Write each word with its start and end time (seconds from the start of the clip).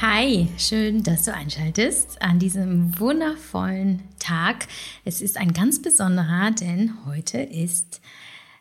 Hi, 0.00 0.46
schön, 0.58 1.02
dass 1.02 1.24
du 1.24 1.34
einschaltest 1.34 2.22
an 2.22 2.38
diesem 2.38 2.96
wundervollen 3.00 4.04
Tag. 4.20 4.68
Es 5.04 5.20
ist 5.20 5.36
ein 5.36 5.52
ganz 5.52 5.82
besonderer, 5.82 6.52
denn 6.52 6.92
heute 7.04 7.38
ist 7.38 8.00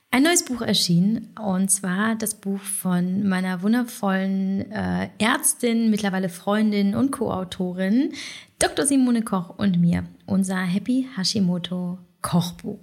ein 0.10 0.24
neues 0.24 0.44
Buch 0.44 0.62
erschienen 0.62 1.36
und 1.40 1.70
zwar 1.70 2.16
das 2.16 2.34
Buch 2.34 2.60
von 2.60 3.30
meiner 3.30 3.62
wundervollen 3.62 4.72
äh, 4.72 5.10
Ärztin, 5.20 5.92
mittlerweile 5.92 6.30
Freundin 6.30 6.96
und 6.96 7.12
Co-Autorin 7.12 8.14
Dr. 8.58 8.88
Simone 8.88 9.22
Koch 9.22 9.60
und 9.60 9.80
mir, 9.80 10.06
unser 10.26 10.58
Happy 10.58 11.08
Hashimoto 11.16 12.00
Kochbuch. 12.24 12.80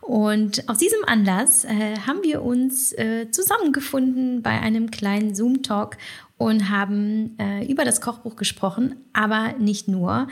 Und 0.00 0.68
aus 0.68 0.78
diesem 0.78 1.04
Anlass 1.06 1.64
äh, 1.64 1.96
haben 2.06 2.22
wir 2.22 2.42
uns 2.42 2.92
äh, 2.92 3.30
zusammengefunden 3.30 4.42
bei 4.42 4.60
einem 4.60 4.90
kleinen 4.90 5.34
Zoom-Talk 5.34 5.96
und 6.38 6.70
haben 6.70 7.38
äh, 7.38 7.64
über 7.66 7.84
das 7.84 8.00
Kochbuch 8.00 8.36
gesprochen, 8.36 8.96
aber 9.12 9.54
nicht 9.58 9.88
nur. 9.88 10.28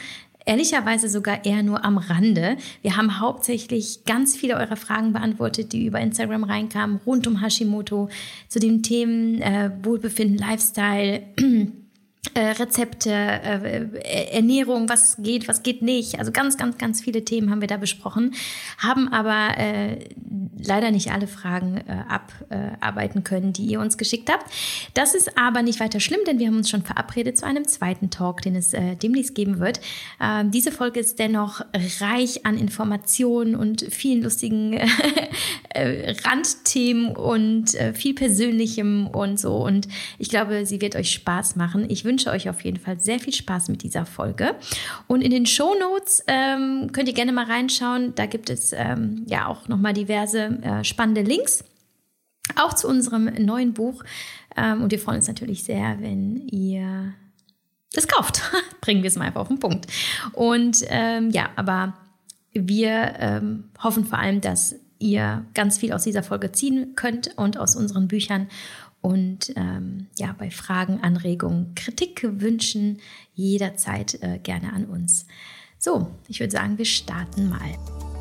Ehrlicherweise 0.46 1.08
sogar 1.08 1.46
eher 1.46 1.62
nur 1.62 1.84
am 1.86 1.96
Rande. 1.96 2.58
Wir 2.82 2.96
haben 2.96 3.18
hauptsächlich 3.18 4.04
ganz 4.04 4.36
viele 4.36 4.56
eurer 4.56 4.76
Fragen 4.76 5.14
beantwortet, 5.14 5.72
die 5.72 5.86
über 5.86 6.00
Instagram 6.00 6.44
reinkamen, 6.44 7.00
rund 7.06 7.26
um 7.26 7.40
Hashimoto, 7.40 8.10
zu 8.48 8.58
den 8.58 8.82
Themen 8.82 9.40
äh, 9.40 9.70
Wohlbefinden, 9.82 10.36
Lifestyle. 10.36 11.22
Äh, 12.32 12.52
Rezepte, 12.52 13.10
äh, 13.12 14.30
Ernährung, 14.32 14.88
was 14.88 15.18
geht, 15.18 15.46
was 15.46 15.62
geht 15.62 15.82
nicht. 15.82 16.18
Also 16.18 16.32
ganz, 16.32 16.56
ganz, 16.56 16.78
ganz 16.78 17.00
viele 17.00 17.24
Themen 17.24 17.50
haben 17.50 17.60
wir 17.60 17.68
da 17.68 17.76
besprochen, 17.76 18.34
haben 18.78 19.12
aber 19.12 19.56
äh, 19.58 19.98
leider 20.58 20.90
nicht 20.90 21.12
alle 21.12 21.26
Fragen 21.26 21.76
äh, 21.76 22.02
abarbeiten 22.80 23.22
können, 23.22 23.52
die 23.52 23.66
ihr 23.66 23.78
uns 23.78 23.98
geschickt 23.98 24.30
habt. 24.32 24.50
Das 24.94 25.14
ist 25.14 25.36
aber 25.38 25.62
nicht 25.62 25.78
weiter 25.78 26.00
schlimm, 26.00 26.20
denn 26.26 26.38
wir 26.38 26.48
haben 26.48 26.56
uns 26.56 26.70
schon 26.70 26.82
verabredet 26.82 27.38
zu 27.38 27.46
einem 27.46 27.68
zweiten 27.68 28.10
Talk, 28.10 28.42
den 28.42 28.56
es 28.56 28.72
äh, 28.72 28.96
demnächst 28.96 29.34
geben 29.34 29.60
wird. 29.60 29.80
Ähm, 30.20 30.50
diese 30.50 30.72
Folge 30.72 31.00
ist 31.00 31.18
dennoch 31.18 31.60
reich 32.00 32.46
an 32.46 32.58
Informationen 32.58 33.54
und 33.54 33.86
vielen 33.90 34.22
lustigen 34.22 34.72
äh, 35.68 36.16
Randthemen 36.24 37.14
und 37.14 37.74
äh, 37.74 37.92
viel 37.92 38.14
Persönlichem 38.14 39.06
und 39.06 39.38
so. 39.38 39.56
Und 39.56 39.86
ich 40.18 40.30
glaube, 40.30 40.66
sie 40.66 40.80
wird 40.80 40.96
euch 40.96 41.12
Spaß 41.12 41.54
machen. 41.56 41.88
Ich 41.88 42.04
wünsche 42.04 42.13
euch 42.30 42.48
auf 42.48 42.60
jeden 42.62 42.78
Fall 42.78 43.00
sehr 43.00 43.18
viel 43.18 43.32
Spaß 43.32 43.68
mit 43.68 43.82
dieser 43.82 44.06
Folge. 44.06 44.54
Und 45.06 45.20
in 45.22 45.30
den 45.30 45.46
Show 45.46 45.74
Notes 45.78 46.22
ähm, 46.26 46.90
könnt 46.92 47.08
ihr 47.08 47.14
gerne 47.14 47.32
mal 47.32 47.46
reinschauen. 47.46 48.14
Da 48.14 48.26
gibt 48.26 48.50
es 48.50 48.72
ähm, 48.72 49.24
ja 49.26 49.46
auch 49.46 49.68
nochmal 49.68 49.92
diverse 49.92 50.44
äh, 50.62 50.84
spannende 50.84 51.22
Links. 51.22 51.64
Auch 52.56 52.74
zu 52.74 52.88
unserem 52.88 53.24
neuen 53.44 53.72
Buch. 53.72 54.02
Ähm, 54.56 54.82
und 54.82 54.90
wir 54.90 54.98
freuen 54.98 55.16
uns 55.16 55.28
natürlich 55.28 55.64
sehr, 55.64 55.96
wenn 56.00 56.48
ihr 56.48 57.14
es 57.94 58.08
kauft. 58.08 58.42
Bringen 58.80 59.02
wir 59.02 59.08
es 59.08 59.16
mal 59.16 59.26
einfach 59.26 59.42
auf 59.42 59.48
den 59.48 59.60
Punkt. 59.60 59.86
Und 60.32 60.84
ähm, 60.88 61.30
ja, 61.30 61.50
aber 61.56 61.94
wir 62.52 63.14
ähm, 63.18 63.64
hoffen 63.82 64.04
vor 64.04 64.18
allem, 64.18 64.40
dass 64.40 64.76
ihr 64.98 65.44
ganz 65.54 65.78
viel 65.78 65.92
aus 65.92 66.04
dieser 66.04 66.22
Folge 66.22 66.52
ziehen 66.52 66.94
könnt 66.96 67.36
und 67.36 67.58
aus 67.58 67.76
unseren 67.76 68.08
Büchern. 68.08 68.48
Und 69.04 69.52
ähm, 69.56 70.06
ja, 70.16 70.34
bei 70.38 70.50
Fragen, 70.50 71.00
Anregungen, 71.02 71.74
Kritik, 71.74 72.22
Wünschen 72.40 73.00
jederzeit 73.34 74.14
äh, 74.22 74.38
gerne 74.42 74.72
an 74.72 74.86
uns. 74.86 75.26
So, 75.78 76.10
ich 76.26 76.40
würde 76.40 76.52
sagen, 76.52 76.78
wir 76.78 76.86
starten 76.86 77.50
mal. 77.50 78.13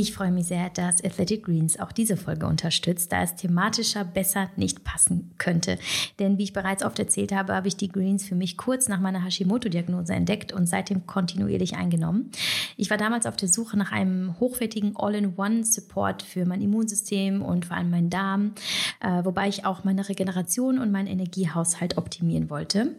Ich 0.00 0.12
freue 0.12 0.30
mich 0.30 0.46
sehr, 0.46 0.70
dass 0.70 1.02
Athletic 1.02 1.46
Greens 1.46 1.80
auch 1.80 1.90
diese 1.90 2.16
Folge 2.16 2.46
unterstützt, 2.46 3.10
da 3.10 3.24
es 3.24 3.34
thematischer 3.34 4.04
besser 4.04 4.48
nicht 4.54 4.84
passen 4.84 5.32
könnte. 5.38 5.76
Denn 6.20 6.38
wie 6.38 6.44
ich 6.44 6.52
bereits 6.52 6.84
oft 6.84 7.00
erzählt 7.00 7.32
habe, 7.32 7.52
habe 7.52 7.66
ich 7.66 7.76
die 7.76 7.88
Greens 7.88 8.24
für 8.24 8.36
mich 8.36 8.56
kurz 8.56 8.86
nach 8.86 9.00
meiner 9.00 9.24
Hashimoto-Diagnose 9.24 10.12
entdeckt 10.12 10.52
und 10.52 10.66
seitdem 10.68 11.08
kontinuierlich 11.08 11.74
eingenommen. 11.74 12.30
Ich 12.76 12.90
war 12.90 12.96
damals 12.96 13.26
auf 13.26 13.34
der 13.34 13.48
Suche 13.48 13.76
nach 13.76 13.90
einem 13.90 14.38
hochwertigen 14.38 14.94
All-in-One-Support 14.94 16.22
für 16.22 16.46
mein 16.46 16.62
Immunsystem 16.62 17.42
und 17.42 17.66
vor 17.66 17.76
allem 17.76 17.90
meinen 17.90 18.08
Darm, 18.08 18.52
äh, 19.00 19.24
wobei 19.24 19.48
ich 19.48 19.64
auch 19.64 19.82
meine 19.82 20.08
Regeneration 20.08 20.78
und 20.78 20.92
meinen 20.92 21.08
Energiehaushalt 21.08 21.98
optimieren 21.98 22.50
wollte. 22.50 22.94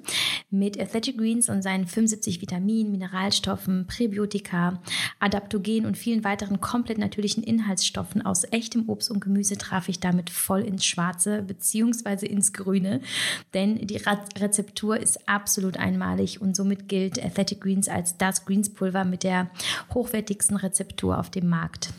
Mit 0.50 0.78
Athletic 0.78 1.18
Greens 1.18 1.48
und 1.48 1.62
seinen 1.62 1.88
75 1.88 2.42
Vitaminen, 2.42 2.92
Mineralstoffen, 2.92 3.88
Präbiotika, 3.88 4.82
Adaptogen 5.20 5.86
und 5.86 5.98
vielen 5.98 6.26
weiteren 6.26 6.59
komplett 6.90 6.98
natürlichen 7.06 7.44
Inhaltsstoffen 7.44 8.26
aus 8.26 8.46
echtem 8.52 8.90
Obst 8.90 9.12
und 9.12 9.20
Gemüse 9.20 9.60
traf 9.60 9.90
ich 9.90 10.00
damit 10.00 10.32
voll 10.32 10.62
ins 10.62 10.84
Schwarze 10.84 11.44
bzw. 11.44 12.26
ins 12.26 12.52
Grüne, 12.52 13.02
denn 13.54 13.86
die 13.86 14.02
Rezeptur 14.40 15.00
ist 15.00 15.30
absolut 15.30 15.78
einmalig 15.78 16.42
und 16.42 16.56
somit 16.56 16.90
gilt 16.90 17.24
Athletic 17.24 17.62
Greens 17.62 17.90
als 17.90 18.18
das 18.18 18.44
Greenspulver 18.46 19.06
mit 19.06 19.22
der 19.24 19.52
hochwertigsten 19.94 20.58
Rezeptur 20.58 21.20
auf 21.20 21.30
dem 21.30 21.48
Markt. 21.48 21.94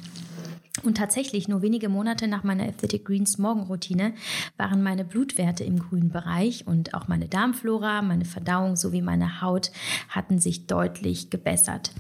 Und 0.84 0.96
tatsächlich, 0.96 1.48
nur 1.48 1.62
wenige 1.62 1.88
Monate 1.88 2.28
nach 2.28 2.44
meiner 2.44 2.64
Athletic 2.64 3.04
Greens 3.04 3.38
Morgenroutine 3.38 4.14
waren 4.56 4.82
meine 4.82 5.04
Blutwerte 5.04 5.64
im 5.64 5.78
grünen 5.78 6.10
Bereich 6.10 6.66
und 6.66 6.94
auch 6.94 7.08
meine 7.08 7.28
Darmflora, 7.28 8.02
meine 8.02 8.24
Verdauung 8.24 8.76
sowie 8.76 9.02
meine 9.02 9.42
Haut 9.42 9.72
hatten 10.08 10.38
sich 10.38 10.66
deutlich 10.68 11.28
gebessert. 11.28 11.90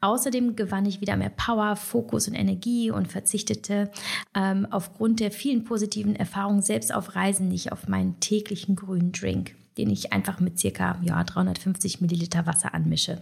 Außerdem 0.00 0.56
gewann 0.56 0.86
ich 0.86 1.00
wieder 1.00 1.16
mehr 1.16 1.30
Power, 1.30 1.76
Fokus 1.76 2.26
und 2.26 2.34
Energie 2.34 2.90
und 2.90 3.08
verzichtete 3.08 3.90
ähm, 4.34 4.66
aufgrund 4.70 5.20
der 5.20 5.30
vielen 5.30 5.64
positiven 5.64 6.16
Erfahrungen 6.16 6.62
selbst 6.62 6.92
auf 6.92 7.14
Reisen 7.14 7.48
nicht 7.48 7.70
auf 7.70 7.86
meinen 7.86 8.18
täglichen 8.18 8.74
grünen 8.76 9.12
Drink, 9.12 9.54
den 9.78 9.88
ich 9.88 10.12
einfach 10.12 10.40
mit 10.40 10.58
circa 10.58 10.98
ja, 11.02 11.22
350 11.22 12.00
Milliliter 12.00 12.44
Wasser 12.44 12.74
anmische. 12.74 13.18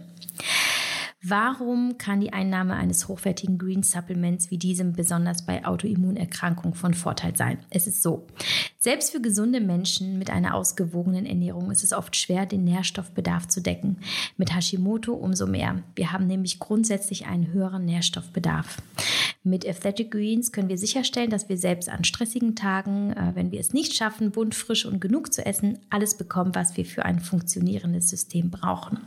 Warum 1.21 1.97
kann 1.97 2.21
die 2.21 2.31
Einnahme 2.31 2.75
eines 2.75 3.09
hochwertigen 3.09 3.57
Green 3.57 3.83
Supplements 3.83 4.51
wie 4.51 4.57
diesem 4.57 4.93
besonders 4.93 5.45
bei 5.45 5.65
Autoimmunerkrankungen 5.65 6.73
von 6.73 6.93
Vorteil 6.93 7.35
sein? 7.35 7.59
Es 7.69 7.87
ist 7.87 8.01
so. 8.01 8.25
Selbst 8.77 9.11
für 9.11 9.19
gesunde 9.19 9.59
Menschen 9.59 10.17
mit 10.17 10.29
einer 10.29 10.55
ausgewogenen 10.55 11.25
Ernährung 11.25 11.71
ist 11.71 11.83
es 11.83 11.91
oft 11.91 12.15
schwer, 12.15 12.45
den 12.45 12.63
Nährstoffbedarf 12.63 13.49
zu 13.49 13.61
decken. 13.61 13.97
Mit 14.37 14.55
Hashimoto 14.55 15.13
umso 15.13 15.45
mehr. 15.45 15.83
Wir 15.93 16.13
haben 16.13 16.25
nämlich 16.25 16.57
grundsätzlich 16.57 17.25
einen 17.25 17.51
höheren 17.51 17.83
Nährstoffbedarf. 17.83 18.77
Mit 19.43 19.67
Athletic 19.67 20.11
Greens 20.11 20.53
können 20.53 20.69
wir 20.69 20.77
sicherstellen, 20.77 21.31
dass 21.31 21.49
wir 21.49 21.57
selbst 21.57 21.89
an 21.89 22.05
stressigen 22.05 22.55
Tagen, 22.55 23.11
äh, 23.11 23.31
wenn 23.35 23.51
wir 23.51 23.59
es 23.59 23.73
nicht 23.73 23.93
schaffen, 23.93 24.31
bunt, 24.31 24.55
frisch 24.55 24.85
und 24.85 25.01
genug 25.01 25.33
zu 25.33 25.45
essen, 25.45 25.79
alles 25.89 26.15
bekommen, 26.15 26.55
was 26.55 26.77
wir 26.77 26.85
für 26.85 27.03
ein 27.03 27.19
funktionierendes 27.19 28.09
System 28.09 28.51
brauchen. 28.51 28.99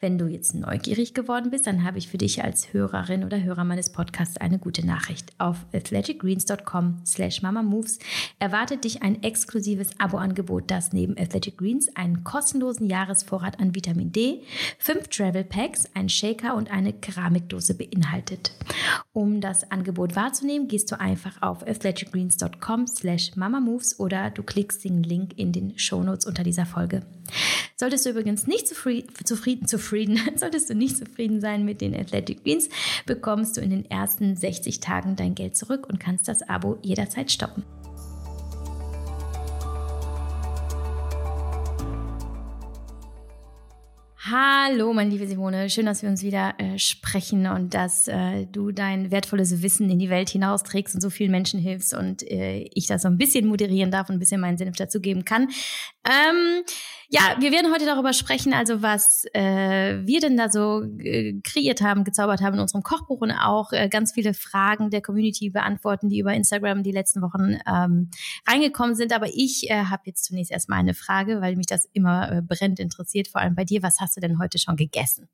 Wenn 0.00 0.18
du 0.18 0.26
jetzt 0.26 0.54
neugierig 0.54 1.14
geworden 1.14 1.50
bist, 1.50 1.68
dann 1.68 1.84
habe 1.84 1.98
ich 1.98 2.08
für 2.08 2.18
dich 2.18 2.42
als 2.42 2.72
Hörerin 2.72 3.22
oder 3.24 3.42
Hörer 3.42 3.64
meines 3.64 3.90
Podcasts 3.90 4.36
eine 4.36 4.58
gute 4.58 4.84
Nachricht. 4.84 5.32
Auf 5.38 5.64
athleticgreens.com 5.72 7.02
slash 7.06 7.42
mamamoves 7.42 8.00
erwartet 8.40 8.82
dich 8.84 9.02
ein 9.02 9.22
exklusives 9.22 9.90
Abo-Angebot, 9.98 10.64
das 10.70 10.92
neben 10.92 11.16
Athletic 11.16 11.58
Greens 11.58 11.94
einen 11.94 12.24
kostenlosen 12.24 12.90
Jahresvorrat 12.90 13.60
an 13.60 13.74
Vitamin 13.76 14.10
D, 14.10 14.42
fünf 14.78 15.08
Travel 15.08 15.44
Packs, 15.44 15.88
einen 15.94 16.08
Shaker 16.08 16.56
und 16.56 16.72
eine 16.72 16.92
Keramikdose 16.92 17.74
beinhaltet. 17.74 18.50
Um 19.12 19.40
das 19.40 19.70
Angebot 19.70 20.16
wahrzunehmen, 20.16 20.66
gehst 20.66 20.90
du 20.90 21.00
einfach 21.00 21.40
auf 21.40 21.66
athleticgreens.com 21.66 22.88
slash 22.88 23.36
mamamoves 23.36 23.98
oder 24.00 24.30
du 24.30 24.42
klickst 24.42 24.84
den 24.84 25.04
Link 25.04 25.38
in 25.38 25.52
den 25.52 25.78
Shownotes 25.78 26.26
unter 26.26 26.42
dieser 26.42 26.66
Folge. 26.66 27.06
Solltest 27.76 28.06
du 28.06 28.10
übrigens 28.10 28.46
nicht 28.46 28.68
zufrieden, 28.68 29.08
zufrieden, 29.24 29.66
zufrieden, 29.66 29.83
solltest 30.36 30.70
du 30.70 30.74
nicht 30.74 30.96
zufrieden 30.96 31.40
sein 31.40 31.64
mit 31.64 31.80
den 31.80 31.94
Athletic 31.94 32.44
Greens, 32.44 32.68
bekommst 33.06 33.56
du 33.56 33.60
in 33.60 33.70
den 33.70 33.90
ersten 33.90 34.36
60 34.36 34.80
Tagen 34.80 35.16
dein 35.16 35.34
Geld 35.34 35.56
zurück 35.56 35.86
und 35.88 36.00
kannst 36.00 36.28
das 36.28 36.42
Abo 36.48 36.78
jederzeit 36.82 37.30
stoppen. 37.30 37.64
Hallo, 44.36 44.92
meine 44.92 45.10
liebe 45.10 45.28
Simone. 45.28 45.70
Schön, 45.70 45.86
dass 45.86 46.02
wir 46.02 46.08
uns 46.08 46.24
wieder 46.24 46.54
äh, 46.58 46.76
sprechen 46.76 47.46
und 47.46 47.72
dass 47.72 48.08
äh, 48.08 48.46
du 48.46 48.72
dein 48.72 49.12
wertvolles 49.12 49.62
Wissen 49.62 49.88
in 49.90 50.00
die 50.00 50.10
Welt 50.10 50.28
hinausträgst 50.28 50.92
und 50.96 51.00
so 51.00 51.08
vielen 51.08 51.30
Menschen 51.30 51.60
hilfst 51.60 51.94
und 51.94 52.28
äh, 52.28 52.68
ich 52.74 52.88
das 52.88 53.02
so 53.02 53.08
ein 53.08 53.16
bisschen 53.16 53.46
moderieren 53.46 53.92
darf 53.92 54.08
und 54.08 54.16
ein 54.16 54.18
bisschen 54.18 54.40
meinen 54.40 54.58
Senf 54.58 54.74
dazugeben 54.74 55.24
kann. 55.24 55.50
Ähm, 56.04 56.64
ja, 57.10 57.36
wir 57.38 57.52
werden 57.52 57.72
heute 57.72 57.86
darüber 57.86 58.12
sprechen, 58.12 58.52
also 58.52 58.82
was 58.82 59.24
äh, 59.34 60.04
wir 60.04 60.20
denn 60.20 60.36
da 60.36 60.50
so 60.50 60.82
äh, 60.98 61.40
kreiert 61.44 61.80
haben, 61.80 62.02
gezaubert 62.02 62.42
haben 62.42 62.54
in 62.54 62.60
unserem 62.60 62.82
Kochbuch 62.82 63.20
und 63.20 63.30
auch 63.30 63.72
äh, 63.72 63.88
ganz 63.88 64.14
viele 64.14 64.34
Fragen 64.34 64.90
der 64.90 65.00
Community 65.00 65.50
beantworten, 65.50 66.08
die 66.08 66.18
über 66.18 66.34
Instagram 66.34 66.82
die 66.82 66.90
letzten 66.90 67.22
Wochen 67.22 67.58
ähm, 67.68 68.10
reingekommen 68.48 68.96
sind. 68.96 69.14
Aber 69.14 69.28
ich 69.32 69.70
habe 69.70 70.02
jetzt 70.06 70.24
zunächst 70.24 70.50
erstmal 70.50 70.80
eine 70.80 70.94
Frage, 70.94 71.40
weil 71.40 71.54
mich 71.54 71.66
das 71.66 71.88
immer 71.92 72.42
brennend 72.42 72.80
interessiert, 72.80 73.28
vor 73.28 73.40
allem 73.40 73.54
bei 73.54 73.64
dir. 73.64 73.82
Was 73.82 74.00
hast 74.00 74.16
du 74.16 74.23
denn 74.28 74.38
heute 74.38 74.58
schon 74.58 74.76
gegessen? 74.76 75.28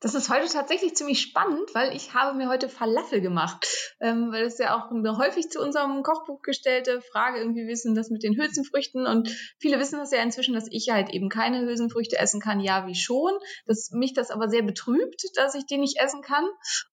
Das 0.00 0.14
ist 0.14 0.28
heute 0.28 0.46
tatsächlich 0.52 0.94
ziemlich 0.94 1.22
spannend, 1.22 1.74
weil 1.74 1.96
ich 1.96 2.12
habe 2.12 2.36
mir 2.36 2.48
heute 2.48 2.68
Falafel 2.68 3.22
gemacht. 3.22 3.66
Ähm, 3.98 4.30
weil 4.30 4.44
es 4.44 4.58
ja 4.58 4.76
auch 4.76 4.90
eine 4.90 5.16
häufig 5.16 5.48
zu 5.50 5.60
unserem 5.60 6.02
Kochbuch 6.02 6.42
gestellte 6.42 7.00
Frage 7.00 7.38
irgendwie 7.38 7.66
wissen, 7.66 7.94
das 7.94 8.10
mit 8.10 8.22
den 8.22 8.36
Hülsenfrüchten. 8.36 9.06
Und 9.06 9.30
viele 9.58 9.78
wissen 9.78 9.98
das 9.98 10.12
ja 10.12 10.22
inzwischen, 10.22 10.54
dass 10.54 10.68
ich 10.70 10.90
halt 10.90 11.08
eben 11.10 11.30
keine 11.30 11.62
Hülsenfrüchte 11.62 12.18
essen 12.18 12.40
kann. 12.40 12.60
Ja, 12.60 12.86
wie 12.86 12.94
schon. 12.94 13.32
Dass 13.64 13.90
mich 13.90 14.12
das 14.12 14.30
aber 14.30 14.48
sehr 14.48 14.62
betrübt, 14.62 15.22
dass 15.34 15.54
ich 15.54 15.64
die 15.64 15.78
nicht 15.78 15.98
essen 15.98 16.20
kann. 16.20 16.44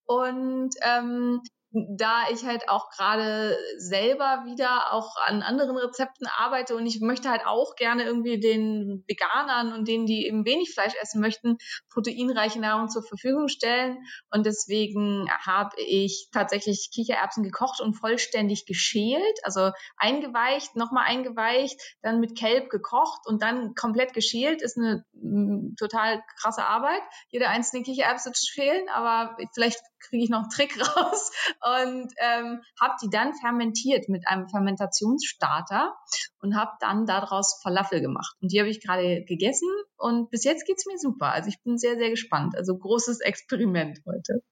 Und 0.05 0.73
ähm, 0.81 1.41
da 1.73 2.25
ich 2.31 2.45
halt 2.45 2.69
auch 2.69 2.89
gerade 2.89 3.57
selber 3.77 4.43
wieder 4.45 4.93
auch 4.93 5.15
an 5.25 5.41
anderen 5.41 5.75
Rezepten 5.75 6.27
arbeite 6.27 6.75
und 6.75 6.85
ich 6.85 7.01
möchte 7.01 7.29
halt 7.29 7.47
auch 7.47 7.75
gerne 7.75 8.03
irgendwie 8.03 8.39
den 8.39 9.03
Veganern 9.07 9.73
und 9.73 9.87
denen, 9.87 10.05
die 10.05 10.27
eben 10.27 10.45
wenig 10.45 10.71
Fleisch 10.73 10.93
essen 11.01 11.19
möchten, 11.19 11.57
proteinreiche 11.91 12.59
Nahrung 12.59 12.89
zur 12.89 13.03
Verfügung 13.03 13.47
stellen. 13.47 13.97
Und 14.29 14.45
deswegen 14.45 15.27
habe 15.43 15.71
ich 15.77 16.29
tatsächlich 16.31 16.91
Kichererbsen 16.93 17.43
gekocht 17.43 17.81
und 17.81 17.95
vollständig 17.95 18.65
geschält, 18.67 19.39
also 19.41 19.71
eingeweicht, 19.97 20.75
nochmal 20.75 21.05
eingeweicht, 21.07 21.81
dann 22.03 22.19
mit 22.19 22.37
Kelb 22.37 22.69
gekocht 22.69 23.21
und 23.25 23.41
dann 23.41 23.73
komplett 23.73 24.13
geschält. 24.13 24.61
Ist 24.61 24.77
eine 24.77 25.05
m, 25.15 25.75
total 25.79 26.21
krasse 26.39 26.65
Arbeit, 26.65 27.01
jede 27.29 27.47
einzelne 27.47 27.81
Kichererbse 27.83 28.31
zu 28.31 28.45
schälen, 28.45 28.87
aber 28.89 29.35
vielleicht 29.55 29.81
kriege 30.03 30.23
ich 30.23 30.29
noch 30.29 30.41
einen 30.41 30.49
Trick 30.49 30.77
raus 30.97 31.31
und 31.61 32.11
ähm, 32.17 32.61
habe 32.79 32.93
die 33.01 33.09
dann 33.09 33.33
fermentiert 33.35 34.09
mit 34.09 34.27
einem 34.27 34.47
Fermentationsstarter 34.49 35.95
und 36.39 36.55
habe 36.55 36.71
dann 36.79 37.05
daraus 37.05 37.59
Falafel 37.61 38.01
gemacht. 38.01 38.35
Und 38.41 38.51
die 38.51 38.59
habe 38.59 38.69
ich 38.69 38.81
gerade 38.81 39.23
gegessen 39.23 39.69
und 39.97 40.29
bis 40.29 40.43
jetzt 40.43 40.65
geht's 40.65 40.85
mir 40.85 40.97
super. 40.97 41.31
Also 41.31 41.49
ich 41.49 41.61
bin 41.63 41.77
sehr, 41.77 41.97
sehr 41.97 42.09
gespannt. 42.09 42.55
Also 42.55 42.77
großes 42.77 43.21
Experiment 43.21 43.99
heute. 44.05 44.43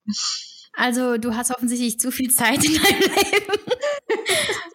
Also 0.73 1.17
du 1.17 1.35
hast 1.35 1.51
offensichtlich 1.51 1.99
zu 1.99 2.11
viel 2.11 2.31
Zeit 2.31 2.63
in 2.63 2.73
deinem 2.73 2.99
Leben. 2.99 3.59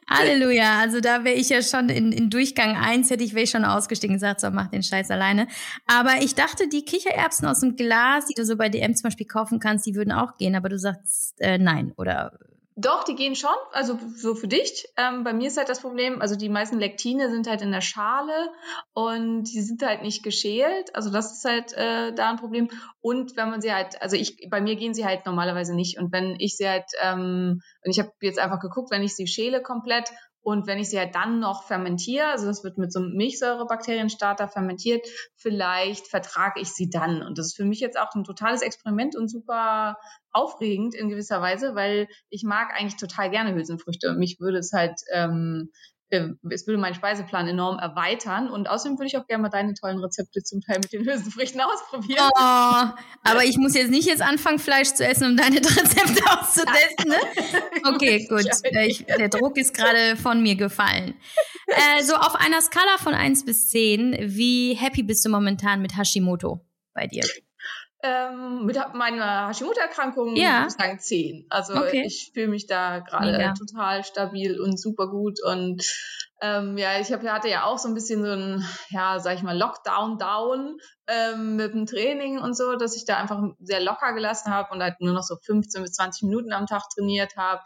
Halleluja. 0.08 0.78
Also 0.78 1.00
da 1.00 1.24
wäre 1.24 1.34
ich 1.34 1.48
ja 1.48 1.62
schon 1.62 1.88
in, 1.88 2.12
in 2.12 2.30
Durchgang 2.30 2.76
eins 2.76 3.10
hätte 3.10 3.24
ich 3.24 3.34
wäre 3.34 3.44
ich 3.44 3.50
schon 3.50 3.64
ausgestiegen 3.64 4.14
und 4.14 4.20
gesagt, 4.20 4.40
so 4.40 4.50
mach 4.50 4.68
den 4.68 4.82
Scheiß 4.82 5.10
alleine. 5.10 5.48
Aber 5.86 6.22
ich 6.22 6.34
dachte, 6.34 6.68
die 6.68 6.84
Kichererbsen 6.84 7.48
aus 7.48 7.60
dem 7.60 7.76
Glas, 7.76 8.26
die 8.26 8.34
du 8.34 8.44
so 8.44 8.56
bei 8.56 8.68
DM 8.68 8.94
zum 8.94 9.04
Beispiel 9.04 9.26
kaufen 9.26 9.58
kannst, 9.58 9.86
die 9.86 9.94
würden 9.94 10.12
auch 10.12 10.36
gehen, 10.36 10.54
aber 10.54 10.68
du 10.68 10.78
sagst 10.78 11.40
äh, 11.40 11.58
nein, 11.58 11.92
oder 11.96 12.38
doch, 12.78 13.04
die 13.04 13.14
gehen 13.14 13.34
schon, 13.34 13.56
also 13.72 13.98
so 14.16 14.34
für 14.34 14.48
dich. 14.48 14.86
Ähm, 14.98 15.24
bei 15.24 15.32
mir 15.32 15.48
ist 15.48 15.56
halt 15.56 15.70
das 15.70 15.80
Problem, 15.80 16.20
also 16.20 16.36
die 16.36 16.50
meisten 16.50 16.78
Lektine 16.78 17.30
sind 17.30 17.48
halt 17.48 17.62
in 17.62 17.72
der 17.72 17.80
Schale 17.80 18.52
und 18.92 19.44
die 19.44 19.62
sind 19.62 19.82
halt 19.82 20.02
nicht 20.02 20.22
geschält. 20.22 20.94
Also 20.94 21.10
das 21.10 21.32
ist 21.32 21.44
halt 21.46 21.72
äh, 21.72 22.12
da 22.12 22.28
ein 22.28 22.36
Problem. 22.36 22.68
Und 23.00 23.34
wenn 23.34 23.48
man 23.48 23.62
sie 23.62 23.72
halt, 23.72 24.02
also 24.02 24.14
ich, 24.14 24.46
bei 24.50 24.60
mir 24.60 24.76
gehen 24.76 24.92
sie 24.92 25.06
halt 25.06 25.24
normalerweise 25.24 25.74
nicht. 25.74 25.98
Und 25.98 26.12
wenn 26.12 26.36
ich 26.38 26.58
sie 26.58 26.68
halt, 26.68 26.84
ähm, 27.02 27.62
und 27.82 27.90
ich 27.90 27.98
habe 27.98 28.12
jetzt 28.20 28.38
einfach 28.38 28.60
geguckt, 28.60 28.90
wenn 28.90 29.02
ich 29.02 29.16
sie 29.16 29.26
schäle 29.26 29.62
komplett 29.62 30.10
und 30.46 30.68
wenn 30.68 30.78
ich 30.78 30.90
sie 30.90 30.98
halt 31.00 31.16
dann 31.16 31.40
noch 31.40 31.64
fermentiere, 31.64 32.28
also 32.28 32.46
das 32.46 32.62
wird 32.62 32.78
mit 32.78 32.92
so 32.92 33.00
einem 33.00 33.14
Milchsäurebakterienstarter 33.14 34.46
fermentiert, 34.46 35.04
vielleicht 35.34 36.06
vertrage 36.06 36.60
ich 36.60 36.68
sie 36.68 36.88
dann. 36.88 37.20
Und 37.20 37.36
das 37.36 37.46
ist 37.46 37.56
für 37.56 37.64
mich 37.64 37.80
jetzt 37.80 37.98
auch 37.98 38.14
ein 38.14 38.22
totales 38.22 38.62
Experiment 38.62 39.16
und 39.16 39.26
super 39.26 39.98
aufregend 40.30 40.94
in 40.94 41.08
gewisser 41.08 41.42
Weise, 41.42 41.74
weil 41.74 42.06
ich 42.30 42.44
mag 42.44 42.68
eigentlich 42.78 42.94
total 42.94 43.28
gerne 43.30 43.56
Hülsenfrüchte. 43.56 44.08
Und 44.08 44.18
mich 44.18 44.38
würde 44.38 44.58
es 44.58 44.72
halt 44.72 45.00
ähm, 45.12 45.72
äh, 45.72 45.95
es 46.10 46.66
würde 46.66 46.78
meinen 46.78 46.94
Speiseplan 46.94 47.48
enorm 47.48 47.78
erweitern 47.78 48.48
und 48.48 48.68
außerdem 48.68 48.96
würde 48.98 49.06
ich 49.08 49.16
auch 49.18 49.26
gerne 49.26 49.42
mal 49.42 49.48
deine 49.48 49.74
tollen 49.74 49.98
Rezepte 49.98 50.42
zum 50.42 50.60
Teil 50.60 50.78
mit 50.78 50.92
den 50.92 51.04
Hülsenfrüchten 51.04 51.60
ausprobieren. 51.62 52.30
Oh, 52.36 52.84
aber 53.24 53.44
ich 53.44 53.56
muss 53.56 53.74
jetzt 53.74 53.90
nicht 53.90 54.06
jetzt 54.06 54.22
anfangen, 54.22 54.58
Fleisch 54.58 54.92
zu 54.94 55.04
essen, 55.04 55.30
um 55.30 55.36
deine 55.36 55.56
Rezepte 55.64 56.22
auszutesten. 56.30 57.08
Ne? 57.08 57.16
Okay, 57.94 58.26
gut. 58.28 58.46
Ich, 58.86 59.04
der 59.04 59.28
Druck 59.28 59.56
ist 59.56 59.74
gerade 59.74 60.16
von 60.16 60.42
mir 60.42 60.54
gefallen. 60.54 61.14
Äh, 61.66 62.02
so 62.02 62.14
auf 62.14 62.36
einer 62.36 62.60
Skala 62.60 62.98
von 62.98 63.14
1 63.14 63.44
bis 63.44 63.68
10, 63.68 64.16
wie 64.20 64.74
happy 64.74 65.02
bist 65.02 65.24
du 65.24 65.28
momentan 65.28 65.82
mit 65.82 65.96
Hashimoto 65.96 66.64
bei 66.94 67.06
dir? 67.06 67.24
Ähm, 68.02 68.66
mit 68.66 68.78
meiner 68.94 69.48
Hashimoto-Erkrankung 69.48 70.36
ja. 70.36 70.58
würde 70.58 70.68
ich 70.68 70.74
sagen 70.74 70.98
10. 70.98 71.46
Also 71.48 71.74
okay. 71.76 72.04
ich 72.06 72.30
fühle 72.34 72.48
mich 72.48 72.66
da 72.66 72.98
gerade 73.00 73.54
total 73.58 74.04
stabil 74.04 74.60
und 74.60 74.78
super 74.78 75.08
gut 75.08 75.42
und 75.42 75.82
ähm, 76.42 76.76
ja, 76.76 77.00
ich 77.00 77.10
hab, 77.12 77.22
hatte 77.22 77.48
ja 77.48 77.64
auch 77.64 77.78
so 77.78 77.88
ein 77.88 77.94
bisschen 77.94 78.22
so 78.22 78.30
ein, 78.30 78.68
ja, 78.90 79.18
sag 79.18 79.36
ich 79.36 79.42
mal, 79.42 79.56
Lockdown-Down 79.56 80.78
ähm, 81.08 81.56
mit 81.56 81.72
dem 81.72 81.86
Training 81.86 82.38
und 82.38 82.56
so, 82.56 82.76
dass 82.76 82.96
ich 82.96 83.04
da 83.04 83.16
einfach 83.16 83.40
sehr 83.60 83.80
locker 83.80 84.12
gelassen 84.12 84.52
habe 84.52 84.72
und 84.72 84.82
halt 84.82 85.00
nur 85.00 85.14
noch 85.14 85.22
so 85.22 85.36
15 85.40 85.82
bis 85.82 85.92
20 85.92 86.24
Minuten 86.24 86.52
am 86.52 86.66
Tag 86.66 86.82
trainiert 86.94 87.36
habe, 87.36 87.62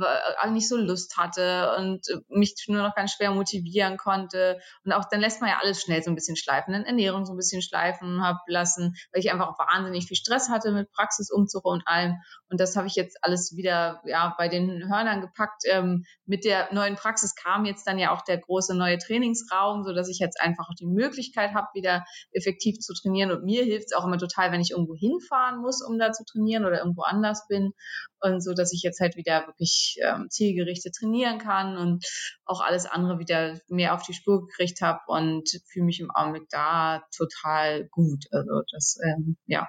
äh, 0.00 0.50
nicht 0.50 0.68
so 0.68 0.76
Lust 0.76 1.16
hatte 1.16 1.74
und 1.76 2.06
mich 2.28 2.54
nur 2.68 2.82
noch 2.82 2.94
ganz 2.94 3.12
schwer 3.12 3.32
motivieren 3.32 3.96
konnte. 3.96 4.60
Und 4.84 4.92
auch 4.92 5.04
dann 5.08 5.20
lässt 5.20 5.40
man 5.40 5.50
ja 5.50 5.58
alles 5.60 5.82
schnell 5.82 6.02
so 6.02 6.10
ein 6.10 6.14
bisschen 6.14 6.36
schleifen, 6.36 6.72
dann 6.72 6.84
Ernährung 6.84 7.26
so 7.26 7.32
ein 7.32 7.36
bisschen 7.36 7.62
schleifen 7.62 8.22
habe 8.22 8.38
lassen, 8.46 8.94
weil 9.12 9.20
ich 9.20 9.32
einfach 9.32 9.48
auch 9.48 9.58
wahnsinnig 9.58 10.06
viel 10.06 10.16
Stress 10.16 10.48
hatte 10.48 10.70
mit 10.70 10.92
Praxisumzug 10.92 11.64
und 11.64 11.82
allem. 11.86 12.20
Und 12.48 12.60
das 12.60 12.76
habe 12.76 12.86
ich 12.86 12.94
jetzt 12.94 13.18
alles 13.22 13.56
wieder 13.56 14.00
ja 14.04 14.34
bei 14.38 14.48
den 14.48 14.88
Hörnern 14.88 15.20
gepackt. 15.20 15.62
Ähm, 15.68 16.04
mit 16.26 16.44
der 16.44 16.72
neuen 16.72 16.94
Praxis 16.94 17.34
kam 17.34 17.64
jetzt 17.64 17.86
dann 17.86 17.98
ja 17.98 18.12
auch 18.12 18.22
der 18.22 18.38
große 18.38 18.74
neue 18.74 18.98
Trainingsraum, 18.98 19.84
so 19.84 19.92
dass 19.92 20.08
ich 20.08 20.18
jetzt 20.18 20.40
einfach 20.40 20.68
auch 20.68 20.74
die 20.78 20.86
Möglichkeit 20.86 21.54
habe, 21.54 21.68
wieder 21.74 22.04
effektiv 22.30 22.78
zu 22.84 22.94
trainieren. 22.94 23.30
Und 23.30 23.44
mir 23.44 23.64
hilft 23.64 23.86
es 23.86 23.92
auch 23.92 24.04
immer 24.04 24.18
total, 24.18 24.52
wenn 24.52 24.60
ich 24.60 24.72
irgendwo 24.72 24.94
hinfahren 24.94 25.60
muss, 25.60 25.82
um 25.82 25.98
da 25.98 26.12
zu 26.12 26.24
trainieren 26.24 26.64
oder 26.64 26.78
irgendwo 26.78 27.02
anders 27.02 27.46
bin. 27.48 27.72
Und 28.20 28.42
so, 28.42 28.54
dass 28.54 28.72
ich 28.72 28.82
jetzt 28.82 29.00
halt 29.00 29.16
wieder 29.16 29.46
wirklich 29.46 29.96
ähm, 30.02 30.28
zielgerichtet 30.30 30.94
trainieren 30.94 31.38
kann 31.38 31.76
und 31.76 32.04
auch 32.44 32.60
alles 32.60 32.86
andere 32.86 33.18
wieder 33.18 33.58
mehr 33.68 33.94
auf 33.94 34.02
die 34.02 34.14
Spur 34.14 34.46
gekriegt 34.46 34.80
habe 34.80 35.00
und 35.06 35.48
fühle 35.66 35.86
mich 35.86 36.00
im 36.00 36.10
Augenblick 36.10 36.48
da 36.50 37.02
total 37.16 37.86
gut. 37.88 38.24
Also 38.30 38.62
das, 38.72 38.98
ähm, 39.04 39.36
ja. 39.46 39.68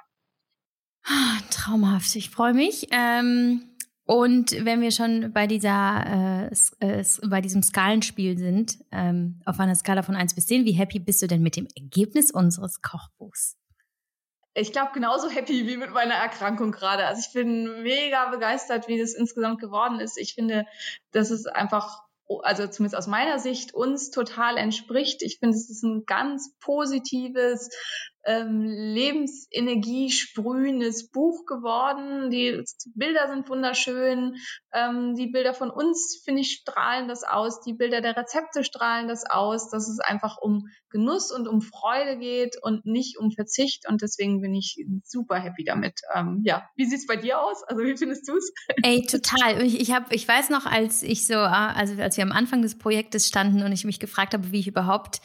Ah, 1.04 1.38
traumhaft, 1.52 2.16
ich 2.16 2.30
freue 2.30 2.54
mich. 2.54 2.88
Ähm 2.92 3.75
und 4.06 4.52
wenn 4.64 4.82
wir 4.82 4.92
schon 4.92 5.34
bei 5.34 5.48
dieser, 5.48 6.50
äh, 6.52 7.00
äh, 7.00 7.04
bei 7.28 7.42
diesem 7.42 7.64
Skalenspiel 7.64 8.38
sind, 8.38 8.78
ähm, 8.92 9.42
auf 9.46 9.60
einer 9.60 9.74
Skala 9.74 10.04
von 10.04 10.16
1 10.16 10.36
bis 10.36 10.46
10, 10.46 10.66
wie 10.66 10.74
happy 10.74 11.00
bist 11.00 11.24
du 11.24 11.28
denn 11.28 11.42
mit 11.42 11.56
dem 11.56 11.68
Ergebnis 11.76 12.30
unseres 12.30 12.84
Kochbuchs? 12.84 13.58
Ich 14.54 14.72
glaube, 14.72 14.92
genauso 14.94 15.30
happy 15.30 15.68
wie 15.68 15.78
mit 15.78 15.92
meiner 15.92 16.14
Erkrankung 16.14 16.72
gerade. 16.72 17.06
Also 17.06 17.24
ich 17.28 17.34
bin 17.34 17.82
mega 17.82 18.30
begeistert, 18.30 18.88
wie 18.88 19.00
das 19.00 19.14
insgesamt 19.14 19.60
geworden 19.60 20.00
ist. 20.00 20.18
Ich 20.18 20.36
finde, 20.36 20.66
das 21.12 21.32
ist 21.32 21.48
einfach 21.48 22.06
also 22.44 22.68
zumindest 22.68 22.98
aus 22.98 23.08
meiner 23.08 23.40
Sicht, 23.40 23.74
uns 23.74 24.10
total 24.10 24.58
entspricht. 24.58 25.22
Ich 25.22 25.38
finde, 25.40 25.56
es 25.56 25.70
ist 25.70 25.84
ein 25.84 26.06
ganz 26.06 26.56
positives, 26.60 27.70
ähm, 28.26 28.64
Lebensenergie 28.64 30.12
sprühendes 30.12 31.12
Buch 31.12 31.46
geworden. 31.46 32.30
Die 32.30 32.64
Bilder 32.96 33.28
sind 33.28 33.48
wunderschön. 33.50 34.36
Ähm, 34.74 35.16
die 35.16 35.28
Bilder 35.28 35.54
von 35.54 35.70
uns, 35.70 36.22
finde 36.24 36.42
ich, 36.42 36.62
strahlen 36.62 37.08
das 37.08 37.24
aus. 37.24 37.62
Die 37.62 37.74
Bilder 37.74 38.02
der 38.02 38.18
Rezepte 38.18 38.64
strahlen 38.64 39.08
das 39.08 39.24
aus, 39.30 39.70
dass 39.70 39.88
es 39.88 40.00
einfach 40.00 40.38
um 40.38 40.68
Genuss 40.90 41.32
und 41.32 41.48
um 41.48 41.62
Freude 41.62 42.18
geht 42.18 42.56
und 42.62 42.86
nicht 42.86 43.18
um 43.18 43.32
Verzicht. 43.32 43.88
Und 43.88 44.02
deswegen 44.02 44.42
bin 44.42 44.56
ich 44.56 44.84
super 45.04 45.36
happy 45.36 45.64
damit. 45.64 46.00
Ähm, 46.14 46.42
ja, 46.44 46.68
wie 46.76 46.86
sieht's 46.86 47.06
bei 47.06 47.18
dir 47.18 47.42
aus? 47.42 47.64
Also 47.64 47.84
wie 47.84 47.96
findest 47.96 48.28
du's? 48.28 48.52
Ey, 48.84 49.06
total. 49.06 49.62
Ich, 49.62 49.80
ich, 49.80 49.92
hab, 49.92 50.12
ich 50.12 50.28
weiß 50.28 50.50
noch, 50.50 50.66
als 50.66 51.04
ich 51.04 51.28
so, 51.28 51.36
ah, 51.36 51.74
also 51.74 52.02
als 52.02 52.18
wir 52.18 52.24
am 52.24 52.32
Anfang 52.32 52.62
des 52.62 52.78
Projektes 52.78 53.28
standen 53.28 53.62
und 53.62 53.72
ich 53.72 53.86
mich 53.86 54.00
gefragt 54.00 54.34
habe, 54.34 54.52
wie 54.52 54.60
ich 54.60 54.68
überhaupt 54.68 55.18
äh, 55.18 55.22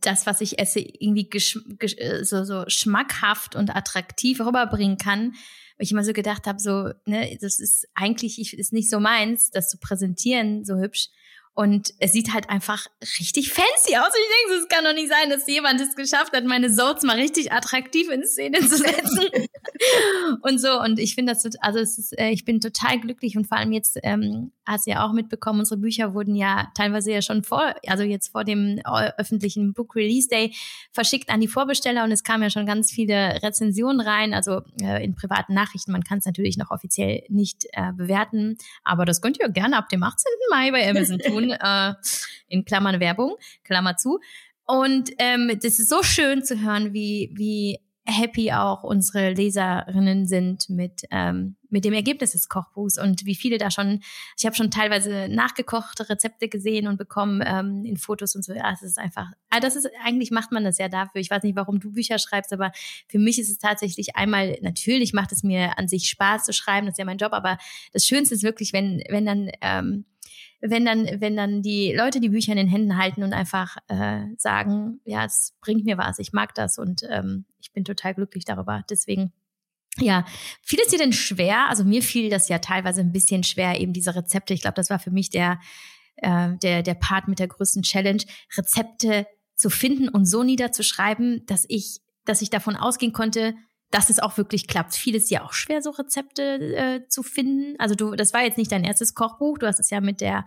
das, 0.00 0.26
was 0.26 0.40
ich 0.40 0.58
esse, 0.58 0.80
irgendwie 0.80 1.28
äh, 1.30 2.24
so, 2.24 2.44
so 2.44 2.64
schmackhaft 2.68 3.56
und 3.56 3.74
attraktiv 3.74 4.40
rüberbringen 4.40 4.98
kann. 4.98 5.32
Weil 5.76 5.84
ich 5.84 5.92
immer 5.92 6.04
so 6.04 6.12
gedacht 6.12 6.46
habe, 6.46 6.58
so, 6.58 6.90
ne, 7.04 7.36
das 7.40 7.58
ist 7.58 7.86
eigentlich 7.94 8.38
ich, 8.40 8.56
ist 8.56 8.72
nicht 8.72 8.90
so 8.90 9.00
meins, 9.00 9.50
das 9.50 9.68
zu 9.68 9.78
präsentieren, 9.78 10.64
so 10.64 10.76
hübsch. 10.76 11.08
Und 11.56 11.94
es 12.00 12.12
sieht 12.12 12.34
halt 12.34 12.50
einfach 12.50 12.86
richtig 13.18 13.50
fancy 13.50 13.96
aus. 13.96 14.08
Und 14.08 14.20
ich 14.20 14.48
denke, 14.50 14.62
es 14.62 14.68
kann 14.68 14.84
doch 14.84 14.92
nicht 14.92 15.08
sein, 15.08 15.30
dass 15.30 15.46
jemand 15.48 15.80
es 15.80 15.96
geschafft 15.96 16.34
hat, 16.34 16.44
meine 16.44 16.70
Soaps 16.70 17.02
mal 17.02 17.16
richtig 17.16 17.50
attraktiv 17.50 18.10
in 18.10 18.26
Szene 18.26 18.60
zu 18.60 18.76
setzen. 18.76 19.48
und 20.42 20.60
so. 20.60 20.78
Und 20.78 20.98
ich 20.98 21.14
finde 21.14 21.32
das, 21.32 21.48
also 21.60 21.78
es 21.78 21.96
ist, 21.96 22.18
äh, 22.18 22.28
ich 22.28 22.44
bin 22.44 22.60
total 22.60 23.00
glücklich 23.00 23.38
und 23.38 23.46
vor 23.46 23.56
allem 23.56 23.72
jetzt 23.72 23.98
ähm, 24.02 24.52
hast 24.66 24.86
du 24.86 24.90
ja 24.90 25.06
auch 25.06 25.12
mitbekommen, 25.12 25.60
unsere 25.60 25.80
Bücher 25.80 26.12
wurden 26.12 26.34
ja 26.34 26.68
teilweise 26.74 27.12
ja 27.12 27.22
schon 27.22 27.42
vor, 27.42 27.74
also 27.86 28.04
jetzt 28.04 28.32
vor 28.32 28.44
dem 28.44 28.78
äh, 28.78 29.12
öffentlichen 29.16 29.72
Book 29.72 29.96
Release 29.96 30.28
Day 30.28 30.54
verschickt 30.92 31.30
an 31.30 31.40
die 31.40 31.48
Vorbesteller 31.48 32.04
und 32.04 32.12
es 32.12 32.22
kamen 32.22 32.42
ja 32.42 32.50
schon 32.50 32.66
ganz 32.66 32.90
viele 32.90 33.42
Rezensionen 33.42 34.00
rein, 34.00 34.34
also 34.34 34.60
äh, 34.82 35.02
in 35.02 35.14
privaten 35.14 35.54
Nachrichten. 35.54 35.92
Man 35.92 36.04
kann 36.04 36.18
es 36.18 36.26
natürlich 36.26 36.56
noch 36.56 36.70
offiziell 36.70 37.22
nicht 37.28 37.66
äh, 37.72 37.92
bewerten, 37.92 38.58
aber 38.84 39.04
das 39.04 39.22
könnt 39.22 39.38
ihr 39.40 39.48
gerne 39.48 39.78
ab 39.78 39.88
dem 39.88 40.02
18. 40.02 40.26
Mai 40.50 40.70
bei 40.70 40.88
Amazon 40.88 41.18
tun, 41.18 41.45
äh, 41.50 41.94
in 42.48 42.64
Klammern 42.64 43.00
Werbung, 43.00 43.36
Klammer 43.64 43.96
zu. 43.96 44.20
Und 44.66 45.10
ähm, 45.18 45.48
das 45.62 45.78
ist 45.78 45.88
so 45.88 46.02
schön 46.02 46.44
zu 46.44 46.60
hören, 46.60 46.92
wie, 46.92 47.30
wie 47.34 47.78
happy 48.06 48.52
auch 48.52 48.84
unsere 48.84 49.32
Leserinnen 49.32 50.26
sind 50.26 50.70
mit, 50.70 51.02
ähm, 51.10 51.56
mit 51.68 51.84
dem 51.84 51.92
Ergebnis 51.92 52.32
des 52.32 52.48
Kochbuchs 52.48 52.98
und 52.98 53.26
wie 53.26 53.34
viele 53.34 53.58
da 53.58 53.70
schon, 53.70 54.00
ich 54.38 54.46
habe 54.46 54.54
schon 54.54 54.70
teilweise 54.70 55.28
nachgekochte 55.28 56.08
Rezepte 56.08 56.48
gesehen 56.48 56.86
und 56.86 56.98
bekommen 56.98 57.42
ähm, 57.44 57.84
in 57.84 57.96
Fotos 57.96 58.36
und 58.36 58.44
so. 58.44 58.52
Ja, 58.52 58.70
es 58.72 58.82
ist 58.82 58.98
einfach, 58.98 59.32
ah, 59.50 59.58
das 59.58 59.74
ist, 59.74 59.88
eigentlich 60.04 60.30
macht 60.30 60.52
man 60.52 60.62
das 60.62 60.78
ja 60.78 60.88
dafür. 60.88 61.20
Ich 61.20 61.30
weiß 61.30 61.42
nicht, 61.42 61.56
warum 61.56 61.80
du 61.80 61.92
Bücher 61.92 62.18
schreibst, 62.18 62.52
aber 62.52 62.70
für 63.08 63.18
mich 63.18 63.40
ist 63.40 63.50
es 63.50 63.58
tatsächlich 63.58 64.14
einmal, 64.14 64.56
natürlich 64.62 65.12
macht 65.12 65.32
es 65.32 65.42
mir 65.42 65.76
an 65.76 65.88
sich 65.88 66.08
Spaß 66.08 66.44
zu 66.44 66.52
schreiben, 66.52 66.86
das 66.86 66.94
ist 66.94 66.98
ja 66.98 67.04
mein 67.04 67.18
Job, 67.18 67.32
aber 67.32 67.58
das 67.92 68.06
Schönste 68.06 68.36
ist 68.36 68.44
wirklich, 68.44 68.72
wenn, 68.72 69.02
wenn 69.08 69.26
dann, 69.26 69.50
ähm, 69.60 70.04
wenn 70.60 70.84
dann, 70.84 71.06
wenn 71.20 71.36
dann 71.36 71.62
die 71.62 71.92
Leute 71.92 72.20
die 72.20 72.28
Bücher 72.28 72.52
in 72.52 72.58
den 72.58 72.68
Händen 72.68 72.96
halten 72.96 73.22
und 73.22 73.32
einfach 73.32 73.76
äh, 73.88 74.22
sagen, 74.38 75.00
ja, 75.04 75.24
es 75.24 75.54
bringt 75.60 75.84
mir 75.84 75.98
was, 75.98 76.18
ich 76.18 76.32
mag 76.32 76.54
das 76.54 76.78
und 76.78 77.02
ähm, 77.10 77.44
ich 77.60 77.72
bin 77.72 77.84
total 77.84 78.14
glücklich 78.14 78.44
darüber. 78.44 78.84
Deswegen 78.88 79.32
ja, 79.98 80.26
fiel 80.62 80.78
es 80.84 80.90
dir 80.90 80.98
denn 80.98 81.12
schwer? 81.12 81.68
Also 81.68 81.84
mir 81.84 82.02
fiel 82.02 82.28
das 82.28 82.48
ja 82.48 82.58
teilweise 82.58 83.00
ein 83.00 83.12
bisschen 83.12 83.42
schwer, 83.42 83.80
eben 83.80 83.92
diese 83.92 84.14
Rezepte. 84.14 84.54
Ich 84.54 84.60
glaube, 84.60 84.74
das 84.74 84.90
war 84.90 84.98
für 84.98 85.10
mich 85.10 85.30
der, 85.30 85.58
äh, 86.16 86.50
der, 86.62 86.82
der 86.82 86.94
Part 86.94 87.28
mit 87.28 87.38
der 87.38 87.48
größten 87.48 87.82
Challenge, 87.82 88.22
Rezepte 88.56 89.26
zu 89.54 89.70
finden 89.70 90.08
und 90.08 90.26
so 90.26 90.42
niederzuschreiben, 90.42 91.46
dass 91.46 91.64
ich, 91.68 92.00
dass 92.24 92.42
ich 92.42 92.50
davon 92.50 92.76
ausgehen 92.76 93.12
konnte, 93.12 93.54
dass 93.90 94.10
es 94.10 94.18
auch 94.18 94.36
wirklich 94.36 94.66
klappt. 94.66 94.94
Vieles 94.94 95.30
ja 95.30 95.44
auch 95.44 95.52
schwer, 95.52 95.82
so 95.82 95.90
Rezepte 95.90 96.42
äh, 96.42 97.08
zu 97.08 97.22
finden. 97.22 97.74
Also 97.78 97.94
du, 97.94 98.14
das 98.14 98.32
war 98.32 98.42
jetzt 98.42 98.58
nicht 98.58 98.72
dein 98.72 98.84
erstes 98.84 99.14
Kochbuch, 99.14 99.58
du 99.58 99.66
hast 99.66 99.80
es 99.80 99.90
ja 99.90 100.00
mit 100.00 100.20
der 100.20 100.44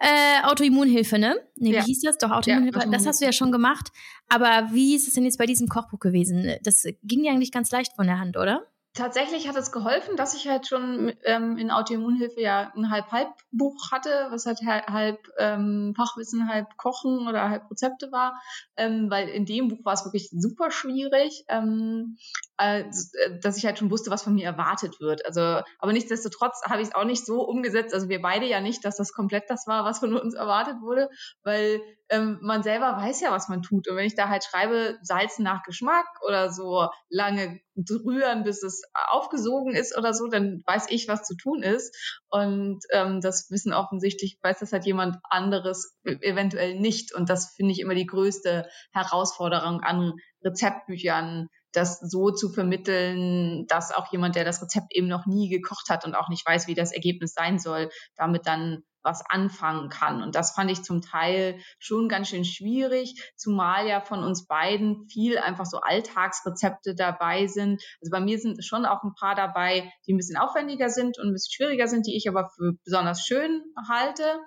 äh, 0.00 0.42
Autoimmunhilfe, 0.44 1.18
ne? 1.18 1.36
Nee, 1.56 1.72
ja. 1.72 1.80
wie 1.80 1.86
hieß 1.86 2.00
das? 2.00 2.18
Doch, 2.18 2.30
Autoimmunhilfe. 2.30 2.80
Ja, 2.80 2.86
das 2.86 3.06
hast 3.06 3.20
du 3.20 3.26
ja 3.26 3.32
schon 3.32 3.52
gemacht. 3.52 3.92
Aber 4.28 4.70
wie 4.72 4.96
ist 4.96 5.06
es 5.06 5.14
denn 5.14 5.24
jetzt 5.24 5.38
bei 5.38 5.46
diesem 5.46 5.68
Kochbuch 5.68 6.00
gewesen? 6.00 6.56
Das 6.62 6.84
ging 7.02 7.24
ja 7.24 7.32
eigentlich 7.32 7.52
ganz 7.52 7.70
leicht 7.70 7.94
von 7.96 8.06
der 8.06 8.18
Hand, 8.18 8.36
oder? 8.38 8.66
Tatsächlich 8.94 9.46
hat 9.48 9.56
es 9.56 9.70
geholfen, 9.70 10.16
dass 10.16 10.34
ich 10.34 10.48
halt 10.48 10.66
schon 10.66 11.12
ähm, 11.24 11.56
in 11.58 11.70
Autoimmunhilfe 11.70 12.40
ja 12.40 12.72
ein 12.74 12.90
Halb-Halb-Buch 12.90 13.90
hatte, 13.92 14.28
was 14.30 14.46
halt 14.46 14.60
halb 14.62 15.18
ähm, 15.38 15.94
Fachwissen, 15.96 16.48
halb 16.48 16.76
Kochen 16.76 17.28
oder 17.28 17.50
halb 17.50 17.70
Rezepte 17.70 18.10
war, 18.10 18.40
ähm, 18.76 19.08
weil 19.08 19.28
in 19.28 19.46
dem 19.46 19.68
Buch 19.68 19.84
war 19.84 19.92
es 19.92 20.04
wirklich 20.04 20.30
super 20.32 20.70
schwierig, 20.70 21.44
ähm, 21.48 22.16
äh, 22.56 22.84
dass 23.40 23.56
ich 23.56 23.64
halt 23.64 23.78
schon 23.78 23.90
wusste, 23.90 24.10
was 24.10 24.24
von 24.24 24.34
mir 24.34 24.44
erwartet 24.44 25.00
wird. 25.00 25.24
Also, 25.24 25.40
aber 25.78 25.92
nichtsdestotrotz 25.92 26.62
habe 26.68 26.82
ich 26.82 26.88
es 26.88 26.94
auch 26.94 27.04
nicht 27.04 27.24
so 27.24 27.42
umgesetzt, 27.42 27.94
also 27.94 28.08
wir 28.08 28.20
beide 28.20 28.46
ja 28.46 28.60
nicht, 28.60 28.84
dass 28.84 28.96
das 28.96 29.12
komplett 29.12 29.44
das 29.48 29.66
war, 29.66 29.84
was 29.84 30.00
von 30.00 30.16
uns 30.16 30.34
erwartet 30.34 30.80
wurde, 30.82 31.08
weil 31.44 31.80
ähm, 32.10 32.38
man 32.42 32.62
selber 32.64 32.96
weiß 32.96 33.20
ja, 33.20 33.30
was 33.30 33.48
man 33.48 33.62
tut. 33.62 33.88
Und 33.88 33.96
wenn 33.96 34.06
ich 34.06 34.16
da 34.16 34.28
halt 34.28 34.44
schreibe, 34.44 34.98
Salzen 35.02 35.44
nach 35.44 35.62
Geschmack 35.62 36.06
oder 36.26 36.50
so 36.50 36.88
lange 37.08 37.60
rühren, 37.88 38.44
bis 38.44 38.62
es 38.62 38.82
aufgesogen 39.10 39.74
ist 39.74 39.96
oder 39.96 40.14
so, 40.14 40.28
dann 40.28 40.62
weiß 40.66 40.86
ich, 40.90 41.08
was 41.08 41.24
zu 41.24 41.36
tun 41.36 41.62
ist. 41.62 41.94
Und 42.28 42.80
ähm, 42.92 43.20
das 43.20 43.50
Wissen 43.50 43.72
offensichtlich 43.72 44.38
weiß 44.42 44.60
das 44.60 44.72
halt 44.72 44.86
jemand 44.86 45.16
anderes 45.28 45.96
e-, 46.04 46.18
eventuell 46.20 46.78
nicht. 46.78 47.14
Und 47.14 47.30
das 47.30 47.54
finde 47.54 47.72
ich 47.72 47.80
immer 47.80 47.94
die 47.94 48.06
größte 48.06 48.68
Herausforderung 48.92 49.80
an 49.80 50.14
Rezeptbüchern, 50.44 51.48
das 51.72 52.00
so 52.00 52.30
zu 52.30 52.50
vermitteln, 52.50 53.66
dass 53.68 53.94
auch 53.94 54.10
jemand, 54.12 54.34
der 54.34 54.44
das 54.44 54.62
Rezept 54.62 54.94
eben 54.94 55.08
noch 55.08 55.26
nie 55.26 55.48
gekocht 55.48 55.88
hat 55.88 56.04
und 56.04 56.14
auch 56.14 56.28
nicht 56.28 56.46
weiß, 56.46 56.66
wie 56.66 56.74
das 56.74 56.92
Ergebnis 56.92 57.32
sein 57.32 57.58
soll, 57.58 57.90
damit 58.16 58.46
dann 58.46 58.82
was 59.02 59.24
anfangen 59.28 59.88
kann. 59.88 60.22
Und 60.22 60.34
das 60.34 60.52
fand 60.52 60.70
ich 60.70 60.82
zum 60.82 61.02
Teil 61.02 61.60
schon 61.78 62.08
ganz 62.08 62.28
schön 62.28 62.44
schwierig, 62.44 63.32
zumal 63.36 63.86
ja 63.86 64.00
von 64.00 64.22
uns 64.24 64.46
beiden 64.46 65.08
viel 65.08 65.38
einfach 65.38 65.66
so 65.66 65.80
Alltagsrezepte 65.80 66.94
dabei 66.94 67.46
sind. 67.46 67.82
Also 68.00 68.10
bei 68.10 68.20
mir 68.20 68.38
sind 68.38 68.64
schon 68.64 68.84
auch 68.84 69.02
ein 69.02 69.14
paar 69.14 69.34
dabei, 69.34 69.92
die 70.06 70.12
ein 70.12 70.16
bisschen 70.16 70.36
aufwendiger 70.36 70.88
sind 70.88 71.18
und 71.18 71.28
ein 71.28 71.32
bisschen 71.32 71.52
schwieriger 71.52 71.88
sind, 71.88 72.06
die 72.06 72.16
ich 72.16 72.28
aber 72.28 72.50
für 72.56 72.74
besonders 72.84 73.24
schön 73.24 73.62
halte. 73.88 74.40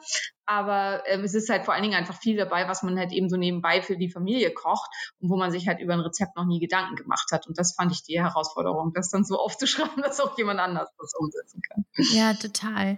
Aber 0.46 1.04
ähm, 1.08 1.24
es 1.24 1.34
ist 1.34 1.50
halt 1.50 1.66
vor 1.66 1.74
allen 1.74 1.84
Dingen 1.84 1.96
einfach 1.96 2.20
viel 2.20 2.38
dabei, 2.38 2.68
was 2.68 2.84
man 2.84 2.98
halt 2.98 3.12
eben 3.12 3.30
so 3.30 3.38
nebenbei 3.38 3.82
für 3.82 3.98
die 3.98 4.10
Familie 4.10 4.54
kocht 4.54 4.90
und 5.20 5.30
wo 5.30 5.38
man 5.38 5.52
sich 5.52 5.68
halt 5.68 5.80
über 5.80 5.94
ein 5.94 6.02
Rezept 6.02 6.36
noch 6.36 6.46
nie 6.46 6.60
Gedanken 6.60 6.96
gemacht 6.96 7.32
hat. 7.32 7.48
Und 7.48 7.58
das 7.58 7.76
fand 7.76 7.92
ich 7.92 8.04
die 8.04 8.22
Herausforderung, 8.22 8.94
das 8.94 9.10
dann 9.10 9.24
so 9.24 9.40
aufzuschreiben, 9.40 10.04
dass 10.04 10.20
auch 10.20 10.38
jemand 10.38 10.60
anders 10.60 10.90
das 10.98 11.14
umsetzen 11.18 11.62
kann. 11.62 11.86
Ja, 12.12 12.34
total. 12.34 12.98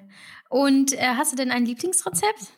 Und 0.50 0.94
äh, 0.94 1.16
hast 1.16 1.32
du 1.32 1.36
denn 1.36 1.52
ein 1.52 1.66
Lieblingsrezept? 1.66 2.52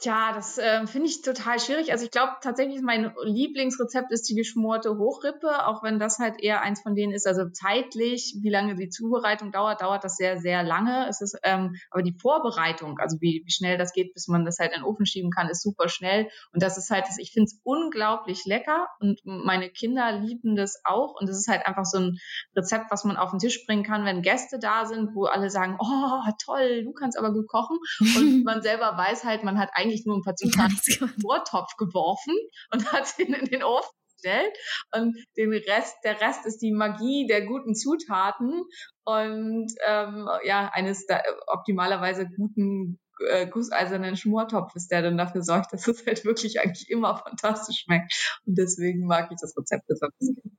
Tja, 0.00 0.32
das 0.32 0.58
äh, 0.58 0.86
finde 0.86 1.08
ich 1.08 1.22
total 1.22 1.58
schwierig. 1.58 1.90
Also 1.90 2.04
ich 2.04 2.12
glaube 2.12 2.34
tatsächlich, 2.40 2.80
mein 2.82 3.12
Lieblingsrezept 3.24 4.12
ist 4.12 4.28
die 4.28 4.36
geschmorte 4.36 4.96
Hochrippe, 4.96 5.66
auch 5.66 5.82
wenn 5.82 5.98
das 5.98 6.20
halt 6.20 6.40
eher 6.40 6.60
eins 6.62 6.82
von 6.82 6.94
denen 6.94 7.12
ist. 7.12 7.26
Also 7.26 7.48
zeitlich, 7.50 8.36
wie 8.40 8.48
lange 8.48 8.76
die 8.76 8.90
Zubereitung 8.90 9.50
dauert, 9.50 9.82
dauert 9.82 10.04
das 10.04 10.16
sehr, 10.16 10.38
sehr 10.38 10.62
lange. 10.62 11.08
Es 11.08 11.20
ist, 11.20 11.36
ähm, 11.42 11.74
aber 11.90 12.04
die 12.04 12.16
Vorbereitung, 12.16 13.00
also 13.00 13.16
wie, 13.20 13.42
wie 13.44 13.50
schnell 13.50 13.76
das 13.76 13.92
geht, 13.92 14.14
bis 14.14 14.28
man 14.28 14.44
das 14.44 14.60
halt 14.60 14.72
in 14.72 14.82
den 14.82 14.84
Ofen 14.84 15.04
schieben 15.04 15.32
kann, 15.32 15.48
ist 15.48 15.64
super 15.64 15.88
schnell. 15.88 16.28
Und 16.52 16.62
das 16.62 16.78
ist 16.78 16.90
halt, 16.90 17.06
ich 17.18 17.32
finde 17.32 17.46
es 17.46 17.60
unglaublich 17.64 18.44
lecker 18.44 18.86
und 19.00 19.20
meine 19.24 19.68
Kinder 19.68 20.12
lieben 20.12 20.54
das 20.54 20.80
auch. 20.84 21.20
Und 21.20 21.28
das 21.28 21.36
ist 21.36 21.48
halt 21.48 21.66
einfach 21.66 21.84
so 21.84 21.98
ein 21.98 22.18
Rezept, 22.54 22.92
was 22.92 23.02
man 23.02 23.16
auf 23.16 23.30
den 23.30 23.40
Tisch 23.40 23.66
bringen 23.66 23.82
kann, 23.82 24.04
wenn 24.04 24.22
Gäste 24.22 24.60
da 24.60 24.86
sind, 24.86 25.16
wo 25.16 25.24
alle 25.24 25.50
sagen, 25.50 25.76
oh 25.80 26.22
toll, 26.40 26.84
du 26.84 26.92
kannst 26.92 27.18
aber 27.18 27.32
gut 27.32 27.48
kochen. 27.48 27.78
Und 28.16 28.44
man 28.44 28.62
selber 28.62 28.96
weiß 28.96 29.24
halt, 29.24 29.42
man 29.42 29.58
hat 29.58 29.70
eigentlich 29.72 29.87
eigentlich 29.88 30.06
nur 30.06 30.16
ein 30.16 30.22
paar 30.22 30.36
Zutaten 30.36 30.78
in 30.86 31.06
den 31.08 31.20
Vortopf 31.20 31.76
geworfen 31.76 32.34
und 32.72 32.92
hat 32.92 33.18
ihn 33.18 33.34
in 33.34 33.46
den 33.46 33.62
Ofen 33.62 33.90
gestellt. 34.14 34.56
Und 34.94 35.16
den 35.36 35.52
Rest, 35.52 35.96
der 36.04 36.20
Rest 36.20 36.46
ist 36.46 36.58
die 36.58 36.72
Magie 36.72 37.26
der 37.26 37.46
guten 37.46 37.74
Zutaten 37.74 38.64
und 39.04 39.72
ähm, 39.86 40.28
ja, 40.44 40.70
eines 40.72 41.06
optimalerweise 41.46 42.28
guten 42.36 42.98
äh, 43.28 43.46
gusseisernen 43.46 44.16
Schmortopfes, 44.16 44.88
der 44.88 45.02
dann 45.02 45.18
dafür 45.18 45.42
sorgt, 45.42 45.72
dass 45.72 45.88
es 45.88 46.06
halt 46.06 46.24
wirklich 46.24 46.60
eigentlich 46.60 46.90
immer 46.90 47.16
fantastisch 47.16 47.84
schmeckt. 47.84 48.40
Und 48.46 48.58
deswegen 48.58 49.06
mag 49.06 49.30
ich 49.32 49.38
das 49.40 49.56
Rezept 49.56 49.86
besonders 49.86 50.18
gerne. 50.18 50.56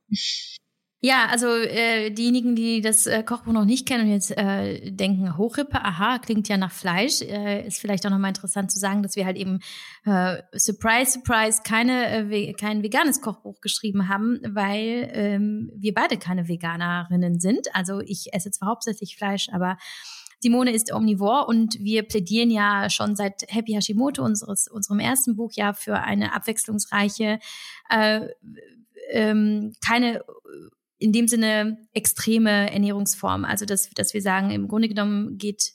Ja, 1.02 1.28
also 1.30 1.46
äh, 1.48 2.10
diejenigen, 2.10 2.54
die 2.54 2.82
das 2.82 3.06
äh, 3.06 3.22
Kochbuch 3.22 3.54
noch 3.54 3.64
nicht 3.64 3.88
kennen 3.88 4.04
und 4.04 4.12
jetzt 4.12 4.36
äh, 4.36 4.90
denken, 4.90 5.38
Hochrippe, 5.38 5.82
aha, 5.82 6.18
klingt 6.18 6.46
ja 6.48 6.58
nach 6.58 6.72
Fleisch, 6.72 7.22
äh, 7.22 7.66
ist 7.66 7.80
vielleicht 7.80 8.04
auch 8.04 8.10
nochmal 8.10 8.28
interessant 8.28 8.70
zu 8.70 8.78
sagen, 8.78 9.02
dass 9.02 9.16
wir 9.16 9.24
halt 9.24 9.38
eben, 9.38 9.60
äh, 10.04 10.42
surprise, 10.52 11.12
surprise, 11.12 11.62
keine, 11.64 12.30
äh, 12.30 12.52
kein 12.52 12.82
veganes 12.82 13.22
Kochbuch 13.22 13.62
geschrieben 13.62 14.10
haben, 14.10 14.40
weil 14.46 15.10
ähm, 15.14 15.72
wir 15.74 15.94
beide 15.94 16.18
keine 16.18 16.48
Veganerinnen 16.48 17.40
sind. 17.40 17.74
Also 17.74 18.00
ich 18.00 18.34
esse 18.34 18.50
zwar 18.50 18.68
hauptsächlich 18.68 19.16
Fleisch, 19.16 19.48
aber 19.52 19.78
Simone 20.40 20.70
ist 20.70 20.92
omnivor 20.92 21.48
und 21.48 21.80
wir 21.80 22.02
plädieren 22.02 22.50
ja 22.50 22.90
schon 22.90 23.16
seit 23.16 23.44
Happy 23.48 23.72
Hashimoto, 23.72 24.22
unseres, 24.22 24.68
unserem 24.68 25.00
ersten 25.00 25.34
Buch, 25.34 25.52
ja 25.54 25.72
für 25.72 25.98
eine 26.00 26.34
abwechslungsreiche, 26.34 27.38
äh, 27.88 28.28
ähm, 29.12 29.72
keine 29.82 30.22
in 31.00 31.12
dem 31.12 31.26
Sinne 31.26 31.78
extreme 31.92 32.70
Ernährungsform. 32.70 33.44
Also 33.44 33.64
dass, 33.64 33.90
dass 33.90 34.14
wir 34.14 34.22
sagen, 34.22 34.50
im 34.50 34.68
Grunde 34.68 34.88
genommen 34.88 35.38
geht 35.38 35.72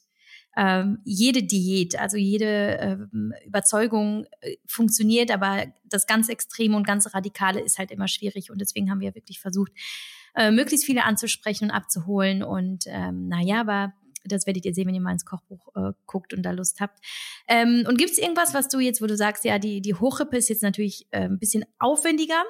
ähm, 0.55 1.00
jede 1.03 1.44
Diät, 1.44 2.00
also 2.00 2.15
jede 2.15 2.77
ähm, 2.79 3.34
Überzeugung 3.46 4.25
äh, 4.39 4.55
funktioniert, 4.65 5.32
aber 5.32 5.65
das 5.84 6.08
ganz 6.08 6.29
Extreme 6.29 6.77
und 6.77 6.88
ganz 6.88 7.13
Radikale 7.13 7.60
ist 7.60 7.77
halt 7.77 7.91
immer 7.91 8.08
schwierig. 8.08 8.51
Und 8.51 8.62
deswegen 8.62 8.89
haben 8.89 9.01
wir 9.01 9.15
wirklich 9.15 9.41
versucht, 9.41 9.74
äh, 10.36 10.51
möglichst 10.51 10.86
viele 10.86 11.03
anzusprechen 11.03 11.65
und 11.65 11.72
abzuholen. 11.72 12.41
Und 12.41 12.86
ähm, 12.88 13.27
naja, 13.27 13.60
aber 13.60 13.94
das 14.24 14.46
werdet 14.46 14.65
ihr 14.65 14.74
sehen, 14.74 14.88
wenn 14.88 14.96
ihr 14.96 15.01
mal 15.01 15.12
ins 15.12 15.25
Kochbuch 15.25 15.75
äh, 15.75 15.91
guckt 16.05 16.34
und 16.34 16.44
da 16.44 16.51
Lust 16.51 16.79
habt. 16.79 17.00
Ähm, 17.48 17.84
und 17.88 17.98
gibt 17.98 18.12
es 18.12 18.17
irgendwas, 18.17 18.53
was 18.53 18.70
du 18.70 18.79
jetzt, 18.79 19.01
wo 19.01 19.08
du 19.08 19.17
sagst, 19.17 19.44
ja, 19.44 19.60
die, 19.60 19.82
die 19.82 19.94
Hochrippe 19.94 20.38
ist 20.38 20.50
jetzt 20.50 20.63
natürlich 20.63 21.08
äh, 21.12 21.22
ein 21.22 21.39
bisschen 21.39 21.65
aufwendiger, 21.79 22.44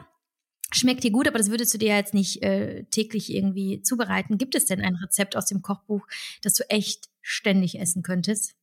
schmeckt 0.76 1.04
dir 1.04 1.12
gut, 1.12 1.28
aber 1.28 1.38
das 1.38 1.50
würdest 1.50 1.74
du 1.74 1.78
dir 1.78 1.96
jetzt 1.96 2.14
nicht 2.14 2.44
äh, 2.44 2.84
täglich 2.86 3.34
irgendwie 3.34 3.82
zubereiten. 3.82 4.38
Gibt 4.38 4.56
es 4.56 4.66
denn 4.66 4.82
ein 4.82 4.96
Rezept 4.96 5.36
aus 5.36 5.46
dem 5.46 5.62
Kochbuch, 5.62 6.08
das 6.42 6.54
du 6.54 6.70
echt 6.70 7.10
ständig 7.22 7.80
essen 7.80 8.04
könntest? 8.04 8.54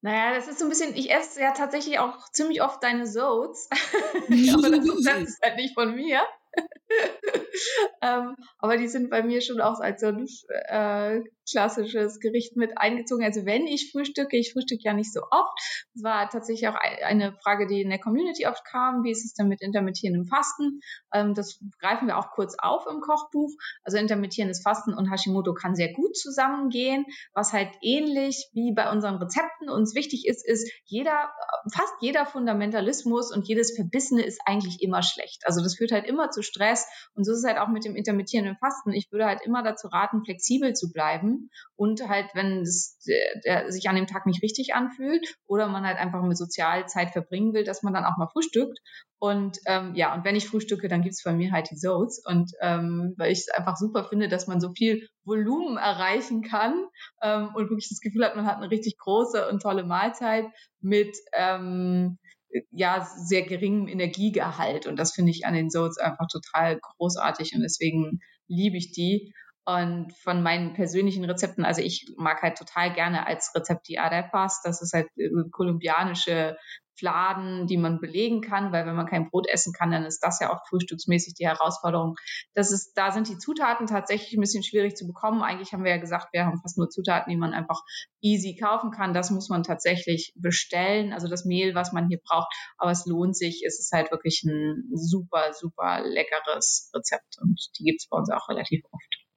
Naja, 0.00 0.34
das 0.34 0.46
ist 0.46 0.60
so 0.60 0.66
ein 0.66 0.68
bisschen, 0.68 0.94
ich 0.94 1.10
esse 1.10 1.40
ja 1.40 1.52
tatsächlich 1.52 1.98
auch 1.98 2.30
ziemlich 2.30 2.62
oft 2.62 2.82
deine 2.82 3.06
Soats. 3.06 3.68
aber 4.52 4.70
das 4.70 4.86
ist 4.86 5.42
halt 5.42 5.56
nicht 5.56 5.74
von 5.74 5.94
mir. 5.94 6.22
ähm, 8.02 8.34
aber 8.58 8.76
die 8.76 8.88
sind 8.88 9.10
bei 9.10 9.22
mir 9.22 9.40
schon 9.40 9.60
auch 9.60 9.80
als 9.80 10.00
so 10.00 10.06
ein 10.08 10.26
äh, 10.68 11.22
klassisches 11.50 12.20
Gericht 12.20 12.56
mit 12.56 12.76
eingezogen. 12.76 13.24
Also 13.24 13.46
wenn 13.46 13.66
ich 13.66 13.90
frühstücke, 13.92 14.36
ich 14.36 14.52
frühstücke 14.52 14.82
ja 14.84 14.94
nicht 14.94 15.12
so 15.12 15.20
oft. 15.30 15.58
Das 15.94 16.02
war 16.02 16.28
tatsächlich 16.28 16.68
auch 16.68 16.76
eine 17.04 17.32
Frage, 17.42 17.66
die 17.66 17.82
in 17.82 17.90
der 17.90 17.98
Community 17.98 18.46
oft 18.46 18.64
kam. 18.64 19.02
Wie 19.04 19.10
ist 19.10 19.24
es 19.24 19.34
denn 19.34 19.48
mit 19.48 19.62
intermittierendem 19.62 20.26
Fasten? 20.26 20.80
Ähm, 21.12 21.34
das 21.34 21.60
greifen 21.80 22.06
wir 22.06 22.18
auch 22.18 22.30
kurz 22.30 22.56
auf 22.58 22.86
im 22.86 23.00
Kochbuch. 23.00 23.50
Also 23.82 23.98
intermittierendes 23.98 24.62
Fasten 24.62 24.94
und 24.94 25.10
Hashimoto 25.10 25.54
kann 25.54 25.74
sehr 25.74 25.92
gut 25.92 26.16
zusammengehen. 26.16 27.06
Was 27.34 27.52
halt 27.52 27.70
ähnlich 27.82 28.48
wie 28.52 28.72
bei 28.74 28.90
unseren 28.90 29.16
Rezepten 29.16 29.70
uns 29.70 29.94
wichtig 29.94 30.26
ist, 30.26 30.46
ist 30.46 30.70
jeder, 30.84 31.30
fast 31.72 31.92
jeder 32.00 32.26
Fundamentalismus 32.26 33.32
und 33.32 33.46
jedes 33.48 33.74
Verbissene 33.74 34.22
ist 34.22 34.40
eigentlich 34.44 34.82
immer 34.82 35.02
schlecht. 35.02 35.42
Also 35.46 35.62
das 35.62 35.76
führt 35.76 35.92
halt 35.92 36.06
immer 36.06 36.30
zu 36.30 36.42
Stress. 36.48 36.86
Und 37.14 37.24
so 37.24 37.32
ist 37.32 37.38
es 37.38 37.44
halt 37.44 37.58
auch 37.58 37.68
mit 37.68 37.84
dem 37.84 37.96
intermittierenden 37.96 38.56
Fasten. 38.56 38.92
Ich 38.92 39.10
würde 39.12 39.26
halt 39.26 39.40
immer 39.44 39.62
dazu 39.62 39.88
raten, 39.88 40.24
flexibel 40.24 40.72
zu 40.74 40.90
bleiben 40.90 41.50
und 41.76 42.08
halt, 42.08 42.26
wenn 42.34 42.62
es 42.62 42.98
der, 43.06 43.40
der 43.44 43.72
sich 43.72 43.88
an 43.88 43.96
dem 43.96 44.06
Tag 44.06 44.26
nicht 44.26 44.42
richtig 44.42 44.74
anfühlt 44.74 45.36
oder 45.46 45.68
man 45.68 45.86
halt 45.86 45.98
einfach 45.98 46.22
mit 46.22 46.36
Sozialzeit 46.36 47.10
verbringen 47.10 47.54
will, 47.54 47.64
dass 47.64 47.82
man 47.82 47.94
dann 47.94 48.04
auch 48.04 48.16
mal 48.16 48.28
frühstückt. 48.28 48.78
Und 49.20 49.58
ähm, 49.66 49.94
ja, 49.96 50.14
und 50.14 50.24
wenn 50.24 50.36
ich 50.36 50.48
frühstücke, 50.48 50.88
dann 50.88 51.02
gibt's 51.02 51.24
bei 51.24 51.32
mir 51.32 51.50
halt 51.50 51.70
die 51.70 51.76
Zoats. 51.76 52.24
Und 52.24 52.52
ähm, 52.60 53.14
weil 53.16 53.32
ich 53.32 53.40
es 53.40 53.48
einfach 53.48 53.76
super 53.76 54.04
finde, 54.04 54.28
dass 54.28 54.46
man 54.46 54.60
so 54.60 54.72
viel 54.72 55.08
Volumen 55.24 55.76
erreichen 55.76 56.42
kann 56.42 56.84
ähm, 57.22 57.48
und 57.54 57.68
wirklich 57.68 57.88
das 57.88 58.00
Gefühl 58.00 58.24
hat, 58.24 58.36
man 58.36 58.46
hat 58.46 58.58
eine 58.58 58.70
richtig 58.70 58.96
große 58.98 59.48
und 59.48 59.60
tolle 59.60 59.84
Mahlzeit 59.84 60.46
mit 60.80 61.16
ähm, 61.32 62.18
ja 62.70 63.06
sehr 63.16 63.42
geringem 63.42 63.88
Energiegehalt. 63.88 64.86
Und 64.86 64.96
das 64.96 65.12
finde 65.12 65.30
ich 65.30 65.46
an 65.46 65.54
den 65.54 65.70
Zoats 65.70 65.98
einfach 65.98 66.26
total 66.28 66.78
großartig 66.80 67.54
und 67.54 67.62
deswegen 67.62 68.20
liebe 68.46 68.76
ich 68.76 68.92
die. 68.92 69.32
Und 69.68 70.14
von 70.14 70.42
meinen 70.42 70.72
persönlichen 70.72 71.26
Rezepten, 71.26 71.66
also 71.66 71.82
ich 71.82 72.10
mag 72.16 72.40
halt 72.40 72.56
total 72.56 72.90
gerne 72.94 73.26
als 73.26 73.52
Rezept 73.54 73.86
die 73.86 73.98
Arepas. 73.98 74.62
Das 74.62 74.80
ist 74.80 74.94
halt 74.94 75.08
äh, 75.18 75.28
kolumbianische 75.50 76.56
Fladen, 76.96 77.66
die 77.66 77.76
man 77.76 78.00
belegen 78.00 78.40
kann, 78.40 78.72
weil 78.72 78.86
wenn 78.86 78.96
man 78.96 79.04
kein 79.04 79.28
Brot 79.28 79.46
essen 79.46 79.74
kann, 79.74 79.90
dann 79.90 80.06
ist 80.06 80.20
das 80.20 80.40
ja 80.40 80.50
auch 80.50 80.66
frühstücksmäßig 80.70 81.34
die 81.34 81.46
Herausforderung. 81.46 82.16
Das 82.54 82.72
ist, 82.72 82.94
da 82.94 83.12
sind 83.12 83.28
die 83.28 83.36
Zutaten 83.36 83.86
tatsächlich 83.86 84.32
ein 84.32 84.40
bisschen 84.40 84.62
schwierig 84.62 84.96
zu 84.96 85.06
bekommen. 85.06 85.42
Eigentlich 85.42 85.74
haben 85.74 85.84
wir 85.84 85.90
ja 85.90 85.98
gesagt, 85.98 86.32
wir 86.32 86.46
haben 86.46 86.62
fast 86.62 86.78
nur 86.78 86.88
Zutaten, 86.88 87.30
die 87.30 87.36
man 87.36 87.52
einfach 87.52 87.82
easy 88.22 88.56
kaufen 88.56 88.90
kann. 88.90 89.12
Das 89.12 89.30
muss 89.30 89.50
man 89.50 89.64
tatsächlich 89.64 90.32
bestellen. 90.34 91.12
Also 91.12 91.28
das 91.28 91.44
Mehl, 91.44 91.74
was 91.74 91.92
man 91.92 92.08
hier 92.08 92.20
braucht. 92.24 92.50
Aber 92.78 92.90
es 92.90 93.04
lohnt 93.04 93.36
sich. 93.36 93.64
Es 93.66 93.78
ist 93.78 93.92
halt 93.92 94.10
wirklich 94.12 94.44
ein 94.44 94.88
super, 94.94 95.52
super 95.52 96.00
leckeres 96.00 96.90
Rezept 96.94 97.36
und 97.42 97.60
die 97.78 97.84
gibt 97.84 98.00
es 98.00 98.08
bei 98.08 98.16
uns 98.16 98.30
auch 98.30 98.48
relativ 98.48 98.82
oft. 98.90 99.27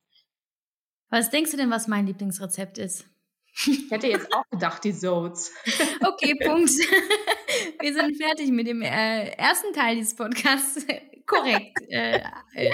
Was 1.12 1.30
denkst 1.30 1.52
du 1.52 1.58
denn, 1.58 1.70
was 1.70 1.88
mein 1.88 2.08
Lieblingsrezept 2.08 2.78
ist? 2.78 3.06
Ich 3.54 3.92
hätte 3.92 4.08
jetzt 4.08 4.34
auch 4.34 4.50
gedacht, 4.50 4.84
die 4.84 4.94
Zoats. 4.94 5.52
Okay, 6.04 6.36
Punkt. 6.36 6.70
Wir 7.82 7.94
sind 7.94 8.16
fertig 8.16 8.50
mit 8.50 8.66
dem 8.66 8.82
äh, 8.82 9.28
ersten 9.32 9.74
Teil 9.74 9.96
dieses 9.96 10.16
Podcasts. 10.16 10.86
Korrekt. 11.28 11.78
Äh, 11.90 12.22
äh, 12.54 12.72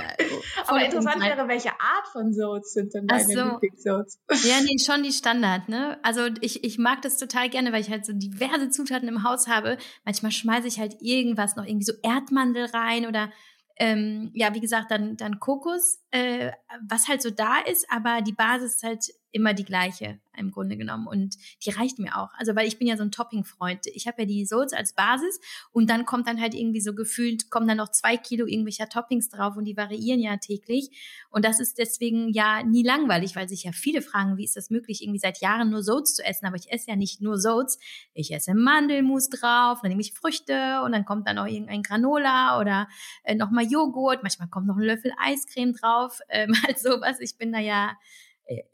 Aber 0.65 0.83
interessant 0.83 1.21
wäre, 1.21 1.47
welche 1.47 1.71
Art 1.71 2.07
von 2.11 2.31
Zoats 2.31 2.73
sind 2.73 2.93
denn 2.93 3.07
deine 3.07 3.23
so. 3.23 3.43
Lieblingszoats? 3.43 4.19
Ja, 4.43 4.61
nee, 4.61 4.77
schon 4.79 5.03
die 5.03 5.11
Standard, 5.11 5.67
ne? 5.67 5.99
Also 6.03 6.27
ich, 6.41 6.63
ich 6.63 6.77
mag 6.77 7.01
das 7.01 7.17
total 7.17 7.49
gerne, 7.49 7.71
weil 7.71 7.81
ich 7.81 7.89
halt 7.89 8.05
so 8.05 8.13
diverse 8.13 8.69
Zutaten 8.69 9.09
im 9.09 9.23
Haus 9.23 9.47
habe. 9.47 9.77
Manchmal 10.05 10.31
schmeiße 10.31 10.67
ich 10.67 10.79
halt 10.79 10.95
irgendwas 11.01 11.55
noch 11.55 11.65
irgendwie 11.65 11.85
so 11.85 11.93
Erdmandel 12.03 12.65
rein 12.65 13.07
oder 13.07 13.31
ähm, 13.79 14.31
ja, 14.33 14.53
wie 14.53 14.59
gesagt, 14.59 14.91
dann, 14.91 15.17
dann 15.17 15.39
Kokos, 15.39 15.99
äh, 16.11 16.51
was 16.87 17.07
halt 17.07 17.21
so 17.21 17.29
da 17.29 17.59
ist, 17.59 17.89
aber 17.89 18.21
die 18.21 18.33
Basis 18.33 18.75
ist 18.75 18.83
halt 18.83 19.05
immer 19.31 19.53
die 19.53 19.65
gleiche 19.65 20.19
im 20.37 20.51
Grunde 20.51 20.77
genommen 20.77 21.07
und 21.07 21.35
die 21.65 21.71
reicht 21.71 21.99
mir 21.99 22.15
auch. 22.17 22.29
Also 22.37 22.55
weil 22.55 22.67
ich 22.67 22.77
bin 22.77 22.87
ja 22.87 22.95
so 22.95 23.03
ein 23.03 23.11
Topping-Freund. 23.11 23.87
Ich 23.87 24.07
habe 24.07 24.21
ja 24.21 24.27
die 24.27 24.45
Soße 24.45 24.77
als 24.77 24.93
Basis 24.93 25.39
und 25.71 25.89
dann 25.89 26.05
kommt 26.05 26.27
dann 26.27 26.39
halt 26.39 26.53
irgendwie 26.53 26.79
so 26.79 26.93
gefühlt, 26.93 27.49
kommen 27.49 27.67
dann 27.67 27.77
noch 27.77 27.89
zwei 27.89 28.17
Kilo 28.17 28.45
irgendwelcher 28.45 28.87
Toppings 28.87 29.29
drauf 29.29 29.57
und 29.57 29.65
die 29.65 29.75
variieren 29.75 30.19
ja 30.19 30.37
täglich 30.37 30.89
und 31.29 31.43
das 31.43 31.59
ist 31.59 31.77
deswegen 31.77 32.29
ja 32.29 32.63
nie 32.63 32.83
langweilig, 32.83 33.35
weil 33.35 33.49
sich 33.49 33.63
ja 33.63 33.71
viele 33.71 34.01
fragen, 34.01 34.37
wie 34.37 34.43
ist 34.43 34.55
das 34.55 34.69
möglich, 34.69 35.01
irgendwie 35.01 35.19
seit 35.19 35.41
Jahren 35.41 35.69
nur 35.71 35.83
Soats 35.83 36.15
zu 36.15 36.23
essen, 36.23 36.45
aber 36.45 36.55
ich 36.55 36.71
esse 36.71 36.89
ja 36.89 36.95
nicht 36.95 37.21
nur 37.21 37.37
Soats, 37.39 37.79
ich 38.13 38.31
esse 38.33 38.53
Mandelmus 38.53 39.29
drauf, 39.29 39.79
dann 39.81 39.89
nehme 39.89 40.01
ich 40.01 40.13
Früchte 40.13 40.81
und 40.83 40.91
dann 40.91 41.05
kommt 41.05 41.27
dann 41.27 41.37
noch 41.37 41.47
irgendein 41.47 41.83
Granola 41.83 42.59
oder 42.59 42.87
äh, 43.23 43.35
nochmal 43.35 43.65
Joghurt, 43.65 44.23
manchmal 44.23 44.49
kommt 44.49 44.67
noch 44.67 44.77
ein 44.77 44.83
Löffel 44.83 45.11
Eiscreme 45.17 45.73
drauf, 45.73 46.19
ähm, 46.29 46.53
halt 46.63 46.79
sowas. 46.79 47.19
Ich 47.19 47.37
bin 47.37 47.51
da 47.51 47.59
ja 47.59 47.97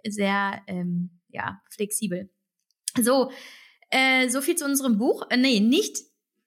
sehr 0.08 0.62
ähm, 0.68 1.20
ja, 1.30 1.62
flexibel. 1.70 2.30
So, 3.02 3.32
äh, 3.90 4.30
so 4.30 4.42
viel 4.42 4.56
zu 4.56 4.66
unserem 4.66 4.98
Buch. 4.98 5.24
Äh, 5.30 5.38
nee, 5.38 5.60
nicht 5.60 5.98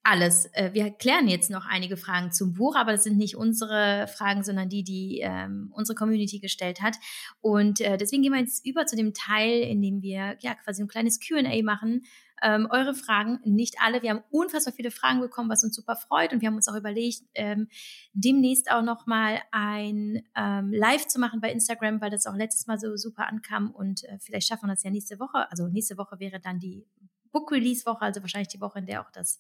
alles. 0.03 0.47
Äh, 0.53 0.71
wir 0.73 0.91
klären 0.91 1.27
jetzt 1.27 1.51
noch 1.51 1.67
einige 1.67 1.97
Fragen 1.97 2.31
zum 2.31 2.55
Buch, 2.55 2.77
aber 2.77 2.93
das 2.93 3.03
sind 3.03 3.19
nicht 3.19 3.37
unsere 3.37 4.07
Fragen, 4.07 4.45
sondern 4.45 4.69
die, 4.69 4.85
die 4.85 5.21
ähm, 5.23 5.73
unsere 5.75 5.97
Community 5.97 6.39
gestellt 6.39 6.81
hat. 6.81 6.97
Und 7.41 7.81
äh, 7.81 7.97
deswegen 7.97 8.23
gehen 8.23 8.33
wir 8.33 8.41
jetzt 8.41 8.65
über 8.65 8.87
zu 8.87 8.95
dem 8.95 9.15
Teil, 9.15 9.63
in 9.63 9.83
dem 9.83 10.03
wir 10.03 10.37
ja 10.41 10.55
quasi 10.55 10.83
ein 10.83 10.89
kleines 10.89 11.19
QA 11.19 11.63
machen 11.63 12.03
ähm, 12.43 12.69
eure 12.71 12.95
Fragen, 12.95 13.41
nicht 13.45 13.77
alle. 13.81 14.03
Wir 14.03 14.11
haben 14.11 14.23
unfassbar 14.31 14.75
viele 14.75 14.91
Fragen 14.91 15.21
bekommen, 15.21 15.51
was 15.51 15.65
uns 15.65 15.75
super 15.75 15.97
freut. 15.97 16.33
Und 16.33 16.41
wir 16.41 16.49
haben 16.49 16.57
uns 16.57 16.69
auch 16.69 16.77
überlegt, 16.77 17.23
ähm, 17.35 17.69
demnächst 18.13 18.71
auch 18.71 18.83
nochmal 18.83 19.41
ein 19.53 20.23
ähm, 20.37 20.73
Live 20.73 21.07
zu 21.07 21.19
machen 21.19 21.41
bei 21.41 21.51
Instagram, 21.51 22.01
weil 22.01 22.11
das 22.11 22.27
auch 22.27 22.35
letztes 22.35 22.67
Mal 22.67 22.79
so 22.79 22.97
super 22.97 23.27
ankam. 23.29 23.71
Und 23.71 24.05
äh, 24.05 24.19
vielleicht 24.21 24.49
schaffen 24.49 24.69
wir 24.69 24.75
das 24.75 24.83
ja 24.83 24.91
nächste 24.91 25.19
Woche. 25.19 25.51
Also 25.51 25.69
nächste 25.69 25.97
Woche 25.99 26.19
wäre 26.21 26.41
dann 26.41 26.59
die 26.59 26.87
Book 27.33 27.53
Release 27.53 27.85
Woche, 27.87 28.03
also 28.03 28.21
wahrscheinlich 28.23 28.49
die 28.49 28.61
Woche, 28.61 28.79
in 28.79 28.87
der 28.87 29.03
auch 29.03 29.11
das 29.11 29.39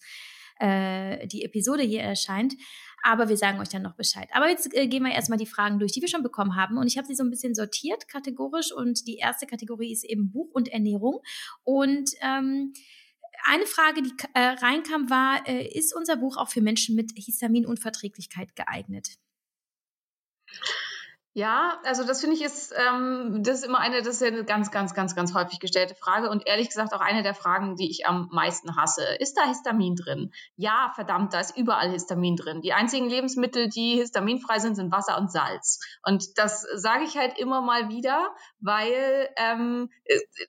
äh, 0.58 1.26
die 1.26 1.44
Episode 1.44 1.82
hier 1.82 2.02
erscheint. 2.02 2.54
Aber 3.02 3.28
wir 3.28 3.36
sagen 3.36 3.60
euch 3.60 3.68
dann 3.68 3.82
noch 3.82 3.94
Bescheid. 3.94 4.28
Aber 4.32 4.48
jetzt 4.48 4.74
äh, 4.74 4.88
gehen 4.88 5.04
wir 5.04 5.12
erstmal 5.12 5.38
die 5.38 5.46
Fragen 5.46 5.78
durch, 5.78 5.92
die 5.92 6.00
wir 6.00 6.08
schon 6.08 6.22
bekommen 6.22 6.56
haben. 6.56 6.76
Und 6.76 6.86
ich 6.86 6.98
habe 6.98 7.06
sie 7.06 7.14
so 7.14 7.22
ein 7.22 7.30
bisschen 7.30 7.54
sortiert, 7.54 8.08
kategorisch. 8.08 8.72
Und 8.72 9.06
die 9.06 9.16
erste 9.16 9.46
Kategorie 9.46 9.92
ist 9.92 10.04
eben 10.04 10.32
Buch 10.32 10.50
und 10.52 10.68
Ernährung. 10.68 11.20
Und 11.62 12.10
ähm, 12.20 12.72
eine 13.44 13.66
Frage, 13.66 14.02
die 14.02 14.12
äh, 14.34 14.40
reinkam, 14.40 15.08
war, 15.08 15.46
äh, 15.46 15.66
ist 15.68 15.94
unser 15.94 16.16
Buch 16.16 16.36
auch 16.36 16.48
für 16.48 16.60
Menschen 16.60 16.96
mit 16.96 17.12
Histaminunverträglichkeit 17.16 18.56
geeignet? 18.56 19.08
Ja, 21.36 21.78
also 21.84 22.02
das 22.02 22.22
finde 22.22 22.34
ich 22.34 22.42
ist, 22.42 22.72
ähm, 22.74 23.42
das 23.42 23.58
ist 23.58 23.66
immer 23.66 23.78
eine, 23.78 23.98
das 23.98 24.22
ist 24.22 24.22
eine 24.22 24.42
ganz, 24.46 24.70
ganz, 24.70 24.94
ganz, 24.94 25.14
ganz 25.14 25.34
häufig 25.34 25.60
gestellte 25.60 25.94
Frage 25.94 26.30
und 26.30 26.46
ehrlich 26.46 26.68
gesagt 26.68 26.94
auch 26.94 27.02
eine 27.02 27.22
der 27.22 27.34
Fragen, 27.34 27.76
die 27.76 27.90
ich 27.90 28.06
am 28.06 28.30
meisten 28.32 28.74
hasse. 28.74 29.04
Ist 29.18 29.36
da 29.36 29.46
Histamin 29.46 29.96
drin? 29.96 30.32
Ja, 30.56 30.92
verdammt, 30.94 31.34
da 31.34 31.40
ist 31.40 31.54
überall 31.54 31.90
Histamin 31.90 32.36
drin. 32.36 32.62
Die 32.62 32.72
einzigen 32.72 33.10
Lebensmittel, 33.10 33.68
die 33.68 33.96
histaminfrei 33.96 34.60
sind, 34.60 34.76
sind 34.76 34.90
Wasser 34.90 35.18
und 35.18 35.30
Salz. 35.30 35.78
Und 36.02 36.38
das 36.38 36.66
sage 36.74 37.04
ich 37.04 37.18
halt 37.18 37.38
immer 37.38 37.60
mal 37.60 37.90
wieder, 37.90 38.34
weil 38.60 39.28
ähm, 39.36 39.90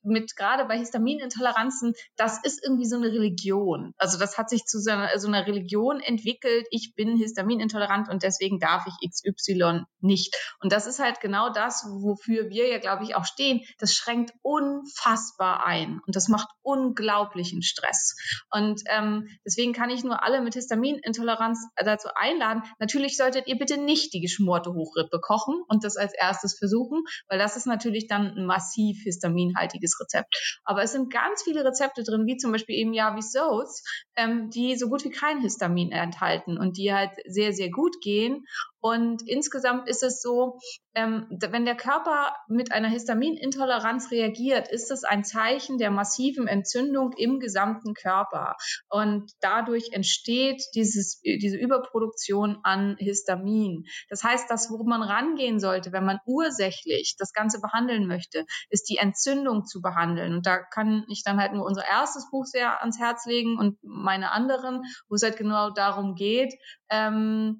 mit 0.04 0.38
gerade 0.38 0.64
bei 0.64 0.78
Histaminintoleranzen, 0.78 1.96
das 2.16 2.42
ist 2.42 2.64
irgendwie 2.64 2.86
so 2.86 2.96
eine 2.96 3.08
Religion. 3.08 3.94
Also 3.98 4.18
das 4.18 4.38
hat 4.38 4.50
sich 4.50 4.64
zu 4.64 4.80
so 4.80 4.92
einer, 4.92 5.20
so 5.20 5.28
einer 5.28 5.46
Religion 5.46 6.00
entwickelt. 6.00 6.66
Ich 6.72 6.94
bin 6.96 7.18
histaminintolerant 7.18 8.08
und 8.08 8.24
deswegen 8.24 8.62
darf 8.62 8.86
ich 8.88 9.12
XY 9.12 9.82
nicht. 10.00 10.34
Und 10.62 10.77
das 10.78 10.86
ist 10.86 11.00
halt 11.00 11.22
genau 11.22 11.50
das, 11.50 11.88
wofür 11.90 12.52
wir 12.52 12.70
ja, 12.70 12.78
glaube 12.78 13.04
ich, 13.04 13.16
auch 13.16 13.26
stehen. 13.26 13.62
Das 13.80 13.96
schränkt 13.96 14.32
unfassbar 14.44 15.66
ein 15.66 16.02
und 16.06 16.16
das 16.16 16.28
macht 16.28 16.50
unglaublichen 16.62 17.64
Stress. 17.64 18.16
Und 18.52 18.84
ähm, 18.86 19.28
deswegen 19.44 19.74
kann 19.74 19.90
ich 19.90 20.04
nur 20.04 20.22
alle 20.22 20.40
mit 20.40 20.54
Histaminintoleranz 20.54 21.68
dazu 21.84 22.10
einladen. 22.14 22.62
Natürlich 22.78 23.18
solltet 23.18 23.48
ihr 23.48 23.58
bitte 23.58 23.80
nicht 23.80 24.14
die 24.14 24.22
geschmorte 24.22 24.72
Hochrippe 24.72 25.20
kochen 25.20 25.64
und 25.68 25.84
das 25.84 25.98
als 25.98 26.14
erstes 26.14 26.56
versuchen, 26.60 27.02
weil 27.28 27.40
das 27.40 27.58
ist 27.58 27.66
natürlich 27.66 28.08
dann 28.08 28.38
ein 28.38 28.46
massiv 28.46 29.02
histaminhaltiges 29.02 30.00
Rezept. 30.00 30.62
Aber 30.64 30.84
es 30.84 30.92
sind 30.92 31.12
ganz 31.12 31.42
viele 31.42 31.66
Rezepte 31.66 32.04
drin, 32.04 32.28
wie 32.28 32.38
zum 32.38 32.52
Beispiel 32.52 32.76
eben 32.76 32.94
Yavi 32.94 33.24
Soats, 33.24 33.84
ähm, 34.16 34.52
die 34.52 34.76
so 34.76 34.90
gut 34.90 35.04
wie 35.06 35.10
kein 35.10 35.42
Histamin 35.42 35.92
enthalten 35.92 36.60
und 36.60 36.78
die 36.78 36.94
halt 36.94 37.14
sehr, 37.26 37.52
sehr 37.52 37.72
gut 37.72 38.00
gehen. 38.02 38.46
Und 38.80 39.28
insgesamt 39.28 39.88
ist 39.90 40.04
es 40.04 40.22
so, 40.22 40.60
ähm, 40.94 41.28
wenn 41.30 41.66
der 41.66 41.76
Körper 41.76 42.36
mit 42.48 42.72
einer 42.72 42.90
Histaminintoleranz 42.90 44.12
reagiert, 44.12 44.68
ist 44.68 44.92
es 44.92 45.04
ein 45.04 45.24
Zeichen 45.24 45.78
der 45.78 45.92
massiven 45.92 46.48
Entzündung 46.48 47.14
im 47.18 47.40
gesamten 47.40 47.94
Körper. 47.94 48.56
Und 48.90 49.32
dadurch 49.42 49.90
entsteht 49.92 50.64
dieses, 50.76 51.22
diese 51.22 51.58
Überproduktion 51.58 52.60
an 52.64 52.96
Histamin. 53.00 53.86
Das 54.10 54.24
heißt, 54.24 54.50
das, 54.50 54.70
wo 54.70 54.84
man 54.84 55.02
rangehen 55.02 55.60
sollte, 55.60 55.92
wenn 55.92 56.06
man 56.06 56.20
ursächlich 56.26 57.16
das 57.18 57.34
Ganze 57.34 57.60
behandeln 57.60 58.08
möchte, 58.08 58.46
ist 58.70 58.90
die 58.90 58.98
Entzündung 58.98 59.66
zu 59.66 59.82
behandeln. 59.82 60.34
Und 60.34 60.46
da 60.46 60.60
kann 60.60 61.06
ich 61.10 61.24
dann 61.24 61.40
halt 61.40 61.54
nur 61.54 61.66
unser 61.66 61.86
erstes 61.86 62.30
Buch 62.30 62.46
sehr 62.46 62.82
ans 62.82 63.00
Herz 63.00 63.26
legen 63.26 63.58
und 63.58 63.78
meine 63.84 64.32
anderen, 64.32 64.84
wo 65.10 65.16
es 65.16 65.24
halt 65.24 65.38
genau 65.38 65.72
darum 65.72 66.16
geht, 66.16 66.54
ähm, 66.90 67.60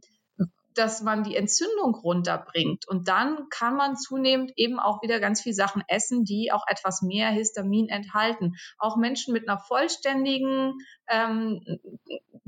dass 0.78 1.02
man 1.02 1.24
die 1.24 1.36
Entzündung 1.36 1.96
runterbringt. 1.96 2.88
Und 2.88 3.08
dann 3.08 3.50
kann 3.50 3.76
man 3.76 3.96
zunehmend 3.96 4.52
eben 4.56 4.80
auch 4.80 5.02
wieder 5.02 5.20
ganz 5.20 5.42
viele 5.42 5.56
Sachen 5.56 5.84
essen, 5.88 6.24
die 6.24 6.52
auch 6.52 6.66
etwas 6.68 7.02
mehr 7.02 7.30
Histamin 7.30 7.90
enthalten. 7.90 8.56
Auch 8.78 8.98
Menschen 8.98 9.34
mit 9.34 9.48
einer 9.48 9.60
vollständigen 9.60 10.78
ähm, 11.08 11.62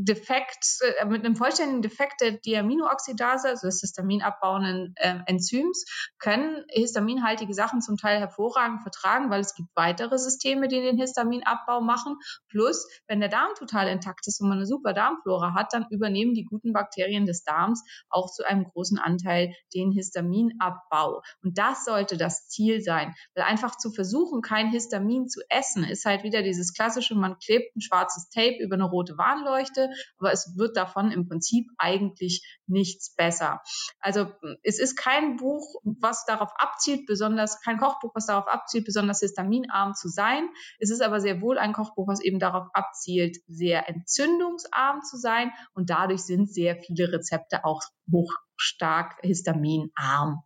Defekt, 0.01 0.79
äh, 0.81 1.05
mit 1.05 1.25
einem 1.25 1.35
vollständigen 1.35 1.81
Defekt 1.81 2.21
der 2.21 2.31
Diaminoxidase, 2.31 3.49
also 3.49 3.67
des 3.67 3.81
histaminabbauenden 3.81 4.93
äh, 4.95 5.15
Enzyms, 5.25 5.85
können 6.19 6.63
histaminhaltige 6.69 7.53
Sachen 7.53 7.81
zum 7.81 7.97
Teil 7.97 8.19
hervorragend 8.19 8.81
vertragen, 8.81 9.29
weil 9.29 9.41
es 9.41 9.55
gibt 9.55 9.69
weitere 9.75 10.17
Systeme, 10.17 10.67
die 10.67 10.81
den 10.81 10.97
Histaminabbau 10.97 11.81
machen. 11.81 12.17
Plus, 12.49 12.87
wenn 13.07 13.19
der 13.19 13.29
Darm 13.29 13.53
total 13.57 13.87
intakt 13.87 14.27
ist 14.27 14.39
und 14.41 14.49
man 14.49 14.59
eine 14.59 14.67
super 14.67 14.93
Darmflora 14.93 15.53
hat, 15.53 15.73
dann 15.73 15.85
übernehmen 15.89 16.33
die 16.33 16.45
guten 16.45 16.73
Bakterien 16.73 17.25
des 17.25 17.43
Darms 17.43 17.83
auch 18.09 18.18
auch 18.19 18.31
zu 18.31 18.45
einem 18.45 18.65
großen 18.65 18.99
Anteil 18.99 19.53
den 19.73 19.91
Histaminabbau. 19.91 21.21
Und 21.41 21.57
das 21.57 21.85
sollte 21.85 22.17
das 22.17 22.47
Ziel 22.49 22.81
sein. 22.81 23.15
Weil 23.33 23.45
einfach 23.45 23.77
zu 23.77 23.91
versuchen, 23.91 24.41
kein 24.41 24.71
Histamin 24.71 25.27
zu 25.29 25.41
essen, 25.49 25.83
ist 25.83 26.05
halt 26.05 26.23
wieder 26.23 26.41
dieses 26.43 26.73
klassische, 26.73 27.15
man 27.15 27.37
klebt 27.39 27.75
ein 27.75 27.81
schwarzes 27.81 28.29
Tape 28.29 28.57
über 28.59 28.75
eine 28.75 28.85
rote 28.85 29.17
Warnleuchte, 29.17 29.89
aber 30.17 30.31
es 30.31 30.53
wird 30.57 30.75
davon 30.75 31.11
im 31.11 31.27
Prinzip 31.27 31.67
eigentlich 31.77 32.43
nichts 32.67 33.15
besser. 33.15 33.61
Also 33.99 34.27
es 34.63 34.79
ist 34.79 34.95
kein 34.95 35.37
Buch, 35.37 35.81
was 35.83 36.25
darauf 36.25 36.51
abzielt, 36.57 37.05
besonders, 37.05 37.61
kein 37.61 37.77
Kochbuch, 37.77 38.11
was 38.13 38.25
darauf 38.25 38.47
abzielt, 38.47 38.85
besonders 38.85 39.19
histaminarm 39.19 39.93
zu 39.93 40.09
sein. 40.09 40.49
Es 40.79 40.89
ist 40.89 41.01
aber 41.01 41.21
sehr 41.21 41.41
wohl 41.41 41.57
ein 41.57 41.73
Kochbuch, 41.73 42.07
was 42.07 42.21
eben 42.21 42.39
darauf 42.39 42.67
abzielt, 42.73 43.37
sehr 43.47 43.87
entzündungsarm 43.87 45.01
zu 45.01 45.17
sein. 45.17 45.51
Und 45.73 45.89
dadurch 45.89 46.21
sind 46.21 46.51
sehr 46.51 46.77
viele 46.77 47.11
Rezepte 47.11 47.65
auch 47.65 47.81
hochstark 48.11 49.19
histaminarm. 49.21 50.43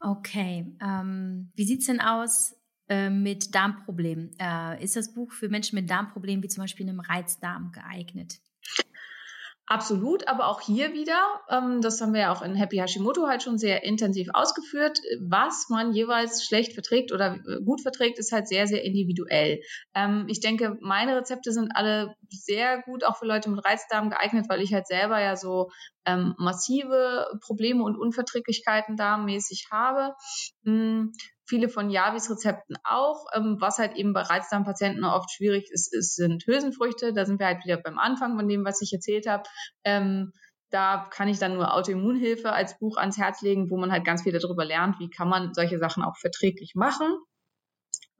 Okay, 0.00 0.76
ähm, 0.80 1.52
wie 1.54 1.64
sieht's 1.64 1.86
denn 1.86 2.00
aus 2.00 2.56
äh, 2.88 3.10
mit 3.10 3.54
Darmproblemen? 3.54 4.30
Äh, 4.38 4.82
ist 4.82 4.96
das 4.96 5.12
Buch 5.12 5.32
für 5.32 5.48
Menschen 5.48 5.76
mit 5.76 5.90
Darmproblemen 5.90 6.42
wie 6.42 6.48
zum 6.48 6.62
Beispiel 6.62 6.88
einem 6.88 7.00
Reizdarm 7.00 7.72
geeignet? 7.72 8.40
Absolut, 9.70 10.26
aber 10.26 10.48
auch 10.48 10.60
hier 10.60 10.94
wieder, 10.94 11.42
ähm, 11.48 11.80
das 11.80 12.00
haben 12.00 12.12
wir 12.12 12.22
ja 12.22 12.32
auch 12.32 12.42
in 12.42 12.56
Happy 12.56 12.78
Hashimoto 12.78 13.28
halt 13.28 13.44
schon 13.44 13.56
sehr 13.56 13.84
intensiv 13.84 14.26
ausgeführt, 14.32 14.98
was 15.20 15.68
man 15.68 15.92
jeweils 15.92 16.44
schlecht 16.44 16.72
verträgt 16.72 17.12
oder 17.12 17.36
äh, 17.36 17.62
gut 17.64 17.80
verträgt, 17.80 18.18
ist 18.18 18.32
halt 18.32 18.48
sehr, 18.48 18.66
sehr 18.66 18.82
individuell. 18.82 19.60
Ähm, 19.94 20.26
ich 20.26 20.40
denke, 20.40 20.76
meine 20.80 21.16
Rezepte 21.16 21.52
sind 21.52 21.70
alle 21.76 22.16
sehr 22.30 22.82
gut 22.82 23.04
auch 23.04 23.16
für 23.16 23.26
Leute 23.26 23.48
mit 23.48 23.64
Reizdarm 23.64 24.10
geeignet, 24.10 24.46
weil 24.48 24.60
ich 24.60 24.74
halt 24.74 24.88
selber 24.88 25.20
ja 25.20 25.36
so 25.36 25.70
ähm, 26.04 26.34
massive 26.36 27.28
Probleme 27.40 27.84
und 27.84 27.96
Unverträglichkeiten 27.96 28.96
darmmäßig 28.96 29.68
habe. 29.70 30.16
Hm, 30.64 31.12
viele 31.50 31.68
von 31.68 31.90
Javis 31.90 32.30
Rezepten 32.30 32.76
auch. 32.84 33.26
Ähm, 33.34 33.56
was 33.58 33.78
halt 33.78 33.96
eben 33.96 34.14
bei 34.14 34.22
Reizdarmpatienten 34.22 35.04
oft 35.04 35.30
schwierig 35.30 35.70
ist, 35.70 35.92
ist, 35.92 36.14
sind 36.14 36.46
Hülsenfrüchte. 36.46 37.12
Da 37.12 37.26
sind 37.26 37.38
wir 37.38 37.46
halt 37.46 37.64
wieder 37.64 37.76
beim 37.76 37.98
Anfang 37.98 38.36
von 38.36 38.48
dem, 38.48 38.64
was 38.64 38.80
ich 38.80 38.92
erzählt 38.92 39.26
habe. 39.26 39.42
Ähm, 39.84 40.32
da 40.70 41.08
kann 41.10 41.28
ich 41.28 41.38
dann 41.38 41.54
nur 41.54 41.74
Autoimmunhilfe 41.74 42.52
als 42.52 42.78
Buch 42.78 42.96
ans 42.96 43.18
Herz 43.18 43.42
legen, 43.42 43.70
wo 43.70 43.76
man 43.76 43.90
halt 43.90 44.04
ganz 44.04 44.22
viel 44.22 44.32
darüber 44.32 44.64
lernt, 44.64 45.00
wie 45.00 45.10
kann 45.10 45.28
man 45.28 45.52
solche 45.52 45.78
Sachen 45.78 46.04
auch 46.04 46.16
verträglich 46.16 46.74
machen. 46.76 47.18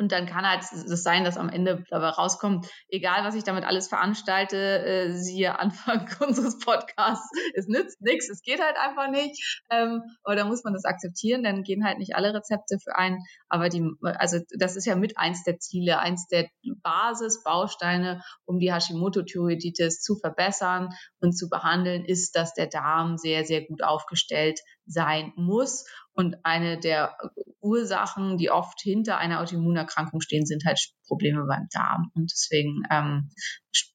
Und 0.00 0.12
dann 0.12 0.24
kann 0.24 0.48
halt 0.48 0.62
das 0.62 1.02
sein, 1.02 1.24
dass 1.24 1.36
am 1.36 1.50
Ende 1.50 1.84
dabei 1.90 2.08
rauskommt, 2.08 2.66
egal 2.88 3.22
was 3.22 3.34
ich 3.34 3.44
damit 3.44 3.64
alles 3.64 3.86
veranstalte, 3.86 4.56
äh, 4.56 5.12
siehe 5.12 5.58
Anfang 5.60 6.08
unseres 6.20 6.58
Podcasts, 6.58 7.30
es 7.54 7.68
nützt 7.68 8.00
nichts, 8.00 8.30
es 8.30 8.40
geht 8.40 8.62
halt 8.62 8.76
einfach 8.78 9.10
nicht. 9.10 9.62
Ähm, 9.68 10.02
aber 10.22 10.36
da 10.36 10.46
muss 10.46 10.64
man 10.64 10.72
das 10.72 10.86
akzeptieren, 10.86 11.42
dann 11.42 11.64
gehen 11.64 11.84
halt 11.84 11.98
nicht 11.98 12.14
alle 12.16 12.32
Rezepte 12.32 12.78
für 12.82 12.96
einen. 12.96 13.18
Aber 13.50 13.68
die, 13.68 13.86
also 14.00 14.38
das 14.58 14.76
ist 14.76 14.86
ja 14.86 14.96
mit 14.96 15.18
eins 15.18 15.44
der 15.44 15.58
Ziele, 15.58 15.98
eins 15.98 16.28
der 16.28 16.48
Basisbausteine, 16.82 18.22
um 18.46 18.58
die 18.58 18.72
Hashimoto-Thyreoiditis 18.72 20.00
zu 20.00 20.16
verbessern 20.16 20.88
und 21.20 21.36
zu 21.36 21.50
behandeln, 21.50 22.06
ist, 22.06 22.36
dass 22.36 22.54
der 22.54 22.68
Darm 22.68 23.18
sehr, 23.18 23.44
sehr 23.44 23.66
gut 23.66 23.82
aufgestellt 23.82 24.60
sein 24.90 25.32
muss. 25.36 25.86
Und 26.12 26.44
eine 26.44 26.78
der 26.78 27.16
Ursachen, 27.60 28.36
die 28.36 28.50
oft 28.50 28.80
hinter 28.80 29.18
einer 29.18 29.40
Autoimmunerkrankung 29.40 30.20
stehen, 30.20 30.46
sind 30.46 30.64
halt 30.64 30.80
Probleme 31.06 31.44
beim 31.46 31.68
Darm. 31.72 32.10
Und 32.14 32.30
deswegen 32.32 32.82
ähm, 32.90 33.30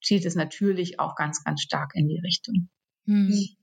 zielt 0.04 0.26
es 0.26 0.36
natürlich 0.36 1.00
auch 1.00 1.16
ganz, 1.16 1.44
ganz 1.44 1.62
stark 1.62 1.92
in 1.94 2.08
die 2.08 2.20
Richtung. 2.20 2.70
Hm. 3.06 3.56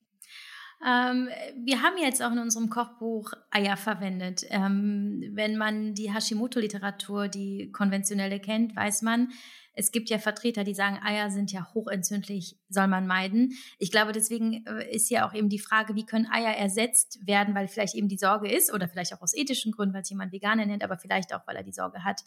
Ähm, 0.85 1.29
wir 1.65 1.81
haben 1.83 1.97
jetzt 1.97 2.23
auch 2.23 2.33
in 2.33 2.41
unserem 2.41 2.69
Kochbuch 2.69 3.33
Eier 3.51 3.77
verwendet. 3.77 4.45
Ähm, 4.51 5.31
wenn 5.33 5.57
man 5.57 5.95
die 5.95 6.13
Hashimoto-Literatur, 6.13 7.29
die 7.29 7.71
konventionelle 7.71 8.41
kennt, 8.41 8.75
weiß 8.75 9.03
man, 9.03 9.29
es 9.75 9.91
gibt 9.91 10.11
ja 10.11 10.19
Vertreter, 10.19 10.65
die 10.65 10.75
sagen, 10.75 10.99
Eier 11.03 11.31
sind 11.31 11.51
ja 11.51 11.73
hochentzündlich, 11.75 12.59
soll 12.69 12.89
man 12.89 13.07
meiden. 13.07 13.55
Ich 13.79 13.91
glaube, 13.91 14.13
deswegen 14.13 14.67
äh, 14.67 14.95
ist 14.95 15.11
ja 15.11 15.27
auch 15.27 15.33
eben 15.33 15.49
die 15.49 15.59
Frage, 15.59 15.95
wie 15.95 16.05
können 16.05 16.27
Eier 16.31 16.55
ersetzt 16.57 17.27
werden, 17.27 17.55
weil 17.55 17.69
vielleicht 17.69 17.95
eben 17.95 18.09
die 18.09 18.19
Sorge 18.19 18.51
ist 18.51 18.73
oder 18.73 18.89
vielleicht 18.89 19.15
auch 19.15 19.23
aus 19.23 19.35
ethischen 19.35 19.73
Gründen, 19.73 19.95
weil 19.95 20.03
es 20.03 20.11
jemand 20.11 20.33
Veganer 20.33 20.67
nennt, 20.67 20.85
aber 20.85 20.99
vielleicht 20.99 21.35
auch, 21.35 21.47
weil 21.47 21.57
er 21.57 21.63
die 21.63 21.73
Sorge 21.73 22.05
hat, 22.05 22.23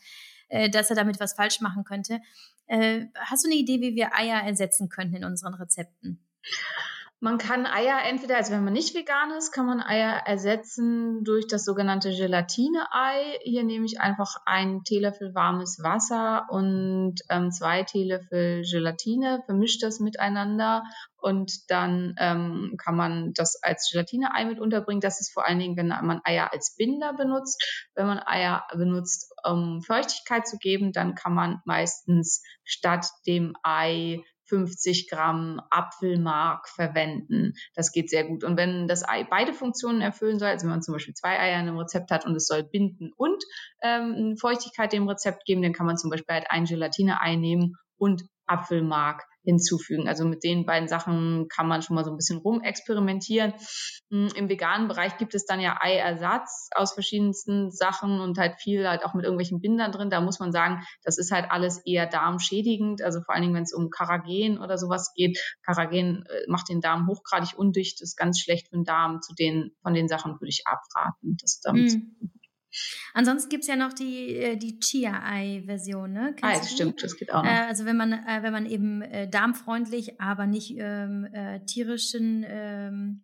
äh, 0.50 0.70
dass 0.70 0.90
er 0.90 0.96
damit 0.96 1.20
was 1.20 1.34
falsch 1.34 1.62
machen 1.62 1.84
könnte. 1.84 2.20
Äh, 2.68 3.06
hast 3.16 3.44
du 3.44 3.48
eine 3.48 3.58
Idee, 3.58 3.80
wie 3.82 3.96
wir 3.96 4.16
Eier 4.16 4.42
ersetzen 4.42 4.90
könnten 4.90 5.16
in 5.16 5.26
unseren 5.26 5.54
Rezepten? 5.54 6.26
Man 7.26 7.40
kann 7.40 7.66
Eier 7.66 8.04
entweder, 8.08 8.38
also 8.38 8.54
wenn 8.54 8.64
man 8.64 8.74
nicht 8.74 8.94
vegan 8.94 9.32
ist, 9.32 9.52
kann 9.52 9.66
man 9.66 9.82
Eier 9.82 10.28
ersetzen 10.28 11.24
durch 11.24 11.48
das 11.48 11.66
sogenannte 11.66 12.12
Gelatine-Ei. 12.12 13.40
Hier 13.42 13.64
nehme 13.64 13.88
ich 13.88 14.00
einfach 14.00 14.36
einen 14.46 14.84
Teelöffel 14.84 15.34
warmes 15.34 15.80
Wasser 15.82 16.46
und 16.52 17.16
ähm, 17.30 17.50
zwei 17.50 17.82
Teelöffel 17.82 18.62
Gelatine, 18.62 19.42
vermische 19.48 19.80
das 19.82 20.00
miteinander 20.00 20.84
und 21.18 21.72
dann 21.72 22.14
ähm, 22.20 22.76
kann 22.78 22.96
man 22.96 23.34
das 23.34 23.56
als 23.64 23.90
Gelatine-Ei 23.92 24.46
mit 24.46 24.60
unterbringen. 24.60 25.02
Das 25.02 25.20
ist 25.20 25.34
vor 25.34 25.48
allen 25.48 25.58
Dingen, 25.58 25.78
wenn 25.78 25.88
man 25.88 26.22
Eier 26.26 26.54
als 26.54 26.76
Binder 26.78 27.14
benutzt. 27.14 27.90
Wenn 27.96 28.06
man 28.06 28.20
Eier 28.20 28.68
benutzt, 28.72 29.34
um 29.44 29.82
Feuchtigkeit 29.82 30.46
zu 30.46 30.60
geben, 30.60 30.92
dann 30.92 31.16
kann 31.16 31.34
man 31.34 31.60
meistens 31.66 32.44
statt 32.64 33.08
dem 33.26 33.56
Ei 33.64 34.24
50 34.46 35.10
Gramm 35.10 35.62
Apfelmark 35.70 36.68
verwenden. 36.70 37.54
Das 37.74 37.92
geht 37.92 38.10
sehr 38.10 38.26
gut. 38.26 38.44
Und 38.44 38.58
wenn 38.58 38.88
das 38.88 39.08
Ei 39.08 39.24
beide 39.24 39.54
Funktionen 39.54 40.02
erfüllen 40.02 40.40
soll, 40.40 40.50
also 40.50 40.66
wenn 40.66 40.72
man 40.72 40.82
zum 40.82 40.94
Beispiel 40.94 41.14
zwei 41.14 41.40
Eier 41.40 41.60
in 41.60 41.68
einem 41.68 41.78
Rezept 41.78 42.12
hat 42.12 42.26
und 42.26 42.36
es 42.36 42.48
soll 42.48 42.64
binden 42.64 43.12
und 43.16 43.44
ähm, 43.82 44.36
Feuchtigkeit 44.40 44.94
dem 44.94 45.08
Rezept 45.08 45.46
geben, 45.46 45.62
dann 45.62 45.74
kann 45.74 45.86
man 45.86 45.98
zum 45.98 46.10
Beispiel 46.10 46.36
halt 46.36 46.46
ein 46.50 46.66
Gelatine-Ei 46.66 47.36
nehmen 47.36 47.76
und 47.98 48.24
Apfelmark 48.48 49.24
hinzufügen. 49.46 50.08
Also 50.08 50.26
mit 50.26 50.44
den 50.44 50.66
beiden 50.66 50.88
Sachen 50.88 51.48
kann 51.48 51.68
man 51.68 51.82
schon 51.82 51.96
mal 51.96 52.04
so 52.04 52.12
ein 52.12 52.18
bisschen 52.18 52.40
rumexperimentieren. 52.40 53.54
Hm, 54.12 54.30
Im 54.36 54.50
veganen 54.50 54.88
Bereich 54.88 55.18
gibt 55.18 55.36
es 55.36 55.46
dann 55.46 55.60
ja 55.60 55.78
Eiersatz 55.80 56.70
aus 56.76 56.94
verschiedensten 56.94 57.72
Sachen 57.72 58.20
und 58.20 58.38
halt 58.38 58.56
viel 58.60 58.88
halt 58.88 59.06
auch 59.06 59.14
mit 59.14 59.24
irgendwelchen 59.24 59.62
Bindern 59.62 59.92
drin. 59.92 60.10
Da 60.10 60.20
muss 60.20 60.40
man 60.40 60.52
sagen, 60.52 60.84
das 61.04 61.18
ist 61.18 61.32
halt 61.32 61.46
alles 61.50 61.82
eher 61.86 62.08
darmschädigend. 62.08 63.02
Also 63.02 63.22
vor 63.22 63.34
allen 63.34 63.44
Dingen, 63.44 63.56
wenn 63.56 63.64
es 63.64 63.74
um 63.74 63.90
Karagen 63.90 64.60
oder 64.60 64.78
sowas 64.78 65.14
geht. 65.16 65.40
Karagen 65.64 66.24
äh, 66.28 66.50
macht 66.50 66.70
den 66.70 66.82
Darm 66.82 67.08
hochgradig 67.08 67.58
undicht, 67.58 68.02
ist 68.02 68.18
ganz 68.18 68.40
schlecht 68.40 68.70
für 68.70 68.78
den 68.78 68.84
Darm. 68.84 69.22
Zu 69.22 69.34
den, 69.34 69.72
von 69.82 69.94
den 69.94 70.08
Sachen 70.08 70.34
würde 70.34 70.50
ich 70.50 70.64
abraten. 70.66 71.38
Das 71.40 71.60
damit 71.62 71.94
mm. 71.94 72.28
Ansonsten 73.14 73.50
gibt 73.50 73.64
es 73.64 73.68
ja 73.68 73.76
noch 73.76 73.94
die, 73.94 74.36
äh, 74.36 74.58
die 74.58 74.80
Chia-Ei-Version, 74.80 76.12
ne? 76.12 76.36
ah, 76.42 76.58
das 76.58 76.72
stimmt, 76.72 77.02
das 77.04 77.16
geht 77.18 77.34
auch 77.34 77.44
noch. 77.44 77.50
Äh, 77.50 77.66
also 77.68 77.86
wenn 77.86 77.98
man, 77.98 78.14
äh, 78.14 78.40
wenn 78.42 78.52
man 78.52 78.66
eben 78.66 79.04
darmfreundlich, 79.32 80.20
aber 80.20 80.48
nicht 80.48 80.76
ähm, 80.78 81.26
äh, 81.34 81.60
tierischen 81.66 82.46
ähm, 82.48 83.22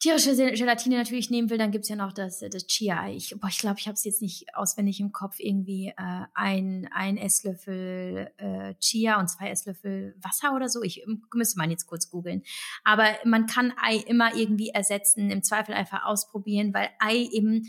tierische 0.00 0.34
Gelatine 0.34 0.96
natürlich 0.96 1.30
nehmen 1.30 1.50
will, 1.50 1.58
dann 1.58 1.70
gibt's 1.70 1.90
ja 1.90 1.96
noch 1.96 2.12
das, 2.12 2.40
das 2.40 2.66
Chia-Ei. 2.66 3.14
Ich, 3.14 3.38
boah, 3.38 3.48
ich 3.48 3.58
glaube, 3.58 3.78
ich 3.78 3.86
habe 3.86 3.94
es 3.94 4.04
jetzt 4.04 4.22
nicht 4.22 4.46
auswendig 4.54 4.98
im 4.98 5.12
Kopf. 5.12 5.36
Irgendwie 5.38 5.88
äh, 5.88 6.24
ein, 6.34 6.88
ein 6.90 7.18
Esslöffel 7.18 8.30
äh, 8.38 8.74
Chia 8.80 9.20
und 9.20 9.28
zwei 9.28 9.50
Esslöffel 9.50 10.16
Wasser 10.22 10.54
oder 10.56 10.70
so. 10.70 10.82
Ich 10.82 11.04
müsste 11.34 11.58
mal 11.58 11.70
jetzt 11.70 11.86
kurz 11.86 12.10
googeln. 12.10 12.42
Aber 12.82 13.08
man 13.24 13.46
kann 13.46 13.74
Ei 13.76 13.96
immer 13.96 14.34
irgendwie 14.34 14.70
ersetzen, 14.70 15.30
im 15.30 15.42
Zweifel 15.42 15.74
einfach 15.74 16.04
ausprobieren, 16.04 16.72
weil 16.72 16.88
Ei 16.98 17.28
eben 17.30 17.66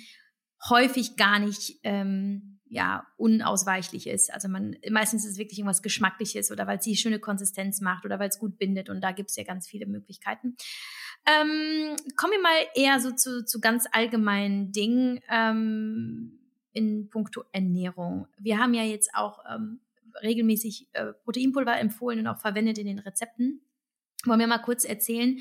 häufig 0.69 1.15
gar 1.15 1.39
nicht 1.39 1.79
ähm, 1.83 2.59
ja 2.71 3.05
unausweichlich 3.17 4.07
ist. 4.07 4.33
Also 4.33 4.47
man 4.47 4.77
meistens 4.89 5.25
ist 5.25 5.31
es 5.31 5.37
wirklich 5.37 5.59
irgendwas 5.59 5.81
Geschmackliches 5.81 6.51
oder 6.51 6.67
weil 6.67 6.77
es 6.77 6.85
die 6.85 6.95
schöne 6.95 7.19
Konsistenz 7.19 7.81
macht 7.81 8.05
oder 8.05 8.17
weil 8.19 8.29
es 8.29 8.39
gut 8.39 8.57
bindet 8.57 8.89
und 8.89 9.01
da 9.01 9.11
gibt 9.11 9.29
es 9.29 9.35
ja 9.35 9.43
ganz 9.43 9.67
viele 9.67 9.85
Möglichkeiten. 9.85 10.55
Ähm, 11.25 11.95
kommen 12.15 12.33
wir 12.33 12.41
mal 12.41 12.65
eher 12.75 12.99
so 12.99 13.11
zu, 13.11 13.45
zu 13.45 13.59
ganz 13.59 13.85
allgemeinen 13.91 14.71
Dingen 14.71 15.19
ähm, 15.29 16.39
in 16.71 17.09
puncto 17.09 17.43
Ernährung. 17.51 18.27
Wir 18.39 18.57
haben 18.57 18.73
ja 18.73 18.83
jetzt 18.83 19.11
auch 19.13 19.39
ähm, 19.53 19.81
regelmäßig 20.23 20.87
äh, 20.93 21.13
Proteinpulver 21.25 21.77
empfohlen 21.77 22.19
und 22.19 22.27
auch 22.27 22.39
verwendet 22.39 22.77
in 22.77 22.87
den 22.87 22.99
Rezepten. 22.99 23.61
Wollen 24.25 24.39
wir 24.39 24.47
mal 24.47 24.59
kurz 24.59 24.85
erzählen, 24.85 25.39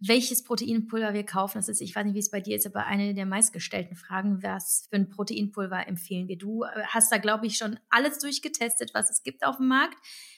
welches 0.00 0.44
Proteinpulver 0.44 1.12
wir 1.12 1.24
kaufen. 1.24 1.58
Das 1.58 1.68
ist, 1.68 1.80
ich 1.80 1.94
weiß 1.94 2.04
nicht, 2.04 2.14
wie 2.14 2.20
es 2.20 2.30
bei 2.30 2.40
dir 2.40 2.56
ist, 2.56 2.66
aber 2.66 2.86
eine 2.86 3.14
der 3.14 3.26
meistgestellten 3.26 3.96
Fragen, 3.96 4.42
was 4.42 4.86
für 4.90 4.96
ein 4.96 5.10
Proteinpulver 5.10 5.86
empfehlen 5.86 6.28
wir? 6.28 6.38
Du 6.38 6.64
äh, 6.64 6.84
hast 6.86 7.10
da, 7.10 7.18
glaube 7.18 7.46
ich, 7.46 7.56
schon 7.56 7.78
alles 7.90 8.18
durchgetestet, 8.18 8.92
was 8.94 9.10
es 9.10 9.22
gibt 9.22 9.44
auf 9.44 9.56
dem 9.56 9.68
Markt. 9.68 9.96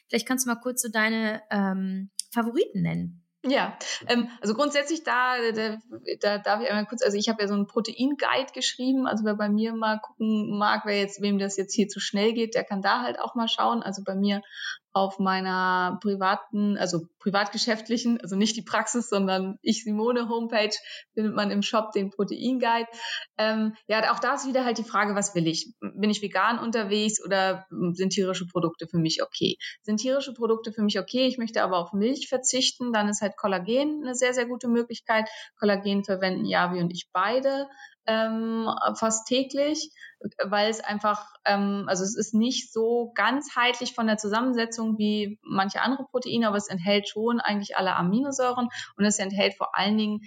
Vielleicht 0.08 0.26
kannst 0.26 0.46
du 0.46 0.50
mal 0.50 0.60
kurz 0.60 0.82
so 0.82 0.88
deine 0.90 1.42
ähm, 1.50 2.10
Favoriten 2.32 2.82
nennen. 2.82 3.24
Ja, 3.42 3.78
ähm, 4.06 4.28
also 4.42 4.52
grundsätzlich 4.52 5.02
da, 5.02 5.36
da, 5.52 5.78
da 6.20 6.38
darf 6.38 6.60
ich 6.60 6.68
einmal 6.68 6.84
kurz, 6.84 7.02
also 7.02 7.16
ich 7.16 7.30
habe 7.30 7.40
ja 7.40 7.48
so 7.48 7.54
einen 7.54 7.66
Protein-Guide 7.66 8.52
geschrieben, 8.52 9.06
also 9.06 9.24
wer 9.24 9.34
bei 9.34 9.48
mir 9.48 9.72
mal 9.72 9.98
gucken 9.98 10.58
mag, 10.58 10.82
wer 10.84 10.98
jetzt, 10.98 11.22
wem 11.22 11.38
das 11.38 11.56
jetzt 11.56 11.74
hier 11.74 11.88
zu 11.88 12.00
schnell 12.00 12.34
geht, 12.34 12.54
der 12.54 12.64
kann 12.64 12.82
da 12.82 13.00
halt 13.00 13.18
auch 13.18 13.34
mal 13.34 13.48
schauen. 13.48 13.82
Also 13.82 14.02
bei 14.04 14.14
mir 14.14 14.42
auf 14.92 15.18
meiner 15.18 15.98
privaten, 16.02 16.76
also 16.76 17.06
privatgeschäftlichen, 17.20 18.20
also 18.20 18.34
nicht 18.34 18.56
die 18.56 18.62
Praxis, 18.62 19.08
sondern 19.08 19.58
ich 19.62 19.84
Simone 19.84 20.28
Homepage 20.28 20.74
findet 21.14 21.34
man 21.34 21.50
im 21.50 21.62
Shop 21.62 21.92
den 21.92 22.10
Protein 22.10 22.58
Guide. 22.58 22.88
Ähm, 23.38 23.74
ja, 23.86 24.12
auch 24.12 24.18
da 24.18 24.34
ist 24.34 24.48
wieder 24.48 24.64
halt 24.64 24.78
die 24.78 24.84
Frage, 24.84 25.14
was 25.14 25.34
will 25.34 25.46
ich? 25.46 25.74
Bin 25.80 26.10
ich 26.10 26.22
vegan 26.22 26.58
unterwegs 26.58 27.24
oder 27.24 27.66
sind 27.92 28.10
tierische 28.10 28.46
Produkte 28.46 28.88
für 28.88 28.98
mich 28.98 29.22
okay? 29.22 29.56
Sind 29.82 29.98
tierische 29.98 30.34
Produkte 30.34 30.72
für 30.72 30.82
mich 30.82 30.98
okay? 30.98 31.26
Ich 31.26 31.38
möchte 31.38 31.62
aber 31.62 31.78
auf 31.78 31.92
Milch 31.92 32.28
verzichten, 32.28 32.92
dann 32.92 33.08
ist 33.08 33.22
halt 33.22 33.36
Kollagen 33.36 34.02
eine 34.02 34.14
sehr, 34.14 34.34
sehr 34.34 34.46
gute 34.46 34.68
Möglichkeit. 34.68 35.28
Kollagen 35.58 36.04
verwenden 36.04 36.46
Javi 36.46 36.80
und 36.80 36.90
ich 36.90 37.08
beide 37.12 37.68
ähm, 38.06 38.68
fast 38.98 39.26
täglich, 39.26 39.90
weil 40.44 40.70
es 40.70 40.80
einfach, 40.80 41.26
ähm, 41.44 41.84
also 41.88 42.04
es 42.04 42.16
ist 42.16 42.34
nicht 42.34 42.72
so 42.72 43.12
ganzheitlich 43.14 43.94
von 43.94 44.06
der 44.06 44.16
Zusammensetzung 44.16 44.98
wie 44.98 45.38
manche 45.42 45.80
andere 45.80 46.04
Proteine, 46.10 46.48
aber 46.48 46.56
es 46.56 46.68
enthält 46.68 47.08
schon 47.08 47.40
eigentlich 47.40 47.76
alle 47.76 47.96
Aminosäuren 47.96 48.68
und 48.96 49.04
es 49.04 49.18
enthält 49.18 49.54
vor 49.56 49.76
allen 49.76 49.96
Dingen 49.96 50.20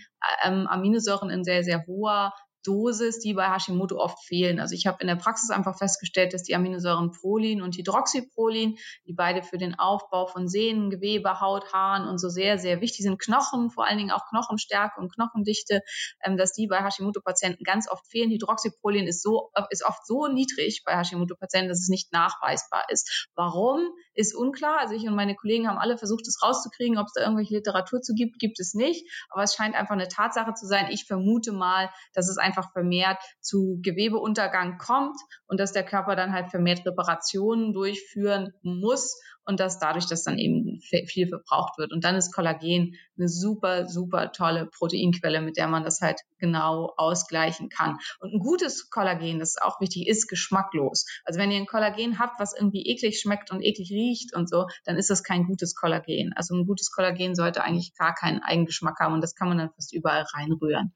ähm, 0.43 0.67
Aminosäuren 0.67 1.29
in 1.29 1.43
sehr, 1.43 1.63
sehr 1.63 1.85
hoher 1.87 2.33
Dosis, 2.63 3.19
die 3.19 3.33
bei 3.33 3.49
Hashimoto 3.49 3.97
oft 3.97 4.23
fehlen. 4.23 4.59
Also 4.59 4.75
ich 4.75 4.87
habe 4.87 4.97
in 5.01 5.07
der 5.07 5.15
Praxis 5.15 5.49
einfach 5.49 5.77
festgestellt, 5.77 6.33
dass 6.33 6.43
die 6.43 6.55
Aminosäuren 6.55 7.11
Prolin 7.11 7.61
und 7.61 7.75
Hydroxyprolin, 7.75 8.77
die 9.05 9.13
beide 9.13 9.43
für 9.43 9.57
den 9.57 9.77
Aufbau 9.77 10.25
von 10.25 10.47
Sehnen, 10.47 10.89
Gewebe, 10.89 11.39
Haut, 11.41 11.73
Haaren 11.73 12.07
und 12.07 12.17
so 12.17 12.29
sehr, 12.29 12.57
sehr 12.57 12.81
wichtig 12.81 13.03
sind, 13.03 13.19
Knochen, 13.19 13.69
vor 13.69 13.85
allen 13.85 13.97
Dingen 13.97 14.11
auch 14.11 14.27
Knochenstärke 14.29 14.99
und 14.99 15.13
Knochendichte, 15.13 15.81
ähm, 16.23 16.37
dass 16.37 16.53
die 16.53 16.67
bei 16.67 16.83
Hashimoto-Patienten 16.83 17.63
ganz 17.63 17.89
oft 17.89 18.07
fehlen. 18.07 18.31
Hydroxyprolin 18.31 19.07
ist 19.07 19.21
so, 19.21 19.51
ist 19.69 19.85
oft 19.85 20.05
so 20.05 20.27
niedrig 20.27 20.83
bei 20.85 20.97
Hashimoto-Patienten, 20.97 21.69
dass 21.69 21.79
es 21.79 21.89
nicht 21.89 22.11
nachweisbar 22.11 22.85
ist. 22.89 23.29
Warum? 23.35 23.89
Ist 24.13 24.35
unklar. 24.35 24.79
Also 24.79 24.95
ich 24.95 25.07
und 25.07 25.15
meine 25.15 25.35
Kollegen 25.35 25.67
haben 25.67 25.77
alle 25.77 25.97
versucht, 25.97 26.27
es 26.27 26.41
rauszukriegen, 26.43 26.97
ob 26.97 27.07
es 27.07 27.13
da 27.13 27.21
irgendwelche 27.21 27.55
Literatur 27.55 28.01
zu 28.01 28.13
gibt, 28.13 28.39
gibt 28.39 28.59
es 28.59 28.73
nicht. 28.73 29.09
Aber 29.29 29.43
es 29.43 29.55
scheint 29.55 29.75
einfach 29.75 29.93
eine 29.93 30.07
Tatsache 30.07 30.53
zu 30.53 30.67
sein. 30.67 30.87
Ich 30.91 31.05
vermute 31.05 31.51
mal, 31.51 31.89
dass 32.13 32.29
es 32.29 32.37
einfach 32.37 32.71
vermehrt 32.71 33.17
zu 33.41 33.79
Gewebeuntergang 33.81 34.77
kommt 34.77 35.17
und 35.47 35.59
dass 35.59 35.71
der 35.71 35.83
Körper 35.83 36.15
dann 36.15 36.33
halt 36.33 36.49
vermehrt 36.49 36.85
Reparationen 36.85 37.73
durchführen 37.73 38.53
muss 38.61 39.19
und 39.45 39.59
dass 39.59 39.79
dadurch 39.79 40.07
das 40.07 40.23
dann 40.23 40.37
eben 40.37 40.79
viel 40.81 41.27
verbraucht 41.27 41.77
wird. 41.77 41.91
Und 41.91 42.03
dann 42.03 42.15
ist 42.15 42.33
Kollagen 42.33 42.95
eine 43.17 43.27
super, 43.27 43.87
super 43.87 44.31
tolle 44.31 44.65
Proteinquelle, 44.65 45.41
mit 45.41 45.57
der 45.57 45.67
man 45.67 45.83
das 45.83 46.01
halt 46.01 46.21
genau 46.37 46.93
ausgleichen 46.97 47.69
kann. 47.69 47.97
Und 48.19 48.33
ein 48.33 48.39
gutes 48.39 48.89
Kollagen, 48.89 49.39
das 49.39 49.49
ist 49.49 49.61
auch 49.61 49.79
wichtig, 49.79 50.07
ist 50.07 50.27
geschmacklos. 50.27 51.05
Also 51.25 51.39
wenn 51.39 51.51
ihr 51.51 51.57
ein 51.57 51.65
Kollagen 51.65 52.19
habt, 52.19 52.39
was 52.39 52.55
irgendwie 52.55 52.85
eklig 52.85 53.19
schmeckt 53.19 53.51
und 53.51 53.61
eklig 53.61 53.91
riecht 53.91 54.35
und 54.35 54.49
so, 54.49 54.67
dann 54.85 54.97
ist 54.97 55.09
das 55.09 55.23
kein 55.23 55.45
gutes 55.45 55.75
Kollagen. 55.75 56.33
Also 56.35 56.55
ein 56.55 56.65
gutes 56.65 56.91
Kollagen 56.91 57.35
sollte 57.35 57.63
eigentlich 57.63 57.93
gar 57.95 58.13
keinen 58.13 58.41
Eigengeschmack 58.41 58.99
haben 58.99 59.13
und 59.13 59.21
das 59.21 59.35
kann 59.35 59.49
man 59.49 59.57
dann 59.57 59.71
fast 59.71 59.93
überall 59.93 60.25
reinrühren. 60.33 60.93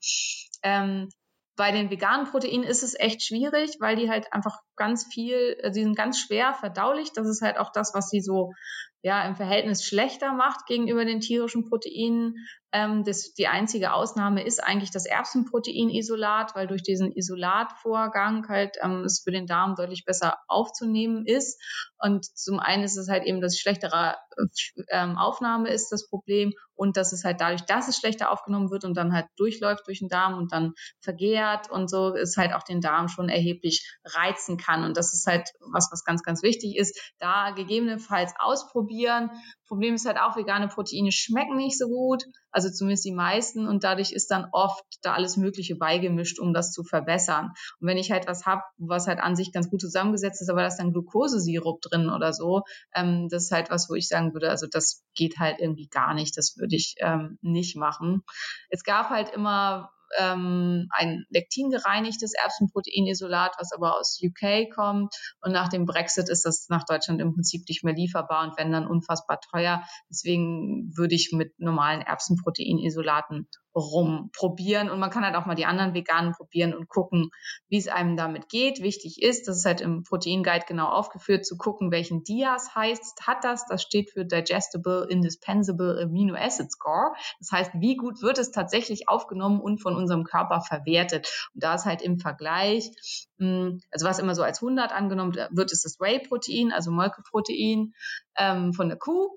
Ähm, 0.64 1.10
bei 1.58 1.72
den 1.72 1.90
veganen 1.90 2.28
Proteinen 2.28 2.64
ist 2.64 2.84
es 2.84 2.98
echt 2.98 3.24
schwierig, 3.24 3.78
weil 3.80 3.96
die 3.96 4.10
halt 4.10 4.32
einfach 4.32 4.60
ganz 4.76 5.08
viel, 5.12 5.58
äh, 5.60 5.74
sie 5.74 5.84
sind 5.84 5.98
ganz 5.98 6.20
schwer 6.20 6.54
verdaulich. 6.54 7.12
Das 7.14 7.28
ist 7.28 7.42
halt 7.42 7.58
auch 7.58 7.72
das, 7.72 7.94
was 7.94 8.10
sie 8.10 8.22
so 8.22 8.54
ja 9.02 9.26
im 9.26 9.36
Verhältnis 9.36 9.84
schlechter 9.84 10.34
macht 10.34 10.66
gegenüber 10.66 11.06
den 11.06 11.20
tierischen 11.20 11.70
Proteinen. 11.70 12.36
Ähm, 12.72 13.04
das, 13.04 13.34
die 13.34 13.48
einzige 13.48 13.94
Ausnahme 13.94 14.44
ist 14.44 14.62
eigentlich 14.62 14.92
das 14.92 15.06
Erbsenproteinisolat, 15.06 16.56
weil 16.56 16.68
durch 16.68 16.84
diesen 16.84 17.12
Isolatvorgang 17.12 18.48
halt 18.50 18.78
ähm, 18.82 19.04
es 19.06 19.22
für 19.24 19.32
den 19.32 19.48
Darm 19.48 19.76
deutlich 19.76 20.04
besser 20.06 20.38
aufzunehmen 20.48 21.26
ist. 21.26 21.62
Und 22.00 22.26
zum 22.26 22.60
einen 22.60 22.84
ist 22.84 22.98
es 22.98 23.08
halt 23.10 23.24
eben, 23.26 23.42
dass 23.42 23.58
schlechtere 23.58 24.16
ähm, 24.90 25.18
Aufnahme 25.18 25.70
ist 25.70 25.92
das 25.92 26.08
Problem 26.08 26.54
und 26.76 26.96
dass 26.96 27.12
es 27.12 27.24
halt 27.24 27.42
dadurch, 27.42 27.64
dass 27.64 27.88
es 27.88 27.98
schlechter 27.98 28.32
aufgenommen 28.32 28.70
wird 28.70 28.86
und 28.86 28.96
dann 28.96 29.14
halt 29.14 29.26
durchläuft 29.36 29.88
durch 29.88 30.00
den 30.00 30.10
Darm 30.10 30.38
und 30.38 30.52
dann 30.52 30.74
vergehrt 31.00 31.72
und 31.72 31.90
so, 31.90 32.14
ist 32.14 32.38
halt 32.38 32.54
auch 32.54 32.64
den 32.64 32.82
Darm 32.82 33.08
schon 33.08 33.30
erheblich 33.30 33.98
reizen 34.06 34.58
kann. 34.58 34.84
Und 34.84 34.96
das 34.96 35.14
ist 35.14 35.26
halt 35.26 35.50
was, 35.72 35.90
was 35.92 36.04
ganz, 36.04 36.22
ganz 36.22 36.44
wichtig 36.44 36.76
ist, 36.78 37.00
da 37.18 37.52
gegebenenfalls 37.52 38.34
ausprobieren. 38.38 38.97
Problem 39.68 39.96
ist 39.96 40.06
halt 40.06 40.18
auch, 40.18 40.36
vegane 40.38 40.68
Proteine 40.68 41.12
schmecken 41.12 41.58
nicht 41.58 41.78
so 41.78 41.88
gut, 41.88 42.24
also 42.52 42.70
zumindest 42.70 43.06
die 43.06 43.12
meisten. 43.12 43.68
Und 43.68 43.84
dadurch 43.84 44.12
ist 44.12 44.32
dann 44.32 44.48
oft 44.52 44.84
da 45.02 45.14
alles 45.14 45.38
Mögliche 45.38 45.76
beigemischt, 45.76 46.40
um 46.40 46.54
das 46.54 46.72
zu 46.72 46.84
verbessern. 46.84 47.52
Und 47.80 47.88
wenn 47.88 47.98
ich 47.98 48.12
halt 48.12 48.28
was 48.28 48.46
habe, 48.46 48.62
was 48.78 49.08
halt 49.08 49.20
an 49.20 49.36
sich 49.36 49.52
ganz 49.52 49.70
gut 49.70 49.82
zusammengesetzt 49.82 50.42
ist, 50.42 50.50
aber 50.50 50.62
da 50.62 50.68
ist 50.68 50.78
dann 50.78 50.94
Glukosesirup 50.94 51.82
drin 51.82 52.10
oder 52.10 52.34
so, 52.34 52.64
ähm, 52.96 53.28
das 53.30 53.46
ist 53.46 53.52
halt 53.52 53.70
was, 53.70 53.90
wo 53.90 53.96
ich 53.96 54.08
sagen 54.08 54.34
würde, 54.34 54.50
also 54.50 54.68
das 54.70 55.04
geht 55.16 55.38
halt 55.38 55.60
irgendwie 55.60 55.88
gar 55.88 56.14
nicht. 56.14 56.38
Das 56.38 56.56
würde 56.58 56.76
ich 56.76 56.96
ähm, 57.00 57.38
nicht 57.42 57.76
machen. 57.76 58.24
Es 58.70 58.84
gab 58.84 59.10
halt 59.10 59.30
immer 59.30 59.92
ähm, 60.18 60.88
ein 60.92 61.26
lektingereinigtes 61.30 62.34
Erbsenproteinisolat, 62.34 63.54
was 63.58 63.72
aber 63.72 63.98
aus 63.98 64.20
UK 64.22 64.70
kommt. 64.74 65.14
Und 65.42 65.52
nach 65.52 65.70
dem 65.70 65.86
Brexit 65.86 66.30
ist 66.30 66.46
das 66.46 66.68
nach 66.70 66.84
Deutschland 66.86 67.22
im 67.22 67.34
Prinzip 67.34 67.68
nicht 67.68 67.84
mehr 67.84 67.94
lieferbar 67.94 68.48
und 68.48 68.58
wenn 68.58 68.72
dann 68.72 68.88
unfassbar 68.88 69.40
teuer. 69.52 69.84
Deswegen 70.10 70.92
würde 70.96 71.16
ich 71.16 71.32
mit 71.34 71.60
normalen 71.60 72.02
Erbsenproteinisolaten 72.02 73.48
rumprobieren 73.78 74.90
und 74.90 75.00
man 75.00 75.10
kann 75.10 75.24
halt 75.24 75.36
auch 75.36 75.46
mal 75.46 75.56
die 75.56 75.66
anderen 75.66 75.94
veganen 75.94 76.34
probieren 76.34 76.74
und 76.74 76.88
gucken, 76.88 77.30
wie 77.70 77.78
es 77.78 77.88
einem 77.88 78.18
damit 78.18 78.50
geht. 78.50 78.82
Wichtig 78.82 79.22
ist, 79.22 79.48
das 79.48 79.58
ist 79.58 79.66
halt 79.66 79.82
im 79.82 80.04
Protein 80.04 80.44
Guide 80.44 80.66
genau 80.68 80.88
aufgeführt, 80.88 81.46
zu 81.46 81.58
gucken, 81.58 81.92
welchen 81.92 82.24
Dias 82.24 82.76
heißt, 82.76 83.28
hat 83.28 83.44
das. 83.44 83.66
Das 83.68 83.82
steht 83.82 84.12
für 84.12 84.26
Digestible 84.26 85.08
Indispensable 85.10 86.02
Amino 86.02 86.36
Acid 86.36 86.72
Score. 86.72 87.14
Das 87.40 87.52
heißt, 87.52 87.72
wie 87.76 87.96
gut 87.96 88.22
wird 88.22 88.40
es 88.40 88.52
tatsächlich 88.52 89.08
aufgenommen 89.08 89.62
und 89.62 89.80
von 89.80 89.96
unserem 89.96 90.24
Körper 90.24 90.62
verwertet. 90.62 91.28
Und 91.54 91.64
da 91.64 91.76
ist 91.76 91.86
halt 91.86 92.02
im 92.02 92.20
Vergleich, 92.20 92.92
hm, 93.38 93.82
also 93.92 94.06
was 94.06 94.20
immer 94.20 94.36
so 94.36 94.44
als 94.44 94.62
100 94.62 94.92
angenommen 94.92 95.36
wird, 95.52 95.72
ist 95.72 95.86
das 95.86 96.00
Whey-Protein, 96.00 96.72
also 96.72 96.92
Molkeprotein 96.92 97.94
ähm, 98.38 98.74
von 98.74 98.90
der 98.90 98.98
Kuh. 98.98 99.30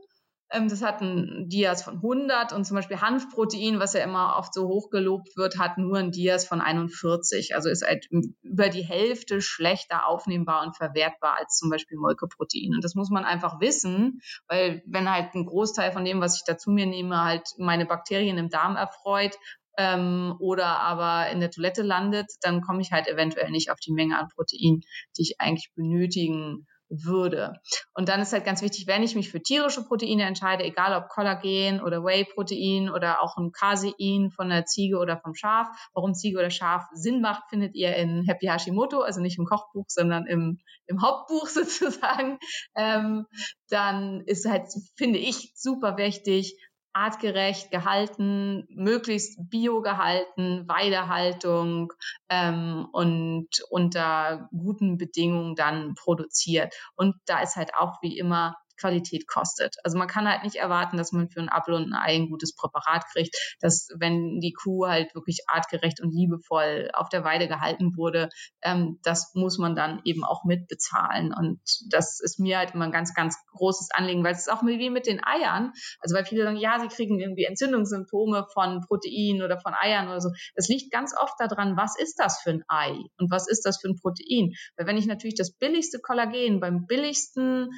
Ähm, 0.53 0.69
das 0.69 0.83
hat 0.83 1.01
ein 1.01 1.49
Dias 1.49 1.83
von 1.83 1.97
100 1.97 2.53
und 2.53 2.65
zum 2.65 2.77
Beispiel 2.77 3.01
Hanfprotein, 3.01 3.79
was 3.79 3.93
ja 3.93 4.03
immer 4.03 4.37
oft 4.37 4.53
so 4.53 4.67
hochgelobt 4.67 5.37
wird, 5.37 5.59
hat 5.59 5.79
nur 5.79 5.99
ein 5.99 6.11
Dias 6.11 6.47
von 6.47 6.61
41. 6.61 7.55
Also 7.55 7.69
ist 7.69 7.87
halt 7.87 8.09
über 8.43 8.69
die 8.69 8.83
Hälfte 8.83 9.41
schlechter 9.41 10.07
aufnehmbar 10.07 10.67
und 10.67 10.77
verwertbar 10.77 11.37
als 11.39 11.57
zum 11.57 11.71
Beispiel 11.71 11.99
Molkeprotein. 11.99 12.75
Und 12.75 12.85
das 12.85 12.95
muss 12.95 13.11
man 13.11 13.25
einfach 13.25 13.61
wissen, 13.61 14.21
weil 14.49 14.83
wenn 14.87 15.11
halt 15.11 15.35
ein 15.35 15.47
Großteil 15.47 15.93
von 15.93 16.05
dem, 16.05 16.21
was 16.21 16.37
ich 16.37 16.45
da 16.45 16.59
zu 16.59 16.71
mir 16.71 16.87
nehme, 16.87 17.23
halt 17.23 17.49
meine 17.59 17.87
Bakterien 17.87 18.39
im 18.39 18.49
Darm 18.49 18.77
erfreut, 18.77 19.37
ähm, 19.79 20.35
oder 20.41 20.81
aber 20.81 21.31
in 21.31 21.41
der 21.41 21.51
Toilette 21.51 21.83
landet, 21.83 22.27
dann 22.43 22.61
komme 22.61 22.83
ich 22.83 22.93
halt 22.93 23.07
eventuell 23.07 23.51
nicht 23.51 23.71
auf 23.71 23.79
die 23.79 23.93
Menge 23.93 24.19
an 24.19 24.29
Protein, 24.29 24.83
die 25.17 25.23
ich 25.23 25.41
eigentlich 25.41 25.73
benötigen 25.75 26.67
würde. 26.91 27.55
Und 27.95 28.09
dann 28.09 28.21
ist 28.21 28.33
halt 28.33 28.45
ganz 28.45 28.63
wichtig, 28.63 28.87
wenn 28.87 29.03
ich 29.03 29.15
mich 29.15 29.31
für 29.31 29.41
tierische 29.41 29.85
Proteine 29.85 30.25
entscheide, 30.25 30.65
egal 30.65 30.95
ob 31.01 31.09
Kollagen 31.09 31.81
oder 31.81 32.05
Whey-Protein 32.05 32.91
oder 32.91 33.23
auch 33.23 33.37
ein 33.37 33.53
Casein 33.53 34.31
von 34.35 34.49
der 34.49 34.67
Ziege 34.67 34.99
oder 34.99 35.19
vom 35.19 35.35
Schaf, 35.35 35.69
warum 35.95 36.15
Ziege 36.15 36.39
oder 36.39 36.51
Schaf 36.51 36.85
Sinn 36.93 37.21
macht, 37.21 37.45
findet 37.49 37.75
ihr 37.75 37.95
in 37.97 38.25
Happy 38.25 38.47
Hashimoto, 38.47 39.01
also 39.01 39.21
nicht 39.21 39.39
im 39.39 39.45
Kochbuch, 39.45 39.87
sondern 39.89 40.27
im, 40.27 40.59
im 40.87 41.01
Hauptbuch 41.01 41.47
sozusagen. 41.49 42.39
Ähm, 42.77 43.27
dann 43.69 44.23
ist 44.27 44.49
halt, 44.49 44.67
finde 44.97 45.19
ich, 45.19 45.53
super 45.55 45.97
wichtig, 45.97 46.57
artgerecht 46.93 47.71
gehalten, 47.71 48.67
möglichst 48.71 49.49
bio 49.49 49.81
gehalten, 49.83 50.69
Weidehaltung 50.69 51.93
ähm, 52.29 52.87
und 52.93 53.49
unter 53.71 54.49
guten 54.51 54.99
Bedingungen 54.99 55.55
dann 55.55 55.95
produziert. 55.95 56.75
Und 56.97 57.17
da 57.27 57.41
ist 57.43 57.57
halt 57.57 57.75
auch 57.75 58.03
wie 58.03 58.19
immer 58.19 58.57
Qualität 58.81 59.27
kostet. 59.27 59.77
Also 59.85 59.99
man 59.99 60.09
kann 60.09 60.29
halt 60.29 60.43
nicht 60.45 60.57
erwarten, 60.57 60.97
dass 60.97 61.13
man 61.13 61.29
für 61.29 61.41
ein 61.41 61.49
Apfel 61.49 61.75
und 61.75 61.93
ein 61.93 61.95
Ei 61.95 62.15
ein 62.15 62.29
gutes 62.29 62.55
Präparat 62.55 63.05
kriegt, 63.13 63.37
dass 63.61 63.89
wenn 63.99 64.41
die 64.41 64.53
Kuh 64.53 64.87
halt 64.87 65.15
wirklich 65.15 65.45
artgerecht 65.49 66.01
und 66.01 66.13
liebevoll 66.13 66.91
auf 66.95 67.09
der 67.09 67.25
Weide 67.25 67.49
gehalten 67.49 67.97
wurde, 67.97 68.29
ähm, 68.63 68.99
das 69.03 69.33
muss 69.35 69.59
man 69.59 69.75
dann 69.75 70.01
eben 70.05 70.25
auch 70.25 70.45
mitbezahlen. 70.45 71.35
Und 71.35 71.61
das 71.91 72.21
ist 72.21 72.41
mir 72.41 72.59
halt 72.59 72.75
immer 72.75 72.87
ein 72.87 72.93
ganz, 72.93 73.15
ganz 73.15 73.37
großes 73.53 73.91
Anliegen, 73.93 74.25
weil 74.25 74.33
es 74.33 74.41
ist 74.41 74.53
auch 74.53 74.63
wie 74.63 74.91
mit 74.91 75.07
den 75.07 75.23
Eiern. 75.23 75.73
Also 76.01 76.15
weil 76.15 76.25
viele 76.25 76.45
sagen, 76.45 76.57
ja, 76.57 76.79
sie 76.81 76.89
kriegen 76.89 77.19
irgendwie 77.19 77.45
Entzündungssymptome 77.45 78.47
von 78.53 78.81
Protein 78.81 79.43
oder 79.43 79.61
von 79.61 79.75
Eiern 79.75 80.09
oder 80.09 80.21
so. 80.21 80.31
Das 80.55 80.69
liegt 80.69 80.93
ganz 80.93 81.15
oft 81.17 81.35
daran, 81.39 81.77
was 81.77 81.99
ist 81.99 82.19
das 82.19 82.41
für 82.41 82.51
ein 82.51 82.65
Ei 82.69 82.93
und 83.19 83.31
was 83.31 83.49
ist 83.49 83.67
das 83.67 83.81
für 83.81 83.89
ein 83.89 83.97
Protein? 83.97 84.55
Weil 84.77 84.87
wenn 84.87 84.97
ich 84.97 85.07
natürlich 85.07 85.35
das 85.35 85.53
billigste 85.53 85.99
Kollagen 86.01 86.61
beim 86.61 86.87
billigsten 86.87 87.71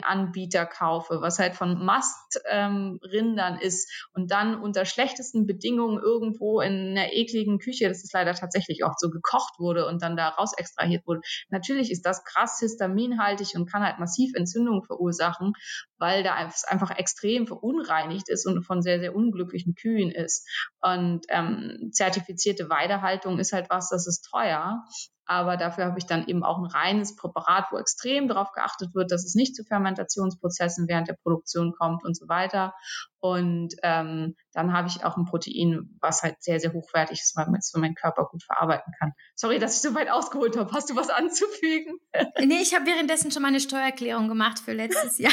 Bodybuilding-Anbieter 0.00 0.66
kaufe, 0.66 1.20
was 1.20 1.38
halt 1.38 1.54
von 1.54 1.84
Mastrindern 1.84 3.54
ähm, 3.54 3.60
ist 3.60 4.08
und 4.14 4.30
dann 4.30 4.60
unter 4.60 4.84
schlechtesten 4.84 5.46
Bedingungen 5.46 5.98
irgendwo 5.98 6.60
in 6.60 6.90
einer 6.90 7.12
ekligen 7.12 7.58
Küche, 7.58 7.88
das 7.88 8.02
ist 8.02 8.12
leider 8.12 8.34
tatsächlich 8.34 8.84
oft 8.84 8.98
so 8.98 9.10
gekocht 9.10 9.58
wurde 9.58 9.86
und 9.86 10.02
dann 10.02 10.16
da 10.16 10.28
raus 10.28 10.52
extrahiert 10.56 11.06
wurde. 11.06 11.20
Natürlich 11.48 11.90
ist 11.90 12.06
das 12.06 12.24
krass 12.24 12.58
histaminhaltig 12.60 13.54
und 13.54 13.70
kann 13.70 13.82
halt 13.82 13.98
massiv 13.98 14.34
Entzündungen 14.34 14.82
verursachen, 14.82 15.52
weil 15.98 16.22
da 16.22 16.46
es 16.46 16.64
einfach 16.64 16.96
extrem 16.96 17.46
verunreinigt 17.46 18.28
ist 18.28 18.46
und 18.46 18.62
von 18.64 18.82
sehr, 18.82 19.00
sehr 19.00 19.14
unglücklichen 19.14 19.74
Kühen 19.74 20.10
ist. 20.10 20.48
Und 20.80 21.26
ähm, 21.28 21.90
zertifizierte 21.92 22.68
Weidehaltung 22.70 23.38
ist 23.38 23.52
halt 23.52 23.70
was, 23.70 23.90
das 23.90 24.06
ist 24.06 24.28
teuer. 24.30 24.84
Aber 25.30 25.56
dafür 25.56 25.84
habe 25.84 25.96
ich 25.96 26.06
dann 26.06 26.26
eben 26.26 26.42
auch 26.42 26.58
ein 26.58 26.66
reines 26.66 27.14
Präparat, 27.14 27.66
wo 27.70 27.78
extrem 27.78 28.26
darauf 28.26 28.50
geachtet 28.50 28.96
wird, 28.96 29.12
dass 29.12 29.24
es 29.24 29.36
nicht 29.36 29.54
zu 29.54 29.62
Fermentationsprozessen 29.62 30.88
während 30.88 31.06
der 31.06 31.16
Produktion 31.22 31.72
kommt 31.78 32.02
und 32.04 32.16
so 32.16 32.26
weiter. 32.28 32.74
Und 33.20 33.76
ähm, 33.84 34.34
dann 34.52 34.72
habe 34.72 34.88
ich 34.88 35.04
auch 35.04 35.16
ein 35.16 35.26
Protein, 35.26 35.96
was 36.00 36.24
halt 36.24 36.42
sehr, 36.42 36.58
sehr 36.58 36.72
hochwertig 36.72 37.20
ist, 37.20 37.36
weil 37.36 37.46
man 37.46 37.60
es 37.60 37.70
für 37.70 37.78
meinen 37.78 37.94
Körper 37.94 38.24
gut 38.24 38.42
verarbeiten 38.42 38.92
kann. 38.98 39.12
Sorry, 39.36 39.60
dass 39.60 39.76
ich 39.76 39.82
so 39.82 39.94
weit 39.94 40.10
ausgeholt 40.10 40.58
habe. 40.58 40.72
Hast 40.72 40.90
du 40.90 40.96
was 40.96 41.10
anzufügen? 41.10 42.00
Nee, 42.40 42.58
ich 42.60 42.74
habe 42.74 42.86
währenddessen 42.86 43.30
schon 43.30 43.42
meine 43.42 43.60
Steuererklärung 43.60 44.26
gemacht 44.26 44.58
für 44.58 44.72
letztes 44.72 45.18
Jahr. 45.18 45.30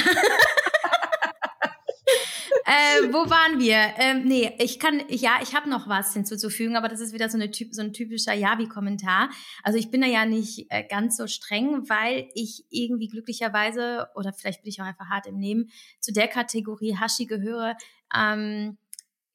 Äh, 2.67 3.13
wo 3.13 3.29
waren 3.29 3.59
wir? 3.59 3.77
Ähm, 3.97 4.25
nee, 4.25 4.53
ich 4.59 4.77
kann, 4.77 5.01
ja, 5.07 5.39
ich 5.41 5.55
habe 5.55 5.69
noch 5.69 5.87
was 5.87 6.13
hinzuzufügen, 6.13 6.75
aber 6.75 6.89
das 6.89 6.99
ist 6.99 7.13
wieder 7.13 7.29
so, 7.29 7.37
eine, 7.37 7.49
so 7.71 7.81
ein 7.81 7.93
typischer 7.93 8.33
Javi-Kommentar. 8.33 9.29
Also 9.63 9.79
ich 9.79 9.89
bin 9.89 10.01
da 10.01 10.07
ja 10.07 10.25
nicht 10.25 10.65
äh, 10.69 10.83
ganz 10.83 11.15
so 11.15 11.27
streng, 11.27 11.87
weil 11.87 12.27
ich 12.33 12.65
irgendwie 12.69 13.07
glücklicherweise, 13.07 14.09
oder 14.15 14.33
vielleicht 14.33 14.63
bin 14.63 14.69
ich 14.69 14.81
auch 14.81 14.85
einfach 14.85 15.09
hart 15.09 15.27
im 15.27 15.37
Nehmen, 15.37 15.69
zu 16.01 16.11
der 16.11 16.27
Kategorie 16.27 16.97
Hashi 16.97 17.25
gehöre, 17.25 17.77
ähm, 18.13 18.77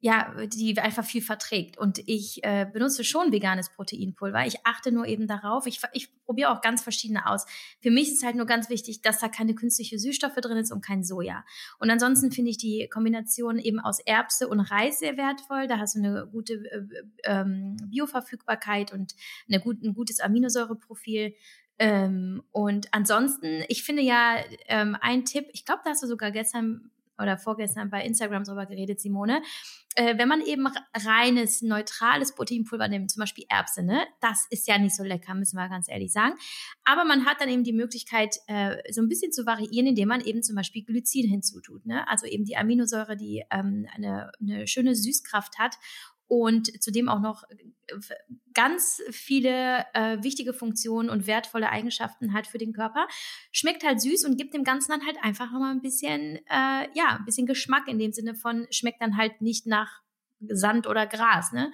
ja, 0.05 0.35
die 0.47 0.77
einfach 0.81 1.05
viel 1.05 1.23
verträgt. 1.23 1.79
Und 1.79 2.03
ich 2.07 2.43
äh, 2.43 2.67
benutze 2.71 3.05
schon 3.05 3.31
veganes 3.31 3.71
Proteinpulver. 3.71 4.45
Ich 4.49 4.67
achte 4.67 4.91
nur 4.91 5.07
eben 5.07 5.29
darauf. 5.29 5.65
Ich, 5.69 5.81
ich 5.93 6.09
probiere 6.25 6.51
auch 6.51 6.61
ganz 6.61 6.83
verschiedene 6.83 7.25
aus. 7.25 7.47
Für 7.81 7.93
mich 7.93 8.11
ist 8.11 8.25
halt 8.25 8.35
nur 8.35 8.47
ganz 8.47 8.69
wichtig, 8.69 9.03
dass 9.03 9.21
da 9.21 9.29
keine 9.29 9.55
künstliche 9.55 10.01
Süßstoffe 10.01 10.35
drin 10.35 10.57
ist 10.57 10.73
und 10.73 10.85
kein 10.85 11.05
Soja. 11.05 11.45
Und 11.79 11.89
ansonsten 11.89 12.33
finde 12.33 12.51
ich 12.51 12.59
die 12.59 12.89
Kombination 12.93 13.61
eben 13.61 13.79
aus 13.79 14.01
Erbse 14.01 14.49
und 14.49 14.59
Reis 14.59 14.99
sehr 14.99 15.17
wertvoll. 15.17 15.69
Da 15.69 15.79
hast 15.79 15.95
du 15.95 16.01
eine 16.01 16.27
gute 16.27 16.55
äh, 16.55 16.83
ähm, 17.23 17.77
Bioverfügbarkeit 17.85 18.93
und 18.93 19.15
eine 19.47 19.61
gut, 19.61 19.85
ein 19.85 19.95
gutes 19.95 20.19
Aminosäureprofil. 20.19 21.37
Ähm, 21.79 22.43
und 22.51 22.89
ansonsten, 22.91 23.63
ich 23.69 23.85
finde 23.85 24.03
ja 24.03 24.35
ähm, 24.67 24.97
ein 25.01 25.25
Tipp, 25.25 25.47
ich 25.53 25.65
glaube, 25.65 25.83
da 25.85 25.91
hast 25.91 26.03
du 26.03 26.09
sogar 26.09 26.33
gestern 26.33 26.91
oder 27.23 27.39
vorgestern 27.39 27.91
bei 27.91 28.05
Instagram 28.05 28.45
drüber 28.45 28.67
geredet, 28.67 29.01
Simone. 29.01 29.43
Äh, 29.95 30.17
wenn 30.19 30.29
man 30.29 30.41
eben 30.41 30.67
reines, 30.95 31.63
neutrales 31.63 32.35
Proteinpulver 32.35 32.89
nimmt, 32.89 33.11
zum 33.11 33.21
Beispiel 33.21 33.45
Erbse, 33.49 33.83
ne, 33.83 34.03
das 34.21 34.47
ist 34.51 34.67
ja 34.67 34.79
nicht 34.79 34.97
so 34.97 35.03
lecker, 35.03 35.35
müssen 35.35 35.57
wir 35.57 35.69
ganz 35.69 35.89
ehrlich 35.89 36.13
sagen. 36.13 36.35
Aber 36.85 37.05
man 37.05 37.27
hat 37.27 37.41
dann 37.41 37.49
eben 37.49 37.65
die 37.65 37.73
Möglichkeit, 37.73 38.37
äh, 38.47 38.77
so 38.91 39.03
ein 39.03 39.09
bisschen 39.09 39.33
zu 39.33 39.47
variieren, 39.47 39.87
indem 39.87 40.09
man 40.09 40.21
eben 40.23 40.43
zum 40.43 40.57
Beispiel 40.57 40.83
Glycin 40.83 41.29
hinzutut. 41.29 41.87
Ne? 41.87 42.09
Also 42.09 42.27
eben 42.27 42.45
die 42.45 42.57
Aminosäure, 42.57 43.17
die 43.17 43.45
ähm, 43.51 43.87
eine, 43.95 44.33
eine 44.41 44.67
schöne 44.67 44.95
Süßkraft 44.95 45.59
hat 45.59 45.77
und 46.33 46.83
zudem 46.83 47.11
auch 47.11 47.21
noch 47.21 47.45
äh, 47.51 47.95
ganz 48.55 49.03
viele 49.11 49.85
äh, 49.93 50.23
wichtige 50.23 50.55
Funktionen 50.55 51.11
und 51.11 51.27
wertvolle 51.27 51.69
Eigenschaften 51.69 52.33
hat 52.33 52.47
für 52.47 52.57
den 52.57 52.73
Körper. 52.73 53.07
Schmeckt 53.51 53.85
halt 53.85 54.01
süß 54.01 54.25
und 54.25 54.39
gibt 54.39 54.55
dem 54.55 54.65
Ganzen 54.65 54.93
dann 54.93 55.05
halt 55.05 55.19
einfach 55.23 55.53
nochmal 55.53 55.73
ein 55.73 55.83
bisschen, 55.83 56.37
äh, 56.49 56.89
ja, 56.95 57.19
ein 57.19 57.27
bisschen 57.27 57.47
Geschmack 57.47 57.87
in 57.87 57.99
dem 57.99 58.13
Sinne 58.13 58.35
von, 58.35 58.67
schmeckt 58.71 59.03
dann 59.03 59.19
halt 59.19 59.43
nicht 59.43 59.67
nach 59.67 60.01
Sand 60.41 60.87
oder 60.87 61.07
Gras, 61.07 61.53
ne? 61.53 61.71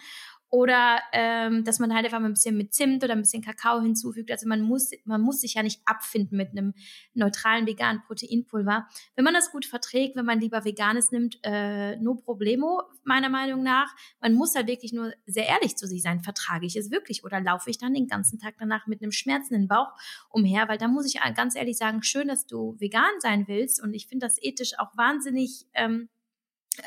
Oder 0.51 1.01
ähm, 1.13 1.65
dass 1.65 1.79
man 1.79 1.95
halt 1.95 2.05
einfach 2.05 2.21
mal 2.21 2.27
ein 2.27 2.35
bisschen 2.35 2.57
mit 2.57 2.73
Zimt 2.73 3.05
oder 3.05 3.13
ein 3.13 3.21
bisschen 3.21 3.43
Kakao 3.43 3.81
hinzufügt. 3.81 4.31
Also 4.31 4.49
man 4.49 4.63
muss, 4.63 4.91
man 5.05 5.21
muss 5.21 5.41
sich 5.41 5.55
ja 5.55 5.63
nicht 5.63 5.83
abfinden 5.85 6.37
mit 6.37 6.51
einem 6.53 6.75
neutralen 7.15 7.67
veganen 7.67 8.03
Proteinpulver. 8.07 8.87
Wenn 9.15 9.25
man 9.25 9.35
das 9.35 9.53
gut 9.53 9.67
verträgt, 9.67 10.17
wenn 10.17 10.25
man 10.25 10.41
lieber 10.41 10.65
Veganes 10.65 11.11
nimmt, 11.11 11.39
äh, 11.43 11.97
no 11.97 12.15
problemo, 12.15 12.83
meiner 13.05 13.29
Meinung 13.29 13.63
nach. 13.63 13.95
Man 14.21 14.35
muss 14.35 14.55
halt 14.55 14.69
wirklich 14.69 14.93
nur 14.93 15.13
sehr 15.27 15.47
ehrlich 15.47 15.77
zu 15.77 15.87
sich 15.87 16.03
sein. 16.03 16.21
Vertrage 16.21 16.67
ich 16.67 16.77
es 16.77 16.91
wirklich 16.91 17.25
oder 17.25 17.41
laufe 17.41 17.71
ich 17.71 17.79
dann 17.79 17.95
den 17.95 18.07
ganzen 18.07 18.39
Tag 18.39 18.55
danach 18.59 18.87
mit 18.87 19.03
einem 19.03 19.13
schmerzenden 19.13 19.67
Bauch 19.67 19.93
umher? 20.31 20.69
Weil 20.69 20.79
da 20.79 20.89
muss 20.89 21.07
ich 21.07 21.21
ganz 21.35 21.57
ehrlich 21.57 21.77
sagen, 21.77 22.03
schön, 22.03 22.29
dass 22.29 22.47
du 22.47 22.77
vegan 22.79 23.21
sein 23.21 23.49
willst. 23.49 23.83
Und 23.83 23.95
ich 23.95 24.07
finde 24.07 24.27
das 24.27 24.41
ethisch 24.41 24.79
auch 24.79 24.97
wahnsinnig. 24.97 25.67
Ähm, 25.75 26.09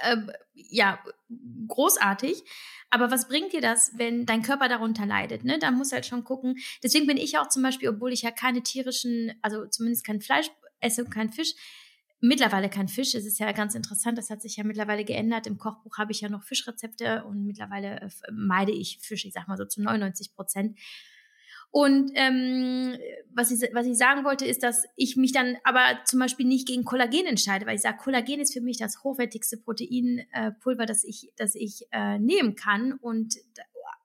äh, 0.04 0.17
ja, 0.54 0.99
großartig. 1.67 2.43
Aber 2.89 3.10
was 3.10 3.27
bringt 3.27 3.54
dir 3.54 3.62
das, 3.62 3.91
wenn 3.95 4.25
dein 4.25 4.41
Körper 4.41 4.67
darunter 4.67 5.06
leidet? 5.06 5.45
Ne? 5.45 5.60
Da 5.60 5.71
muss 5.71 5.93
halt 5.93 6.06
schon 6.06 6.23
gucken. 6.23 6.58
Deswegen 6.84 7.08
bin 7.08 7.17
ich 7.17 7.38
auch 7.38 7.47
zum 7.47 7.63
Beispiel, 7.63 7.89
obwohl 7.89 8.12
ich 8.12 8.21
ja 8.21 8.32
keine 8.32 8.63
tierischen, 8.63 9.34
also 9.41 9.65
zumindest 9.65 10.06
kein 10.06 10.21
Fleisch 10.21 10.51
esse 10.82 11.06
kein 11.06 11.32
Fisch, 11.32 11.54
mittlerweile 12.19 12.69
kein 12.69 12.88
Fisch. 12.88 13.15
Es 13.15 13.25
ist 13.25 13.39
ja 13.39 13.51
ganz 13.51 13.75
interessant, 13.75 14.17
das 14.17 14.30
hat 14.30 14.41
sich 14.41 14.58
ja 14.58 14.63
mittlerweile 14.63 15.06
geändert. 15.06 15.47
Im 15.47 15.58
Kochbuch 15.58 15.97
habe 15.97 16.12
ich 16.12 16.21
ja 16.21 16.30
noch 16.30 16.43
Fischrezepte 16.43 17.23
und 17.25 17.45
mittlerweile 17.45 18.01
äh, 18.01 18.10
meide 18.32 18.71
ich 18.71 18.99
Fisch, 18.99 19.25
ich 19.25 19.34
sag 19.34 19.47
mal 19.47 19.58
so 19.58 19.65
zu 19.65 19.82
99 19.82 20.34
Prozent. 20.34 20.77
Und 21.72 22.12
ähm, 22.16 22.98
was, 23.34 23.50
ich, 23.50 23.74
was 23.74 23.86
ich 23.86 23.98
sagen 23.98 24.26
wollte, 24.26 24.46
ist, 24.46 24.62
dass 24.62 24.84
ich 24.98 25.16
mich 25.16 25.32
dann 25.32 25.56
aber 25.64 26.00
zum 26.06 26.20
Beispiel 26.20 26.46
nicht 26.46 26.68
gegen 26.68 26.84
Kollagen 26.84 27.26
entscheide, 27.26 27.66
weil 27.66 27.76
ich 27.76 27.82
sage, 27.82 27.98
Kollagen 27.98 28.42
ist 28.42 28.54
für 28.54 28.62
mich 28.62 28.78
das 28.78 29.04
hochwertigste 29.04 29.56
Proteinpulver, 29.58 30.84
äh, 30.84 30.86
das 30.86 31.06
ich, 31.06 31.32
das 31.38 31.56
ich 31.56 31.88
äh, 31.92 32.20
nehmen 32.20 32.56
kann. 32.56 32.94
Und 32.94 33.36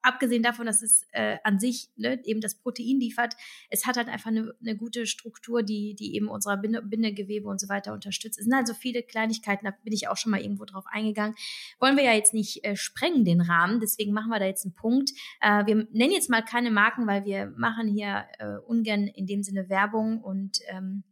abgesehen 0.07 0.43
davon, 0.43 0.67
dass 0.67 0.83
es 0.83 1.03
äh, 1.13 1.39
an 1.45 1.59
sich 1.59 1.91
ne, 1.97 2.21
eben 2.25 2.41
das 2.41 2.55
Protein 2.55 3.01
liefert, 3.01 3.35
es 3.69 3.87
hat 3.87 3.97
halt 3.97 4.09
einfach 4.09 4.31
eine, 4.31 4.55
eine 4.61 4.77
gute 4.77 5.07
Struktur, 5.07 5.63
die, 5.63 5.95
die 5.95 6.15
eben 6.15 6.29
unser 6.29 6.57
Binde, 6.57 6.83
Bindegewebe 6.83 7.49
und 7.49 7.61
so 7.61 7.69
weiter 7.69 7.93
unterstützt. 7.93 8.39
Es 8.39 8.45
sind 8.45 8.55
also 8.55 8.73
viele 8.73 9.03
Kleinigkeiten, 9.03 9.67
da 9.67 9.73
bin 9.83 9.93
ich 9.93 10.09
auch 10.09 10.17
schon 10.17 10.31
mal 10.31 10.41
irgendwo 10.41 10.65
drauf 10.65 10.85
eingegangen. 10.89 11.35
Wollen 11.81 11.97
wir 11.97 12.05
ja 12.05 12.13
jetzt 12.13 12.35
nicht 12.35 12.65
äh, 12.65 12.77
sprengen, 12.77 13.25
den 13.25 13.41
Rahmen, 13.41 13.81
deswegen 13.81 14.13
machen 14.13 14.31
wir 14.31 14.39
da 14.39 14.47
jetzt 14.47 14.65
einen 14.65 14.75
Punkt. 14.75 15.11
Äh, 15.41 15.67
wir 15.67 15.75
nennen 15.91 16.13
jetzt 16.13 16.31
mal 16.31 16.43
keine 16.43 16.71
Marken, 16.71 17.07
weil 17.07 17.25
wir 17.25 17.53
machen 17.57 17.89
hier 17.89 18.25
äh, 18.39 18.57
ungern 18.67 19.09
in 19.09 19.27
dem 19.27 19.43
Sinne 19.43 19.69
Werbung 19.69 20.23
und 20.23 20.61
ähm, 20.69 21.05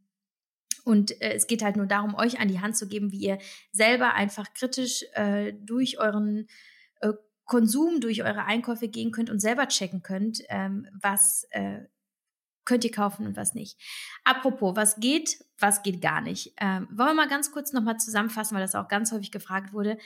und 0.85 1.18
äh, 1.22 1.33
es 1.33 1.46
geht 1.46 1.62
halt 1.62 1.76
nur 1.76 1.87
darum, 1.87 2.14
euch 2.14 2.38
an 2.38 2.48
die 2.48 2.61
Hand 2.61 2.76
zu 2.76 2.87
geben, 2.87 3.11
wie 3.11 3.20
ihr 3.20 3.38
selber 3.72 4.14
einfach 4.14 4.52
kritisch 4.52 5.04
äh, 5.14 5.54
durch 5.54 5.98
euren 5.98 6.46
äh, 7.00 7.12
Konsum, 7.44 8.00
durch 8.00 8.22
eure 8.22 8.44
Einkäufe 8.44 8.88
gehen 8.88 9.12
könnt 9.12 9.30
und 9.30 9.40
selber 9.40 9.68
checken 9.68 10.02
könnt, 10.02 10.42
ähm, 10.48 10.88
was 11.00 11.46
äh, 11.50 11.85
könnt 12.64 12.85
ihr 12.85 12.90
kaufen 12.90 13.26
und 13.26 13.37
was 13.37 13.54
nicht. 13.54 13.78
Apropos, 14.24 14.76
was 14.76 14.96
geht, 14.96 15.44
was 15.59 15.83
geht 15.83 16.00
gar 16.00 16.20
nicht. 16.20 16.54
Ähm, 16.59 16.88
wollen 16.90 17.11
wir 17.11 17.14
mal 17.14 17.28
ganz 17.28 17.52
kurz 17.52 17.72
nochmal 17.72 17.98
zusammenfassen, 17.98 18.54
weil 18.54 18.62
das 18.62 18.74
auch 18.74 18.88
ganz 18.88 19.12
häufig 19.12 19.30
gefragt 19.30 19.72
wurde. 19.72 19.98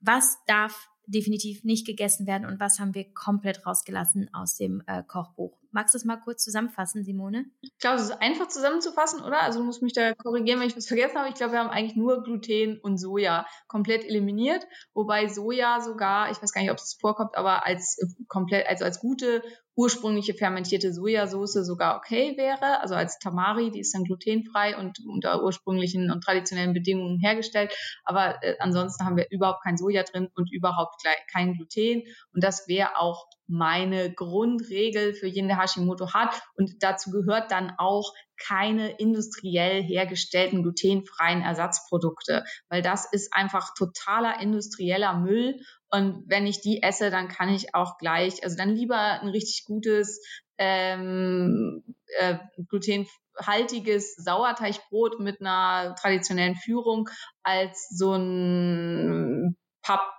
Was 0.00 0.38
darf 0.46 0.88
definitiv 1.06 1.64
nicht 1.64 1.86
gegessen 1.86 2.26
werden 2.26 2.46
und 2.46 2.60
was 2.60 2.78
haben 2.78 2.94
wir 2.94 3.12
komplett 3.14 3.66
rausgelassen 3.66 4.28
aus 4.32 4.56
dem 4.56 4.82
äh, 4.86 5.02
Kochbuch? 5.02 5.56
Magst 5.70 5.94
du 5.94 5.98
es 5.98 6.04
mal 6.04 6.16
kurz 6.16 6.42
zusammenfassen, 6.42 7.04
Simone? 7.04 7.46
Ich 7.60 7.76
glaube, 7.78 7.96
es 7.96 8.04
ist 8.04 8.22
einfach 8.22 8.48
zusammenzufassen, 8.48 9.20
oder? 9.20 9.42
Also 9.42 9.60
du 9.60 9.64
musst 9.66 9.82
mich 9.82 9.92
da 9.92 10.14
korrigieren, 10.14 10.60
wenn 10.60 10.68
ich 10.68 10.76
was 10.76 10.86
vergessen 10.86 11.18
habe. 11.18 11.28
Ich 11.28 11.34
glaube, 11.34 11.52
wir 11.52 11.60
haben 11.60 11.70
eigentlich 11.70 11.96
nur 11.96 12.22
Gluten 12.22 12.78
und 12.80 12.98
Soja 12.98 13.46
komplett 13.68 14.04
eliminiert, 14.04 14.66
wobei 14.94 15.28
Soja 15.28 15.80
sogar, 15.80 16.30
ich 16.30 16.42
weiß 16.42 16.52
gar 16.52 16.62
nicht, 16.62 16.70
ob 16.70 16.78
es 16.78 16.96
vorkommt, 17.00 17.36
aber 17.36 17.66
als 17.66 17.98
äh, 17.98 18.06
komplett, 18.26 18.66
also 18.68 18.84
als 18.84 19.00
gute 19.00 19.42
ursprüngliche 19.76 20.34
fermentierte 20.34 20.92
Sojasauce 20.92 21.66
sogar 21.66 21.98
okay 21.98 22.34
wäre, 22.36 22.80
also 22.80 22.94
als 22.94 23.18
Tamari, 23.18 23.70
die 23.70 23.80
ist 23.80 23.94
dann 23.94 24.04
glutenfrei 24.04 24.76
und 24.76 24.98
unter 25.06 25.44
ursprünglichen 25.44 26.10
und 26.10 26.24
traditionellen 26.24 26.72
Bedingungen 26.72 27.20
hergestellt. 27.20 27.72
Aber 28.04 28.42
äh, 28.42 28.56
ansonsten 28.58 29.04
haben 29.04 29.16
wir 29.16 29.26
überhaupt 29.30 29.62
kein 29.62 29.76
Soja 29.76 30.02
drin 30.02 30.28
und 30.34 30.50
überhaupt 30.50 31.02
kein 31.30 31.54
Gluten. 31.54 32.02
Und 32.32 32.42
das 32.42 32.66
wäre 32.68 32.98
auch 32.98 33.26
meine 33.46 34.12
Grundregel 34.12 35.14
für 35.14 35.26
jeden, 35.26 35.48
der 35.48 35.60
Hashimoto 35.60 36.12
hat. 36.12 36.40
Und 36.56 36.82
dazu 36.82 37.10
gehört 37.10 37.50
dann 37.50 37.72
auch 37.78 38.12
keine 38.38 38.90
industriell 38.98 39.82
hergestellten 39.82 40.62
glutenfreien 40.62 41.42
Ersatzprodukte, 41.42 42.44
weil 42.68 42.82
das 42.82 43.10
ist 43.10 43.32
einfach 43.32 43.74
totaler 43.74 44.40
industrieller 44.40 45.18
Müll. 45.18 45.60
Und 45.90 46.24
wenn 46.26 46.46
ich 46.46 46.60
die 46.60 46.82
esse, 46.82 47.10
dann 47.10 47.28
kann 47.28 47.48
ich 47.48 47.74
auch 47.74 47.98
gleich, 47.98 48.42
also 48.42 48.56
dann 48.56 48.74
lieber 48.74 49.20
ein 49.20 49.28
richtig 49.28 49.64
gutes 49.64 50.20
ähm, 50.58 51.84
äh, 52.18 52.38
glutenhaltiges 52.68 54.16
Sauerteigbrot 54.16 55.20
mit 55.20 55.40
einer 55.40 55.94
traditionellen 55.94 56.56
Führung 56.56 57.08
als 57.42 57.88
so 57.90 58.14
ein 58.14 59.56
Papp, 59.82 60.10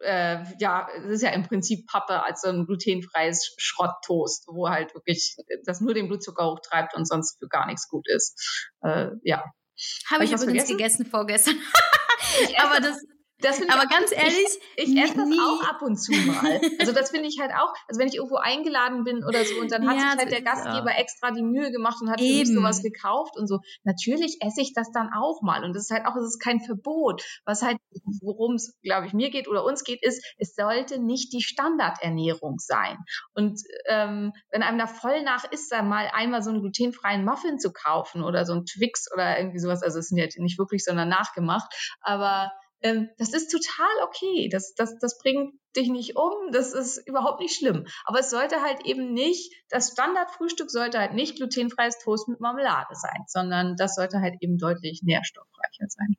äh, 0.00 0.42
ja, 0.58 0.88
es 0.96 1.04
ist 1.04 1.22
ja 1.22 1.30
im 1.30 1.44
Prinzip 1.44 1.86
Pappe 1.86 2.24
als 2.24 2.40
so 2.40 2.48
ein 2.48 2.66
glutenfreies 2.66 3.54
Schrotttoast, 3.56 4.48
wo 4.48 4.68
halt 4.68 4.94
wirklich 4.94 5.36
das 5.64 5.80
nur 5.80 5.94
den 5.94 6.08
Blutzucker 6.08 6.44
hochtreibt 6.44 6.94
und 6.94 7.06
sonst 7.06 7.38
für 7.38 7.46
gar 7.46 7.66
nichts 7.66 7.88
gut 7.88 8.08
ist. 8.08 8.68
Äh, 8.80 9.10
ja, 9.22 9.44
Habe 10.10 10.24
ich, 10.24 10.32
ich 10.32 10.42
übrigens 10.42 10.66
gegessen 10.66 11.06
vorgestern. 11.06 11.54
aber 12.58 12.80
das, 12.80 13.00
das 13.44 13.60
aber 13.68 13.86
ganz 13.86 14.12
ehrlich, 14.12 14.58
ich, 14.76 14.88
ich 14.88 15.02
esse 15.02 15.14
das 15.16 15.28
auch 15.28 15.68
ab 15.68 15.82
und 15.82 15.96
zu 15.96 16.12
mal. 16.12 16.60
Also 16.78 16.92
das 16.92 17.10
finde 17.10 17.28
ich 17.28 17.38
halt 17.40 17.52
auch, 17.52 17.72
also 17.88 18.00
wenn 18.00 18.08
ich 18.08 18.16
irgendwo 18.16 18.36
eingeladen 18.36 19.04
bin 19.04 19.24
oder 19.24 19.44
so 19.44 19.60
und 19.60 19.70
dann 19.70 19.86
hat 19.86 19.96
ja, 19.96 20.10
sich 20.10 20.18
halt 20.18 20.32
der 20.32 20.42
Gastgeber 20.42 20.90
ja. 20.90 20.98
extra 20.98 21.30
die 21.30 21.42
Mühe 21.42 21.70
gemacht 21.70 21.98
und 22.00 22.10
hat 22.10 22.20
Eben. 22.20 22.32
für 22.32 22.38
mich 22.38 22.54
sowas 22.54 22.82
gekauft 22.82 23.36
und 23.36 23.46
so. 23.46 23.60
Natürlich 23.84 24.38
esse 24.40 24.60
ich 24.60 24.72
das 24.74 24.90
dann 24.90 25.10
auch 25.16 25.42
mal 25.42 25.64
und 25.64 25.74
das 25.74 25.84
ist 25.84 25.90
halt 25.90 26.06
auch, 26.06 26.16
es 26.16 26.24
ist 26.24 26.40
kein 26.40 26.60
Verbot. 26.60 27.22
Was 27.44 27.62
halt, 27.62 27.78
worum 28.20 28.54
es, 28.54 28.78
glaube 28.82 29.06
ich, 29.06 29.12
mir 29.12 29.30
geht 29.30 29.48
oder 29.48 29.64
uns 29.64 29.84
geht, 29.84 30.02
ist, 30.02 30.24
es 30.38 30.54
sollte 30.54 30.98
nicht 30.98 31.32
die 31.32 31.42
Standardernährung 31.42 32.58
sein. 32.58 32.98
Und 33.34 33.60
ähm, 33.86 34.32
wenn 34.50 34.62
einem 34.62 34.78
da 34.78 34.86
voll 34.86 35.22
nach 35.22 35.44
ist, 35.50 35.70
dann 35.72 35.88
mal 35.88 36.10
einmal 36.12 36.42
so 36.42 36.50
einen 36.50 36.60
glutenfreien 36.60 37.24
Muffin 37.24 37.58
zu 37.58 37.72
kaufen 37.72 38.22
oder 38.22 38.44
so 38.44 38.54
ein 38.54 38.64
Twix 38.64 39.12
oder 39.12 39.38
irgendwie 39.38 39.58
sowas, 39.58 39.82
also 39.82 39.98
es 39.98 40.08
sind 40.08 40.18
ja 40.18 40.26
nicht 40.36 40.58
wirklich, 40.58 40.84
sondern 40.84 41.08
nachgemacht, 41.08 41.72
aber 42.00 42.52
ähm, 42.82 43.10
das 43.18 43.32
ist 43.32 43.50
total 43.50 44.02
okay. 44.04 44.48
Das, 44.50 44.74
das, 44.74 44.98
das 44.98 45.18
bringt 45.18 45.54
dich 45.76 45.88
nicht 45.88 46.16
um. 46.16 46.32
Das 46.52 46.72
ist 46.72 46.98
überhaupt 47.06 47.40
nicht 47.40 47.56
schlimm. 47.56 47.86
Aber 48.04 48.20
es 48.20 48.30
sollte 48.30 48.60
halt 48.62 48.84
eben 48.84 49.12
nicht, 49.12 49.52
das 49.68 49.92
Standardfrühstück 49.92 50.70
sollte 50.70 50.98
halt 50.98 51.14
nicht 51.14 51.36
glutenfreies 51.36 51.98
Toast 51.98 52.28
mit 52.28 52.40
Marmelade 52.40 52.94
sein, 52.94 53.24
sondern 53.26 53.76
das 53.76 53.94
sollte 53.94 54.20
halt 54.20 54.34
eben 54.40 54.58
deutlich 54.58 55.02
nährstoffreicher 55.02 55.86
sein. 55.88 56.16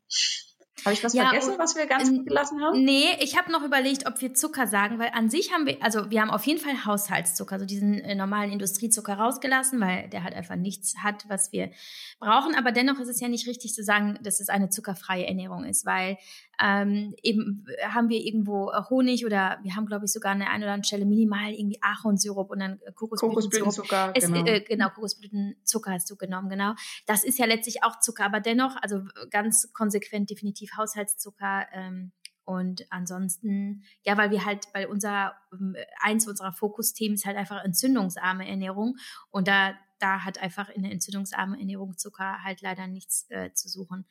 Habe 0.85 0.93
ich 0.93 1.03
was 1.03 1.13
ja, 1.13 1.29
vergessen, 1.29 1.53
was 1.57 1.75
wir 1.75 1.85
ganz 1.85 2.09
gut 2.09 2.27
gelassen 2.27 2.61
haben? 2.61 2.83
Nee, 2.83 3.15
ich 3.19 3.37
habe 3.37 3.51
noch 3.51 3.63
überlegt, 3.63 4.05
ob 4.05 4.19
wir 4.21 4.33
Zucker 4.33 4.67
sagen, 4.67 4.99
weil 4.99 5.11
an 5.13 5.29
sich 5.29 5.53
haben 5.53 5.65
wir, 5.65 5.77
also 5.81 6.11
wir 6.11 6.21
haben 6.21 6.29
auf 6.29 6.45
jeden 6.45 6.59
Fall 6.59 6.85
Haushaltszucker, 6.85 7.53
also 7.53 7.65
diesen 7.65 7.99
äh, 7.99 8.15
normalen 8.15 8.51
Industriezucker 8.51 9.13
rausgelassen, 9.13 9.79
weil 9.79 10.09
der 10.09 10.23
halt 10.23 10.33
einfach 10.33 10.55
nichts 10.55 10.95
hat, 11.01 11.23
was 11.29 11.53
wir 11.53 11.71
brauchen. 12.19 12.55
Aber 12.55 12.71
dennoch 12.71 12.99
ist 12.99 13.07
es 13.07 13.21
ja 13.21 13.29
nicht 13.29 13.47
richtig 13.47 13.73
zu 13.73 13.83
sagen, 13.83 14.19
dass 14.23 14.41
es 14.41 14.49
eine 14.49 14.69
zuckerfreie 14.69 15.25
Ernährung 15.25 15.63
ist, 15.63 15.85
weil 15.85 16.17
ähm, 16.63 17.13
eben 17.21 17.65
haben 17.89 18.07
wir 18.07 18.21
irgendwo 18.21 18.71
äh, 18.71 18.81
Honig 18.89 19.25
oder 19.25 19.59
wir 19.63 19.75
haben, 19.75 19.85
glaube 19.85 20.05
ich, 20.05 20.13
sogar 20.13 20.31
an 20.31 20.39
der 20.39 20.49
einen 20.49 20.63
oder 20.63 20.71
anderen 20.71 20.85
Stelle 20.85 21.05
minimal 21.05 21.51
irgendwie 21.51 21.77
Ahornsirup 21.81 22.49
und 22.51 22.59
dann 22.59 22.79
Kokosblütenzucker. 22.95 24.11
Kokosblütenzucker, 24.11 24.11
es, 24.15 24.27
genau. 24.27 24.45
Äh, 24.45 24.61
genau, 24.61 24.89
Kokosblütenzucker 24.89 25.91
hast 25.91 26.09
du 26.09 26.15
genommen, 26.15 26.49
genau. 26.49 26.73
Das 27.05 27.25
ist 27.25 27.37
ja 27.37 27.45
letztlich 27.45 27.83
auch 27.83 27.99
Zucker, 27.99 28.23
aber 28.23 28.39
dennoch, 28.39 28.77
also 28.81 29.01
ganz 29.29 29.73
konsequent 29.73 30.29
definitiv 30.29 30.71
Haushaltszucker. 30.77 31.67
Ähm, 31.73 32.13
und 32.45 32.85
ansonsten, 32.89 33.83
ja, 34.03 34.17
weil 34.17 34.31
wir 34.31 34.45
halt, 34.45 34.65
weil 34.73 34.87
unser, 34.87 35.33
ähm, 35.53 35.75
eins 35.99 36.27
unserer 36.27 36.51
Fokusthemen 36.51 37.15
ist 37.15 37.25
halt 37.25 37.37
einfach 37.37 37.63
entzündungsarme 37.63 38.47
Ernährung. 38.47 38.97
Und 39.29 39.47
da, 39.47 39.75
da 39.99 40.25
hat 40.25 40.39
einfach 40.39 40.69
in 40.69 40.83
der 40.83 40.91
entzündungsarmen 40.91 41.59
Ernährung 41.59 41.97
Zucker 41.97 42.43
halt 42.43 42.61
leider 42.61 42.87
nichts 42.87 43.27
äh, 43.29 43.53
zu 43.53 43.69
suchen. 43.69 44.05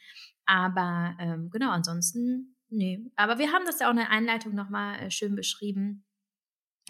Aber 0.47 1.15
ähm, 1.19 1.51
genau, 1.51 1.71
ansonsten, 1.71 2.57
nee. 2.71 3.05
Aber 3.17 3.39
wir 3.39 3.53
haben 3.53 3.67
das 3.67 3.81
ja 3.81 3.89
auch 3.89 3.93
in 3.93 3.99
der 3.99 4.11
Einleitung 4.11 4.55
nochmal 4.55 4.99
äh, 4.99 5.11
schön 5.11 5.35
beschrieben. 5.35 6.05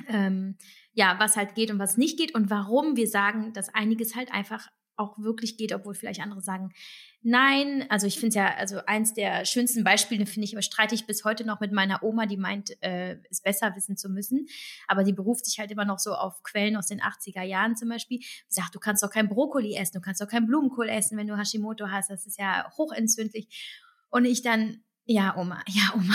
Ähm, 0.06 0.56
ja, 0.92 1.18
was 1.18 1.36
halt 1.36 1.54
geht 1.54 1.70
und 1.70 1.78
was 1.78 1.96
nicht 1.96 2.18
geht 2.18 2.34
und 2.34 2.50
warum 2.50 2.96
wir 2.96 3.08
sagen, 3.08 3.52
dass 3.52 3.74
einiges 3.74 4.14
halt 4.14 4.32
einfach 4.32 4.68
auch 5.02 5.18
wirklich 5.18 5.56
geht, 5.56 5.72
obwohl 5.72 5.94
vielleicht 5.94 6.20
andere 6.20 6.40
sagen, 6.40 6.72
nein. 7.22 7.84
Also 7.88 8.06
ich 8.06 8.14
finde 8.14 8.28
es 8.28 8.34
ja, 8.34 8.54
also 8.54 8.78
eins 8.86 9.14
der 9.14 9.44
schönsten 9.44 9.84
Beispiele 9.84 10.26
finde 10.26 10.46
ich, 10.46 10.64
streite 10.64 10.94
ich 10.94 11.06
bis 11.06 11.24
heute 11.24 11.44
noch 11.44 11.60
mit 11.60 11.72
meiner 11.72 12.02
Oma, 12.02 12.26
die 12.26 12.36
meint, 12.36 12.70
äh, 12.82 13.18
es 13.30 13.40
besser 13.40 13.74
wissen 13.76 13.96
zu 13.96 14.08
müssen. 14.08 14.46
Aber 14.88 15.04
die 15.04 15.12
beruft 15.12 15.44
sich 15.46 15.58
halt 15.58 15.70
immer 15.70 15.84
noch 15.84 15.98
so 15.98 16.14
auf 16.14 16.42
Quellen 16.42 16.76
aus 16.76 16.86
den 16.86 17.00
80er 17.00 17.42
Jahren 17.42 17.76
zum 17.76 17.88
Beispiel. 17.88 18.20
Sie 18.20 18.60
sagt, 18.60 18.74
du 18.74 18.78
kannst 18.78 19.02
doch 19.02 19.10
kein 19.10 19.28
Brokkoli 19.28 19.74
essen, 19.76 19.94
du 19.94 20.00
kannst 20.00 20.20
doch 20.20 20.28
kein 20.28 20.46
Blumenkohl 20.46 20.88
essen, 20.88 21.18
wenn 21.18 21.26
du 21.26 21.36
Hashimoto 21.36 21.88
hast. 21.88 22.10
Das 22.10 22.26
ist 22.26 22.38
ja 22.38 22.70
hochentzündlich. 22.76 23.48
Und 24.10 24.24
ich 24.24 24.42
dann, 24.42 24.82
ja, 25.04 25.36
Oma, 25.36 25.62
ja, 25.68 25.92
Oma. 25.94 26.14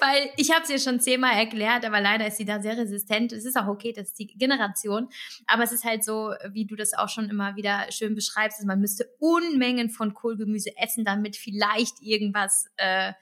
Weil 0.00 0.30
ich 0.36 0.50
habe 0.50 0.62
es 0.62 0.70
ihr 0.70 0.78
schon 0.78 1.00
zehnmal 1.00 1.34
erklärt, 1.36 1.84
aber 1.84 2.00
leider 2.00 2.26
ist 2.26 2.38
sie 2.38 2.44
da 2.44 2.60
sehr 2.60 2.76
resistent. 2.76 3.32
Es 3.32 3.44
ist 3.44 3.56
auch 3.56 3.66
okay, 3.66 3.92
das 3.92 4.08
ist 4.08 4.18
die 4.18 4.26
Generation. 4.26 5.08
Aber 5.46 5.62
es 5.62 5.72
ist 5.72 5.84
halt 5.84 6.04
so, 6.04 6.32
wie 6.50 6.66
du 6.66 6.76
das 6.76 6.94
auch 6.94 7.08
schon 7.08 7.28
immer 7.28 7.56
wieder 7.56 7.86
schön 7.90 8.14
beschreibst, 8.14 8.58
dass 8.58 8.66
man 8.66 8.80
müsste 8.80 9.08
Unmengen 9.18 9.90
von 9.90 10.14
Kohlgemüse 10.14 10.70
essen, 10.78 11.04
damit 11.04 11.36
vielleicht 11.36 12.00
irgendwas 12.00 12.66
äh, 12.76 13.12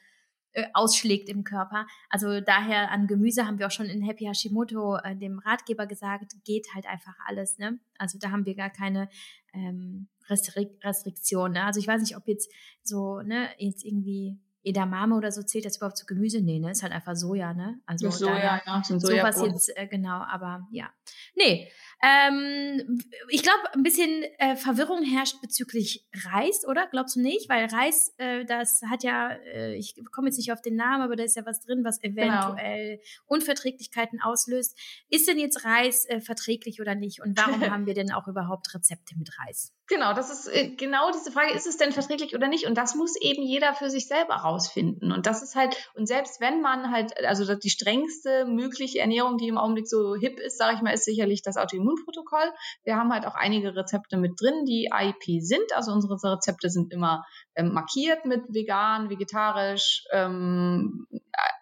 äh, 0.54 0.66
ausschlägt 0.74 1.28
im 1.30 1.44
Körper. 1.44 1.86
Also 2.10 2.40
daher 2.40 2.90
an 2.90 3.06
Gemüse 3.06 3.46
haben 3.46 3.58
wir 3.58 3.66
auch 3.66 3.72
schon 3.72 3.86
in 3.86 4.02
Happy 4.02 4.26
Hashimoto, 4.26 4.96
äh, 4.96 5.16
dem 5.16 5.38
Ratgeber, 5.38 5.86
gesagt, 5.86 6.34
geht 6.44 6.66
halt 6.74 6.86
einfach 6.86 7.14
alles. 7.26 7.56
Ne? 7.58 7.80
Also 7.98 8.18
da 8.18 8.30
haben 8.30 8.44
wir 8.44 8.54
gar 8.54 8.70
keine 8.70 9.08
ähm, 9.54 10.08
Restrik 10.28 10.78
Restriktion. 10.84 11.52
Ne? 11.52 11.64
Also 11.64 11.80
ich 11.80 11.88
weiß 11.88 12.02
nicht, 12.02 12.16
ob 12.16 12.28
jetzt 12.28 12.52
so, 12.82 13.22
ne, 13.22 13.48
jetzt 13.58 13.82
irgendwie 13.84 14.38
Edamame 14.64 15.16
oder 15.16 15.32
so 15.32 15.42
zählt 15.42 15.64
das 15.64 15.76
überhaupt 15.76 15.96
zu 15.96 16.06
Gemüse? 16.06 16.40
Nee, 16.40 16.58
ne? 16.58 16.70
Ist 16.70 16.82
halt 16.82 16.92
einfach 16.92 17.14
Soja, 17.14 17.52
ne? 17.52 17.80
Also 17.86 18.10
Soja, 18.10 18.60
ja, 18.64 18.82
Soja 18.84 19.32
sowas 19.32 19.42
jetzt, 19.42 19.76
äh, 19.76 19.86
genau, 19.86 20.22
aber 20.22 20.66
ja. 20.70 20.90
Nee, 21.34 21.68
ähm, 22.02 23.00
ich 23.28 23.44
glaube, 23.44 23.60
ein 23.74 23.84
bisschen 23.84 24.24
äh, 24.38 24.56
Verwirrung 24.56 25.04
herrscht 25.04 25.40
bezüglich 25.40 26.04
Reis, 26.12 26.66
oder? 26.66 26.88
Glaubst 26.88 27.14
du 27.14 27.20
nicht? 27.20 27.48
Weil 27.48 27.66
Reis, 27.66 28.12
äh, 28.18 28.44
das 28.44 28.82
hat 28.90 29.04
ja, 29.04 29.30
äh, 29.30 29.76
ich 29.76 29.94
komme 30.10 30.26
jetzt 30.26 30.36
nicht 30.36 30.52
auf 30.52 30.60
den 30.60 30.74
Namen, 30.74 31.02
aber 31.02 31.14
da 31.14 31.22
ist 31.22 31.36
ja 31.36 31.46
was 31.46 31.60
drin, 31.60 31.84
was 31.84 32.00
genau. 32.00 32.22
eventuell 32.22 32.96
genau. 32.96 33.08
Unverträglichkeiten 33.26 34.20
auslöst. 34.20 34.76
Ist 35.10 35.28
denn 35.28 35.38
jetzt 35.38 35.64
Reis 35.64 36.04
äh, 36.06 36.20
verträglich 36.20 36.80
oder 36.80 36.96
nicht? 36.96 37.22
Und 37.22 37.38
warum 37.38 37.60
haben 37.70 37.86
wir 37.86 37.94
denn 37.94 38.10
auch 38.10 38.26
überhaupt 38.26 38.74
Rezepte 38.74 39.16
mit 39.16 39.30
Reis? 39.38 39.72
Genau, 39.86 40.14
das 40.14 40.30
ist 40.30 40.48
äh, 40.48 40.70
genau 40.70 41.10
diese 41.12 41.30
Frage, 41.30 41.52
ist 41.52 41.66
es 41.66 41.76
denn 41.76 41.92
verträglich 41.92 42.34
oder 42.34 42.48
nicht? 42.48 42.66
Und 42.66 42.78
das 42.78 42.94
muss 42.94 43.14
eben 43.20 43.42
jeder 43.42 43.74
für 43.74 43.90
sich 43.90 44.08
selber 44.08 44.36
rausfinden. 44.36 45.12
Und 45.12 45.26
das 45.26 45.42
ist 45.42 45.54
halt, 45.54 45.76
und 45.94 46.06
selbst 46.06 46.40
wenn 46.40 46.62
man 46.62 46.90
halt, 46.90 47.12
also 47.24 47.54
die 47.54 47.70
strengste 47.70 48.46
mögliche 48.46 49.00
Ernährung, 49.00 49.38
die 49.38 49.48
im 49.48 49.58
Augenblick 49.58 49.86
so 49.86 50.16
hip 50.16 50.40
ist, 50.40 50.56
sage 50.56 50.76
ich 50.76 50.82
mal, 50.82 50.94
ist 50.94 51.04
sicherlich 51.04 51.42
das 51.42 51.56
Autoimmunprotokoll. 51.92 52.52
Wir 52.84 52.96
haben 52.96 53.12
halt 53.12 53.26
auch 53.26 53.34
einige 53.34 53.74
Rezepte 53.74 54.16
mit 54.16 54.40
drin, 54.40 54.64
die 54.64 54.90
AIP 54.92 55.42
sind. 55.42 55.72
Also 55.74 55.92
unsere 55.92 56.14
Rezepte 56.32 56.70
sind 56.70 56.92
immer 56.92 57.24
ähm, 57.54 57.72
markiert 57.72 58.24
mit 58.24 58.42
vegan, 58.48 59.10
vegetarisch 59.10 60.04
ähm, 60.12 61.06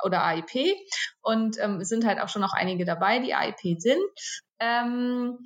oder 0.05 0.25
AIP. 0.25 0.77
Und 1.23 1.59
ähm, 1.61 1.81
es 1.81 1.89
sind 1.89 2.05
halt 2.07 2.21
auch 2.21 2.29
schon 2.29 2.43
noch 2.43 2.53
einige 2.53 2.85
dabei, 2.85 3.19
die 3.19 3.35
AIP 3.35 3.81
sind. 3.81 4.03
Ähm, 4.59 5.39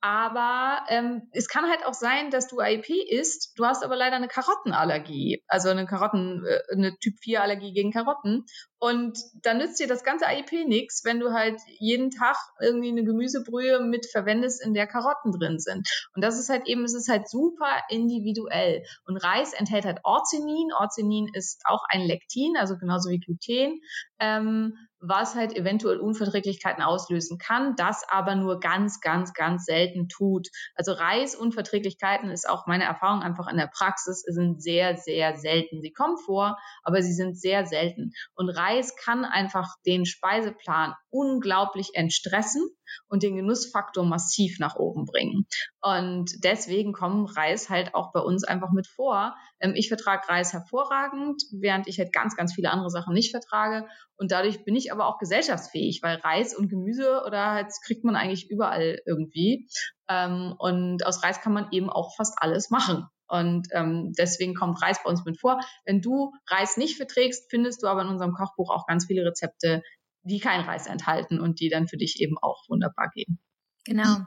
aber 0.00 0.84
ähm, 0.88 1.30
es 1.32 1.48
kann 1.48 1.66
halt 1.66 1.86
auch 1.86 1.94
sein, 1.94 2.30
dass 2.30 2.46
du 2.46 2.60
AIP 2.60 2.90
isst, 2.90 3.58
du 3.58 3.64
hast 3.64 3.82
aber 3.82 3.96
leider 3.96 4.16
eine 4.16 4.28
Karottenallergie, 4.28 5.42
also 5.48 5.70
eine 5.70 5.86
Karotten, 5.86 6.44
äh, 6.44 6.60
eine 6.72 6.98
Typ 6.98 7.14
4 7.20 7.40
Allergie 7.40 7.72
gegen 7.72 7.90
Karotten. 7.90 8.44
Und 8.84 9.18
dann 9.40 9.56
nützt 9.56 9.80
dir 9.80 9.86
das 9.86 10.04
ganze 10.04 10.26
AIP 10.26 10.68
nichts, 10.68 11.06
wenn 11.06 11.18
du 11.18 11.32
halt 11.32 11.58
jeden 11.78 12.10
Tag 12.10 12.36
irgendwie 12.60 12.90
eine 12.90 13.02
Gemüsebrühe 13.02 13.80
mit 13.80 14.04
verwendest, 14.04 14.62
in 14.62 14.74
der 14.74 14.86
Karotten 14.86 15.32
drin 15.32 15.58
sind. 15.58 15.88
Und 16.14 16.22
das 16.22 16.38
ist 16.38 16.50
halt 16.50 16.68
eben, 16.68 16.84
es 16.84 16.92
ist 16.92 17.08
halt 17.08 17.26
super 17.26 17.80
individuell. 17.88 18.82
Und 19.06 19.16
Reis 19.16 19.54
enthält 19.54 19.86
halt 19.86 20.00
Orzenin. 20.04 20.68
Orzenin 20.78 21.30
ist 21.32 21.62
auch 21.64 21.82
ein 21.88 22.02
Lektin, 22.02 22.58
also 22.58 22.76
genauso 22.76 23.08
wie 23.08 23.20
Gluten. 23.20 23.80
Ähm, 24.18 24.74
was 25.06 25.34
halt 25.34 25.54
eventuell 25.54 25.98
Unverträglichkeiten 25.98 26.82
auslösen 26.82 27.38
kann, 27.38 27.76
das 27.76 28.04
aber 28.08 28.34
nur 28.34 28.58
ganz, 28.58 29.00
ganz, 29.00 29.34
ganz 29.34 29.66
selten 29.66 30.08
tut. 30.08 30.48
Also 30.74 30.92
Reisunverträglichkeiten 30.92 32.30
ist 32.30 32.48
auch 32.48 32.66
meine 32.66 32.84
Erfahrung 32.84 33.22
einfach 33.22 33.48
in 33.48 33.58
der 33.58 33.66
Praxis, 33.66 34.22
sind 34.22 34.62
sehr, 34.62 34.96
sehr 34.96 35.36
selten. 35.36 35.82
Sie 35.82 35.92
kommen 35.92 36.16
vor, 36.16 36.56
aber 36.82 37.02
sie 37.02 37.12
sind 37.12 37.38
sehr 37.38 37.66
selten. 37.66 38.12
Und 38.34 38.48
Reis 38.48 38.73
kann 38.82 39.24
einfach 39.24 39.74
den 39.86 40.06
Speiseplan 40.06 40.94
unglaublich 41.10 41.90
entstressen 41.94 42.68
und 43.08 43.22
den 43.22 43.36
Genussfaktor 43.36 44.04
massiv 44.04 44.58
nach 44.58 44.76
oben 44.76 45.04
bringen. 45.04 45.46
Und 45.80 46.44
deswegen 46.44 46.92
kommen 46.92 47.26
Reis 47.26 47.70
halt 47.70 47.94
auch 47.94 48.12
bei 48.12 48.20
uns 48.20 48.44
einfach 48.44 48.72
mit 48.72 48.86
vor. 48.86 49.36
Ähm, 49.60 49.74
ich 49.74 49.88
vertrage 49.88 50.28
Reis 50.28 50.52
hervorragend, 50.52 51.42
während 51.52 51.86
ich 51.88 51.98
halt 51.98 52.12
ganz, 52.12 52.36
ganz 52.36 52.54
viele 52.54 52.70
andere 52.70 52.90
Sachen 52.90 53.14
nicht 53.14 53.30
vertrage. 53.30 53.86
Und 54.16 54.32
dadurch 54.32 54.64
bin 54.64 54.76
ich 54.76 54.92
aber 54.92 55.06
auch 55.06 55.18
gesellschaftsfähig, 55.18 56.00
weil 56.02 56.16
Reis 56.16 56.56
und 56.56 56.68
Gemüse 56.68 57.22
oder 57.26 57.52
halt 57.52 57.72
kriegt 57.84 58.04
man 58.04 58.16
eigentlich 58.16 58.50
überall 58.50 59.00
irgendwie. 59.06 59.68
Ähm, 60.08 60.54
und 60.58 61.06
aus 61.06 61.22
Reis 61.22 61.40
kann 61.40 61.52
man 61.52 61.68
eben 61.70 61.90
auch 61.90 62.14
fast 62.16 62.34
alles 62.38 62.70
machen. 62.70 63.06
Und 63.34 63.68
ähm, 63.72 64.12
deswegen 64.16 64.54
kommt 64.54 64.80
Reis 64.80 64.98
bei 65.02 65.10
uns 65.10 65.24
mit 65.24 65.40
vor. 65.40 65.60
Wenn 65.84 66.00
du 66.00 66.32
Reis 66.48 66.76
nicht 66.76 66.96
verträgst, 66.96 67.50
findest 67.50 67.82
du 67.82 67.88
aber 67.88 68.02
in 68.02 68.08
unserem 68.08 68.32
Kochbuch 68.32 68.70
auch 68.70 68.86
ganz 68.86 69.06
viele 69.06 69.24
Rezepte, 69.24 69.82
die 70.22 70.38
kein 70.38 70.60
Reis 70.60 70.86
enthalten 70.86 71.40
und 71.40 71.60
die 71.60 71.68
dann 71.68 71.88
für 71.88 71.96
dich 71.96 72.20
eben 72.20 72.38
auch 72.38 72.62
wunderbar 72.68 73.10
gehen. 73.14 73.38
Genau. 73.84 74.18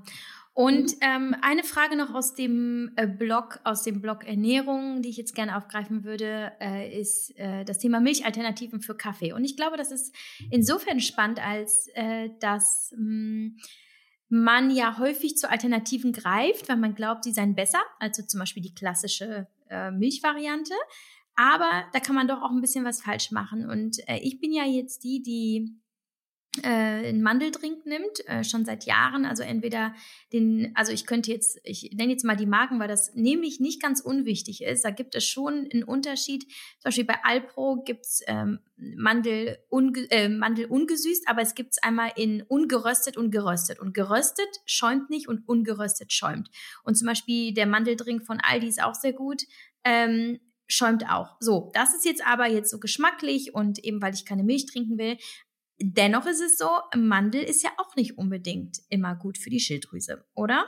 Und 0.54 0.94
mhm. 0.94 0.98
ähm, 1.02 1.36
eine 1.42 1.64
Frage 1.64 1.96
noch 1.96 2.16
aus 2.16 2.34
dem 2.34 2.92
äh, 2.96 3.06
Blog, 3.06 3.60
aus 3.64 3.84
dem 3.84 4.02
Blog 4.02 4.26
Ernährung, 4.26 5.04
die 5.04 5.10
ich 5.10 5.18
jetzt 5.18 5.36
gerne 5.36 5.56
aufgreifen 5.56 6.04
würde, 6.04 6.52
äh, 6.60 7.00
ist 7.00 7.38
äh, 7.38 7.64
das 7.64 7.78
Thema 7.78 8.00
Milchalternativen 8.00 8.82
für 8.82 8.98
Kaffee. 8.98 9.34
Und 9.34 9.46
ich 9.46 9.56
glaube, 9.56 9.78
das 9.78 9.92
ist 9.92 10.16
insofern 10.50 11.00
spannend, 11.00 11.40
als 11.46 11.88
äh, 11.94 12.30
dass 12.40 12.92
mh, 12.98 12.98
hm, 12.98 13.58
man 14.30 14.72
ja 14.72 14.98
häufig 14.98 15.38
zu 15.38 15.50
Alternativen 15.50 16.12
greift, 16.12 16.68
weil 16.70 16.78
man 16.78 16.96
glaubt, 16.96 17.24
sie 17.24 17.32
seien 17.32 17.56
besser, 17.56 17.80
also 18.00 18.24
zum 18.24 18.40
Beispiel 18.40 18.64
die 18.64 18.74
klassische 18.74 19.48
äh, 19.70 19.92
Milchvariante. 19.92 20.74
Aber 21.36 21.86
da 21.94 22.00
kann 22.00 22.16
man 22.16 22.28
doch 22.28 22.42
auch 22.42 22.50
ein 22.50 22.62
bisschen 22.62 22.84
was 22.84 23.02
falsch 23.02 23.32
machen. 23.32 23.70
Und 23.70 23.98
äh, 24.10 24.18
ich 24.18 24.40
bin 24.40 24.52
ja 24.52 24.66
jetzt 24.66 25.04
die, 25.04 25.22
die 25.22 25.78
äh, 26.64 26.68
einen 26.68 27.22
Mandeldrink 27.22 27.86
nimmt, 27.86 28.28
äh, 28.28 28.44
schon 28.44 28.66
seit 28.66 28.86
Jahren. 28.86 29.26
Also 29.26 29.44
entweder 29.44 29.94
den, 30.34 30.72
also 30.76 30.92
ich 30.92 31.06
könnte 31.06 31.32
jetzt, 31.32 31.60
ich 31.64 31.92
nenne 31.94 32.12
jetzt 32.12 32.26
mal 32.26 32.36
die 32.36 32.46
Marken, 32.46 32.80
weil 32.80 32.88
das 32.88 33.14
nämlich 33.16 33.60
nicht 33.60 33.82
ganz 33.82 34.00
unwichtig 34.00 34.64
ist. 34.64 34.84
Da 34.84 34.92
gibt 34.92 35.16
es 35.16 35.26
schon 35.26 35.68
einen 35.72 35.84
Unterschied. 35.84 36.44
Zum 36.44 36.86
Beispiel 36.86 37.06
bei 37.06 37.20
Alpro 37.24 37.84
gibt's 37.84 38.22
ähm, 38.28 38.60
Mandel, 38.76 39.58
unge 39.70 40.10
äh, 40.12 40.30
Mandel 40.30 40.66
ungesüßt, 40.66 41.28
aber 41.28 41.42
es 41.42 41.56
gibt's 41.56 41.82
einmal 41.82 42.12
in 42.16 42.44
ungeröstet 42.44 43.18
und 43.18 43.32
geröstet. 43.32 43.80
Und 43.80 43.94
geröstet 43.94 44.50
schäumt 44.66 45.10
nicht 45.10 45.28
und 45.28 45.48
ungeröstet 45.48 46.14
schäumt. 46.14 46.50
Und 46.84 46.96
zum 46.96 47.08
Beispiel 47.08 47.54
der 47.54 47.68
Mandeldrink 47.68 48.26
von 48.26 48.40
Aldi 48.42 48.68
ist 48.68 48.82
auch 48.82 48.96
sehr 48.96 49.14
gut. 49.14 49.44
Ähm, 49.84 50.40
schäumt 50.68 51.10
auch. 51.10 51.38
So, 51.40 51.72
das 51.74 51.96
ist 51.96 52.06
jetzt 52.06 52.26
aber 52.26 52.48
jetzt 52.48 52.70
so 52.70 52.80
geschmacklich 52.80 53.56
und 53.56 53.84
eben 53.84 54.02
weil 54.02 54.14
ich 54.14 54.26
keine 54.26 54.44
Milch 54.44 54.66
trinken 54.66 54.98
will, 54.98 55.18
Dennoch 55.80 56.26
ist 56.26 56.42
es 56.42 56.58
so, 56.58 56.70
Mandel 56.96 57.44
ist 57.44 57.64
ja 57.64 57.70
auch 57.78 57.96
nicht 57.96 58.18
unbedingt 58.18 58.80
immer 58.90 59.16
gut 59.16 59.38
für 59.38 59.50
die 59.50 59.60
Schilddrüse, 59.60 60.26
oder? 60.34 60.68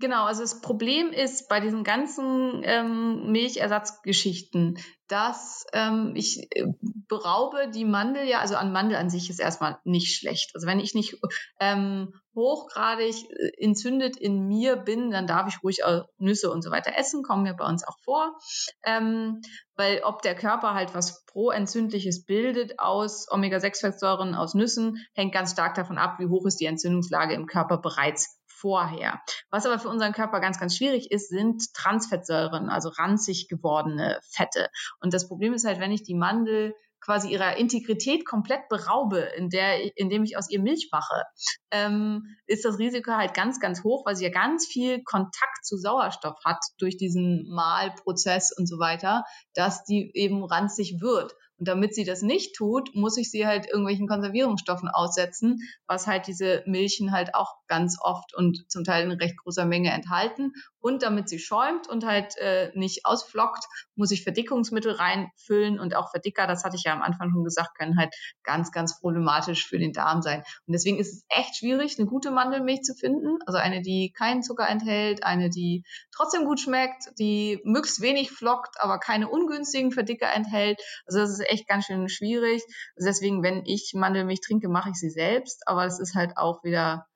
Genau, 0.00 0.26
also 0.26 0.42
das 0.42 0.60
Problem 0.60 1.10
ist 1.10 1.48
bei 1.48 1.58
diesen 1.58 1.82
ganzen 1.82 2.62
ähm, 2.62 3.32
Milchersatzgeschichten, 3.32 4.78
dass 5.08 5.66
ähm, 5.72 6.12
ich 6.14 6.46
äh, 6.52 6.66
beraube 7.08 7.68
die 7.74 7.84
Mandel 7.84 8.24
ja, 8.28 8.38
also 8.38 8.54
an 8.54 8.70
Mandel 8.70 8.96
an 8.96 9.10
sich 9.10 9.28
ist 9.28 9.40
erstmal 9.40 9.78
nicht 9.82 10.14
schlecht. 10.14 10.52
Also 10.54 10.68
wenn 10.68 10.78
ich 10.78 10.94
nicht 10.94 11.16
ähm, 11.58 12.14
hochgradig 12.36 13.28
äh, 13.28 13.50
entzündet 13.58 14.16
in 14.16 14.46
mir 14.46 14.76
bin, 14.76 15.10
dann 15.10 15.26
darf 15.26 15.48
ich 15.48 15.64
ruhig 15.64 15.82
auch 15.82 16.04
Nüsse 16.18 16.52
und 16.52 16.62
so 16.62 16.70
weiter 16.70 16.92
essen, 16.96 17.24
kommen 17.24 17.42
mir 17.42 17.54
bei 17.54 17.66
uns 17.66 17.84
auch 17.84 17.98
vor. 18.04 18.38
Ähm, 18.84 19.40
weil 19.74 20.02
ob 20.04 20.22
der 20.22 20.36
Körper 20.36 20.74
halt 20.74 20.94
was 20.94 21.24
proentzündliches 21.26 22.24
bildet 22.24 22.78
aus 22.78 23.26
Omega-6-Fettsäuren 23.30 24.36
aus 24.36 24.54
Nüssen, 24.54 25.04
hängt 25.14 25.34
ganz 25.34 25.52
stark 25.52 25.74
davon 25.74 25.98
ab, 25.98 26.20
wie 26.20 26.26
hoch 26.26 26.46
ist 26.46 26.60
die 26.60 26.66
Entzündungslage 26.66 27.34
im 27.34 27.46
Körper 27.46 27.78
bereits 27.78 28.37
vorher. 28.60 29.20
Was 29.50 29.66
aber 29.66 29.78
für 29.78 29.88
unseren 29.88 30.12
Körper 30.12 30.40
ganz, 30.40 30.58
ganz 30.58 30.76
schwierig 30.76 31.10
ist, 31.10 31.28
sind 31.28 31.62
Transfettsäuren, 31.74 32.68
also 32.68 32.90
ranzig 32.90 33.48
gewordene 33.48 34.18
Fette. 34.30 34.68
Und 35.00 35.14
das 35.14 35.28
Problem 35.28 35.54
ist 35.54 35.66
halt, 35.66 35.80
wenn 35.80 35.92
ich 35.92 36.02
die 36.02 36.14
Mandel 36.14 36.74
quasi 37.00 37.30
ihrer 37.30 37.56
Integrität 37.56 38.26
komplett 38.26 38.68
beraube, 38.68 39.20
in 39.36 39.50
der, 39.50 39.96
indem 39.96 40.24
ich 40.24 40.36
aus 40.36 40.50
ihr 40.50 40.60
Milch 40.60 40.88
mache, 40.92 41.22
ähm, 41.70 42.36
ist 42.46 42.64
das 42.64 42.78
Risiko 42.78 43.12
halt 43.12 43.34
ganz, 43.34 43.60
ganz 43.60 43.84
hoch, 43.84 44.04
weil 44.04 44.16
sie 44.16 44.24
ja 44.24 44.30
ganz 44.30 44.66
viel 44.66 45.02
Kontakt 45.04 45.64
zu 45.64 45.76
Sauerstoff 45.76 46.38
hat 46.44 46.58
durch 46.78 46.96
diesen 46.96 47.48
Mahlprozess 47.48 48.52
und 48.56 48.66
so 48.66 48.78
weiter, 48.78 49.24
dass 49.54 49.84
die 49.84 50.10
eben 50.14 50.44
ranzig 50.44 51.00
wird. 51.00 51.34
Und 51.58 51.68
damit 51.68 51.94
sie 51.94 52.04
das 52.04 52.22
nicht 52.22 52.54
tut, 52.54 52.94
muss 52.94 53.16
ich 53.16 53.30
sie 53.30 53.46
halt 53.46 53.66
irgendwelchen 53.66 54.06
Konservierungsstoffen 54.06 54.88
aussetzen, 54.88 55.58
was 55.86 56.06
halt 56.06 56.26
diese 56.26 56.62
Milchen 56.66 57.12
halt 57.12 57.34
auch 57.34 57.56
ganz 57.66 57.98
oft 58.00 58.34
und 58.34 58.64
zum 58.70 58.84
Teil 58.84 59.04
in 59.04 59.12
recht 59.12 59.36
großer 59.36 59.64
Menge 59.64 59.90
enthalten. 59.90 60.52
Und 60.80 61.02
damit 61.02 61.28
sie 61.28 61.40
schäumt 61.40 61.88
und 61.88 62.06
halt 62.06 62.36
äh, 62.38 62.70
nicht 62.74 63.04
ausflockt, 63.04 63.64
muss 63.96 64.12
ich 64.12 64.22
Verdickungsmittel 64.22 64.92
reinfüllen. 64.92 65.80
Und 65.80 65.96
auch 65.96 66.10
Verdicker, 66.10 66.46
das 66.46 66.64
hatte 66.64 66.76
ich 66.76 66.84
ja 66.84 66.92
am 66.92 67.02
Anfang 67.02 67.30
schon 67.30 67.42
gesagt, 67.42 67.76
können 67.76 67.98
halt 67.98 68.14
ganz, 68.44 68.70
ganz 68.70 69.00
problematisch 69.00 69.66
für 69.66 69.78
den 69.78 69.92
Darm 69.92 70.22
sein. 70.22 70.44
Und 70.66 70.72
deswegen 70.72 70.98
ist 70.98 71.12
es 71.12 71.24
echt 71.28 71.56
schwierig, 71.56 71.98
eine 71.98 72.06
gute 72.06 72.30
Mandelmilch 72.30 72.82
zu 72.82 72.94
finden. 72.94 73.38
Also 73.46 73.58
eine, 73.58 73.82
die 73.82 74.12
keinen 74.16 74.42
Zucker 74.42 74.68
enthält, 74.68 75.24
eine, 75.24 75.50
die 75.50 75.84
trotzdem 76.14 76.44
gut 76.44 76.60
schmeckt, 76.60 77.10
die 77.18 77.60
möglichst 77.64 78.00
wenig 78.00 78.30
flockt, 78.30 78.80
aber 78.80 78.98
keine 78.98 79.28
ungünstigen 79.28 79.90
Verdicker 79.90 80.32
enthält. 80.32 80.80
Also 81.06 81.18
das 81.18 81.30
ist 81.30 81.47
echt 81.48 81.66
ganz 81.68 81.86
schön 81.86 82.08
schwierig. 82.08 82.62
Also 82.96 83.08
deswegen, 83.08 83.42
wenn 83.42 83.64
ich 83.64 83.92
Mandelmilch 83.94 84.40
trinke, 84.40 84.68
mache 84.68 84.90
ich 84.90 84.96
sie 84.96 85.10
selbst. 85.10 85.66
Aber 85.66 85.84
es 85.86 85.98
ist 85.98 86.14
halt 86.14 86.36
auch 86.36 86.62
wieder 86.64 87.06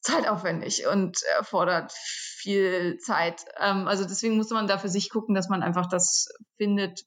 zeitaufwendig 0.00 0.86
und 0.86 1.22
erfordert 1.36 1.92
viel 1.92 2.98
Zeit. 2.98 3.44
Ähm, 3.60 3.88
also 3.88 4.04
deswegen 4.04 4.36
muss 4.36 4.50
man 4.50 4.68
da 4.68 4.78
für 4.78 4.88
sich 4.88 5.10
gucken, 5.10 5.34
dass 5.34 5.48
man 5.48 5.62
einfach 5.62 5.86
das 5.86 6.28
findet, 6.56 7.02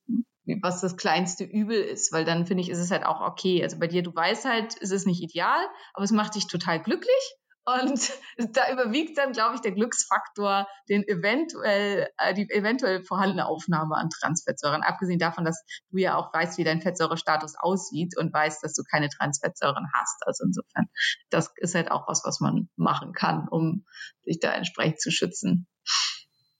was 0.61 0.81
das 0.81 0.97
kleinste 0.97 1.43
Übel 1.43 1.79
ist, 1.81 2.11
weil 2.11 2.25
dann 2.25 2.45
finde 2.45 2.63
ich, 2.63 2.69
ist 2.69 2.79
es 2.79 2.91
halt 2.91 3.05
auch 3.05 3.21
okay. 3.21 3.63
Also 3.63 3.79
bei 3.79 3.87
dir, 3.87 4.03
du 4.03 4.13
weißt 4.13 4.45
halt, 4.45 4.75
es 4.81 4.91
ist 4.91 5.07
nicht 5.07 5.21
ideal, 5.21 5.59
aber 5.93 6.03
es 6.03 6.11
macht 6.11 6.35
dich 6.35 6.47
total 6.47 6.81
glücklich 6.81 7.35
und 7.65 8.11
da 8.55 8.71
überwiegt 8.71 9.17
dann, 9.17 9.31
glaube 9.31 9.55
ich, 9.55 9.61
der 9.61 9.71
Glücksfaktor, 9.71 10.67
den 10.87 11.03
eventuell, 11.07 12.09
äh, 12.17 12.33
die 12.33 12.49
eventuell 12.49 13.03
vorhandene 13.03 13.47
Aufnahme 13.47 13.95
an 13.95 14.09
Transfettsäuren. 14.09 14.83
Abgesehen 14.83 15.19
davon, 15.19 15.45
dass 15.45 15.63
du 15.91 15.97
ja 15.97 16.15
auch 16.15 16.33
weißt, 16.33 16.57
wie 16.57 16.63
dein 16.63 16.81
Fettsäurestatus 16.81 17.55
aussieht 17.57 18.17
und 18.17 18.33
weißt, 18.33 18.63
dass 18.63 18.73
du 18.73 18.83
keine 18.83 19.09
Transfettsäuren 19.09 19.87
hast. 19.93 20.25
Also 20.25 20.45
insofern, 20.45 20.87
das 21.29 21.53
ist 21.57 21.75
halt 21.75 21.91
auch 21.91 22.07
was, 22.07 22.23
was 22.25 22.39
man 22.39 22.69
machen 22.75 23.13
kann, 23.13 23.47
um 23.47 23.85
sich 24.23 24.39
da 24.39 24.51
entsprechend 24.53 25.01
zu 25.01 25.11
schützen. 25.11 25.67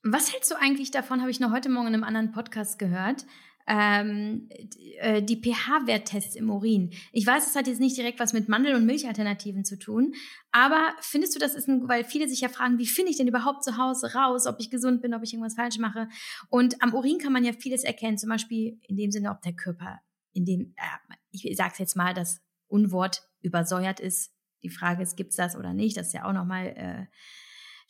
Was 0.04 0.32
hältst 0.32 0.50
du 0.50 0.56
eigentlich 0.56 0.92
davon, 0.92 1.20
habe 1.20 1.30
ich 1.30 1.42
noch 1.42 1.52
heute 1.52 1.70
Morgen 1.70 1.88
in 1.88 1.94
einem 1.94 2.06
anderen 2.06 2.32
Podcast 2.32 2.80
gehört, 2.80 3.26
ähm, 3.70 4.50
äh, 4.98 5.22
die 5.22 5.40
pH-Werttests 5.40 6.36
im 6.36 6.50
Urin. 6.50 6.92
Ich 7.12 7.26
weiß, 7.26 7.48
es 7.48 7.56
hat 7.56 7.68
jetzt 7.68 7.80
nicht 7.80 7.96
direkt 7.96 8.20
was 8.20 8.34
mit 8.34 8.50
Mandel- 8.50 8.74
und 8.74 8.86
Milchalternativen 8.86 9.64
zu 9.64 9.78
tun, 9.78 10.16
aber 10.52 10.92
findest 11.02 11.36
du, 11.36 11.40
das 11.40 11.54
ist 11.54 11.70
ein, 11.70 11.88
weil 11.88 12.04
viele 12.04 12.28
sich 12.28 12.42
ja 12.42 12.50
fragen, 12.50 12.80
wie 12.80 12.88
finde 12.88 13.12
ich 13.12 13.18
denn 13.18 13.28
überhaupt 13.28 13.64
zu 13.64 13.78
Hause 13.78 14.14
raus, 14.16 14.48
ob 14.48 14.56
ich 14.60 14.72
gesund 14.72 15.04
bin, 15.04 15.14
ob 15.14 15.22
ich 15.22 15.34
irgendwas 15.34 15.54
falsch 15.54 15.78
mache? 15.78 16.10
Und 16.50 16.82
am 16.82 16.96
Urin 16.96 17.20
kann 17.20 17.32
man 17.32 17.46
ja 17.46 17.54
vieles 17.54 17.84
erkennen, 17.84 18.18
zum 18.18 18.30
Beispiel 18.30 18.80
in 18.88 18.98
dem 18.98 19.12
Sinne, 19.12 19.30
ob 19.30 19.44
der 19.44 19.54
Körper, 19.54 20.00
in 20.34 20.46
dem, 20.46 20.74
äh, 20.76 21.16
ich 21.30 21.56
sage 21.56 21.76
jetzt 21.78 21.96
mal, 21.96 22.16
das 22.16 22.42
Unwort 22.68 23.22
übersäuert 23.42 24.00
ist. 24.00 24.34
Die 24.64 24.70
Frage 24.70 25.04
ist, 25.04 25.16
gibt's 25.16 25.36
das 25.36 25.56
oder 25.56 25.74
nicht? 25.74 25.96
Das 25.96 26.08
ist 26.08 26.14
ja 26.14 26.26
auch 26.26 26.34
nochmal 26.34 26.68
äh, 26.76 27.06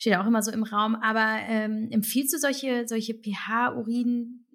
steht 0.00 0.16
auch 0.16 0.26
immer 0.26 0.42
so 0.42 0.50
im 0.50 0.64
Raum. 0.64 0.96
Aber 0.96 1.38
ähm, 1.46 1.88
empfiehlst 1.90 2.32
du 2.34 2.38
solche, 2.38 2.88
solche 2.88 3.14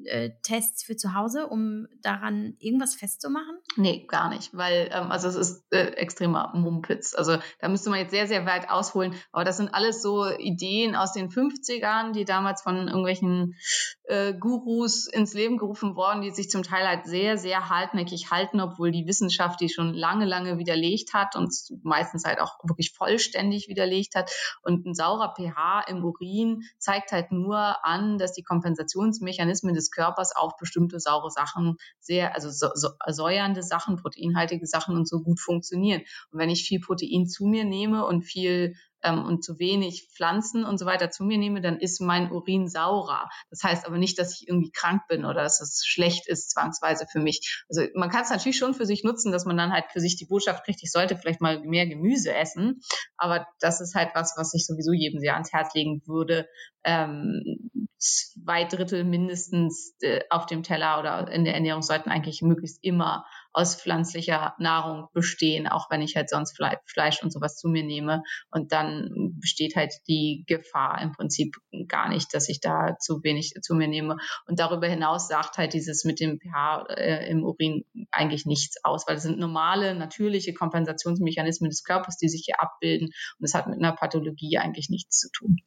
pH-Urin-Tests 0.04 0.84
für 0.84 0.96
zu 0.96 1.14
Hause, 1.14 1.48
um 1.48 1.88
daran 2.02 2.56
irgendwas 2.60 2.96
festzumachen? 2.96 3.58
Nee, 3.76 4.06
gar 4.08 4.30
nicht, 4.30 4.54
weil 4.54 4.90
ähm, 4.92 5.12
also 5.12 5.28
es 5.28 5.36
ist 5.36 5.66
äh, 5.72 5.92
extremer 5.96 6.52
Mumpitz. 6.54 7.16
Also 7.16 7.38
da 7.60 7.68
müsste 7.68 7.90
man 7.90 8.00
jetzt 8.00 8.12
sehr, 8.12 8.28
sehr 8.28 8.46
weit 8.46 8.70
ausholen. 8.70 9.14
Aber 9.32 9.44
das 9.44 9.58
sind 9.58 9.74
alles 9.74 10.02
so 10.02 10.28
Ideen 10.28 10.96
aus 10.96 11.14
den 11.14 11.30
50ern, 11.30 12.14
die 12.14 12.26
damals 12.26 12.62
von 12.62 12.88
irgendwelchen 12.88 13.56
äh, 14.04 14.34
Gurus 14.34 15.08
ins 15.08 15.34
Leben 15.34 15.58
gerufen 15.58 15.96
worden, 15.96 16.22
die 16.22 16.32
sich 16.32 16.50
zum 16.50 16.64
Teil 16.64 16.88
halt 16.88 17.06
sehr, 17.06 17.38
sehr 17.38 17.70
hartnäckig 17.70 18.32
halten, 18.32 18.60
obwohl 18.60 18.92
die 18.92 19.08
Wissenschaft 19.08 19.62
die 19.62 19.70
schon 19.70 19.94
lange, 19.94 20.26
lange 20.26 20.58
widerlegt 20.58 21.14
hat 21.14 21.36
und 21.36 21.54
meistens 21.84 22.26
halt 22.26 22.40
auch 22.40 22.58
wirklich 22.64 22.94
vollständig 22.94 23.68
widerlegt 23.68 24.16
hat. 24.16 24.32
Und 24.62 24.86
ein 24.86 24.94
saurer 24.94 25.34
pH 25.36 25.86
im 25.88 26.04
Urin 26.04 26.64
zeigt 26.78 27.12
halt 27.12 27.32
nur 27.32 27.86
an, 27.86 28.18
dass 28.18 28.34
die 28.34 28.44
Kompensationsmechanismen 28.44 29.74
des 29.74 29.85
Körpers 29.92 30.36
auf 30.36 30.58
bestimmte 30.58 31.00
saure 31.00 31.30
Sachen 31.30 31.78
sehr, 32.00 32.36
also 32.36 32.50
so, 32.50 32.70
so, 32.74 32.90
säuernde 33.08 33.64
Sachen, 33.64 33.98
proteinhaltige 33.98 34.68
Sachen 34.68 34.96
und 34.96 35.08
so 35.08 35.22
gut 35.22 35.40
funktionieren. 35.40 36.02
Und 36.32 36.40
wenn 36.40 36.50
ich 36.50 36.68
viel 36.68 36.80
Protein 36.80 37.28
zu 37.28 37.46
mir 37.46 37.66
nehme 37.66 38.06
und 38.06 38.24
viel 38.24 38.76
ähm, 39.06 39.24
und 39.24 39.44
zu 39.44 39.60
wenig 39.60 40.10
Pflanzen 40.14 40.66
und 40.66 40.78
so 40.78 40.86
weiter 40.86 41.12
zu 41.12 41.24
mir 41.24 41.38
nehme, 41.38 41.62
dann 41.62 41.80
ist 41.80 42.02
mein 42.02 42.32
Urin 42.32 42.68
saurer. 42.68 43.30
Das 43.50 43.64
heißt 43.64 43.86
aber 43.86 43.98
nicht, 43.98 44.20
dass 44.20 44.34
ich 44.34 44.48
irgendwie 44.48 44.72
krank 44.72 45.04
bin 45.08 45.24
oder 45.24 45.44
dass 45.44 45.62
es 45.62 45.84
schlecht 45.86 46.28
ist 46.28 46.52
zwangsweise 46.52 47.06
für 47.12 47.20
mich. 47.20 47.64
Also 47.70 47.84
man 47.94 48.10
kann 48.10 48.24
es 48.24 48.30
natürlich 48.30 48.58
schon 48.58 48.74
für 48.74 48.86
sich 48.86 49.04
nutzen, 49.04 49.32
dass 49.32 49.46
man 49.46 49.58
dann 49.58 49.72
halt 49.72 49.86
für 49.92 50.00
sich 50.00 50.18
die 50.18 50.26
Botschaft 50.26 50.66
kriegt, 50.66 50.82
ich 50.82 50.92
sollte 50.92 51.16
vielleicht 51.16 51.42
mal 51.42 51.62
mehr 51.62 51.88
Gemüse 51.88 52.34
essen. 52.34 52.82
Aber 53.18 53.48
das 53.60 53.80
ist 53.80 53.96
halt 53.96 54.10
was, 54.16 54.34
was 54.38 54.54
ich 54.54 54.66
sowieso 54.66 54.92
jedem 54.92 55.20
sehr 55.20 55.34
ans 55.34 55.54
Herz 55.54 55.74
legen 55.74 56.02
würde. 56.06 56.48
Ähm, 56.84 57.72
zwei 57.98 58.66
Drittel 58.66 59.04
mindestens 59.04 59.96
äh, 60.02 60.22
auf 60.30 60.46
dem 60.46 60.64
Teller 60.64 61.00
oder 61.00 61.32
in 61.32 61.44
der 61.44 61.56
Ernährung 61.56 61.82
sollten 61.82 62.10
eigentlich 62.10 62.42
möglichst 62.42 62.84
immer 62.84 63.26
aus 63.56 63.82
pflanzlicher 63.82 64.54
Nahrung 64.60 65.08
bestehen, 65.14 65.66
auch 65.68 65.90
wenn 65.90 66.02
ich 66.02 66.18
halt 66.18 66.30
sonst 66.30 66.58
Fleisch 66.86 67.24
und 67.24 67.32
sowas 67.32 67.56
zu 67.56 67.70
mir 67.70 67.84
nehme. 67.84 68.22
Und 68.52 68.74
dann 68.74 69.34
besteht 69.40 69.78
halt 69.78 69.94
die 70.10 70.44
Gefahr 70.46 71.02
im 71.02 71.14
Prinzip 71.14 71.56
gar 71.88 72.10
nicht, 72.10 72.34
dass 72.34 72.50
ich 72.50 72.60
da 72.60 72.98
zu 73.00 73.24
wenig 73.24 73.54
zu 73.62 73.74
mir 73.76 73.88
nehme. 73.88 74.18
Und 74.46 74.60
darüber 74.60 74.88
hinaus 74.88 75.30
sagt 75.30 75.58
halt 75.58 75.74
dieses 75.74 76.04
mit 76.04 76.20
dem 76.20 76.38
pH 76.40 76.86
äh, 76.90 77.30
im 77.30 77.46
Urin 77.46 77.86
eigentlich 78.12 78.46
nichts 78.46 78.84
aus, 78.84 79.08
weil 79.08 79.16
es 79.16 79.24
sind 79.24 79.40
normale, 79.40 79.96
natürliche 79.96 80.54
Kompensationsmechanismen 80.54 81.70
des 81.70 81.84
Körpers, 81.84 82.18
die 82.18 82.28
sich 82.28 82.44
hier 82.46 82.62
abbilden. 82.62 83.08
Und 83.40 83.46
es 83.46 83.54
hat 83.54 83.68
mit 83.68 83.78
einer 83.78 83.94
Pathologie 83.94 84.58
eigentlich 84.58 84.90
nichts 84.90 85.18
zu 85.18 85.30
tun. 85.32 85.62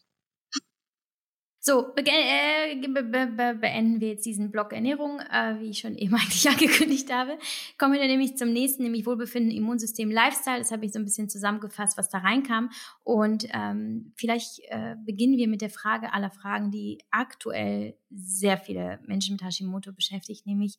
So, 1.68 1.92
be 1.94 2.02
äh, 2.02 2.76
be 2.88 3.02
be 3.02 3.54
beenden 3.60 4.00
wir 4.00 4.08
jetzt 4.08 4.24
diesen 4.24 4.50
Block 4.50 4.72
Ernährung, 4.72 5.20
äh, 5.20 5.60
wie 5.60 5.68
ich 5.68 5.80
schon 5.80 5.96
eben 5.96 6.14
eigentlich 6.14 6.48
angekündigt 6.48 7.12
habe. 7.12 7.38
Kommen 7.76 7.92
wir 7.92 8.00
dann 8.00 8.08
nämlich 8.08 8.38
zum 8.38 8.54
nächsten, 8.54 8.84
nämlich 8.84 9.04
Wohlbefinden, 9.04 9.50
Immunsystem, 9.50 10.10
Lifestyle. 10.10 10.60
Das 10.60 10.72
habe 10.72 10.86
ich 10.86 10.94
so 10.94 10.98
ein 10.98 11.04
bisschen 11.04 11.28
zusammengefasst, 11.28 11.98
was 11.98 12.08
da 12.08 12.20
reinkam. 12.20 12.70
Und 13.04 13.48
ähm, 13.52 14.14
vielleicht 14.16 14.60
äh, 14.70 14.96
beginnen 15.04 15.36
wir 15.36 15.46
mit 15.46 15.60
der 15.60 15.68
Frage 15.68 16.14
aller 16.14 16.30
Fragen, 16.30 16.70
die 16.70 17.04
aktuell 17.10 17.98
sehr 18.08 18.56
viele 18.56 18.98
Menschen 19.06 19.34
mit 19.34 19.44
Hashimoto 19.44 19.92
beschäftigt, 19.92 20.46
nämlich 20.46 20.78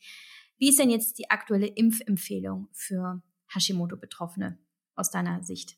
wie 0.57 0.69
ist 0.69 0.79
denn 0.79 0.89
jetzt 0.89 1.19
die 1.19 1.29
aktuelle 1.29 1.67
Impfempfehlung 1.67 2.67
für 2.71 3.21
Hashimoto-Betroffene 3.53 4.57
aus 4.95 5.11
deiner 5.11 5.43
Sicht? 5.43 5.77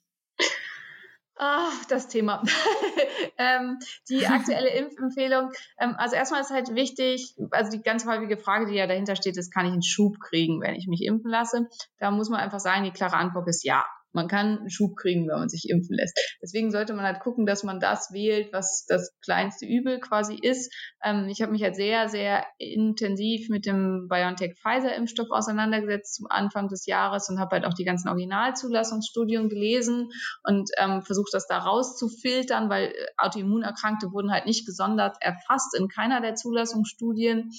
Ah, 1.38 1.71
das 1.89 2.07
Thema. 2.07 2.43
ähm, 3.38 3.79
die 4.09 4.27
aktuelle 4.27 4.69
Impfempfehlung. 4.77 5.51
Ähm, 5.79 5.95
also 5.97 6.15
erstmal 6.15 6.41
ist 6.41 6.51
halt 6.51 6.75
wichtig, 6.75 7.36
also 7.51 7.71
die 7.71 7.82
ganz 7.82 8.05
häufige 8.05 8.38
Frage, 8.38 8.67
die 8.67 8.75
ja 8.75 8.86
dahinter 8.86 9.15
steht, 9.15 9.38
ist, 9.38 9.51
kann 9.51 9.65
ich 9.65 9.71
einen 9.71 9.84
Schub 9.84 10.19
kriegen, 10.19 10.61
wenn 10.61 10.75
ich 10.75 10.88
mich 10.88 11.03
impfen 11.03 11.32
lasse? 11.32 11.67
Da 11.97 12.11
muss 12.11 12.29
man 12.29 12.39
einfach 12.39 12.59
sagen, 12.59 12.84
die 12.84 12.91
klare 12.91 13.15
Antwort 13.15 13.47
ist 13.47 13.63
ja. 13.63 13.84
Man 14.14 14.28
kann 14.28 14.59
einen 14.59 14.70
Schub 14.70 14.95
kriegen, 14.95 15.28
wenn 15.28 15.39
man 15.39 15.49
sich 15.49 15.70
impfen 15.70 15.95
lässt. 15.95 16.18
Deswegen 16.41 16.72
sollte 16.72 16.93
man 16.93 17.05
halt 17.05 17.20
gucken, 17.20 17.45
dass 17.45 17.64
man 17.64 17.80
das 17.80 18.12
wählt, 18.12 18.51
was 18.53 18.86
das 18.88 19.14
kleinste 19.24 19.66
Übel 19.66 19.99
quasi 19.99 20.36
ist. 20.36 20.74
Ähm, 21.03 21.28
ich 21.30 21.41
habe 21.41 21.51
mich 21.51 21.64
halt 21.64 21.76
sehr, 21.76 22.09
sehr 22.09 22.45
intensiv 22.57 23.49
mit 23.49 23.66
dem 23.66 24.07
BioNTech-Pfizer-Impfstoff 24.09 25.30
auseinandergesetzt 25.32 26.16
zum 26.16 26.28
Anfang 26.30 26.68
des 26.68 26.86
Jahres 26.86 27.30
und 27.30 27.39
habe 27.39 27.55
halt 27.55 27.66
auch 27.66 27.74
die 27.74 27.86
ganzen 27.86 28.09
Originalzulassungsstudien 28.09 29.49
gelesen 29.49 30.09
und 30.43 30.70
ähm, 30.78 31.01
versucht, 31.01 31.34
das 31.34 31.47
da 31.47 31.59
rauszufiltern, 31.59 32.70
weil 32.70 32.93
Autoimmunerkrankte 33.18 34.12
wurden 34.12 34.32
halt 34.32 34.45
nicht 34.45 34.66
gesondert 34.66 35.18
erfasst 35.22 35.78
in 35.78 35.88
keiner 35.88 36.22
der 36.22 36.36
Zulassungsstudien 36.36 37.51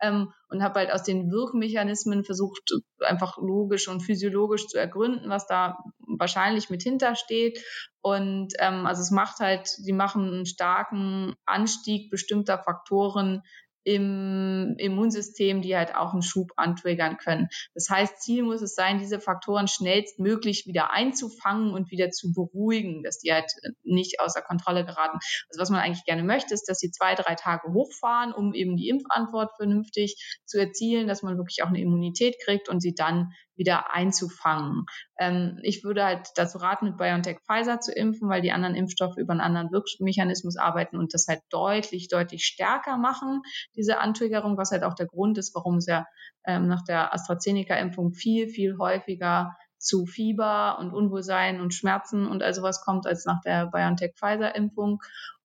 ähm, 0.00 0.32
und 0.48 0.62
habe 0.62 0.80
halt 0.80 0.92
aus 0.92 1.02
den 1.02 1.30
Wirkmechanismen 1.30 2.24
versucht, 2.24 2.72
einfach 3.00 3.38
logisch 3.38 3.88
und 3.88 4.00
physiologisch 4.00 4.66
zu 4.66 4.78
ergründen, 4.78 5.30
was 5.30 5.46
da 5.46 5.78
wahrscheinlich 5.98 6.70
mit 6.70 6.82
hintersteht. 6.82 7.64
Und 8.00 8.54
ähm, 8.58 8.86
also 8.86 9.02
es 9.02 9.10
macht 9.10 9.40
halt, 9.40 9.70
die 9.86 9.92
machen 9.92 10.26
einen 10.26 10.46
starken 10.46 11.34
Anstieg 11.46 12.10
bestimmter 12.10 12.58
Faktoren 12.58 13.42
im 13.84 14.74
Immunsystem, 14.78 15.62
die 15.62 15.76
halt 15.76 15.94
auch 15.94 16.12
einen 16.12 16.22
Schub 16.22 16.52
antriggern 16.56 17.18
können. 17.18 17.48
Das 17.74 17.88
heißt, 17.90 18.22
Ziel 18.22 18.42
muss 18.42 18.62
es 18.62 18.74
sein, 18.74 18.98
diese 18.98 19.20
Faktoren 19.20 19.68
schnellstmöglich 19.68 20.66
wieder 20.66 20.90
einzufangen 20.90 21.72
und 21.72 21.90
wieder 21.90 22.10
zu 22.10 22.32
beruhigen, 22.32 23.02
dass 23.02 23.18
die 23.18 23.32
halt 23.32 23.52
nicht 23.82 24.20
außer 24.20 24.42
Kontrolle 24.42 24.84
geraten. 24.84 25.18
Also 25.48 25.60
was 25.60 25.70
man 25.70 25.80
eigentlich 25.80 26.04
gerne 26.04 26.24
möchte, 26.24 26.54
ist, 26.54 26.68
dass 26.68 26.78
sie 26.78 26.90
zwei, 26.90 27.14
drei 27.14 27.34
Tage 27.34 27.72
hochfahren, 27.72 28.32
um 28.32 28.54
eben 28.54 28.76
die 28.76 28.88
Impfantwort 28.88 29.52
vernünftig 29.56 30.16
zu 30.46 30.58
erzielen, 30.58 31.06
dass 31.06 31.22
man 31.22 31.36
wirklich 31.36 31.62
auch 31.62 31.68
eine 31.68 31.80
Immunität 31.80 32.36
kriegt 32.42 32.68
und 32.68 32.80
sie 32.80 32.94
dann 32.94 33.32
wieder 33.56 33.92
einzufangen. 33.92 34.86
Ähm, 35.18 35.58
ich 35.62 35.84
würde 35.84 36.04
halt 36.04 36.28
dazu 36.36 36.58
raten, 36.58 36.86
mit 36.86 36.96
BioNTech 36.96 37.38
Pfizer 37.40 37.80
zu 37.80 37.92
impfen, 37.92 38.28
weil 38.28 38.42
die 38.42 38.52
anderen 38.52 38.74
Impfstoffe 38.74 39.16
über 39.16 39.32
einen 39.32 39.40
anderen 39.40 39.70
Wirkmechanismus 39.70 40.56
arbeiten 40.56 40.96
und 40.98 41.14
das 41.14 41.26
halt 41.28 41.40
deutlich, 41.50 42.08
deutlich 42.08 42.44
stärker 42.44 42.96
machen, 42.96 43.42
diese 43.76 43.98
Antriggerung, 43.98 44.56
was 44.56 44.70
halt 44.70 44.84
auch 44.84 44.94
der 44.94 45.06
Grund 45.06 45.38
ist, 45.38 45.54
warum 45.54 45.76
es 45.76 45.86
ja 45.86 46.06
ähm, 46.46 46.68
nach 46.68 46.82
der 46.82 47.14
AstraZeneca-Impfung 47.14 48.12
viel, 48.12 48.48
viel 48.48 48.76
häufiger 48.78 49.56
zu 49.84 50.06
Fieber 50.06 50.78
und 50.80 50.92
Unwohlsein 50.92 51.60
und 51.60 51.74
Schmerzen 51.74 52.26
und 52.26 52.42
all 52.42 52.54
sowas 52.54 52.80
kommt 52.80 53.06
als 53.06 53.26
nach 53.26 53.40
der 53.42 53.66
BioNTech-Pfizer-Impfung. 53.66 55.00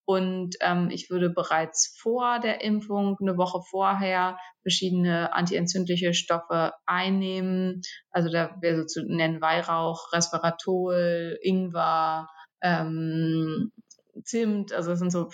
Und 0.10 0.55
ähm, 0.62 0.89
ich 0.89 1.12
würde 1.12 1.30
bereits 1.30 1.95
vor 2.01 2.39
der 2.39 2.64
Impfung, 2.64 3.18
eine 3.22 3.38
Woche 3.38 3.62
vorher, 3.70 4.39
verschiedene 4.64 5.32
antientzündliche 5.34 6.16
Stoffe 6.16 6.72
einnehmen. 6.88 7.82
Also 8.10 8.32
da 8.32 8.57
wäre 8.60 8.78
so 8.78 8.86
zu 8.86 9.03
nennen 9.05 9.39
Weihrauch, 9.39 10.12
Resveratrol, 10.12 11.38
Ingwer, 11.43 12.28
ähm, 12.64 13.72
Zimt, 14.24 14.74
also 14.74 14.89
das 14.91 14.99
sind 14.99 15.12
so 15.12 15.30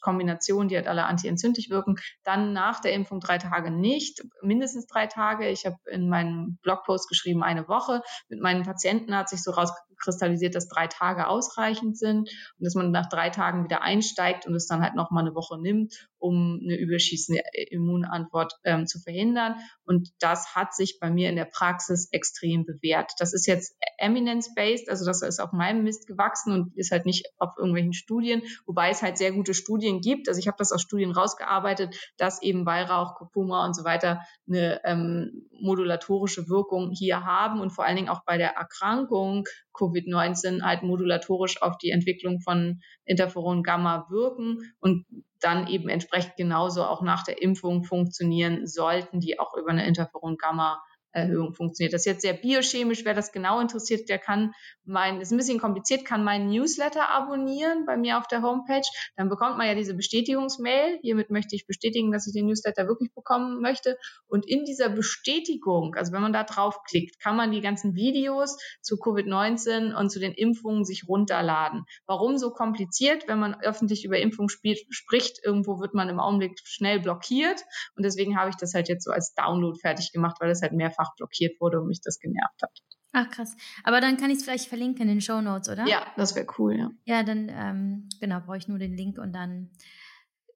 Kombinationen, 0.00 0.68
die 0.68 0.76
halt 0.76 0.88
alle 0.88 1.04
antientzündlich 1.04 1.70
wirken. 1.70 1.96
Dann 2.24 2.52
nach 2.52 2.80
der 2.80 2.92
Impfung 2.92 3.20
drei 3.20 3.38
Tage 3.38 3.70
nicht, 3.70 4.22
mindestens 4.42 4.86
drei 4.86 5.06
Tage. 5.06 5.48
Ich 5.48 5.66
habe 5.66 5.76
in 5.90 6.08
meinem 6.08 6.58
Blogpost 6.62 7.08
geschrieben, 7.08 7.42
eine 7.42 7.68
Woche. 7.68 8.02
Mit 8.28 8.40
meinen 8.40 8.64
Patienten 8.64 9.16
hat 9.16 9.28
sich 9.28 9.42
so 9.42 9.52
rauskristallisiert, 9.52 10.54
dass 10.54 10.68
drei 10.68 10.86
Tage 10.86 11.28
ausreichend 11.28 11.98
sind 11.98 12.28
und 12.28 12.64
dass 12.64 12.74
man 12.74 12.90
nach 12.90 13.08
drei 13.08 13.30
Tagen 13.30 13.64
wieder 13.64 13.82
einsteigt 13.82 14.46
und 14.46 14.54
es 14.54 14.66
dann 14.66 14.82
halt 14.82 14.94
nochmal 14.94 15.24
eine 15.24 15.34
Woche 15.34 15.60
nimmt, 15.60 16.08
um 16.18 16.60
eine 16.62 16.76
überschießende 16.76 17.42
Immunantwort 17.70 18.54
ähm, 18.64 18.86
zu 18.86 19.00
verhindern. 19.00 19.56
Und 19.84 20.10
das 20.20 20.54
hat 20.54 20.74
sich 20.74 20.98
bei 21.00 21.10
mir 21.10 21.30
in 21.30 21.36
der 21.36 21.46
Praxis 21.46 22.08
extrem 22.12 22.64
bewährt. 22.64 23.12
Das 23.18 23.32
ist 23.32 23.46
jetzt 23.46 23.76
eminence-based, 23.98 24.88
also 24.88 25.04
das 25.04 25.22
ist 25.22 25.40
auf 25.40 25.52
meinem 25.52 25.84
Mist 25.84 26.06
gewachsen 26.06 26.52
und 26.52 26.76
ist 26.76 26.90
halt 26.90 27.06
nicht 27.06 27.26
auf 27.38 27.50
irgendwelchen 27.56 27.92
Studien, 28.00 28.42
wobei 28.66 28.90
es 28.90 29.02
halt 29.02 29.18
sehr 29.18 29.32
gute 29.32 29.54
Studien 29.54 30.00
gibt. 30.00 30.28
Also 30.28 30.40
ich 30.40 30.48
habe 30.48 30.56
das 30.58 30.72
aus 30.72 30.82
Studien 30.82 31.12
rausgearbeitet, 31.12 31.94
dass 32.16 32.42
eben 32.42 32.66
Weihrauch, 32.66 33.14
Kurkuma 33.14 33.64
und 33.64 33.76
so 33.76 33.84
weiter 33.84 34.20
eine 34.48 34.80
ähm, 34.84 35.48
modulatorische 35.60 36.48
Wirkung 36.48 36.90
hier 36.90 37.24
haben 37.24 37.60
und 37.60 37.70
vor 37.70 37.84
allen 37.84 37.96
Dingen 37.96 38.08
auch 38.08 38.24
bei 38.24 38.38
der 38.38 38.56
Erkrankung 38.56 39.44
Covid-19 39.74 40.62
halt 40.62 40.82
modulatorisch 40.82 41.62
auf 41.62 41.78
die 41.78 41.90
Entwicklung 41.90 42.40
von 42.40 42.80
Interferon 43.04 43.62
Gamma 43.62 44.06
wirken 44.10 44.72
und 44.80 45.06
dann 45.40 45.66
eben 45.68 45.88
entsprechend 45.88 46.36
genauso 46.36 46.84
auch 46.84 47.02
nach 47.02 47.24
der 47.24 47.40
Impfung 47.40 47.84
funktionieren 47.84 48.66
sollten, 48.66 49.20
die 49.20 49.38
auch 49.38 49.54
über 49.56 49.70
eine 49.70 49.86
Interferon 49.86 50.36
Gamma 50.36 50.82
Erhöhung 51.12 51.54
funktioniert. 51.54 51.92
Das 51.92 52.02
ist 52.02 52.06
jetzt 52.06 52.22
sehr 52.22 52.34
biochemisch. 52.34 53.04
Wer 53.04 53.14
das 53.14 53.32
genau 53.32 53.60
interessiert, 53.60 54.08
der 54.08 54.18
kann 54.18 54.52
mein, 54.84 55.20
ist 55.20 55.32
ein 55.32 55.36
bisschen 55.36 55.58
kompliziert, 55.58 56.04
kann 56.04 56.24
meinen 56.24 56.50
Newsletter 56.50 57.08
abonnieren 57.10 57.84
bei 57.86 57.96
mir 57.96 58.18
auf 58.18 58.26
der 58.26 58.42
Homepage. 58.42 58.86
Dann 59.16 59.28
bekommt 59.28 59.58
man 59.58 59.66
ja 59.66 59.74
diese 59.74 59.94
Bestätigungsmail. 59.94 60.98
Hiermit 61.02 61.30
möchte 61.30 61.56
ich 61.56 61.66
bestätigen, 61.66 62.12
dass 62.12 62.26
ich 62.26 62.32
den 62.32 62.46
Newsletter 62.46 62.86
wirklich 62.86 63.12
bekommen 63.14 63.60
möchte. 63.60 63.98
Und 64.26 64.46
in 64.46 64.64
dieser 64.64 64.88
Bestätigung, 64.88 65.94
also 65.94 66.12
wenn 66.12 66.22
man 66.22 66.32
da 66.32 66.44
draufklickt, 66.44 67.20
kann 67.20 67.36
man 67.36 67.52
die 67.52 67.60
ganzen 67.60 67.94
Videos 67.94 68.58
zu 68.80 68.96
Covid-19 68.96 69.94
und 69.94 70.10
zu 70.10 70.20
den 70.20 70.32
Impfungen 70.32 70.84
sich 70.84 71.08
runterladen. 71.08 71.84
Warum 72.06 72.38
so 72.38 72.50
kompliziert? 72.50 73.26
Wenn 73.26 73.38
man 73.38 73.60
öffentlich 73.60 74.04
über 74.04 74.18
Impfung 74.18 74.48
spielt, 74.48 74.80
spricht, 74.90 75.44
irgendwo 75.44 75.80
wird 75.80 75.94
man 75.94 76.08
im 76.08 76.20
Augenblick 76.20 76.58
schnell 76.64 77.00
blockiert. 77.00 77.62
Und 77.96 78.04
deswegen 78.04 78.38
habe 78.38 78.50
ich 78.50 78.56
das 78.56 78.74
halt 78.74 78.88
jetzt 78.88 79.04
so 79.04 79.10
als 79.10 79.34
Download 79.34 79.78
fertig 79.78 80.12
gemacht, 80.12 80.36
weil 80.40 80.48
das 80.48 80.62
halt 80.62 80.72
mehrfach 80.72 80.99
mehrfach 81.00 81.14
blockiert 81.16 81.60
wurde 81.60 81.80
und 81.80 81.88
mich 81.88 82.00
das 82.00 82.18
genervt 82.18 82.62
hat. 82.62 82.78
Ach 83.12 83.28
krass. 83.28 83.56
Aber 83.82 84.00
dann 84.00 84.16
kann 84.16 84.30
ich 84.30 84.38
es 84.38 84.44
vielleicht 84.44 84.68
verlinken 84.68 85.02
in 85.02 85.08
den 85.08 85.20
Show 85.20 85.40
Notes, 85.40 85.68
oder? 85.68 85.86
Ja, 85.86 86.06
das 86.16 86.36
wäre 86.36 86.46
cool, 86.58 86.76
ja. 86.76 86.90
Ja, 87.04 87.22
dann 87.22 87.48
ähm, 87.48 88.08
genau, 88.20 88.40
brauche 88.40 88.58
ich 88.58 88.68
nur 88.68 88.78
den 88.78 88.96
Link 88.96 89.18
und 89.18 89.32
dann 89.32 89.70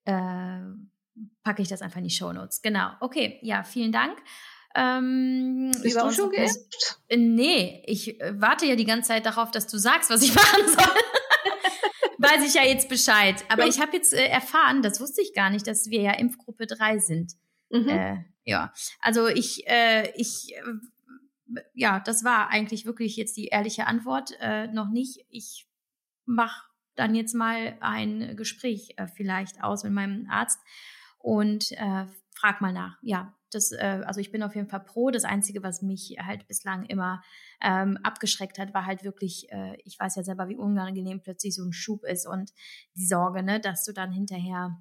äh, 0.04 0.60
packe 1.42 1.62
ich 1.62 1.68
das 1.68 1.82
einfach 1.82 1.98
in 1.98 2.04
die 2.04 2.10
Show 2.10 2.32
Notes. 2.32 2.62
Genau. 2.62 2.90
Okay, 3.00 3.40
ja, 3.42 3.64
vielen 3.64 3.90
Dank. 3.90 4.16
Ähm, 4.76 5.72
Bist 5.82 5.96
du 5.96 6.10
schon 6.10 6.30
geimpft? 6.30 7.00
Äh, 7.08 7.16
nee, 7.16 7.82
ich 7.86 8.20
äh, 8.20 8.40
warte 8.40 8.66
ja 8.66 8.76
die 8.76 8.84
ganze 8.84 9.08
Zeit 9.08 9.26
darauf, 9.26 9.50
dass 9.50 9.66
du 9.66 9.78
sagst, 9.78 10.10
was 10.10 10.22
ich 10.22 10.34
machen 10.34 10.68
soll. 10.68 10.94
Weiß 12.18 12.46
ich 12.46 12.54
ja 12.54 12.62
jetzt 12.62 12.88
Bescheid. 12.88 13.44
Aber 13.48 13.62
ja. 13.62 13.68
ich 13.68 13.80
habe 13.80 13.96
jetzt 13.96 14.14
äh, 14.14 14.26
erfahren, 14.26 14.82
das 14.82 15.00
wusste 15.00 15.22
ich 15.22 15.34
gar 15.34 15.50
nicht, 15.50 15.66
dass 15.66 15.90
wir 15.90 16.00
ja 16.00 16.12
Impfgruppe 16.12 16.66
3 16.66 16.98
sind. 16.98 17.34
Mhm. 17.74 17.88
Äh, 17.88 18.24
ja, 18.44 18.72
also 19.00 19.26
ich, 19.26 19.66
äh, 19.66 20.12
ich, 20.16 20.54
äh, 20.54 21.60
ja, 21.74 22.00
das 22.00 22.24
war 22.24 22.48
eigentlich 22.48 22.86
wirklich 22.86 23.16
jetzt 23.16 23.36
die 23.36 23.46
ehrliche 23.46 23.86
Antwort. 23.86 24.30
Äh, 24.40 24.68
noch 24.68 24.90
nicht. 24.90 25.26
Ich 25.28 25.66
mache 26.24 26.68
dann 26.94 27.14
jetzt 27.14 27.34
mal 27.34 27.76
ein 27.80 28.36
Gespräch 28.36 28.94
äh, 28.96 29.08
vielleicht 29.08 29.62
aus 29.62 29.82
mit 29.82 29.92
meinem 29.92 30.28
Arzt 30.30 30.60
und 31.18 31.72
äh, 31.72 32.06
frag 32.30 32.60
mal 32.60 32.72
nach. 32.72 32.98
Ja, 33.02 33.34
das, 33.50 33.72
äh, 33.72 34.02
also 34.04 34.20
ich 34.20 34.30
bin 34.30 34.42
auf 34.42 34.54
jeden 34.54 34.68
Fall 34.68 34.84
pro. 34.84 35.10
Das 35.10 35.24
Einzige, 35.24 35.62
was 35.62 35.82
mich 35.82 36.16
halt 36.20 36.46
bislang 36.46 36.84
immer 36.86 37.22
ähm, 37.60 37.98
abgeschreckt 38.02 38.58
hat, 38.58 38.72
war 38.72 38.86
halt 38.86 39.04
wirklich, 39.04 39.50
äh, 39.50 39.76
ich 39.84 39.98
weiß 39.98 40.16
ja 40.16 40.22
selber, 40.22 40.48
wie 40.48 40.56
unangenehm 40.56 41.22
plötzlich 41.22 41.54
so 41.54 41.64
ein 41.64 41.72
Schub 41.72 42.04
ist 42.04 42.26
und 42.26 42.52
die 42.94 43.06
Sorge, 43.06 43.42
ne, 43.42 43.58
dass 43.58 43.84
du 43.84 43.92
dann 43.92 44.12
hinterher 44.12 44.80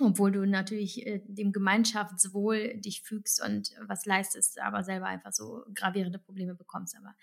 obwohl 0.00 0.32
du 0.32 0.46
natürlich 0.46 1.06
äh, 1.06 1.20
dem 1.26 1.52
Gemeinschaftswohl 1.52 2.78
dich 2.80 3.02
fügst 3.02 3.42
und 3.44 3.70
was 3.86 4.06
leistest, 4.06 4.60
aber 4.60 4.82
selber 4.82 5.06
einfach 5.06 5.32
so 5.32 5.64
gravierende 5.74 6.18
Probleme 6.18 6.54
bekommst. 6.54 6.96
Aber 6.96 7.14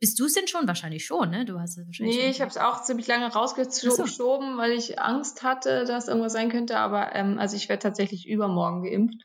bist 0.00 0.18
du 0.18 0.26
es 0.26 0.34
denn 0.34 0.48
schon? 0.48 0.66
Wahrscheinlich 0.66 1.04
schon, 1.04 1.30
ne? 1.30 1.44
Du 1.44 1.60
hast 1.60 1.76
es 1.76 1.86
wahrscheinlich. 1.86 2.16
Nee, 2.16 2.30
ich 2.30 2.40
habe 2.40 2.50
es 2.50 2.56
auch 2.56 2.82
ziemlich 2.82 3.06
lange 3.06 3.32
rausgeschoben, 3.32 4.52
so. 4.52 4.58
weil 4.58 4.72
ich 4.72 4.98
Angst 4.98 5.42
hatte, 5.42 5.84
dass 5.84 6.08
irgendwas 6.08 6.32
sein 6.32 6.50
könnte. 6.50 6.78
Aber 6.78 7.14
ähm, 7.14 7.38
also 7.38 7.56
ich 7.56 7.68
werde 7.68 7.82
tatsächlich 7.82 8.28
übermorgen 8.28 8.84
geimpft, 8.84 9.22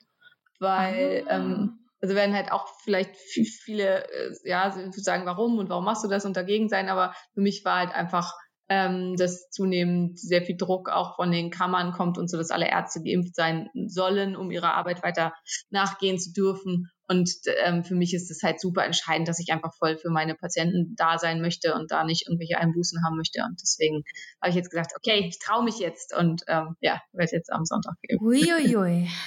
weil 0.59 1.25
ah. 1.27 1.35
ähm, 1.35 1.79
also 2.01 2.15
werden 2.15 2.35
halt 2.35 2.51
auch 2.51 2.67
vielleicht 2.83 3.15
viele, 3.15 4.07
äh, 4.09 4.33
ja, 4.43 4.71
sagen, 4.91 5.25
warum 5.25 5.57
und 5.57 5.69
warum 5.69 5.85
machst 5.85 6.03
du 6.03 6.07
das 6.07 6.25
und 6.25 6.37
dagegen 6.37 6.69
sein. 6.69 6.89
Aber 6.89 7.13
für 7.33 7.41
mich 7.41 7.65
war 7.65 7.79
halt 7.79 7.93
einfach 7.93 8.33
ähm, 8.69 9.15
dass 9.15 9.49
zunehmend 9.49 10.19
sehr 10.19 10.43
viel 10.43 10.55
Druck 10.55 10.89
auch 10.89 11.15
von 11.15 11.31
den 11.31 11.49
Kammern 11.49 11.91
kommt 11.91 12.17
und 12.17 12.29
so, 12.29 12.37
dass 12.37 12.51
alle 12.51 12.69
Ärzte 12.69 13.01
geimpft 13.01 13.35
sein 13.35 13.69
sollen, 13.87 14.35
um 14.35 14.51
ihrer 14.51 14.75
Arbeit 14.75 15.03
weiter 15.03 15.33
nachgehen 15.69 16.19
zu 16.19 16.31
dürfen. 16.31 16.89
Und 17.09 17.31
ähm, 17.63 17.83
für 17.83 17.95
mich 17.95 18.13
ist 18.13 18.29
es 18.29 18.43
halt 18.43 18.61
super 18.61 18.85
entscheidend, 18.85 19.27
dass 19.27 19.39
ich 19.39 19.51
einfach 19.51 19.73
voll 19.73 19.97
für 19.97 20.11
meine 20.11 20.35
Patienten 20.35 20.95
da 20.95 21.17
sein 21.17 21.41
möchte 21.41 21.73
und 21.73 21.89
da 21.89 22.03
nicht 22.03 22.27
irgendwelche 22.27 22.59
Einbußen 22.59 23.03
haben 23.03 23.17
möchte. 23.17 23.41
Und 23.43 23.59
deswegen 23.61 24.03
habe 24.41 24.51
ich 24.51 24.55
jetzt 24.55 24.69
gesagt, 24.69 24.91
okay, 24.95 25.25
ich 25.27 25.39
traue 25.39 25.63
mich 25.63 25.79
jetzt 25.79 26.15
und 26.15 26.43
ähm, 26.47 26.75
ja, 26.81 27.01
werde 27.13 27.35
jetzt 27.35 27.51
am 27.51 27.65
Sonntag 27.65 27.95
gehen. 28.03 28.19
Uiuiui. 28.21 29.09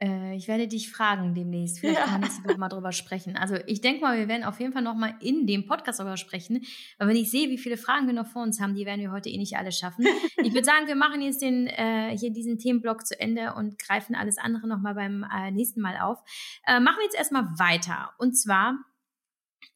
Äh, 0.00 0.34
ich 0.34 0.48
werde 0.48 0.66
dich 0.66 0.90
fragen 0.90 1.34
demnächst. 1.34 1.78
Vielleicht 1.78 2.00
ja. 2.00 2.10
wir 2.10 2.18
nächste 2.18 2.44
Woche 2.44 2.58
mal 2.58 2.68
drüber 2.68 2.90
sprechen. 2.90 3.36
Also 3.36 3.56
ich 3.66 3.80
denke 3.80 4.00
mal, 4.00 4.18
wir 4.18 4.26
werden 4.26 4.42
auf 4.42 4.58
jeden 4.58 4.72
Fall 4.72 4.82
noch 4.82 4.94
mal 4.94 5.14
in 5.20 5.46
dem 5.46 5.66
Podcast 5.66 6.00
darüber 6.00 6.16
sprechen. 6.16 6.64
Weil 6.98 7.08
wenn 7.08 7.16
ich 7.16 7.30
sehe, 7.30 7.48
wie 7.48 7.58
viele 7.58 7.76
Fragen 7.76 8.06
wir 8.06 8.14
noch 8.14 8.26
vor 8.26 8.42
uns 8.42 8.60
haben, 8.60 8.74
die 8.74 8.86
werden 8.86 9.00
wir 9.00 9.12
heute 9.12 9.28
eh 9.28 9.38
nicht 9.38 9.56
alle 9.56 9.70
schaffen. 9.70 10.04
ich 10.42 10.52
würde 10.52 10.64
sagen, 10.64 10.86
wir 10.86 10.96
machen 10.96 11.20
jetzt 11.20 11.42
den, 11.42 11.68
äh, 11.68 12.16
hier 12.16 12.32
diesen 12.32 12.58
Themenblock 12.58 13.06
zu 13.06 13.18
Ende 13.18 13.54
und 13.54 13.78
greifen 13.78 14.16
alles 14.16 14.38
andere 14.38 14.66
noch 14.66 14.80
mal 14.80 14.94
beim 14.94 15.24
äh, 15.24 15.50
nächsten 15.52 15.80
Mal 15.80 15.96
auf. 16.00 16.18
Äh, 16.66 16.80
machen 16.80 16.96
wir 16.98 17.04
jetzt 17.04 17.16
erst 17.16 17.27
erstmal 17.28 17.58
weiter. 17.58 18.12
Und 18.18 18.34
zwar, 18.34 18.78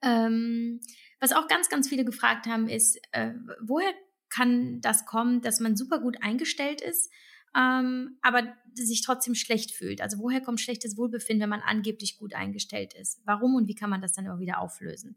ähm, 0.02 0.80
was 1.20 1.32
auch 1.32 1.48
ganz, 1.48 1.68
ganz 1.68 1.88
viele 1.88 2.04
gefragt 2.04 2.46
haben, 2.46 2.68
ist, 2.68 2.98
äh, 3.12 3.32
woher 3.60 3.92
kann 4.28 4.80
das 4.80 5.04
kommen, 5.04 5.42
dass 5.42 5.60
man 5.60 5.76
super 5.76 6.00
gut 6.00 6.22
eingestellt 6.22 6.80
ist, 6.80 7.10
ähm, 7.54 8.18
aber 8.22 8.54
sich 8.74 9.02
trotzdem 9.02 9.34
schlecht 9.34 9.72
fühlt? 9.72 10.00
Also 10.00 10.18
woher 10.18 10.40
kommt 10.40 10.60
schlechtes 10.60 10.96
Wohlbefinden, 10.96 11.42
wenn 11.42 11.50
man 11.50 11.60
angeblich 11.60 12.18
gut 12.18 12.34
eingestellt 12.34 12.94
ist? 12.94 13.20
Warum 13.24 13.54
und 13.54 13.68
wie 13.68 13.74
kann 13.74 13.90
man 13.90 14.00
das 14.00 14.12
dann 14.12 14.28
auch 14.28 14.38
wieder 14.38 14.58
auflösen? 14.58 15.16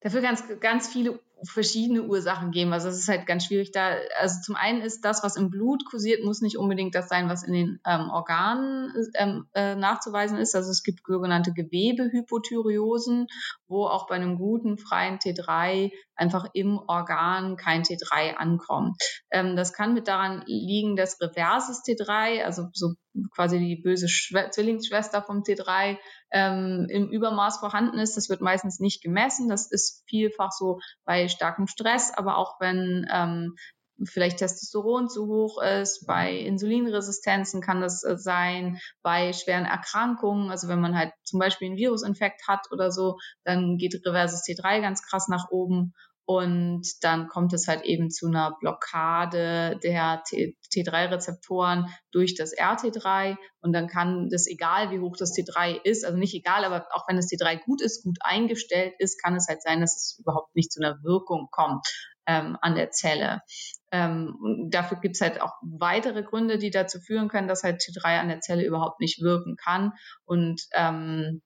Dafür 0.00 0.20
ganz, 0.20 0.44
ganz 0.60 0.88
viele 0.88 1.20
verschiedene 1.44 2.04
Ursachen 2.04 2.50
geben. 2.50 2.72
Also 2.72 2.88
es 2.88 2.98
ist 2.98 3.08
halt 3.08 3.26
ganz 3.26 3.46
schwierig 3.46 3.72
da. 3.72 3.96
Also 4.20 4.40
zum 4.42 4.56
einen 4.56 4.82
ist 4.82 5.04
das, 5.04 5.22
was 5.22 5.36
im 5.36 5.50
Blut 5.50 5.84
kursiert, 5.84 6.24
muss 6.24 6.40
nicht 6.40 6.56
unbedingt 6.56 6.94
das 6.94 7.08
sein, 7.08 7.28
was 7.28 7.42
in 7.42 7.52
den 7.52 7.80
ähm, 7.86 8.10
Organen 8.10 8.92
ähm, 9.14 9.46
äh, 9.54 9.74
nachzuweisen 9.74 10.38
ist. 10.38 10.54
Also 10.54 10.70
es 10.70 10.82
gibt 10.82 11.00
sogenannte 11.06 11.52
Gewebehypothyreosen, 11.52 13.26
wo 13.66 13.86
auch 13.86 14.06
bei 14.06 14.14
einem 14.14 14.36
guten 14.36 14.78
freien 14.78 15.18
T3 15.18 15.90
einfach 16.14 16.46
im 16.52 16.78
Organ 16.86 17.56
kein 17.56 17.82
T3 17.82 18.34
ankommt. 18.34 18.96
Ähm, 19.30 19.56
das 19.56 19.72
kann 19.72 19.94
mit 19.94 20.08
daran 20.08 20.42
liegen, 20.46 20.96
dass 20.96 21.20
reverses 21.20 21.82
T3, 21.84 22.44
also 22.44 22.68
so 22.72 22.94
quasi 23.34 23.58
die 23.58 23.76
böse 23.76 24.08
Schw 24.08 24.50
Zwillingsschwester 24.50 25.22
vom 25.22 25.42
T3, 25.42 25.98
ähm, 26.30 26.86
im 26.88 27.08
Übermaß 27.08 27.58
vorhanden 27.58 27.98
ist. 27.98 28.16
Das 28.16 28.28
wird 28.28 28.40
meistens 28.40 28.80
nicht 28.80 29.02
gemessen. 29.02 29.48
Das 29.48 29.70
ist 29.70 30.04
vielfach 30.08 30.52
so 30.52 30.80
bei 31.04 31.28
starkem 31.32 31.66
Stress, 31.66 32.12
aber 32.14 32.36
auch 32.36 32.60
wenn 32.60 33.06
ähm, 33.12 33.56
vielleicht 34.04 34.38
Testosteron 34.38 35.08
zu 35.08 35.26
hoch 35.26 35.62
ist, 35.62 36.06
bei 36.06 36.36
Insulinresistenzen 36.36 37.60
kann 37.60 37.80
das 37.80 38.02
äh, 38.04 38.16
sein, 38.16 38.78
bei 39.02 39.32
schweren 39.32 39.64
Erkrankungen, 39.64 40.50
also 40.50 40.68
wenn 40.68 40.80
man 40.80 40.96
halt 40.96 41.12
zum 41.24 41.38
Beispiel 41.38 41.68
einen 41.68 41.76
Virusinfekt 41.76 42.46
hat 42.48 42.66
oder 42.70 42.90
so, 42.90 43.18
dann 43.44 43.76
geht 43.76 43.94
reverses 44.06 44.44
T3 44.44 44.80
ganz 44.80 45.02
krass 45.02 45.28
nach 45.28 45.50
oben 45.50 45.94
und 46.24 46.86
dann 47.02 47.26
kommt 47.26 47.52
es 47.52 47.66
halt 47.66 47.82
eben 47.84 48.10
zu 48.10 48.28
einer 48.28 48.56
Blockade 48.60 49.78
der 49.82 50.22
T3-Rezeptoren 50.24 51.86
durch 52.12 52.34
das 52.36 52.56
RT3. 52.56 53.36
Und 53.60 53.72
dann 53.72 53.88
kann 53.88 54.28
das, 54.30 54.46
egal 54.46 54.92
wie 54.92 55.00
hoch 55.00 55.16
das 55.18 55.32
T3 55.32 55.80
ist, 55.82 56.04
also 56.04 56.16
nicht 56.16 56.34
egal, 56.34 56.64
aber 56.64 56.86
auch 56.92 57.08
wenn 57.08 57.16
das 57.16 57.26
T3 57.26 57.64
gut 57.64 57.82
ist, 57.82 58.04
gut 58.04 58.18
eingestellt 58.20 58.94
ist, 58.98 59.20
kann 59.20 59.34
es 59.34 59.48
halt 59.48 59.62
sein, 59.62 59.80
dass 59.80 59.96
es 59.96 60.18
überhaupt 60.20 60.54
nicht 60.54 60.72
zu 60.72 60.80
einer 60.80 61.02
Wirkung 61.02 61.48
kommt 61.50 61.86
ähm, 62.26 62.56
an 62.60 62.76
der 62.76 62.90
Zelle. 62.92 63.40
Ähm, 63.90 64.68
dafür 64.70 65.00
gibt 65.00 65.16
es 65.16 65.20
halt 65.20 65.40
auch 65.40 65.54
weitere 65.60 66.22
Gründe, 66.22 66.58
die 66.58 66.70
dazu 66.70 67.00
führen 67.00 67.28
können, 67.28 67.48
dass 67.48 67.64
halt 67.64 67.80
T3 67.80 68.20
an 68.20 68.28
der 68.28 68.40
Zelle 68.40 68.64
überhaupt 68.64 69.00
nicht 69.00 69.20
wirken 69.20 69.56
kann. 69.56 69.92
Und 70.24 70.62
ähm, 70.74 71.42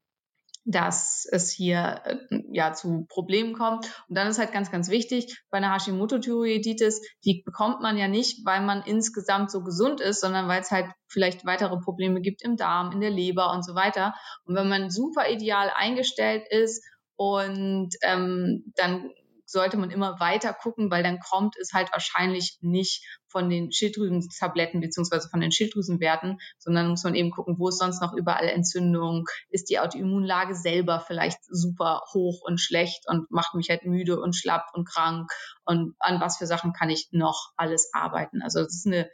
dass 0.66 1.26
es 1.30 1.50
hier 1.50 2.02
äh, 2.04 2.16
ja 2.50 2.72
zu 2.74 3.06
Problemen 3.08 3.54
kommt. 3.54 3.86
Und 4.08 4.18
dann 4.18 4.26
ist 4.26 4.38
halt 4.38 4.52
ganz, 4.52 4.70
ganz 4.70 4.90
wichtig, 4.90 5.40
bei 5.50 5.58
einer 5.58 5.72
Hashimoto-Thyreoiditis, 5.72 7.00
die 7.24 7.42
bekommt 7.44 7.80
man 7.80 7.96
ja 7.96 8.08
nicht, 8.08 8.44
weil 8.44 8.60
man 8.60 8.82
insgesamt 8.82 9.50
so 9.50 9.62
gesund 9.62 10.00
ist, 10.00 10.20
sondern 10.20 10.48
weil 10.48 10.60
es 10.60 10.72
halt 10.72 10.86
vielleicht 11.08 11.46
weitere 11.46 11.78
Probleme 11.78 12.20
gibt 12.20 12.42
im 12.42 12.56
Darm, 12.56 12.92
in 12.92 13.00
der 13.00 13.10
Leber 13.10 13.52
und 13.52 13.64
so 13.64 13.74
weiter. 13.74 14.14
Und 14.44 14.56
wenn 14.56 14.68
man 14.68 14.90
super 14.90 15.30
ideal 15.30 15.70
eingestellt 15.74 16.44
ist 16.50 16.84
und 17.14 17.90
ähm, 18.02 18.72
dann 18.74 19.10
sollte 19.46 19.76
man 19.76 19.90
immer 19.90 20.20
weiter 20.20 20.52
gucken, 20.52 20.90
weil 20.90 21.02
dann 21.02 21.20
kommt 21.20 21.56
es 21.60 21.72
halt 21.72 21.90
wahrscheinlich 21.92 22.58
nicht 22.60 23.04
von 23.28 23.48
den 23.48 23.72
Schilddrüsentabletten 23.72 24.80
beziehungsweise 24.80 25.28
von 25.28 25.40
den 25.40 25.52
Schilddrüsenwerten, 25.52 26.38
sondern 26.58 26.88
muss 26.88 27.04
man 27.04 27.14
eben 27.14 27.30
gucken, 27.30 27.56
wo 27.58 27.68
ist 27.68 27.78
sonst 27.78 28.00
noch 28.00 28.12
überall 28.12 28.48
Entzündung, 28.48 29.26
ist 29.50 29.70
die 29.70 29.78
Autoimmunlage 29.78 30.54
selber 30.54 31.00
vielleicht 31.00 31.38
super 31.48 32.02
hoch 32.12 32.42
und 32.42 32.60
schlecht 32.60 33.04
und 33.08 33.30
macht 33.30 33.54
mich 33.54 33.70
halt 33.70 33.84
müde 33.84 34.20
und 34.20 34.34
schlapp 34.34 34.66
und 34.74 34.88
krank 34.88 35.30
und 35.64 35.94
an 35.98 36.20
was 36.20 36.38
für 36.38 36.46
Sachen 36.46 36.72
kann 36.72 36.90
ich 36.90 37.08
noch 37.12 37.52
alles 37.56 37.90
arbeiten. 37.92 38.42
Also 38.42 38.62
das 38.62 38.74
ist 38.74 38.86
eine 38.86 39.10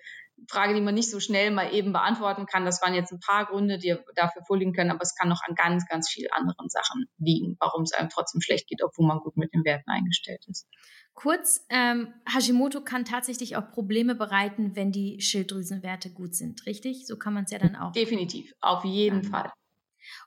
Frage, 0.48 0.74
die 0.74 0.80
man 0.80 0.94
nicht 0.94 1.10
so 1.10 1.20
schnell 1.20 1.50
mal 1.50 1.72
eben 1.72 1.92
beantworten 1.92 2.46
kann. 2.46 2.64
Das 2.64 2.82
waren 2.82 2.94
jetzt 2.94 3.12
ein 3.12 3.20
paar 3.20 3.46
Gründe, 3.46 3.78
die 3.78 3.96
dafür 4.14 4.42
vorliegen 4.44 4.72
können, 4.72 4.90
aber 4.90 5.02
es 5.02 5.14
kann 5.14 5.28
noch 5.28 5.42
an 5.46 5.54
ganz, 5.54 5.86
ganz 5.88 6.10
vielen 6.10 6.30
anderen 6.32 6.68
Sachen 6.68 7.06
liegen, 7.18 7.56
warum 7.60 7.82
es 7.82 7.92
einem 7.92 8.08
trotzdem 8.08 8.40
schlecht 8.40 8.68
geht, 8.68 8.82
obwohl 8.82 9.06
man 9.06 9.18
gut 9.18 9.36
mit 9.36 9.52
den 9.54 9.64
Werten 9.64 9.90
eingestellt 9.90 10.44
ist. 10.48 10.66
Kurz, 11.14 11.66
ähm, 11.68 12.14
Hashimoto 12.32 12.82
kann 12.82 13.04
tatsächlich 13.04 13.56
auch 13.56 13.70
Probleme 13.70 14.14
bereiten, 14.14 14.74
wenn 14.74 14.92
die 14.92 15.20
Schilddrüsenwerte 15.20 16.10
gut 16.10 16.34
sind, 16.34 16.64
richtig? 16.66 17.06
So 17.06 17.16
kann 17.16 17.34
man 17.34 17.44
es 17.44 17.50
ja 17.50 17.58
dann 17.58 17.76
auch. 17.76 17.92
Definitiv, 17.92 18.52
auf 18.60 18.84
jeden 18.84 19.22
Fall. 19.22 19.52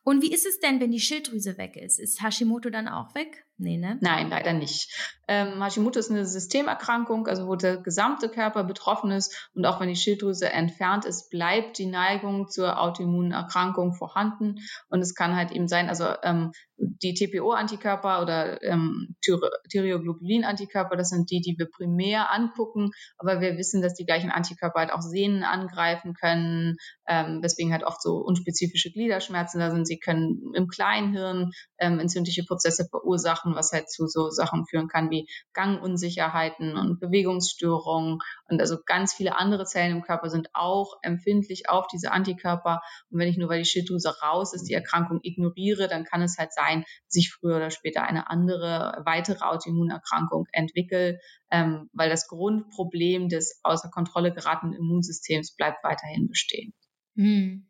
Und 0.04 0.22
wie 0.22 0.32
ist 0.32 0.46
es 0.46 0.60
denn, 0.60 0.80
wenn 0.80 0.92
die 0.92 1.00
Schilddrüse 1.00 1.58
weg 1.58 1.76
ist? 1.76 2.00
Ist 2.00 2.22
Hashimoto 2.22 2.70
dann 2.70 2.88
auch 2.88 3.14
weg? 3.16 3.46
Nee, 3.58 3.78
ne? 3.78 3.98
Nein, 4.02 4.30
leider 4.30 4.52
nicht. 4.52 5.16
Ähm, 5.28 5.64
Hashimoto 5.64 5.98
ist 5.98 6.12
eine 6.12 6.26
Systemerkrankung, 6.26 7.28
also 7.28 7.48
wo 7.48 7.56
der 7.56 7.78
gesamte 7.78 8.30
Körper 8.30 8.64
betroffen 8.64 9.12
ist 9.12 9.50
und 9.56 9.66
auch 9.66 9.80
wenn 9.80 9.88
die 9.88 9.96
Schilddrüse 9.96 10.50
entfernt 10.52 11.06
ist, 11.06 11.30
bleibt 11.30 11.78
die 11.78 11.88
Neigung 11.88 12.48
zur 12.50 12.80
Autoimmunerkrankung 12.80 13.94
vorhanden 13.94 14.60
und 14.90 15.00
es 15.00 15.16
kann 15.16 15.36
halt 15.36 15.52
eben 15.52 15.68
sein, 15.68 15.90
also 15.90 16.06
ähm, 16.24 16.52
die 16.78 17.14
TPO-Antikörper 17.14 18.22
oder 18.22 18.62
ähm, 18.62 19.16
Thyroglobulin-Antikörper, 19.24 20.98
das 20.98 21.10
sind 21.10 21.32
die, 21.32 21.40
die 21.40 21.56
wir 21.58 21.70
primär 21.70 22.34
angucken, 22.34 22.92
aber 23.18 23.40
wir 23.40 23.58
wissen, 23.58 23.82
dass 23.82 23.94
die 23.94 24.06
gleichen 24.06 24.30
Antikörper 24.30 24.80
halt 24.80 24.92
auch 24.92 25.02
Sehnen 25.02 25.44
angreifen 25.44 26.14
können, 26.14 26.76
ähm, 27.08 27.42
weswegen 27.42 27.72
halt 27.72 27.84
oft 27.84 28.02
so 28.02 28.18
unspezifische 28.18 28.92
Gliederschmerzen 28.92 29.60
da 29.60 29.72
sind. 29.72 29.88
Sie 29.88 30.00
können 30.00 30.52
im 30.54 30.68
Kleinhirn 30.68 31.52
ähm, 31.80 32.00
entzündliche 32.00 32.44
Prozesse 32.44 32.88
verursachen 32.90 33.46
Sachen, 33.46 33.56
was 33.56 33.72
halt 33.72 33.90
zu 33.90 34.08
so 34.08 34.30
Sachen 34.30 34.66
führen 34.66 34.88
kann 34.88 35.10
wie 35.10 35.28
Gangunsicherheiten 35.54 36.78
und 36.78 37.00
Bewegungsstörungen. 37.00 38.20
Und 38.50 38.62
also 38.62 38.78
ganz 38.86 39.14
viele 39.14 39.38
andere 39.38 39.66
Zellen 39.66 39.98
im 39.98 40.02
Körper 40.04 40.30
sind 40.30 40.50
auch 40.54 40.98
empfindlich 41.02 41.70
auf 41.70 41.88
diese 41.88 42.12
Antikörper. 42.12 42.82
Und 43.10 43.20
wenn 43.20 43.28
ich 43.28 43.38
nur, 43.38 43.50
weil 43.50 43.60
die 43.60 43.70
Schilddrüse 43.70 44.14
raus 44.22 44.54
ist, 44.54 44.68
die 44.68 44.74
Erkrankung 44.74 45.20
ignoriere, 45.24 45.88
dann 45.88 46.06
kann 46.06 46.22
es 46.22 46.38
halt 46.38 46.54
sein, 46.54 46.84
dass 47.08 47.16
ich 47.16 47.34
früher 47.34 47.58
oder 47.58 47.72
später 47.72 48.04
eine 48.04 48.30
andere, 48.30 49.02
weitere 49.06 49.44
Autoimmunerkrankung 49.44 50.46
entwickle, 50.52 51.20
ähm, 51.52 51.90
weil 51.94 52.10
das 52.10 52.28
Grundproblem 52.28 53.30
des 53.30 53.60
außer 53.64 53.90
Kontrolle 53.90 54.34
geratenen 54.34 54.74
Immunsystems 54.74 55.56
bleibt 55.56 55.84
weiterhin 55.84 56.28
bestehen. 56.28 56.74
Hm. 57.16 57.68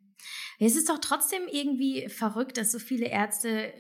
Es 0.60 0.76
ist 0.76 0.90
doch 0.90 1.00
trotzdem 1.00 1.44
irgendwie 1.52 2.10
verrückt, 2.10 2.58
dass 2.58 2.72
so 2.72 2.80
viele 2.80 3.08
Ärzte 3.08 3.74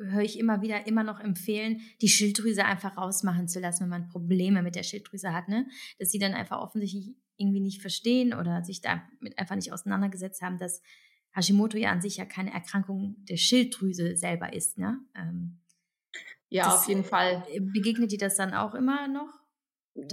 höre 0.00 0.22
ich 0.22 0.38
immer 0.38 0.62
wieder 0.62 0.86
immer 0.86 1.02
noch 1.02 1.20
empfehlen, 1.20 1.80
die 2.00 2.08
Schilddrüse 2.08 2.64
einfach 2.64 2.96
rausmachen 2.96 3.48
zu 3.48 3.60
lassen, 3.60 3.84
wenn 3.84 3.90
man 3.90 4.08
Probleme 4.08 4.62
mit 4.62 4.76
der 4.76 4.82
Schilddrüse 4.82 5.32
hat, 5.32 5.48
ne? 5.48 5.66
Dass 5.98 6.10
sie 6.10 6.18
dann 6.18 6.34
einfach 6.34 6.60
offensichtlich 6.60 7.16
irgendwie 7.36 7.60
nicht 7.60 7.80
verstehen 7.80 8.34
oder 8.34 8.62
sich 8.62 8.80
damit 8.80 9.38
einfach 9.38 9.56
nicht 9.56 9.72
auseinandergesetzt 9.72 10.42
haben, 10.42 10.58
dass 10.58 10.82
Hashimoto 11.32 11.76
ja 11.76 11.90
an 11.90 12.00
sich 12.00 12.16
ja 12.16 12.24
keine 12.24 12.52
Erkrankung 12.52 13.16
der 13.28 13.36
Schilddrüse 13.36 14.16
selber 14.16 14.52
ist, 14.52 14.78
ne? 14.78 14.98
Ähm, 15.14 15.60
ja, 16.48 16.74
auf 16.74 16.88
jeden 16.88 17.04
Fall. 17.04 17.44
Äh, 17.50 17.60
begegnet 17.60 18.10
dir 18.10 18.18
das 18.18 18.36
dann 18.36 18.54
auch 18.54 18.74
immer 18.74 19.06
noch? 19.08 19.37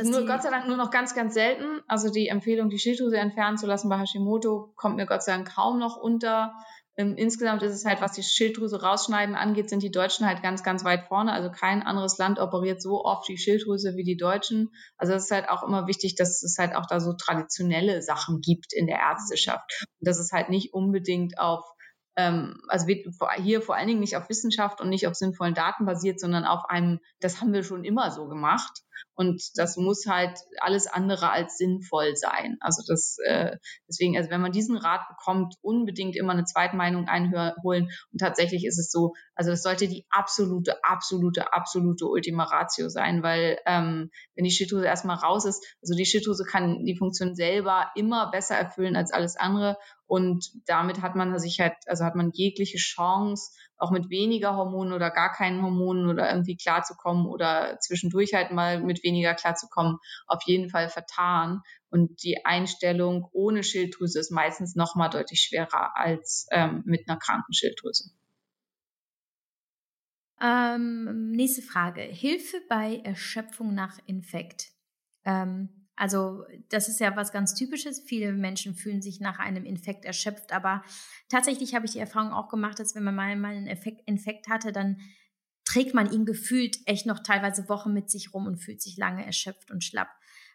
Nur 0.04 0.26
Gott 0.26 0.44
sei 0.44 0.50
Dank 0.50 0.68
nur 0.68 0.78
noch 0.78 0.90
ganz, 0.90 1.14
ganz 1.14 1.34
selten. 1.34 1.82
Also 1.88 2.10
die 2.10 2.28
Empfehlung, 2.28 2.70
die 2.70 2.80
Schilddrüse 2.80 3.18
entfernen 3.18 3.58
zu 3.58 3.68
lassen 3.68 3.90
bei 3.90 4.00
Hashimoto, 4.00 4.74
kommt 4.76 4.96
mir 4.96 5.06
Gott 5.06 5.24
sei 5.24 5.34
Dank 5.34 5.54
kaum 5.54 5.80
noch 5.80 5.98
unter. 5.98 6.54
Ähm, 6.98 7.16
insgesamt 7.18 7.62
ist 7.62 7.74
es 7.74 7.86
halt, 7.86 8.02
was 8.02 8.14
die 8.14 8.24
Schilddrüse 8.24 8.82
rausschneiden 8.82 9.36
angeht, 9.36 9.70
sind 9.70 9.84
die 9.84 9.92
Deutschen 9.92 10.26
halt 10.26 10.42
ganz, 10.42 10.64
ganz 10.64 10.86
weit 10.86 11.04
vorne. 11.08 11.34
Also 11.34 11.52
kein 11.52 11.84
anderes 11.84 12.18
Land 12.18 12.40
operiert 12.40 12.82
so 12.82 13.04
oft 13.04 13.28
die 13.28 13.38
Schilddrüse 13.38 13.96
wie 13.96 14.04
die 14.04 14.18
Deutschen. 14.18 14.72
Also 14.98 15.14
es 15.14 15.26
ist 15.26 15.32
halt 15.32 15.50
auch 15.50 15.64
immer 15.64 15.88
wichtig, 15.88 16.16
dass 16.16 16.42
es 16.42 16.58
halt 16.58 16.74
auch 16.74 16.86
da 16.86 17.00
so 17.00 17.14
traditionelle 17.14 18.02
Sachen 18.02 18.40
gibt 18.40 18.74
in 18.74 18.88
der 18.88 19.00
Ärzteschaft. 19.00 19.86
Und 20.00 20.08
dass 20.08 20.20
es 20.20 20.32
halt 20.32 20.50
nicht 20.50 20.74
unbedingt 20.74 21.38
auf 21.38 21.66
ähm, 22.16 22.62
also 22.70 22.88
hier 22.88 23.62
vor 23.62 23.76
allen 23.76 23.88
Dingen 23.88 24.00
nicht 24.00 24.16
auf 24.16 24.30
Wissenschaft 24.30 24.80
und 24.80 24.90
nicht 24.90 25.08
auf 25.08 25.16
sinnvollen 25.16 25.54
Daten 25.54 25.86
basiert, 25.86 26.20
sondern 26.20 26.46
auf 26.46 26.64
einem, 26.70 27.00
das 27.20 27.42
haben 27.42 27.54
wir 27.54 27.64
schon 27.64 27.84
immer 27.84 28.12
so 28.12 28.28
gemacht. 28.28 28.85
Und 29.16 29.42
das 29.56 29.78
muss 29.78 30.06
halt 30.08 30.38
alles 30.60 30.88
andere 30.88 31.30
als 31.32 31.58
sinnvoll 31.58 32.16
sein. 32.16 32.58
Also 32.60 32.84
das, 32.88 33.18
äh, 33.26 33.58
deswegen, 33.88 34.18
also 34.18 34.30
wenn 34.30 34.42
man 34.42 34.52
diesen 34.52 34.78
Rat 34.78 35.08
bekommt, 35.08 35.56
unbedingt 35.62 36.16
immer 36.16 36.34
eine 36.34 36.46
Zweitmeinung 36.46 37.08
einholen. 37.08 37.90
Und 38.12 38.20
tatsächlich 38.20 38.66
ist 38.66 38.78
es 38.78 38.92
so, 38.92 39.14
also 39.36 39.52
das 39.52 39.64
sollte 39.64 39.88
die 39.88 40.06
absolute, 40.10 40.84
absolute, 40.84 41.54
absolute 41.54 42.06
Ultima 42.06 42.44
Ratio 42.44 42.90
sein, 42.90 43.24
weil 43.24 43.60
ähm, 43.66 44.10
wenn 44.36 44.44
die 44.44 44.52
Schilddrüse 44.52 44.86
erstmal 44.86 45.18
raus 45.18 45.46
ist, 45.46 45.64
also 45.82 45.96
die 45.96 46.06
Schilddrüse 46.06 46.44
kann 46.44 46.86
die 46.86 46.98
Funktion 46.98 47.36
selber 47.36 47.92
immer 47.96 48.32
besser 48.32 48.56
erfüllen 48.56 48.96
als 48.96 49.12
alles 49.12 49.36
andere. 49.38 49.78
Und 50.08 50.52
damit 50.68 51.02
hat 51.02 51.16
man 51.16 51.38
sich 51.40 51.60
halt, 51.60 51.74
also 51.88 52.06
hat 52.06 52.16
man 52.16 52.32
jegliche 52.34 52.78
Chance, 52.78 53.52
auch 53.78 53.92
mit 53.92 54.10
weniger 54.10 54.56
Hormonen 54.56 54.94
oder 54.94 55.12
gar 55.12 55.32
keinen 55.32 55.62
Hormonen 55.62 56.10
oder 56.10 56.30
irgendwie 56.30 56.58
klarzukommen 56.58 57.26
oder 57.26 57.78
zwischendurch 57.80 58.34
halt 58.34 58.52
mal 58.52 58.82
mit 58.82 59.04
weniger 59.04 59.34
klarzukommen, 59.34 59.98
auf 60.28 60.42
jeden 60.46 60.70
Fall 60.70 60.90
vertan. 60.90 61.62
Und 61.90 62.24
die 62.24 62.46
Einstellung 62.46 63.28
ohne 63.32 63.64
Schilddrüse 63.64 64.20
ist 64.20 64.32
meistens 64.32 64.76
noch 64.76 64.96
mal 64.96 65.10
deutlich 65.10 65.42
schwerer 65.42 65.96
als 65.96 66.48
ähm, 66.52 66.84
mit 66.86 67.08
einer 67.08 67.20
kranken 67.20 67.54
Schilddrüse. 67.54 68.10
Ähm, 70.42 71.32
nächste 71.32 71.62
Frage. 71.62 72.02
Hilfe 72.02 72.62
bei 72.68 72.98
Erschöpfung 73.04 73.74
nach 73.74 74.00
Infekt. 74.06 74.72
Ähm, 75.24 75.85
also 75.96 76.44
das 76.70 76.90
ist 76.90 77.00
ja 77.00 77.16
was 77.16 77.32
ganz 77.32 77.54
Typisches. 77.56 78.02
Viele 78.02 78.34
Menschen 78.34 78.76
fühlen 78.76 79.02
sich 79.02 79.20
nach 79.20 79.40
einem 79.40 79.66
Infekt 79.66 80.06
erschöpft, 80.06 80.52
aber 80.52 80.84
tatsächlich 81.30 81.74
habe 81.74 81.86
ich 81.86 81.94
die 81.94 82.00
Erfahrung 82.00 82.32
auch 82.32 82.50
gemacht, 82.50 82.80
dass 82.80 82.96
wenn 82.96 83.04
man 83.04 83.16
mal, 83.16 83.30
einen 83.32 83.68
Infekt 83.68 84.50
hatte, 84.50 84.72
dann 84.72 85.00
trägt 85.64 85.94
man 85.94 86.12
ihn 86.12 86.26
gefühlt 86.26 86.78
echt 86.86 87.06
noch 87.06 87.20
teilweise 87.20 87.68
Wochen 87.70 87.94
mit 87.94 88.10
sich 88.10 88.34
rum 88.34 88.46
und 88.46 88.58
fühlt 88.58 88.82
sich 88.82 88.98
lange 88.98 89.26
erschöpft 89.26 89.72
und 89.72 89.84
schlapp. 89.84 90.10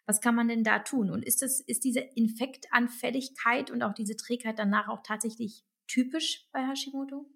Was 0.07 0.21
kann 0.21 0.35
man 0.35 0.49
denn 0.49 0.65
da 0.65 0.79
tun? 0.81 1.11
Und 1.11 1.25
ist 1.25 1.43
das, 1.43 1.61
ist 1.61 1.85
diese 1.85 2.01
Infektanfälligkeit 2.01 3.71
und 3.71 3.83
auch 3.83 3.95
diese 3.95 4.17
Trägheit 4.17 4.59
danach 4.59 4.89
auch 4.89 5.03
tatsächlich 5.03 5.65
typisch 5.87 6.49
bei 6.53 6.67
Hashimoto? 6.67 7.27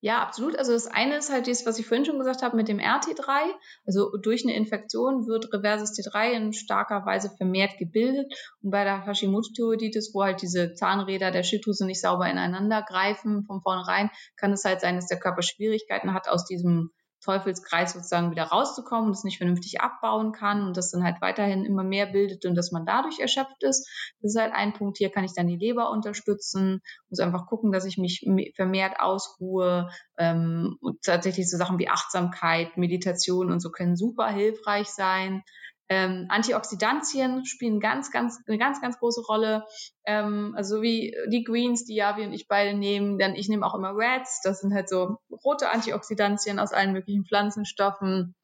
Ja, 0.00 0.22
absolut. 0.22 0.56
Also 0.56 0.72
das 0.72 0.86
eine 0.86 1.16
ist 1.16 1.32
halt 1.32 1.46
dieses, 1.48 1.66
was 1.66 1.78
ich 1.78 1.86
vorhin 1.86 2.06
schon 2.06 2.18
gesagt 2.18 2.42
habe 2.42 2.56
mit 2.56 2.68
dem 2.68 2.78
RT3. 2.78 3.50
Also 3.84 4.16
durch 4.22 4.44
eine 4.44 4.54
Infektion 4.54 5.26
wird 5.26 5.52
reverses 5.52 5.92
T3 5.92 6.32
in 6.32 6.52
starker 6.52 7.04
Weise 7.04 7.30
vermehrt 7.36 7.78
gebildet. 7.78 8.32
Und 8.62 8.70
bei 8.70 8.84
der 8.84 9.04
Hashimoto-Thyreoiditis, 9.04 10.12
wo 10.14 10.22
halt 10.22 10.40
diese 10.40 10.74
Zahnräder 10.74 11.32
der 11.32 11.42
Schilddrüse 11.42 11.84
nicht 11.84 12.00
sauber 12.00 12.30
ineinander 12.30 12.82
greifen 12.82 13.44
von 13.44 13.60
vornherein, 13.60 14.10
kann 14.36 14.52
es 14.52 14.64
halt 14.64 14.80
sein, 14.80 14.96
dass 14.96 15.08
der 15.08 15.18
Körper 15.18 15.42
Schwierigkeiten 15.42 16.14
hat, 16.14 16.28
aus 16.28 16.44
diesem 16.44 16.90
Teufelskreis 17.28 17.92
sozusagen 17.92 18.30
wieder 18.30 18.44
rauszukommen 18.44 19.08
und 19.08 19.12
es 19.12 19.22
nicht 19.22 19.36
vernünftig 19.36 19.82
abbauen 19.82 20.32
kann 20.32 20.64
und 20.64 20.78
das 20.78 20.90
dann 20.90 21.04
halt 21.04 21.20
weiterhin 21.20 21.66
immer 21.66 21.84
mehr 21.84 22.06
bildet 22.06 22.46
und 22.46 22.54
dass 22.54 22.72
man 22.72 22.86
dadurch 22.86 23.18
erschöpft 23.20 23.62
ist. 23.62 23.86
Das 24.22 24.32
ist 24.34 24.40
halt 24.40 24.54
ein 24.54 24.72
Punkt. 24.72 24.96
Hier 24.96 25.10
kann 25.10 25.24
ich 25.24 25.34
dann 25.34 25.46
die 25.46 25.58
Leber 25.58 25.90
unterstützen, 25.90 26.80
muss 27.10 27.20
einfach 27.20 27.46
gucken, 27.46 27.70
dass 27.70 27.84
ich 27.84 27.98
mich 27.98 28.26
vermehrt 28.56 28.98
ausruhe 28.98 29.90
ähm, 30.16 30.78
und 30.80 31.02
tatsächlich 31.02 31.50
so 31.50 31.58
Sachen 31.58 31.78
wie 31.78 31.90
Achtsamkeit, 31.90 32.78
Meditation 32.78 33.52
und 33.52 33.60
so 33.60 33.70
können 33.70 33.96
super 33.96 34.28
hilfreich 34.28 34.88
sein. 34.88 35.42
Ähm, 35.90 36.26
Antioxidantien 36.28 37.46
spielen 37.46 37.80
ganz, 37.80 38.10
ganz, 38.10 38.40
eine 38.46 38.58
ganz, 38.58 38.80
ganz 38.80 38.98
große 38.98 39.22
Rolle. 39.22 39.64
Ähm, 40.04 40.54
also 40.56 40.82
wie 40.82 41.16
die 41.28 41.44
Greens, 41.44 41.84
die 41.84 41.94
Javi 41.94 42.24
und 42.24 42.32
ich 42.32 42.46
beide 42.46 42.76
nehmen. 42.76 43.18
Dann 43.18 43.34
ich 43.34 43.48
nehme 43.48 43.66
auch 43.66 43.74
immer 43.74 43.94
Reds. 43.94 44.40
Das 44.42 44.60
sind 44.60 44.74
halt 44.74 44.88
so 44.88 45.16
rote 45.44 45.70
Antioxidantien 45.70 46.58
aus 46.58 46.72
allen 46.72 46.92
möglichen 46.92 47.24
Pflanzenstoffen. 47.24 48.34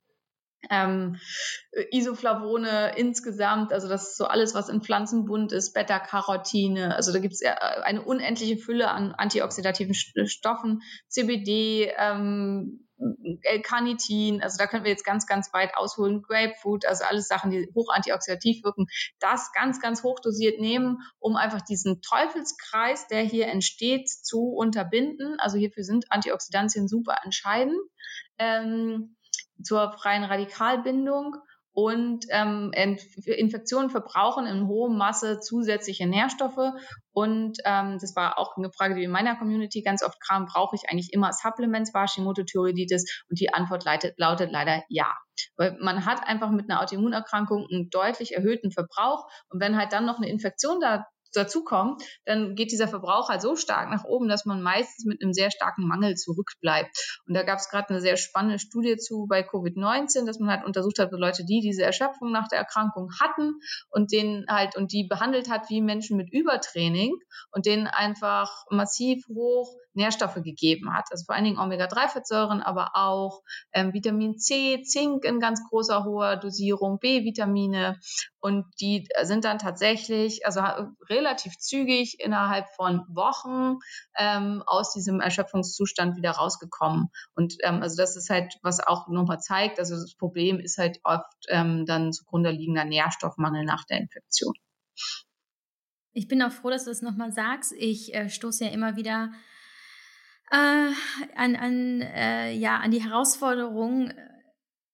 Ähm, 0.70 1.16
Isoflavone 1.90 2.96
insgesamt, 2.96 3.72
also 3.72 3.86
das 3.86 4.10
ist 4.10 4.16
so 4.16 4.24
alles, 4.24 4.54
was 4.54 4.70
in 4.70 4.82
Pflanzen 4.82 5.26
bunt 5.26 5.52
ist, 5.52 5.74
Beta-Carotine, 5.74 6.96
also 6.96 7.12
da 7.12 7.18
gibt 7.18 7.34
es 7.34 7.42
eine 7.42 8.02
unendliche 8.02 8.56
Fülle 8.56 8.90
an 8.90 9.12
antioxidativen 9.12 9.94
Stoffen, 9.94 10.80
CBD, 11.08 11.92
ähm, 11.98 12.86
L-Carnitin, 13.42 14.42
also 14.42 14.56
da 14.58 14.66
können 14.66 14.84
wir 14.84 14.90
jetzt 14.90 15.04
ganz, 15.04 15.26
ganz 15.26 15.52
weit 15.52 15.76
ausholen, 15.76 16.22
Grapefruit, 16.22 16.86
also 16.86 17.04
alles 17.04 17.28
Sachen, 17.28 17.50
die 17.50 17.68
hoch 17.74 17.88
antioxidativ 17.92 18.64
wirken, 18.64 18.86
das 19.20 19.52
ganz, 19.52 19.80
ganz 19.80 20.02
hoch 20.02 20.20
dosiert 20.20 20.60
nehmen, 20.60 20.98
um 21.18 21.36
einfach 21.36 21.60
diesen 21.60 22.00
Teufelskreis, 22.02 23.08
der 23.08 23.22
hier 23.22 23.48
entsteht, 23.48 24.08
zu 24.08 24.48
unterbinden. 24.48 25.36
Also 25.38 25.58
hierfür 25.58 25.84
sind 25.84 26.10
Antioxidantien 26.10 26.88
super 26.88 27.16
entscheidend 27.24 27.78
ähm, 28.38 29.16
zur 29.62 29.92
freien 29.92 30.24
Radikalbindung 30.24 31.36
und 31.74 32.26
ähm, 32.30 32.70
Infektionen 32.72 33.90
verbrauchen 33.90 34.46
in 34.46 34.68
hohem 34.68 34.96
Masse 34.96 35.40
zusätzliche 35.40 36.06
Nährstoffe. 36.06 36.72
Und 37.12 37.58
ähm, 37.64 37.98
das 38.00 38.14
war 38.14 38.38
auch 38.38 38.56
eine 38.56 38.70
Frage, 38.70 38.94
die 38.94 39.02
in 39.02 39.10
meiner 39.10 39.36
Community 39.36 39.82
ganz 39.82 40.04
oft 40.04 40.20
kam, 40.24 40.46
brauche 40.46 40.76
ich 40.76 40.88
eigentlich 40.88 41.12
immer 41.12 41.32
Supplements 41.32 41.92
bei 41.92 42.02
Hashimoto-Thyreoiditis? 42.02 43.24
Und 43.28 43.40
die 43.40 43.52
Antwort 43.52 43.84
lautet, 43.84 44.14
lautet 44.18 44.52
leider 44.52 44.84
ja. 44.88 45.12
Weil 45.56 45.76
man 45.80 46.06
hat 46.06 46.24
einfach 46.26 46.50
mit 46.50 46.70
einer 46.70 46.80
Autoimmunerkrankung 46.80 47.66
einen 47.68 47.90
deutlich 47.90 48.34
erhöhten 48.34 48.70
Verbrauch. 48.70 49.26
Und 49.48 49.60
wenn 49.60 49.76
halt 49.76 49.92
dann 49.92 50.06
noch 50.06 50.18
eine 50.18 50.28
Infektion 50.28 50.78
da 50.80 51.04
dazukommt, 51.36 52.02
dann 52.24 52.54
geht 52.54 52.72
dieser 52.72 52.88
Verbrauch 52.88 53.28
halt 53.28 53.42
so 53.42 53.56
stark 53.56 53.90
nach 53.90 54.04
oben, 54.04 54.28
dass 54.28 54.44
man 54.44 54.62
meistens 54.62 55.04
mit 55.04 55.22
einem 55.22 55.32
sehr 55.32 55.50
starken 55.50 55.86
Mangel 55.86 56.14
zurückbleibt. 56.16 57.20
Und 57.26 57.34
da 57.34 57.42
gab 57.42 57.58
es 57.58 57.68
gerade 57.68 57.90
eine 57.90 58.00
sehr 58.00 58.16
spannende 58.16 58.58
Studie 58.58 58.96
zu 58.96 59.26
bei 59.28 59.40
Covid-19, 59.40 60.26
dass 60.26 60.38
man 60.38 60.50
halt 60.50 60.64
untersucht 60.64 60.98
hat, 60.98 61.10
Leute, 61.12 61.44
die 61.44 61.60
diese 61.60 61.82
Erschöpfung 61.82 62.32
nach 62.32 62.48
der 62.48 62.58
Erkrankung 62.58 63.10
hatten 63.20 63.60
und 63.90 64.12
denen 64.12 64.46
halt 64.48 64.76
und 64.76 64.92
die 64.92 65.06
behandelt 65.06 65.50
hat 65.50 65.70
wie 65.70 65.80
Menschen 65.80 66.16
mit 66.16 66.32
Übertraining 66.32 67.14
und 67.50 67.66
denen 67.66 67.86
einfach 67.86 68.64
massiv 68.70 69.26
hoch 69.28 69.74
Nährstoffe 69.94 70.42
gegeben 70.42 70.94
hat. 70.94 71.06
Also 71.10 71.24
vor 71.24 71.34
allen 71.34 71.44
Dingen 71.44 71.58
Omega-3-Fettsäuren, 71.58 72.60
aber 72.60 72.90
auch 72.94 73.42
ähm, 73.72 73.92
Vitamin 73.92 74.38
C, 74.38 74.82
Zink 74.82 75.24
in 75.24 75.40
ganz 75.40 75.60
großer 75.68 76.04
hoher 76.04 76.36
Dosierung, 76.36 76.98
B-Vitamine. 76.98 77.98
Und 78.40 78.66
die 78.80 79.08
sind 79.22 79.44
dann 79.44 79.58
tatsächlich, 79.58 80.44
also 80.46 80.60
relativ 81.08 81.56
zügig 81.58 82.20
innerhalb 82.20 82.66
von 82.74 83.04
Wochen 83.08 83.78
ähm, 84.16 84.62
aus 84.66 84.92
diesem 84.92 85.20
Erschöpfungszustand 85.20 86.16
wieder 86.16 86.32
rausgekommen. 86.32 87.08
Und 87.34 87.54
ähm, 87.62 87.82
also 87.82 87.96
das 87.96 88.16
ist 88.16 88.30
halt, 88.30 88.54
was 88.62 88.80
auch 88.80 89.08
nochmal 89.08 89.40
zeigt, 89.40 89.78
also 89.78 89.94
das 89.94 90.14
Problem 90.14 90.58
ist 90.60 90.78
halt 90.78 90.98
oft 91.04 91.32
ähm, 91.48 91.86
dann 91.86 92.12
zugrunde 92.12 92.50
liegender 92.50 92.84
Nährstoffmangel 92.84 93.64
nach 93.64 93.84
der 93.84 93.98
Infektion. 93.98 94.54
Ich 96.12 96.28
bin 96.28 96.42
auch 96.42 96.52
froh, 96.52 96.70
dass 96.70 96.84
du 96.84 96.90
das 96.90 97.02
nochmal 97.02 97.32
sagst. 97.32 97.72
Ich 97.76 98.14
äh, 98.14 98.28
stoße 98.28 98.64
ja 98.64 98.70
immer 98.70 98.96
wieder 98.96 99.32
äh, 100.50 100.90
an, 101.36 101.56
an, 101.56 102.00
äh, 102.00 102.52
ja, 102.52 102.78
an 102.78 102.90
die 102.90 103.02
Herausforderung 103.02 104.10
äh, 104.10 104.14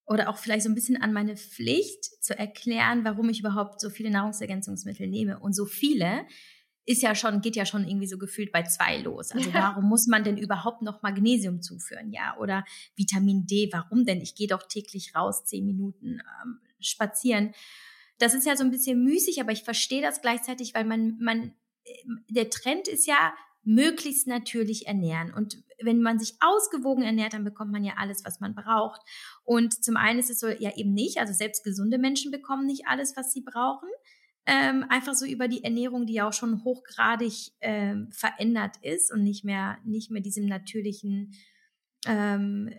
oder 0.07 0.28
auch 0.28 0.38
vielleicht 0.38 0.64
so 0.64 0.68
ein 0.68 0.74
bisschen 0.74 1.01
an 1.01 1.12
meine 1.12 1.36
Pflicht 1.36 2.05
zu 2.22 2.36
erklären, 2.36 3.05
warum 3.05 3.28
ich 3.28 3.40
überhaupt 3.40 3.80
so 3.80 3.90
viele 3.90 4.11
Nahrungsergänzungsmittel 4.11 5.07
nehme. 5.07 5.38
Und 5.38 5.55
so 5.55 5.66
viele 5.66 6.26
ist 6.86 7.03
ja 7.03 7.14
schon, 7.14 7.40
geht 7.40 7.55
ja 7.55 7.64
schon 7.64 7.86
irgendwie 7.86 8.09
so 8.09 8.18
gefühlt 8.18 8.51
bei 8.51 8.64
zwei 8.64 8.98
los. 8.98 9.30
Also 9.32 9.55
warum 9.55 9.84
muss 9.84 10.09
man 10.09 10.24
denn 10.24 10.36
überhaupt 10.36 10.82
noch 10.82 11.03
Magnesium 11.03 11.62
zuführen? 11.62 12.11
Ja, 12.11 12.36
oder 12.38 12.64
Vitamin 12.96 13.46
D, 13.46 13.68
warum 13.72 14.05
denn? 14.05 14.20
Ich 14.20 14.34
gehe 14.34 14.48
doch 14.48 14.66
täglich 14.66 15.14
raus, 15.14 15.44
zehn 15.44 15.64
Minuten 15.64 16.20
ähm, 16.42 16.61
spazieren. 16.80 17.55
Das 18.18 18.34
ist 18.34 18.46
ja 18.46 18.57
so 18.57 18.64
ein 18.64 18.70
bisschen 18.70 19.05
müßig, 19.05 19.40
aber 19.40 19.53
ich 19.53 19.62
verstehe 19.62 20.03
das 20.03 20.20
gleichzeitig, 20.20 20.74
weil 20.74 20.84
man, 20.84 21.16
man, 21.20 21.55
äh, 21.84 21.92
der 22.28 22.51
Trend 22.51 22.88
ist 22.88 23.07
ja, 23.07 23.34
möglichst 23.62 24.26
natürlich 24.26 24.86
ernähren. 24.86 25.32
Und 25.32 25.62
wenn 25.82 26.02
man 26.02 26.18
sich 26.18 26.34
ausgewogen 26.40 27.02
ernährt, 27.02 27.34
dann 27.34 27.44
bekommt 27.44 27.72
man 27.72 27.84
ja 27.84 27.94
alles, 27.96 28.24
was 28.24 28.40
man 28.40 28.54
braucht. 28.54 29.00
Und 29.44 29.84
zum 29.84 29.96
einen 29.96 30.18
ist 30.18 30.30
es 30.30 30.40
so, 30.40 30.48
ja 30.48 30.76
eben 30.76 30.92
nicht, 30.92 31.18
also 31.18 31.32
selbst 31.32 31.64
gesunde 31.64 31.98
Menschen 31.98 32.30
bekommen 32.30 32.66
nicht 32.66 32.86
alles, 32.86 33.16
was 33.16 33.32
sie 33.32 33.42
brauchen. 33.42 33.88
Ähm, 34.46 34.84
einfach 34.88 35.14
so 35.14 35.26
über 35.26 35.48
die 35.48 35.62
Ernährung, 35.62 36.06
die 36.06 36.14
ja 36.14 36.28
auch 36.28 36.32
schon 36.32 36.64
hochgradig 36.64 37.52
ähm, 37.61 38.08
verändert 38.11 38.76
ist 38.82 39.12
und 39.12 39.22
nicht 39.22 39.44
mehr, 39.44 39.78
nicht 39.84 40.11
mehr 40.11 40.22
diesem 40.22 40.46
natürlichen 40.46 41.34
ähm, 42.06 42.70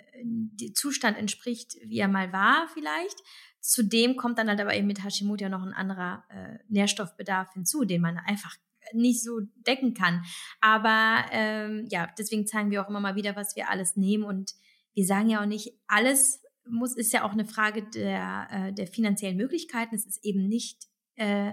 Zustand 0.73 1.17
entspricht, 1.17 1.75
wie 1.86 1.99
er 1.99 2.07
mal 2.07 2.34
war 2.34 2.67
vielleicht. 2.73 3.21
Zudem 3.59 4.17
kommt 4.17 4.39
dann 4.39 4.49
halt 4.49 4.59
aber 4.59 4.75
eben 4.75 4.88
mit 4.88 5.03
Hashimoto 5.03 5.43
ja 5.43 5.49
noch 5.49 5.61
ein 5.61 5.73
anderer 5.73 6.23
äh, 6.29 6.57
Nährstoffbedarf 6.67 7.53
hinzu, 7.53 7.86
den 7.86 8.01
man 8.01 8.17
einfach 8.17 8.55
nicht 8.93 9.23
so 9.23 9.41
decken 9.67 9.93
kann. 9.93 10.23
Aber 10.59 11.25
ähm, 11.32 11.88
ja, 11.89 12.07
deswegen 12.17 12.47
zeigen 12.47 12.71
wir 12.71 12.84
auch 12.84 12.89
immer 12.89 12.99
mal 12.99 13.15
wieder, 13.15 13.36
was 13.36 13.55
wir 13.55 13.69
alles 13.69 13.95
nehmen. 13.95 14.23
Und 14.23 14.53
wir 14.93 15.05
sagen 15.05 15.29
ja 15.29 15.41
auch 15.41 15.47
nicht, 15.47 15.73
alles 15.88 16.43
muss, 16.67 16.95
ist 16.95 17.13
ja 17.13 17.23
auch 17.23 17.32
eine 17.32 17.45
Frage 17.45 17.84
der, 17.84 18.47
äh, 18.51 18.73
der 18.73 18.88
finanziellen 18.88 19.38
Möglichkeiten. 19.38 19.95
Es 19.95 20.05
ist 20.05 20.23
eben 20.23 20.47
nicht 20.47 20.88
äh, 21.15 21.51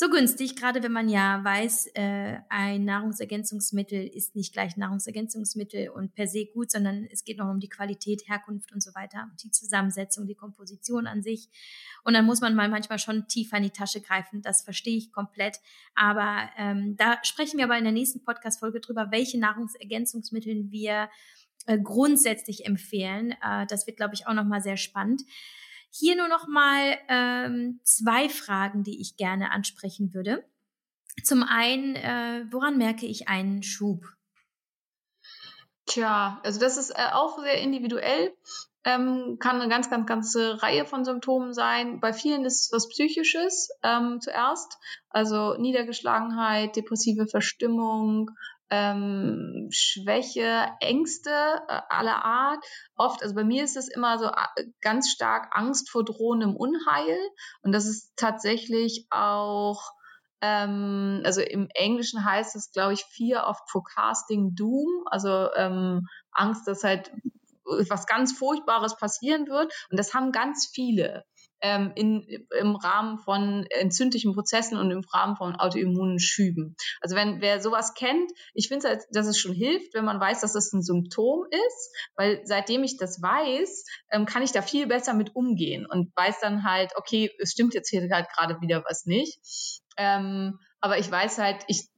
so 0.00 0.08
günstig, 0.08 0.54
gerade 0.54 0.80
wenn 0.84 0.92
man 0.92 1.08
ja 1.08 1.42
weiß, 1.42 1.88
äh, 1.94 2.36
ein 2.48 2.84
Nahrungsergänzungsmittel 2.84 4.06
ist 4.06 4.36
nicht 4.36 4.52
gleich 4.52 4.76
Nahrungsergänzungsmittel 4.76 5.88
und 5.88 6.14
per 6.14 6.28
se 6.28 6.46
gut, 6.46 6.70
sondern 6.70 7.08
es 7.10 7.24
geht 7.24 7.38
noch 7.38 7.50
um 7.50 7.58
die 7.58 7.68
Qualität, 7.68 8.28
Herkunft 8.28 8.72
und 8.72 8.80
so 8.80 8.94
weiter, 8.94 9.28
die 9.42 9.50
Zusammensetzung, 9.50 10.28
die 10.28 10.36
Komposition 10.36 11.08
an 11.08 11.24
sich. 11.24 11.48
Und 12.04 12.14
dann 12.14 12.26
muss 12.26 12.40
man 12.40 12.54
mal 12.54 12.68
manchmal 12.68 13.00
schon 13.00 13.26
tiefer 13.26 13.56
in 13.56 13.64
die 13.64 13.70
Tasche 13.70 14.00
greifen. 14.00 14.40
Das 14.40 14.62
verstehe 14.62 14.96
ich 14.96 15.10
komplett. 15.10 15.58
Aber 15.96 16.48
ähm, 16.56 16.96
da 16.96 17.18
sprechen 17.24 17.58
wir 17.58 17.64
aber 17.64 17.76
in 17.76 17.82
der 17.82 17.92
nächsten 17.92 18.22
Podcast-Folge 18.22 18.78
drüber, 18.78 19.08
welche 19.10 19.40
Nahrungsergänzungsmittel 19.40 20.70
wir 20.70 21.08
äh, 21.66 21.76
grundsätzlich 21.76 22.66
empfehlen. 22.66 23.32
Äh, 23.42 23.66
das 23.66 23.88
wird, 23.88 23.96
glaube 23.96 24.14
ich, 24.14 24.28
auch 24.28 24.34
nochmal 24.34 24.62
sehr 24.62 24.76
spannend. 24.76 25.22
Hier 25.90 26.16
nur 26.16 26.28
noch 26.28 26.46
mal 26.46 26.98
ähm, 27.08 27.80
zwei 27.82 28.28
Fragen, 28.28 28.82
die 28.82 29.00
ich 29.00 29.16
gerne 29.16 29.52
ansprechen 29.52 30.12
würde. 30.12 30.44
Zum 31.24 31.42
einen, 31.42 31.96
äh, 31.96 32.44
woran 32.50 32.78
merke 32.78 33.06
ich 33.06 33.28
einen 33.28 33.62
Schub? 33.62 34.04
Tja, 35.86 36.40
also 36.44 36.60
das 36.60 36.76
ist 36.76 36.90
äh, 36.90 37.12
auch 37.12 37.38
sehr 37.38 37.60
individuell. 37.60 38.34
Ähm, 38.84 39.38
kann 39.40 39.60
eine 39.60 39.68
ganz, 39.68 39.90
ganz, 39.90 40.06
ganze 40.06 40.62
Reihe 40.62 40.84
von 40.84 41.04
Symptomen 41.04 41.52
sein. 41.52 41.98
Bei 42.00 42.12
vielen 42.12 42.44
ist 42.44 42.66
es 42.66 42.72
was 42.72 42.88
Psychisches 42.88 43.70
ähm, 43.82 44.20
zuerst, 44.20 44.78
also 45.10 45.56
Niedergeschlagenheit, 45.58 46.76
depressive 46.76 47.26
Verstimmung, 47.26 48.30
ähm, 48.70 49.68
Schwäche, 49.70 50.68
Ängste 50.80 51.30
äh, 51.30 51.80
aller 51.88 52.24
Art. 52.24 52.64
Oft, 52.96 53.22
also 53.22 53.34
bei 53.34 53.44
mir 53.44 53.64
ist 53.64 53.76
es 53.76 53.88
immer 53.88 54.18
so 54.18 54.30
ganz 54.80 55.10
stark 55.10 55.48
Angst 55.52 55.90
vor 55.90 56.04
drohendem 56.04 56.56
Unheil. 56.56 57.18
Und 57.62 57.72
das 57.72 57.86
ist 57.86 58.12
tatsächlich 58.16 59.06
auch, 59.10 59.92
ähm, 60.40 61.22
also 61.24 61.40
im 61.40 61.68
Englischen 61.74 62.24
heißt 62.24 62.56
es, 62.56 62.72
glaube 62.72 62.94
ich, 62.94 63.04
Fear 63.04 63.48
of 63.48 63.58
Forecasting 63.68 64.54
Doom, 64.54 65.04
also 65.06 65.48
ähm, 65.54 66.06
Angst, 66.32 66.68
dass 66.68 66.84
halt 66.84 67.10
was 67.64 68.06
ganz 68.06 68.32
Furchtbares 68.32 68.96
passieren 68.96 69.46
wird. 69.48 69.72
Und 69.90 69.98
das 69.98 70.14
haben 70.14 70.32
ganz 70.32 70.70
viele 70.72 71.24
ähm, 71.60 71.92
in, 71.94 72.26
im 72.58 72.76
Rahmen 72.76 73.18
von 73.18 73.66
entzündlichen 73.70 74.34
Prozessen 74.34 74.78
und 74.78 74.90
im 74.90 75.04
Rahmen 75.12 75.36
von 75.36 75.56
autoimmunen 75.56 76.18
Schüben. 76.18 76.76
Also 77.00 77.16
wenn 77.16 77.40
wer 77.40 77.60
sowas 77.60 77.94
kennt, 77.94 78.30
ich 78.54 78.68
finde, 78.68 78.88
halt, 78.88 79.02
dass 79.10 79.26
es 79.26 79.38
schon 79.38 79.54
hilft, 79.54 79.94
wenn 79.94 80.04
man 80.04 80.20
weiß, 80.20 80.40
dass 80.40 80.54
es 80.54 80.72
ein 80.72 80.82
Symptom 80.82 81.44
ist, 81.50 81.94
weil 82.16 82.40
seitdem 82.44 82.84
ich 82.84 82.96
das 82.96 83.20
weiß, 83.20 83.84
ähm, 84.10 84.26
kann 84.26 84.42
ich 84.42 84.52
da 84.52 84.62
viel 84.62 84.86
besser 84.86 85.14
mit 85.14 85.34
umgehen 85.34 85.86
und 85.86 86.14
weiß 86.16 86.40
dann 86.40 86.64
halt, 86.64 86.92
okay, 86.96 87.30
es 87.40 87.52
stimmt 87.52 87.74
jetzt 87.74 87.90
hier 87.90 88.08
halt 88.10 88.28
gerade 88.30 88.60
wieder 88.60 88.84
was 88.88 89.06
nicht. 89.06 89.38
Ähm, 89.96 90.58
aber 90.80 90.98
ich 90.98 91.10
weiß 91.10 91.38
halt, 91.38 91.64
ich 91.66 91.88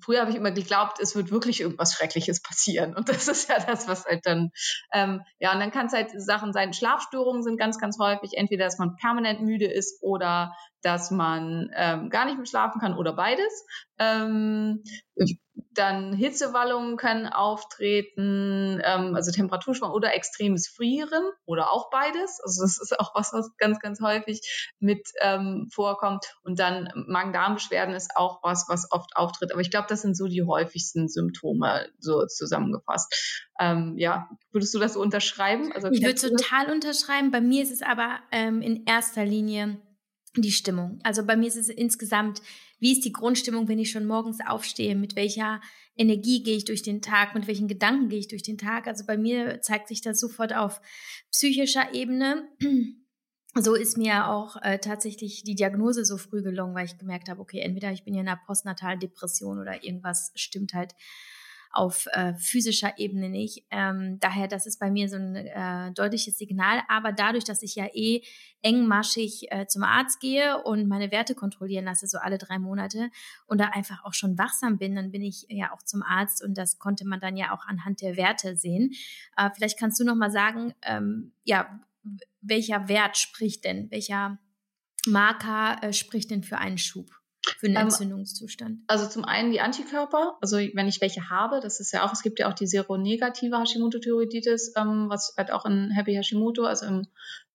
früher 0.00 0.20
habe 0.20 0.30
ich 0.30 0.36
immer 0.36 0.50
geglaubt, 0.50 1.00
es 1.00 1.14
wird 1.14 1.30
wirklich 1.30 1.60
irgendwas 1.60 1.94
Schreckliches 1.94 2.42
passieren. 2.42 2.94
Und 2.94 3.08
das 3.08 3.28
ist 3.28 3.48
ja 3.48 3.58
das, 3.58 3.88
was 3.88 4.04
halt 4.04 4.26
dann, 4.26 4.50
ähm, 4.92 5.22
ja, 5.38 5.52
und 5.52 5.60
dann 5.60 5.70
kann 5.70 5.86
es 5.86 5.92
halt 5.92 6.10
Sachen 6.20 6.52
sein, 6.52 6.72
Schlafstörungen 6.72 7.42
sind 7.42 7.58
ganz, 7.58 7.78
ganz 7.78 7.98
häufig, 7.98 8.32
entweder, 8.36 8.64
dass 8.64 8.78
man 8.78 8.96
permanent 8.96 9.42
müde 9.42 9.66
ist 9.66 10.02
oder 10.02 10.54
dass 10.82 11.10
man 11.10 11.70
ähm, 11.74 12.10
gar 12.10 12.24
nicht 12.24 12.36
mehr 12.36 12.46
schlafen 12.46 12.80
kann 12.80 12.96
oder 12.96 13.12
beides. 13.12 13.66
Ähm, 13.98 14.82
dann 15.72 16.12
Hitzewallungen 16.12 16.96
können 16.96 17.26
auftreten, 17.26 18.80
ähm, 18.84 19.14
also 19.14 19.32
Temperaturschwankungen 19.32 19.96
oder 19.96 20.14
extremes 20.14 20.68
Frieren 20.68 21.30
oder 21.46 21.72
auch 21.72 21.90
beides. 21.90 22.40
Also 22.42 22.62
das 22.62 22.80
ist 22.80 22.98
auch 22.98 23.14
was, 23.14 23.32
was 23.32 23.50
ganz, 23.58 23.80
ganz 23.80 24.00
häufig 24.00 24.72
mit 24.78 25.08
ähm, 25.20 25.68
vorkommt. 25.72 26.26
Und 26.42 26.58
dann 26.58 26.90
Magen-Darm-Beschwerden 27.06 27.94
ist 27.94 28.16
auch 28.16 28.40
was, 28.42 28.66
was 28.68 28.90
oft 28.90 29.16
auftritt. 29.16 29.52
Aber 29.52 29.60
ich 29.60 29.70
glaube, 29.70 29.86
das 29.88 30.02
sind 30.02 30.16
so 30.16 30.26
die 30.26 30.42
häufigsten 30.42 31.08
Symptome, 31.08 31.88
so 31.98 32.26
zusammengefasst. 32.26 33.48
Ähm, 33.60 33.94
ja, 33.98 34.28
würdest 34.52 34.74
du 34.74 34.78
das 34.78 34.94
so 34.94 35.00
unterschreiben? 35.00 35.72
Also, 35.72 35.88
ich 35.88 36.02
würde 36.02 36.14
total 36.14 36.70
unterschreiben. 36.70 37.30
Bei 37.30 37.40
mir 37.40 37.62
ist 37.62 37.72
es 37.72 37.82
aber 37.82 38.18
ähm, 38.30 38.62
in 38.62 38.84
erster 38.84 39.24
Linie 39.24 39.78
die 40.36 40.52
Stimmung. 40.52 41.00
Also 41.02 41.24
bei 41.24 41.36
mir 41.36 41.48
ist 41.48 41.56
es 41.56 41.68
insgesamt, 41.68 42.42
wie 42.78 42.92
ist 42.92 43.04
die 43.04 43.12
Grundstimmung, 43.12 43.68
wenn 43.68 43.78
ich 43.78 43.90
schon 43.90 44.06
morgens 44.06 44.38
aufstehe? 44.46 44.94
Mit 44.94 45.16
welcher 45.16 45.60
Energie 45.96 46.42
gehe 46.42 46.56
ich 46.56 46.64
durch 46.64 46.82
den 46.82 47.02
Tag? 47.02 47.34
Mit 47.34 47.46
welchen 47.46 47.68
Gedanken 47.68 48.08
gehe 48.08 48.20
ich 48.20 48.28
durch 48.28 48.42
den 48.42 48.58
Tag? 48.58 48.86
Also 48.86 49.04
bei 49.04 49.16
mir 49.16 49.60
zeigt 49.62 49.88
sich 49.88 50.00
das 50.00 50.20
sofort 50.20 50.54
auf 50.54 50.80
psychischer 51.30 51.94
Ebene. 51.94 52.48
So 53.54 53.74
ist 53.74 53.96
mir 53.96 54.28
auch 54.28 54.56
äh, 54.62 54.78
tatsächlich 54.78 55.42
die 55.42 55.56
Diagnose 55.56 56.04
so 56.04 56.16
früh 56.16 56.42
gelungen, 56.42 56.74
weil 56.74 56.84
ich 56.84 56.98
gemerkt 56.98 57.28
habe, 57.28 57.40
okay, 57.40 57.58
entweder 57.60 57.90
ich 57.90 58.04
bin 58.04 58.14
ja 58.14 58.20
in 58.20 58.28
einer 58.28 58.40
postnatalen 58.46 59.00
Depression 59.00 59.58
oder 59.58 59.82
irgendwas 59.82 60.32
stimmt 60.36 60.74
halt 60.74 60.94
auf 61.70 62.06
äh, 62.12 62.34
physischer 62.34 62.98
Ebene 62.98 63.28
nicht. 63.28 63.64
Ähm, 63.70 64.18
daher, 64.20 64.48
das 64.48 64.66
ist 64.66 64.78
bei 64.78 64.90
mir 64.90 65.08
so 65.08 65.16
ein 65.16 65.36
äh, 65.36 65.92
deutliches 65.92 66.38
Signal. 66.38 66.82
Aber 66.88 67.12
dadurch, 67.12 67.44
dass 67.44 67.62
ich 67.62 67.74
ja 67.74 67.86
eh 67.92 68.22
engmaschig 68.62 69.50
äh, 69.50 69.66
zum 69.66 69.82
Arzt 69.82 70.20
gehe 70.20 70.62
und 70.62 70.88
meine 70.88 71.10
Werte 71.10 71.34
kontrollieren 71.34 71.84
lasse, 71.84 72.06
so 72.06 72.18
alle 72.18 72.38
drei 72.38 72.58
Monate 72.58 73.10
und 73.46 73.60
da 73.60 73.66
einfach 73.66 74.04
auch 74.04 74.14
schon 74.14 74.38
wachsam 74.38 74.78
bin, 74.78 74.96
dann 74.96 75.10
bin 75.10 75.22
ich 75.22 75.46
ja 75.48 75.72
auch 75.72 75.82
zum 75.82 76.02
Arzt 76.02 76.42
und 76.42 76.58
das 76.58 76.78
konnte 76.78 77.06
man 77.06 77.20
dann 77.20 77.36
ja 77.36 77.52
auch 77.52 77.66
anhand 77.66 78.00
der 78.00 78.16
Werte 78.16 78.56
sehen. 78.56 78.92
Äh, 79.36 79.50
vielleicht 79.54 79.78
kannst 79.78 80.00
du 80.00 80.04
noch 80.04 80.16
mal 80.16 80.30
sagen, 80.30 80.74
ähm, 80.82 81.32
ja, 81.44 81.80
welcher 82.40 82.88
Wert 82.88 83.16
spricht 83.16 83.64
denn, 83.64 83.90
welcher 83.90 84.38
Marker 85.06 85.82
äh, 85.82 85.92
spricht 85.92 86.30
denn 86.30 86.42
für 86.42 86.58
einen 86.58 86.78
Schub? 86.78 87.10
Für 87.58 87.66
einen 87.66 87.76
ähm, 87.76 87.82
Entzündungszustand? 87.82 88.80
Also 88.86 89.06
zum 89.08 89.24
einen 89.24 89.50
die 89.50 89.60
Antikörper, 89.60 90.36
also 90.40 90.56
wenn 90.56 90.88
ich 90.88 91.00
welche 91.00 91.30
habe, 91.30 91.60
das 91.60 91.80
ist 91.80 91.92
ja 91.92 92.04
auch, 92.04 92.12
es 92.12 92.22
gibt 92.22 92.38
ja 92.38 92.48
auch 92.48 92.54
die 92.54 92.66
seronegative 92.66 93.58
Hashimoto-Thyreoiditis, 93.58 94.72
ähm, 94.76 95.06
was 95.08 95.34
halt 95.36 95.52
auch 95.52 95.64
in 95.64 95.90
Happy 95.90 96.14
Hashimoto, 96.14 96.64
also 96.64 96.86
im 96.86 97.06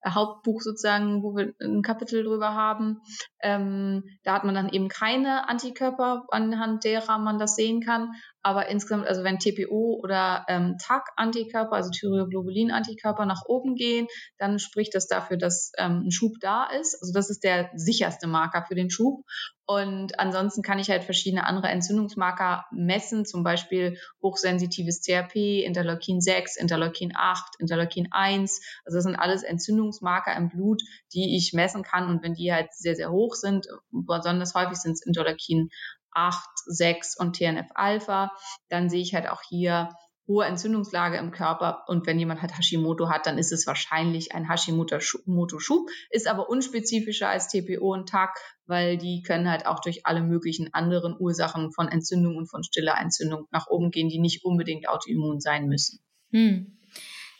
Hauptbuch 0.05 0.61
sozusagen, 0.61 1.23
wo 1.23 1.35
wir 1.35 1.53
ein 1.61 1.81
Kapitel 1.81 2.23
drüber 2.23 2.53
haben. 2.53 3.01
Ähm, 3.41 4.03
da 4.23 4.33
hat 4.33 4.43
man 4.43 4.55
dann 4.55 4.69
eben 4.69 4.89
keine 4.89 5.47
Antikörper, 5.47 6.25
anhand 6.29 6.83
derer 6.83 7.17
man 7.19 7.39
das 7.39 7.55
sehen 7.55 7.81
kann. 7.81 8.13
Aber 8.43 8.67
insgesamt, 8.67 9.07
also 9.07 9.23
wenn 9.23 9.39
TPO 9.39 9.99
oder 10.03 10.45
ähm, 10.49 10.75
TAC-Antikörper, 10.77 11.73
also 11.73 11.89
Thyroglobulin-Antikörper 11.91 13.25
nach 13.25 13.43
oben 13.45 13.75
gehen, 13.75 14.07
dann 14.37 14.59
spricht 14.59 14.93
das 14.95 15.07
dafür, 15.07 15.37
dass 15.37 15.71
ähm, 15.77 16.03
ein 16.05 16.11
Schub 16.11 16.33
da 16.41 16.65
ist. 16.65 17.01
Also 17.01 17.13
das 17.13 17.29
ist 17.29 17.45
der 17.45 17.71
sicherste 17.73 18.27
Marker 18.27 18.65
für 18.67 18.75
den 18.75 18.89
Schub. 18.89 19.23
Und 19.65 20.19
ansonsten 20.19 20.61
kann 20.61 20.77
ich 20.77 20.89
halt 20.89 21.05
verschiedene 21.05 21.45
andere 21.45 21.69
Entzündungsmarker 21.69 22.65
messen, 22.71 23.25
zum 23.25 23.43
Beispiel 23.43 23.97
hochsensitives 24.21 25.01
CRP, 25.01 25.63
Interleukin 25.63 26.19
6, 26.19 26.57
Interleukin 26.57 27.13
8, 27.15 27.55
Interleukin 27.59 28.09
1. 28.11 28.61
Also 28.83 28.97
das 28.97 29.05
sind 29.05 29.15
alles 29.15 29.43
Entzündungsmarker 29.43 30.35
im 30.35 30.49
Blut, 30.49 30.81
die 31.13 31.37
ich 31.37 31.53
messen 31.53 31.81
kann. 31.81 32.09
Und 32.09 32.23
wenn 32.23 32.33
die 32.33 32.51
halt 32.51 32.73
sehr, 32.73 32.95
sehr 32.95 33.09
hoch 33.09 33.35
sind, 33.35 33.67
besonders 33.91 34.53
häufig 34.53 34.77
sind 34.79 34.93
es 34.93 35.05
Interleukin 35.05 35.69
8, 36.15 36.49
6 36.65 37.17
und 37.17 37.35
TNF-Alpha, 37.35 38.31
dann 38.69 38.89
sehe 38.89 39.01
ich 39.01 39.13
halt 39.13 39.29
auch 39.29 39.41
hier 39.47 39.89
hohe 40.27 40.45
Entzündungslage 40.45 41.17
im 41.17 41.31
Körper. 41.31 41.83
Und 41.87 42.07
wenn 42.07 42.19
jemand 42.19 42.41
halt 42.41 42.57
Hashimoto 42.57 43.09
hat, 43.09 43.25
dann 43.25 43.37
ist 43.37 43.51
es 43.51 43.67
wahrscheinlich 43.67 44.33
ein 44.33 44.49
Hashimoto-Schub, 44.49 45.89
ist 46.11 46.27
aber 46.27 46.49
unspezifischer 46.49 47.27
als 47.27 47.49
TPO 47.49 47.93
und 47.93 48.09
TAC, 48.09 48.37
weil 48.65 48.97
die 48.97 49.21
können 49.21 49.49
halt 49.49 49.65
auch 49.65 49.79
durch 49.79 50.05
alle 50.05 50.21
möglichen 50.21 50.73
anderen 50.73 51.15
Ursachen 51.19 51.71
von 51.71 51.89
Entzündung 51.89 52.37
und 52.37 52.49
von 52.49 52.63
stiller 52.63 52.97
Entzündung 52.99 53.47
nach 53.51 53.67
oben 53.67 53.91
gehen, 53.91 54.09
die 54.09 54.19
nicht 54.19 54.45
unbedingt 54.45 54.87
autoimmun 54.87 55.41
sein 55.41 55.67
müssen. 55.67 55.99
Hm. 56.31 56.77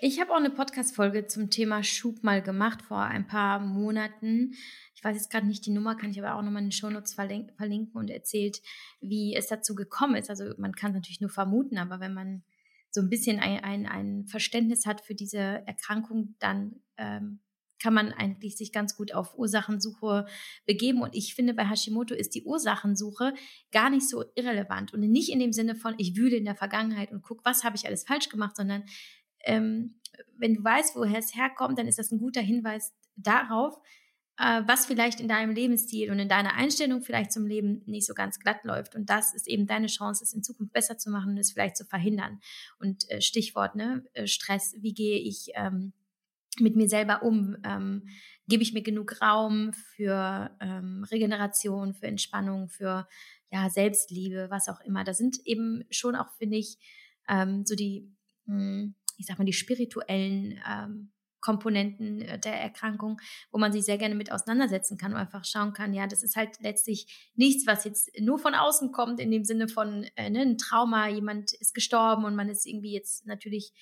Ich 0.05 0.19
habe 0.19 0.33
auch 0.33 0.37
eine 0.37 0.49
Podcast-Folge 0.49 1.27
zum 1.27 1.49
Thema 1.49 1.81
Schub 1.81 2.23
mal 2.23 2.41
gemacht 2.41 2.81
vor 2.81 3.03
ein 3.03 3.25
paar 3.25 3.59
Monaten. 3.61 4.55
Weiß 5.03 5.15
jetzt 5.15 5.29
gerade 5.29 5.47
nicht 5.47 5.65
die 5.65 5.71
Nummer, 5.71 5.95
kann 5.95 6.11
ich 6.11 6.19
aber 6.19 6.35
auch 6.35 6.41
nochmal 6.41 6.61
in 6.61 6.69
den 6.69 6.71
Shownotes 6.71 7.13
verlinken 7.13 7.95
und 7.95 8.09
erzählt, 8.09 8.61
wie 9.01 9.35
es 9.35 9.47
dazu 9.47 9.75
gekommen 9.75 10.15
ist. 10.15 10.29
Also 10.29 10.53
man 10.57 10.73
kann 10.73 10.91
es 10.91 10.95
natürlich 10.95 11.21
nur 11.21 11.29
vermuten, 11.29 11.77
aber 11.77 11.99
wenn 11.99 12.13
man 12.13 12.43
so 12.89 13.01
ein 13.01 13.09
bisschen 13.09 13.39
ein, 13.39 13.63
ein, 13.63 13.85
ein 13.87 14.25
Verständnis 14.27 14.85
hat 14.85 15.01
für 15.01 15.15
diese 15.15 15.39
Erkrankung, 15.39 16.35
dann 16.39 16.81
ähm, 16.97 17.39
kann 17.83 17.93
man 17.93 18.13
eigentlich 18.13 18.55
sich 18.55 18.71
ganz 18.71 18.95
gut 18.95 19.13
auf 19.13 19.37
Ursachensuche 19.37 20.25
begeben. 20.65 21.01
Und 21.01 21.13
ich 21.15 21.35
finde, 21.35 21.53
bei 21.53 21.65
Hashimoto 21.65 22.15
ist 22.15 22.33
die 22.33 22.43
Ursachensuche 22.43 23.33
gar 23.73 23.89
nicht 23.89 24.07
so 24.07 24.23
irrelevant. 24.35 24.93
Und 24.93 25.01
nicht 25.01 25.29
in 25.29 25.39
dem 25.39 25.51
Sinne 25.51 25.75
von, 25.75 25.95
ich 25.97 26.15
wühle 26.15 26.37
in 26.37 26.45
der 26.45 26.55
Vergangenheit 26.55 27.11
und 27.11 27.23
gucke, 27.23 27.43
was 27.43 27.65
habe 27.65 27.75
ich 27.75 27.85
alles 27.85 28.05
falsch 28.05 28.29
gemacht, 28.29 28.55
sondern 28.55 28.85
ähm, 29.43 29.99
wenn 30.37 30.53
du 30.53 30.63
weißt, 30.63 30.95
woher 30.95 31.19
es 31.19 31.35
herkommt, 31.35 31.77
dann 31.77 31.87
ist 31.87 31.99
das 31.99 32.11
ein 32.11 32.19
guter 32.19 32.41
Hinweis 32.41 32.93
darauf, 33.17 33.75
was 34.37 34.87
vielleicht 34.87 35.19
in 35.19 35.27
deinem 35.27 35.53
Lebensstil 35.53 36.09
und 36.11 36.17
in 36.17 36.27
deiner 36.27 36.55
Einstellung 36.55 37.03
vielleicht 37.03 37.31
zum 37.31 37.45
Leben 37.45 37.83
nicht 37.85 38.07
so 38.07 38.13
ganz 38.13 38.39
glatt 38.39 38.63
läuft. 38.63 38.95
Und 38.95 39.09
das 39.09 39.33
ist 39.33 39.47
eben 39.47 39.67
deine 39.67 39.87
Chance, 39.87 40.23
es 40.23 40.33
in 40.33 40.43
Zukunft 40.43 40.73
besser 40.73 40.97
zu 40.97 41.11
machen 41.11 41.31
und 41.31 41.37
es 41.37 41.51
vielleicht 41.51 41.77
zu 41.77 41.85
verhindern. 41.85 42.39
Und 42.79 43.09
äh, 43.11 43.21
Stichwort, 43.21 43.75
ne, 43.75 44.03
äh, 44.13 44.25
Stress, 44.25 44.75
wie 44.79 44.93
gehe 44.93 45.19
ich 45.19 45.49
ähm, 45.53 45.93
mit 46.59 46.75
mir 46.75 46.89
selber 46.89 47.21
um? 47.21 47.55
Ähm, 47.63 48.07
gebe 48.47 48.63
ich 48.63 48.73
mir 48.73 48.81
genug 48.81 49.21
Raum 49.21 49.73
für 49.73 50.55
ähm, 50.59 51.05
Regeneration, 51.09 51.93
für 51.93 52.07
Entspannung, 52.07 52.69
für 52.69 53.07
ja, 53.51 53.69
Selbstliebe, 53.69 54.47
was 54.49 54.67
auch 54.67 54.81
immer. 54.81 55.03
Da 55.03 55.13
sind 55.13 55.39
eben 55.45 55.85
schon 55.91 56.15
auch, 56.15 56.31
finde 56.37 56.57
ich, 56.57 56.77
ähm, 57.29 57.65
so 57.65 57.75
die, 57.75 58.11
mh, 58.45 58.55
hm, 58.55 58.95
ich 59.17 59.27
sag 59.27 59.37
mal, 59.37 59.45
die 59.45 59.53
spirituellen 59.53 60.59
ähm, 60.67 61.12
Komponenten 61.43 62.21
äh, 62.21 62.39
der 62.39 62.59
Erkrankung, 62.59 63.19
wo 63.51 63.59
man 63.59 63.71
sich 63.73 63.83
sehr 63.83 63.97
gerne 63.97 64.15
mit 64.15 64.31
auseinandersetzen 64.31 64.97
kann 64.97 65.11
und 65.11 65.19
einfach 65.19 65.45
schauen 65.45 65.73
kann, 65.73 65.93
ja, 65.93 66.07
das 66.07 66.23
ist 66.23 66.35
halt 66.35 66.59
letztlich 66.61 67.31
nichts, 67.35 67.67
was 67.67 67.83
jetzt 67.83 68.09
nur 68.19 68.39
von 68.39 68.55
außen 68.55 68.91
kommt, 68.91 69.19
in 69.19 69.29
dem 69.29 69.43
Sinne 69.43 69.67
von 69.67 70.05
äh, 70.15 70.29
ne, 70.29 70.41
ein 70.41 70.57
Trauma, 70.57 71.09
jemand 71.09 71.53
ist 71.53 71.75
gestorben 71.75 72.23
und 72.25 72.35
man 72.35 72.49
ist 72.49 72.65
irgendwie 72.65 72.93
jetzt 72.93 73.27
natürlich 73.27 73.73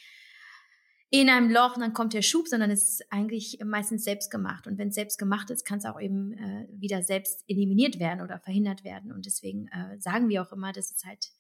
in 1.14 1.30
einem 1.30 1.52
Loch 1.52 1.76
und 1.76 1.82
dann 1.82 1.94
kommt 1.94 2.14
der 2.14 2.22
Schub, 2.22 2.48
sondern 2.48 2.72
es 2.72 2.90
ist 2.90 3.12
eigentlich 3.12 3.60
meistens 3.64 4.06
selbst 4.06 4.32
gemacht. 4.32 4.66
Und 4.66 4.78
wenn 4.78 4.88
es 4.88 4.96
selbst 4.96 5.20
gemacht 5.20 5.50
ist, 5.50 5.66
kann 5.66 5.80
es 5.80 5.86
auch 5.86 6.00
eben 6.00 6.32
äh, 6.34 6.68
wieder 6.72 7.04
selbst 7.04 7.44
eliminiert 7.48 8.00
werden 8.00 8.22
oder 8.22 8.40
verhindert 8.40 8.86
werden. 8.86 9.12
Und 9.12 9.26
deswegen 9.26 9.68
äh, 9.68 10.00
sagen 10.00 10.30
wir 10.30 10.42
auch 10.42 10.54
immer, 10.54 10.72
dass 10.72 10.90
es 10.90 11.04
halt 11.04 11.32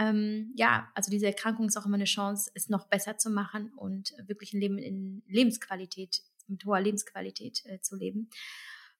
ähm, 0.00 0.52
ja, 0.56 0.90
also 0.94 1.10
diese 1.10 1.26
Erkrankung 1.26 1.68
ist 1.68 1.76
auch 1.76 1.84
immer 1.84 1.96
eine 1.96 2.04
Chance, 2.04 2.50
es 2.54 2.70
noch 2.70 2.86
besser 2.86 3.18
zu 3.18 3.28
machen 3.28 3.70
und 3.76 4.14
wirklich 4.26 4.54
ein 4.54 4.60
Leben 4.60 4.78
in 4.78 5.22
Lebensqualität, 5.26 6.22
mit 6.48 6.64
hoher 6.64 6.80
Lebensqualität 6.80 7.62
äh, 7.66 7.80
zu 7.82 7.96
leben. 7.96 8.30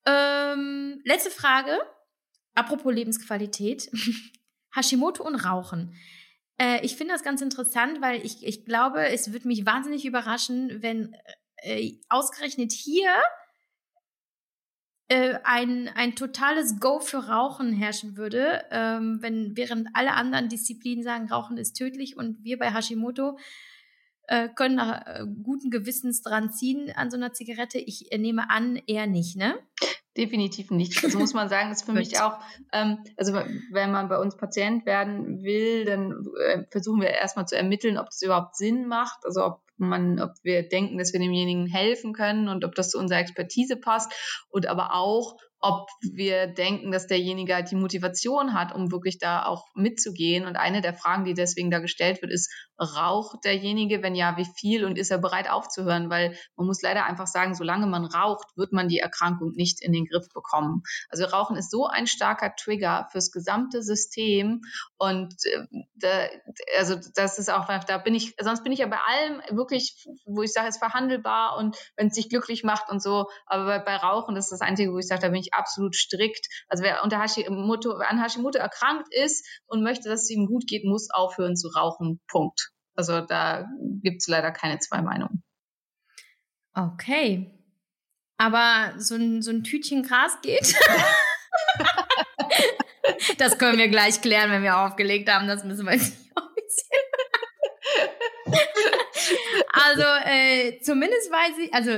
Ähm, 0.04 1.00
letzte 1.04 1.30
Frage. 1.30 1.78
Apropos 2.54 2.92
Lebensqualität. 2.92 3.90
Hashimoto 4.76 5.26
und 5.26 5.36
Rauchen. 5.36 5.94
Äh, 6.58 6.84
ich 6.84 6.96
finde 6.96 7.14
das 7.14 7.22
ganz 7.22 7.40
interessant, 7.40 8.02
weil 8.02 8.24
ich, 8.24 8.46
ich 8.46 8.66
glaube, 8.66 9.08
es 9.08 9.32
würde 9.32 9.48
mich 9.48 9.64
wahnsinnig 9.64 10.04
überraschen, 10.04 10.82
wenn 10.82 11.16
äh, 11.56 11.94
ausgerechnet 12.10 12.72
hier 12.72 13.10
äh, 15.10 15.40
ein, 15.42 15.88
ein 15.88 16.14
totales 16.14 16.78
Go 16.78 17.00
für 17.00 17.28
Rauchen 17.28 17.72
herrschen 17.72 18.16
würde, 18.16 18.64
ähm, 18.70 19.18
wenn 19.20 19.56
während 19.56 19.88
alle 19.92 20.14
anderen 20.14 20.48
Disziplinen 20.48 21.02
sagen, 21.02 21.28
Rauchen 21.28 21.58
ist 21.58 21.72
tödlich 21.72 22.16
und 22.16 22.44
wir 22.44 22.58
bei 22.60 22.72
Hashimoto 22.72 23.36
äh, 24.28 24.48
können 24.48 24.76
nach 24.76 25.04
äh, 25.06 25.26
guten 25.42 25.70
Gewissens 25.70 26.22
dran 26.22 26.52
ziehen 26.52 26.92
an 26.94 27.10
so 27.10 27.16
einer 27.16 27.32
Zigarette. 27.32 27.78
Ich 27.78 28.12
äh, 28.12 28.18
nehme 28.18 28.50
an, 28.50 28.80
eher 28.86 29.08
nicht, 29.08 29.36
ne? 29.36 29.58
Definitiv 30.20 30.70
nicht. 30.70 31.02
Also 31.02 31.18
muss 31.18 31.32
man 31.32 31.48
sagen, 31.48 31.72
ist 31.72 31.86
für 31.86 31.94
mich 31.94 32.20
auch, 32.20 32.38
ähm, 32.74 32.98
also 33.16 33.32
wenn 33.32 33.90
man 33.90 34.10
bei 34.10 34.18
uns 34.18 34.36
Patient 34.36 34.84
werden 34.84 35.42
will, 35.42 35.86
dann 35.86 36.26
äh, 36.38 36.64
versuchen 36.70 37.00
wir 37.00 37.08
erstmal 37.08 37.48
zu 37.48 37.56
ermitteln, 37.56 37.96
ob 37.96 38.04
das 38.06 38.20
überhaupt 38.20 38.54
Sinn 38.54 38.86
macht, 38.86 39.24
also 39.24 39.46
ob 39.46 39.62
man, 39.78 40.20
ob 40.20 40.32
wir 40.42 40.68
denken, 40.68 40.98
dass 40.98 41.14
wir 41.14 41.20
demjenigen 41.20 41.66
helfen 41.66 42.12
können 42.12 42.48
und 42.48 42.66
ob 42.66 42.74
das 42.74 42.90
zu 42.90 42.98
unserer 42.98 43.20
Expertise 43.20 43.76
passt. 43.76 44.12
Und 44.50 44.66
aber 44.66 44.92
auch, 44.94 45.38
ob 45.60 45.88
wir 46.00 46.46
denken, 46.46 46.90
dass 46.90 47.06
derjenige 47.06 47.54
halt 47.54 47.70
die 47.70 47.76
Motivation 47.76 48.54
hat, 48.54 48.74
um 48.74 48.90
wirklich 48.90 49.18
da 49.18 49.44
auch 49.44 49.66
mitzugehen. 49.74 50.46
Und 50.46 50.56
eine 50.56 50.80
der 50.80 50.94
Fragen, 50.94 51.24
die 51.24 51.34
deswegen 51.34 51.70
da 51.70 51.80
gestellt 51.80 52.22
wird, 52.22 52.32
ist, 52.32 52.50
raucht 52.78 53.44
derjenige? 53.44 54.02
Wenn 54.02 54.14
ja, 54.14 54.38
wie 54.38 54.46
viel? 54.56 54.84
Und 54.86 54.96
ist 54.96 55.10
er 55.10 55.18
bereit 55.18 55.50
aufzuhören? 55.50 56.08
Weil 56.08 56.34
man 56.56 56.66
muss 56.66 56.80
leider 56.80 57.04
einfach 57.04 57.26
sagen, 57.26 57.54
solange 57.54 57.86
man 57.86 58.06
raucht, 58.06 58.46
wird 58.56 58.72
man 58.72 58.88
die 58.88 58.98
Erkrankung 58.98 59.52
nicht 59.52 59.82
in 59.82 59.92
den 59.92 60.06
Griff 60.06 60.28
bekommen. 60.32 60.82
Also 61.10 61.24
Rauchen 61.24 61.56
ist 61.56 61.70
so 61.70 61.86
ein 61.86 62.06
starker 62.06 62.54
Trigger 62.56 63.08
fürs 63.12 63.30
gesamte 63.30 63.82
System. 63.82 64.62
Und 64.96 65.34
äh, 65.44 65.66
da, 65.96 66.08
also 66.78 66.96
das 67.14 67.38
ist 67.38 67.52
auch, 67.52 67.66
da 67.66 67.98
bin 67.98 68.14
ich, 68.14 68.34
sonst 68.40 68.64
bin 68.64 68.72
ich 68.72 68.78
ja 68.78 68.86
bei 68.86 68.98
allem 68.98 69.42
wirklich, 69.50 70.06
wo 70.24 70.42
ich 70.42 70.52
sage, 70.52 70.68
es 70.68 70.76
ist 70.76 70.82
verhandelbar 70.82 71.58
und 71.58 71.76
wenn 71.96 72.06
es 72.06 72.14
sich 72.14 72.30
glücklich 72.30 72.64
macht 72.64 72.88
und 72.88 73.02
so. 73.02 73.26
Aber 73.44 73.66
bei, 73.66 73.78
bei 73.78 73.96
Rauchen, 73.96 74.34
das 74.34 74.46
ist 74.46 74.52
das 74.52 74.66
Einzige, 74.66 74.92
wo 74.92 74.98
ich 74.98 75.06
sage, 75.06 75.20
da 75.20 75.28
bin 75.28 75.40
ich 75.40 75.49
absolut 75.52 75.94
strikt. 75.94 76.46
Also 76.68 76.84
wer 76.84 77.02
unter 77.02 77.20
Hashimoto, 77.20 77.92
an 77.92 78.22
Hashimoto 78.22 78.58
erkrankt 78.58 79.12
ist 79.12 79.46
und 79.66 79.82
möchte, 79.82 80.08
dass 80.08 80.22
es 80.22 80.30
ihm 80.30 80.46
gut 80.46 80.66
geht, 80.66 80.84
muss 80.84 81.10
aufhören 81.10 81.56
zu 81.56 81.68
rauchen. 81.68 82.20
Punkt. 82.28 82.70
Also 82.94 83.20
da 83.20 83.66
gibt 84.02 84.22
es 84.22 84.28
leider 84.28 84.52
keine 84.52 84.78
zwei 84.78 85.02
Meinungen. 85.02 85.42
Okay. 86.74 87.50
Aber 88.36 88.94
so 88.98 89.16
ein, 89.16 89.42
so 89.42 89.50
ein 89.50 89.64
Tütchen 89.64 90.02
Gras 90.02 90.38
geht? 90.42 90.74
das 93.38 93.58
können 93.58 93.78
wir 93.78 93.88
gleich 93.88 94.20
klären, 94.20 94.50
wenn 94.50 94.62
wir 94.62 94.78
aufgelegt 94.78 95.30
haben. 95.30 95.46
Das 95.46 95.64
müssen 95.64 95.86
wir 95.86 95.92
nicht 95.92 96.12
also 99.72 100.04
äh, 100.24 100.80
zumindest 100.80 101.30
weiß 101.30 101.58
ich, 101.58 101.74
also 101.74 101.90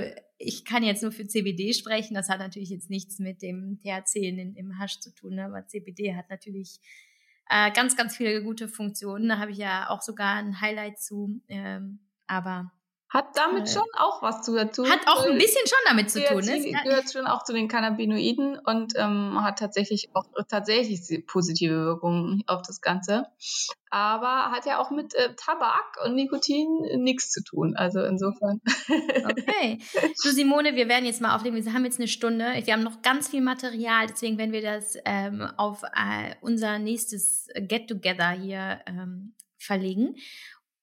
ich 0.45 0.65
kann 0.65 0.83
jetzt 0.83 1.03
nur 1.03 1.13
für 1.13 1.27
CBD 1.27 1.73
sprechen. 1.73 2.15
Das 2.15 2.29
hat 2.29 2.39
natürlich 2.39 2.71
jetzt 2.71 2.91
nichts 2.91 3.19
mit 3.19 3.43
dem 3.43 3.79
THC 3.81 4.17
in, 4.17 4.55
im 4.57 4.79
Hasch 4.79 4.99
zu 5.01 5.15
tun, 5.15 5.37
ne? 5.37 5.45
aber 5.45 5.67
CBD 5.67 6.15
hat 6.15 6.31
natürlich 6.31 6.81
äh, 7.49 7.71
ganz, 7.73 7.97
ganz 7.97 8.17
viele 8.17 8.43
gute 8.43 8.69
Funktionen. 8.69 9.29
Da 9.29 9.39
habe 9.39 9.53
ich 9.53 9.59
ja 9.59 9.89
auch 9.91 10.03
sogar 10.03 10.37
ein 10.37 10.61
Highlight 10.61 10.99
zu. 10.99 11.41
Ähm, 11.49 12.01
aber 12.27 12.73
hat 13.13 13.37
damit 13.37 13.69
schon 13.69 13.85
auch 13.99 14.23
was 14.23 14.41
zu 14.43 14.53
tun. 14.71 14.91
Hat 14.91 15.07
auch 15.07 15.27
ein 15.27 15.37
bisschen 15.37 15.67
schon 15.67 15.79
damit 15.87 16.11
zu 16.11 16.25
tun. 16.25 16.43
Ne? 16.45 16.61
Gehört 16.83 17.13
schon 17.13 17.27
auch 17.27 17.45
zu 17.45 17.53
den 17.53 17.69
Cannabinoiden 17.69 18.59
und 18.59 18.95
ähm, 18.97 19.43
hat 19.43 19.59
tatsächlich 19.59 20.09
auch 20.15 20.25
tatsächlich 20.49 21.27
positive 21.27 21.75
Wirkungen 21.75 22.43
auf 22.47 22.63
das 22.63 22.81
Ganze. 22.81 23.27
Aber 23.91 24.51
hat 24.51 24.65
ja 24.65 24.81
auch 24.81 24.91
mit 24.91 25.15
äh, 25.15 25.35
Tabak 25.37 25.99
und 26.07 26.15
Nikotin 26.15 26.67
nichts 27.03 27.31
zu 27.31 27.45
tun. 27.45 27.77
Also 27.77 28.01
insofern. 28.03 28.61
Okay. 29.25 29.79
So, 30.15 30.31
Simone, 30.31 30.75
wir 30.75 30.89
werden 30.89 31.05
jetzt 31.05 31.21
mal 31.21 31.35
aufnehmen. 31.35 31.65
Wir 31.65 31.73
haben 31.73 31.85
jetzt 31.85 31.99
eine 31.99 32.09
Stunde. 32.09 32.45
Wir 32.65 32.73
haben 32.73 32.83
noch 32.83 33.03
ganz 33.03 33.29
viel 33.29 33.41
Material. 33.41 34.07
Deswegen 34.07 34.39
werden 34.39 34.53
wir 34.53 34.63
das 34.63 34.97
ähm, 35.05 35.43
auf 35.57 35.83
äh, 35.83 36.35
unser 36.41 36.79
nächstes 36.79 37.49
Get-Together 37.55 38.31
hier 38.31 38.81
ähm, 38.87 39.35
verlegen 39.59 40.17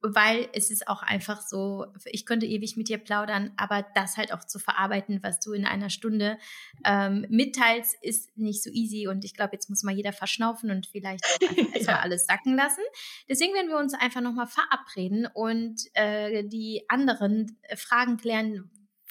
weil 0.01 0.47
es 0.53 0.71
ist 0.71 0.87
auch 0.87 1.03
einfach 1.03 1.41
so, 1.41 1.85
ich 2.05 2.25
könnte 2.25 2.45
ewig 2.45 2.77
mit 2.77 2.87
dir 2.87 2.97
plaudern, 2.97 3.51
aber 3.57 3.85
das 3.95 4.17
halt 4.17 4.33
auch 4.33 4.43
zu 4.45 4.59
verarbeiten, 4.59 5.19
was 5.23 5.39
du 5.39 5.53
in 5.53 5.65
einer 5.65 5.89
Stunde 5.89 6.37
ähm, 6.85 7.25
mitteilst, 7.29 7.97
ist 8.01 8.37
nicht 8.37 8.63
so 8.63 8.69
easy 8.71 9.07
und 9.07 9.25
ich 9.25 9.33
glaube, 9.33 9.53
jetzt 9.53 9.69
muss 9.69 9.83
mal 9.83 9.95
jeder 9.95 10.13
verschnaufen 10.13 10.71
und 10.71 10.87
vielleicht 10.87 11.23
erstmal 11.73 11.97
ja. 11.97 11.99
alles 11.99 12.25
sacken 12.25 12.55
lassen. 12.55 12.81
Deswegen 13.27 13.53
werden 13.53 13.69
wir 13.69 13.77
uns 13.77 13.93
einfach 13.93 14.21
nochmal 14.21 14.47
verabreden 14.47 15.27
und 15.33 15.81
äh, 15.93 16.43
die 16.45 16.85
anderen 16.87 17.57
Fragen 17.75 18.17
klären, 18.17 18.69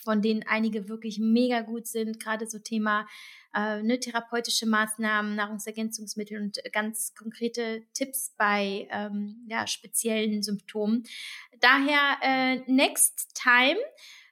von 0.08 0.22
denen 0.22 0.42
einige 0.46 0.88
wirklich 0.88 1.18
mega 1.18 1.60
gut 1.60 1.86
sind, 1.86 2.18
gerade 2.18 2.48
so 2.48 2.58
Thema 2.58 3.06
äh, 3.54 3.82
ne, 3.82 4.00
therapeutische 4.00 4.64
Maßnahmen, 4.64 5.34
Nahrungsergänzungsmittel 5.34 6.40
und 6.40 6.56
ganz 6.72 7.14
konkrete 7.14 7.82
Tipps 7.92 8.34
bei 8.38 8.88
ähm, 8.90 9.44
ja, 9.48 9.66
speziellen 9.66 10.42
Symptomen. 10.42 11.04
Daher 11.60 12.16
äh, 12.22 12.56
next 12.72 13.34
time. 13.34 13.76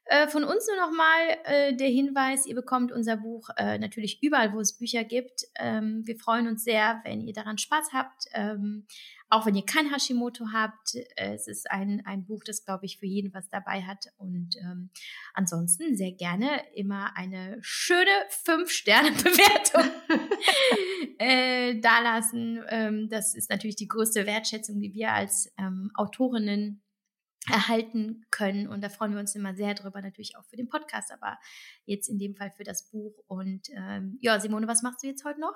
Äh, 0.09 0.29
von 0.29 0.45
uns 0.45 0.69
nur 0.69 0.77
nochmal 0.77 1.39
äh, 1.45 1.75
der 1.75 1.89
Hinweis, 1.89 2.47
ihr 2.47 2.55
bekommt 2.55 2.93
unser 2.93 3.17
Buch 3.17 3.49
äh, 3.57 3.77
natürlich 3.79 4.23
überall, 4.23 4.53
wo 4.53 4.61
es 4.61 4.79
Bücher 4.79 5.03
gibt. 5.03 5.45
Ähm, 5.59 6.03
wir 6.05 6.17
freuen 6.17 6.47
uns 6.47 6.63
sehr, 6.63 7.01
wenn 7.05 7.21
ihr 7.21 7.33
daran 7.33 7.59
Spaß 7.59 7.93
habt. 7.93 8.27
Ähm, 8.33 8.87
auch 9.29 9.45
wenn 9.45 9.57
ihr 9.57 9.67
kein 9.67 9.93
Hashimoto 9.93 10.53
habt, 10.53 10.95
äh, 10.95 11.35
es 11.35 11.49
ist 11.49 11.69
ein, 11.71 12.03
ein 12.07 12.25
Buch, 12.25 12.45
das, 12.45 12.65
glaube 12.65 12.87
ich, 12.87 12.99
für 12.99 13.07
jeden 13.07 13.35
was 13.35 13.49
dabei 13.51 13.83
hat. 13.83 14.07
Und 14.19 14.57
ähm, 14.61 14.91
ansonsten 15.35 15.97
sehr 15.97 16.13
gerne 16.13 16.63
immer 16.75 17.17
eine 17.17 17.59
schöne 17.61 18.11
Fünf-Sterne-Bewertung 18.29 19.91
äh, 21.19 21.81
dalassen. 21.81 22.63
Ähm, 22.69 23.09
das 23.09 23.35
ist 23.35 23.51
natürlich 23.51 23.77
die 23.77 23.89
größte 23.89 24.27
Wertschätzung, 24.27 24.79
die 24.79 24.95
wir 24.95 25.13
als 25.13 25.53
ähm, 25.59 25.91
Autorinnen 25.95 26.83
erhalten 27.51 28.25
können. 28.31 28.69
Und 28.69 28.83
da 28.83 28.89
freuen 28.89 29.13
wir 29.13 29.21
uns 29.21 29.35
immer 29.35 29.55
sehr 29.55 29.75
drüber, 29.75 30.01
natürlich 30.01 30.37
auch 30.37 30.45
für 30.45 30.57
den 30.57 30.69
Podcast, 30.69 31.13
aber 31.13 31.39
jetzt 31.85 32.09
in 32.09 32.19
dem 32.19 32.35
Fall 32.35 32.51
für 32.51 32.65
das 32.65 32.91
Buch. 32.91 33.15
Und 33.27 33.69
ähm, 33.71 34.19
ja, 34.21 34.41
Simone, 34.41 34.69
was 34.69 34.83
machst 34.83 35.03
du 35.03 35.07
jetzt 35.07 35.25
heute 35.25 35.41
noch? 35.41 35.55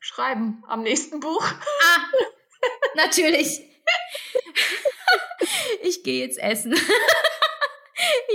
Schreiben 0.00 0.62
am 0.68 0.82
nächsten 0.82 1.20
Buch. 1.20 1.44
Ah, 1.44 1.98
Natürlich. 2.96 3.60
Ich 5.82 6.02
gehe 6.02 6.24
jetzt 6.24 6.38
essen. 6.38 6.74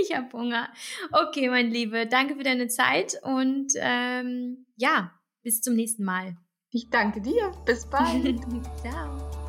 Ich 0.02 0.14
habe 0.16 0.32
Hunger. 0.32 0.72
Okay, 1.12 1.48
mein 1.48 1.70
Liebe, 1.70 2.06
danke 2.06 2.36
für 2.36 2.42
deine 2.42 2.68
Zeit 2.68 3.16
und 3.22 3.72
ähm, 3.76 4.66
ja, 4.76 5.12
bis 5.42 5.60
zum 5.60 5.74
nächsten 5.74 6.04
Mal. 6.04 6.36
Ich 6.70 6.88
danke 6.90 7.20
dir. 7.20 7.52
Bis 7.66 7.88
bald. 7.88 8.40
Ciao. 8.82 9.39